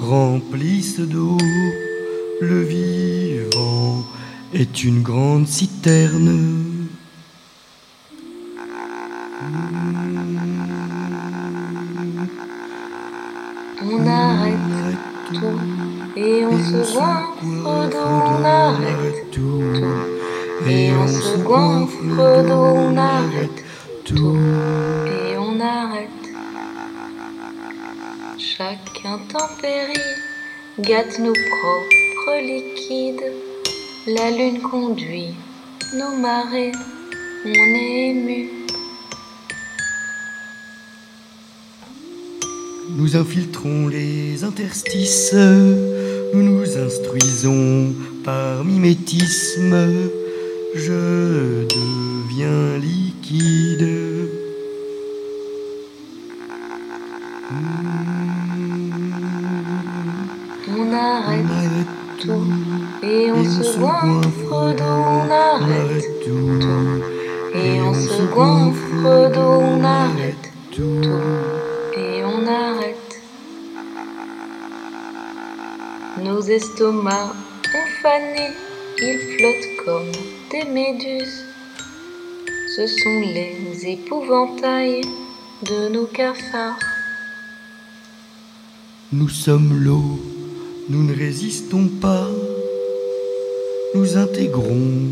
remplissent 0.00 1.00
d'eau. 1.00 1.38
Le 2.40 2.62
vivant 2.62 4.06
est 4.54 4.84
une 4.84 5.02
grande 5.02 5.48
citerne. 5.48 6.61
Et 16.24 16.44
on 16.44 16.58
se 16.58 16.94
d'eau, 16.94 17.98
on 17.98 18.44
arrête 18.44 19.30
tout 19.32 19.62
et 20.68 20.90
on 20.92 21.08
se 21.08 21.36
d'eau, 21.38 22.64
on 22.88 22.96
arrête 22.96 23.64
tout 24.04 24.36
et 25.06 25.36
on 25.36 25.60
arrête. 25.60 26.08
Chaque 28.38 29.04
intempérie 29.04 30.12
gâte 30.80 31.18
nos 31.18 31.32
propres 31.32 32.40
liquides. 32.40 33.32
La 34.06 34.30
lune 34.30 34.60
conduit 34.60 35.34
nos 35.94 36.16
marées, 36.16 36.72
on 37.44 37.50
est 37.50 38.10
ému. 38.10 38.48
Nous 42.94 43.16
infiltrons 43.16 43.88
les 43.88 44.44
interstices, 44.44 45.34
nous 46.34 46.42
nous 46.42 46.78
instruisons 46.78 47.92
par 48.24 48.64
mimétisme. 48.64 49.76
Je 50.74 51.66
deviens 51.66 52.78
liquide. 52.78 53.88
On 60.68 60.92
arrête 60.92 61.46
tout. 62.18 62.46
et 63.02 63.30
on 63.32 63.44
se 63.44 63.78
goinfre 63.78 64.74
d'eau, 64.76 64.84
on 64.84 65.30
arrête 65.30 66.24
tout. 66.24 66.60
et 67.54 67.80
on 67.80 67.94
se 67.94 68.22
goinfre 68.32 69.32
d'eau, 69.34 69.60
on 69.60 69.84
arrête 69.84 70.52
tout 70.70 71.51
Nos 76.20 76.42
estomacs 76.42 77.32
ont 77.74 78.02
fané, 78.02 78.50
ils 78.98 79.18
flottent 79.18 79.84
comme 79.84 80.12
des 80.50 80.64
méduses. 80.70 81.44
Ce 82.76 82.86
sont 82.86 83.20
les 83.20 83.86
épouvantails 83.86 85.00
de 85.62 85.88
nos 85.88 86.04
cafards. 86.04 86.78
Nous 89.10 89.30
sommes 89.30 89.72
l'eau, 89.82 90.20
nous 90.90 91.02
ne 91.02 91.14
résistons 91.14 91.88
pas. 91.88 92.28
Nous 93.94 94.18
intégrons, 94.18 95.08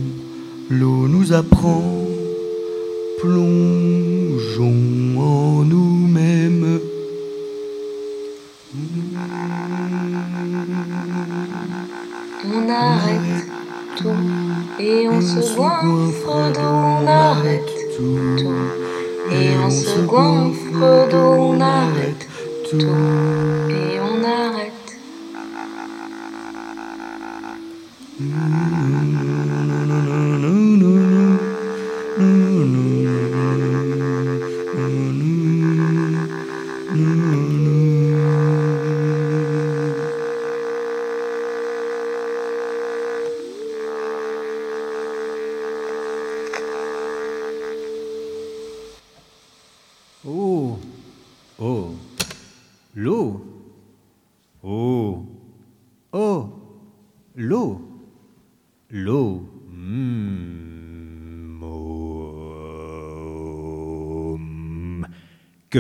l'eau 0.68 1.08
nous 1.08 1.32
apprend. 1.32 1.82
Plongeons 3.20 5.18
en 5.18 5.64
nous-mêmes. 5.64 6.89
On 15.20 15.42
se 15.42 15.54
goinfre 15.54 16.52
d'eau, 16.52 16.60
on 16.60 17.06
arrête 17.06 17.68
tout. 17.96 18.52
et 19.30 19.50
on 19.62 19.70
se 19.70 20.00
goinfre 20.00 21.08
d'eau, 21.10 21.52
on 21.56 21.60
arrête 21.60 22.26
tout 22.70 23.59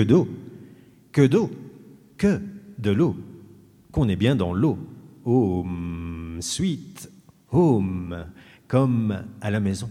Que 0.00 0.04
d'eau, 0.06 0.26
que 1.12 1.26
d'eau, 1.26 1.50
que 2.16 2.40
de 2.78 2.90
l'eau. 2.90 3.14
Qu'on 3.92 4.08
est 4.08 4.16
bien 4.16 4.34
dans 4.34 4.54
l'eau. 4.54 4.78
Home, 5.26 6.38
sweet 6.40 7.10
home, 7.52 8.24
comme 8.66 9.26
à 9.42 9.50
la 9.50 9.60
maison. 9.60 9.90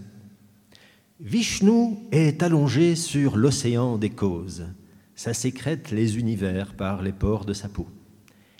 Vishnu 1.19 1.98
est 2.11 2.41
allongé 2.41 2.95
sur 2.95 3.38
l'océan 3.38 3.99
des 3.99 4.10
causes. 4.10 4.65
Ça 5.14 5.36
sécrète 5.36 5.91
les 5.91 6.18
univers 6.18 6.73
par 6.73 7.03
les 7.03 7.14
pores 7.14 7.45
de 7.45 7.53
sa 7.53 7.69
peau. 7.69 7.86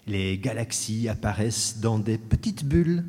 Les 0.06 0.38
galaxies 0.38 1.10
apparaissent 1.10 1.80
dans 1.82 1.98
des 1.98 2.20
petites 2.20 2.64
bulles. 2.64 3.06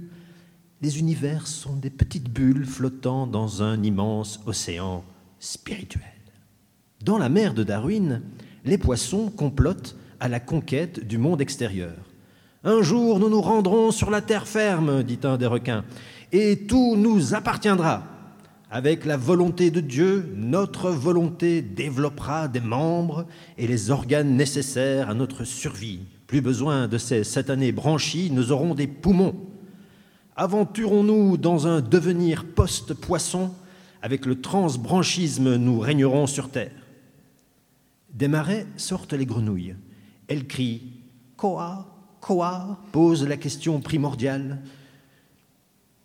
Les 0.81 0.99
univers 0.99 1.47
sont 1.47 1.77
des 1.77 1.91
petites 1.91 2.31
bulles 2.31 2.65
flottant 2.65 3.27
dans 3.27 3.63
un 3.63 3.83
immense 3.83 4.41
océan 4.47 5.05
spirituel. 5.39 6.20
Dans 7.03 7.17
la 7.17 7.31
mer 7.31 7.55
de 7.55 7.63
Darwin, 7.63 8.21
les 8.67 8.77
poissons 8.77 9.31
complotent 9.31 9.97
à 10.21 10.29
la 10.29 10.39
conquête 10.39 11.07
du 11.07 11.17
monde 11.17 11.41
extérieur. 11.41 11.95
Un 12.63 12.83
jour, 12.83 13.19
nous 13.19 13.31
nous 13.31 13.41
rendrons 13.41 13.91
sur 13.91 14.11
la 14.11 14.21
terre 14.21 14.47
ferme, 14.47 15.03
dit 15.03 15.19
un 15.25 15.39
des 15.39 15.47
requins, 15.47 15.83
et 16.31 16.67
tout 16.67 16.97
nous 16.97 17.35
appartiendra. 17.35 18.03
Avec 18.71 19.07
la 19.07 19.17
volonté 19.17 19.71
de 19.71 19.81
Dieu, 19.81 20.31
notre 20.37 20.91
volonté 20.91 21.63
développera 21.63 22.49
des 22.49 22.61
membres 22.61 23.25
et 23.57 23.67
les 23.67 23.91
organes 23.91 24.37
nécessaires 24.37 25.09
à 25.09 25.15
notre 25.15 25.45
survie. 25.45 26.01
Plus 26.27 26.43
besoin 26.43 26.87
de 26.87 26.99
ces 26.99 27.25
satanés 27.25 27.73
branchies, 27.73 28.31
nous 28.31 28.53
aurons 28.53 28.75
des 28.75 28.87
poumons. 28.87 29.37
Aventurons-nous 30.37 31.39
dans 31.39 31.67
un 31.67 31.81
devenir 31.81 32.45
post-poisson 32.45 33.53
Avec 34.03 34.27
le 34.27 34.39
transbranchisme, 34.43 35.57
nous 35.57 35.81
régnerons 35.81 36.27
sur 36.27 36.51
terre. 36.51 36.71
Des 38.15 38.29
marais 38.29 38.67
sortent 38.77 39.13
les 39.13 39.27
grenouilles. 39.27 39.77
Elles 40.29 40.47
crient 40.47 40.93
Quoi 41.37 41.87
Quoi 42.21 42.79
pose 42.93 43.27
la 43.27 43.37
question 43.37 43.81
primordiale. 43.81 44.63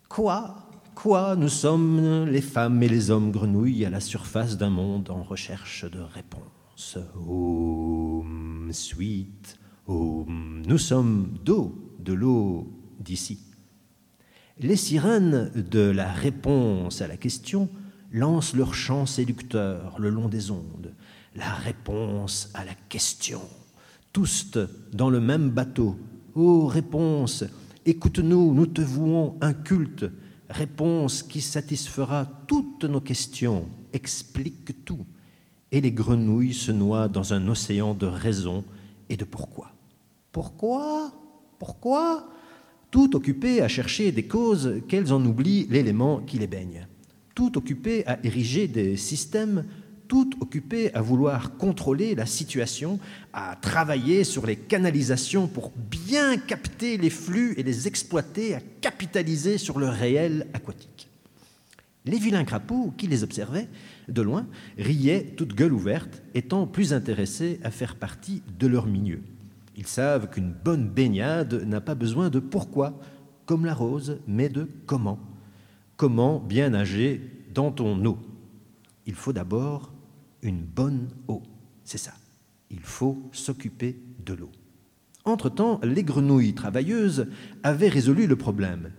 Quoi 0.07 0.55
Quoi 0.95 1.35
nous 1.35 1.49
sommes 1.49 2.25
les 2.25 2.41
femmes 2.41 2.81
et 2.81 2.87
les 2.87 3.11
hommes 3.11 3.31
grenouilles 3.31 3.85
à 3.85 3.89
la 3.89 3.99
surface 3.99 4.57
d'un 4.57 4.69
monde 4.69 5.09
en 5.09 5.23
recherche 5.23 5.83
de 5.83 5.99
réponse 5.99 6.97
Home, 7.27 8.69
sweet 8.71 9.59
home. 9.87 10.63
Nous 10.65 10.77
sommes 10.77 11.37
d'eau, 11.43 11.93
de 11.99 12.13
l'eau 12.13 12.71
d'ici. 12.99 13.39
Les 14.59 14.77
sirènes 14.77 15.51
de 15.53 15.81
la 15.81 16.11
réponse 16.11 17.01
à 17.01 17.07
la 17.07 17.17
question 17.17 17.69
lancent 18.11 18.55
leur 18.55 18.73
chant 18.73 19.05
séducteur 19.05 19.95
le 19.99 20.09
long 20.09 20.27
des 20.27 20.51
ondes. 20.51 20.93
La 21.35 21.53
réponse 21.53 22.49
à 22.53 22.63
la 22.63 22.73
question. 22.89 23.41
Tous 24.13 24.57
dans 24.93 25.09
le 25.09 25.19
même 25.19 25.49
bateau. 25.49 25.97
Ô 26.33 26.67
réponse, 26.67 27.43
écoute-nous, 27.85 28.53
nous 28.53 28.67
te 28.67 28.81
vouons 28.81 29.37
un 29.41 29.53
culte. 29.53 30.05
Réponse 30.49 31.23
qui 31.23 31.41
satisfera 31.41 32.25
toutes 32.47 32.85
nos 32.85 33.01
questions. 33.01 33.67
Explique 33.91 34.85
tout. 34.85 35.05
Et 35.71 35.81
les 35.81 35.91
grenouilles 35.91 36.53
se 36.53 36.71
noient 36.71 37.07
dans 37.07 37.33
un 37.33 37.47
océan 37.47 37.93
de 37.93 38.05
raison 38.05 38.63
et 39.09 39.17
de 39.17 39.25
pourquoi. 39.25 39.71
Pourquoi? 40.31 41.11
Pourquoi? 41.59 42.29
Tout 42.91 43.15
occupé 43.15 43.61
à 43.61 43.67
chercher 43.67 44.11
des 44.11 44.27
causes 44.27 44.81
qu'elles 44.87 45.11
en 45.11 45.25
oublient 45.25 45.67
l'élément 45.69 46.19
qui 46.19 46.37
les 46.37 46.47
baigne. 46.47 46.87
Tout 47.35 47.57
occupé 47.57 48.05
à 48.07 48.17
ériger 48.25 48.67
des 48.67 48.97
systèmes 48.97 49.65
tout 50.07 50.29
occupé 50.39 50.93
à 50.93 51.01
vouloir 51.01 51.57
contrôler 51.57 52.15
la 52.15 52.25
situation, 52.25 52.99
à 53.33 53.55
travailler 53.55 54.23
sur 54.23 54.45
les 54.45 54.55
canalisations 54.55 55.47
pour 55.47 55.71
bien 55.75 56.37
capter 56.37 56.97
les 56.97 57.09
flux 57.09 57.53
et 57.57 57.63
les 57.63 57.87
exploiter, 57.87 58.55
à 58.55 58.59
capitaliser 58.81 59.57
sur 59.57 59.79
le 59.79 59.87
réel 59.87 60.47
aquatique. 60.53 61.09
Les 62.05 62.19
vilains 62.19 62.45
crapauds 62.45 62.93
qui 62.97 63.07
les 63.07 63.23
observaient 63.23 63.67
de 64.07 64.21
loin 64.21 64.45
riaient 64.77 65.33
toute 65.35 65.55
gueule 65.55 65.73
ouverte, 65.73 66.21
étant 66.35 66.67
plus 66.67 66.93
intéressés 66.93 67.59
à 67.63 67.71
faire 67.71 67.95
partie 67.95 68.43
de 68.59 68.67
leur 68.67 68.85
milieu. 68.85 69.21
Ils 69.75 69.87
savent 69.87 70.29
qu'une 70.29 70.53
bonne 70.53 70.87
baignade 70.87 71.63
n'a 71.65 71.81
pas 71.81 71.95
besoin 71.95 72.29
de 72.29 72.39
pourquoi, 72.39 72.99
comme 73.45 73.65
la 73.65 73.73
rose, 73.73 74.19
mais 74.27 74.49
de 74.49 74.69
comment. 74.85 75.19
Comment 75.97 76.39
bien 76.39 76.71
nager 76.71 77.21
dans 77.53 77.71
ton 77.71 78.03
eau 78.05 78.17
Il 79.05 79.13
faut 79.13 79.31
d'abord 79.33 79.93
une 80.41 80.61
bonne 80.61 81.07
eau. 81.27 81.41
C'est 81.83 81.97
ça. 81.97 82.11
Il 82.69 82.81
faut 82.81 83.29
s'occuper 83.31 83.97
de 84.25 84.33
l'eau. 84.33 84.51
Entre-temps, 85.23 85.79
les 85.83 86.03
grenouilles 86.03 86.53
travailleuses 86.53 87.27
avaient 87.63 87.89
résolu 87.89 88.27
le 88.27 88.35
problème. 88.35 88.91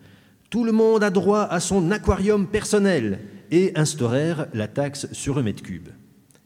Tout 0.49 0.65
le 0.65 0.73
monde 0.73 1.03
a 1.03 1.11
droit 1.11 1.43
à 1.43 1.61
son 1.61 1.91
aquarium 1.91 2.47
personnel 2.47 3.21
et 3.51 3.73
instaurèrent 3.77 4.47
la 4.55 4.67
taxe 4.67 5.13
sur 5.13 5.35
le 5.35 5.43
mètre 5.43 5.63
cube. 5.63 5.89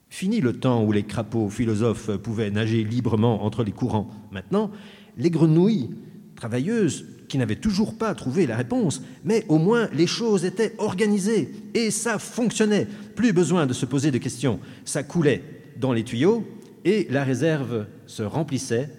Fini 0.09 0.41
le 0.41 0.55
temps 0.55 0.85
où 0.85 0.91
les 0.91 1.05
crapauds 1.05 1.49
philosophes 1.49 2.17
pouvaient 2.17 2.51
nager 2.51 2.83
librement 2.83 3.45
entre 3.45 3.63
les 3.63 3.73
courants. 3.73 4.11
Maintenant, 4.33 4.73
les 5.17 5.31
grenouilles 5.31 5.91
travailleuses, 6.35 7.07
qui 7.31 7.39
n'avaient 7.39 7.57
toujours 7.57 7.97
pas 7.97 8.15
trouvé 8.15 8.47
la 8.47 8.57
réponse, 8.57 9.03
mais 9.25 9.47
au 9.49 9.57
moins 9.57 9.89
les 9.95 10.09
choses 10.09 10.45
étaient 10.45 10.75
organisées 10.79 11.51
et 11.73 11.91
ça 11.91 12.19
fonctionnait. 12.19 12.87
Plus 13.15 13.33
besoin 13.33 13.67
de 13.67 13.73
se 13.73 13.87
poser 13.87 14.11
de 14.11 14.19
questions. 14.19 14.59
Ça 14.85 15.03
coulait 15.03 15.43
dans 15.79 15.93
les 15.93 16.05
tuyaux 16.05 16.45
et 16.85 17.07
la 17.09 17.25
réserve 17.25 17.87
se 18.07 18.23
remplissait, 18.23 18.91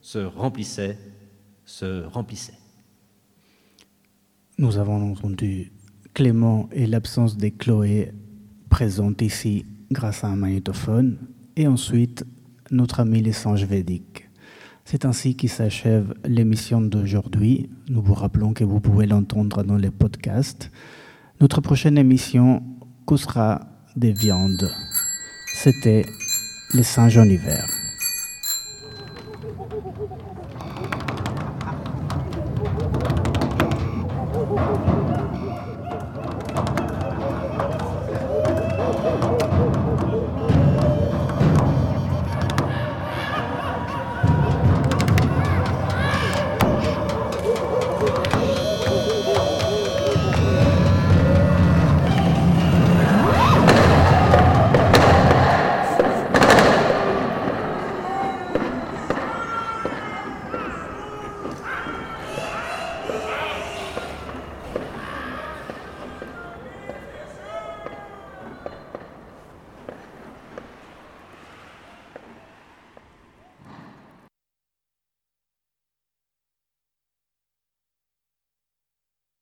se 0.00 0.18
remplissait, 0.18 0.96
se 1.66 2.04
remplissait. 2.06 2.58
Nous 4.58 4.78
avons 4.78 5.12
entendu 5.12 5.70
Clément 6.14 6.70
et 6.72 6.86
l'absence 6.86 7.36
de 7.36 7.48
Chloé 7.48 8.12
présente 8.70 9.20
ici 9.20 9.66
grâce 9.90 10.24
à 10.24 10.28
un 10.28 10.36
magnétophone, 10.36 11.18
et 11.56 11.66
ensuite 11.66 12.24
notre 12.70 13.00
ami 13.00 13.20
les 13.20 13.32
singes 13.32 13.64
védiques. 13.64 14.25
C'est 14.88 15.04
ainsi 15.04 15.34
qu'il 15.34 15.48
s'achève 15.48 16.14
l'émission 16.24 16.80
d'aujourd'hui. 16.80 17.68
Nous 17.88 18.00
vous 18.00 18.14
rappelons 18.14 18.52
que 18.52 18.62
vous 18.62 18.78
pouvez 18.78 19.06
l'entendre 19.06 19.64
dans 19.64 19.76
les 19.76 19.90
podcasts. 19.90 20.70
Notre 21.40 21.60
prochaine 21.60 21.98
émission 21.98 22.62
causera 23.04 23.62
des 23.96 24.12
viandes. 24.12 24.70
C'était 25.52 26.06
les 26.72 26.84
singes 26.84 27.18
en 27.18 27.24
hiver. 27.24 27.66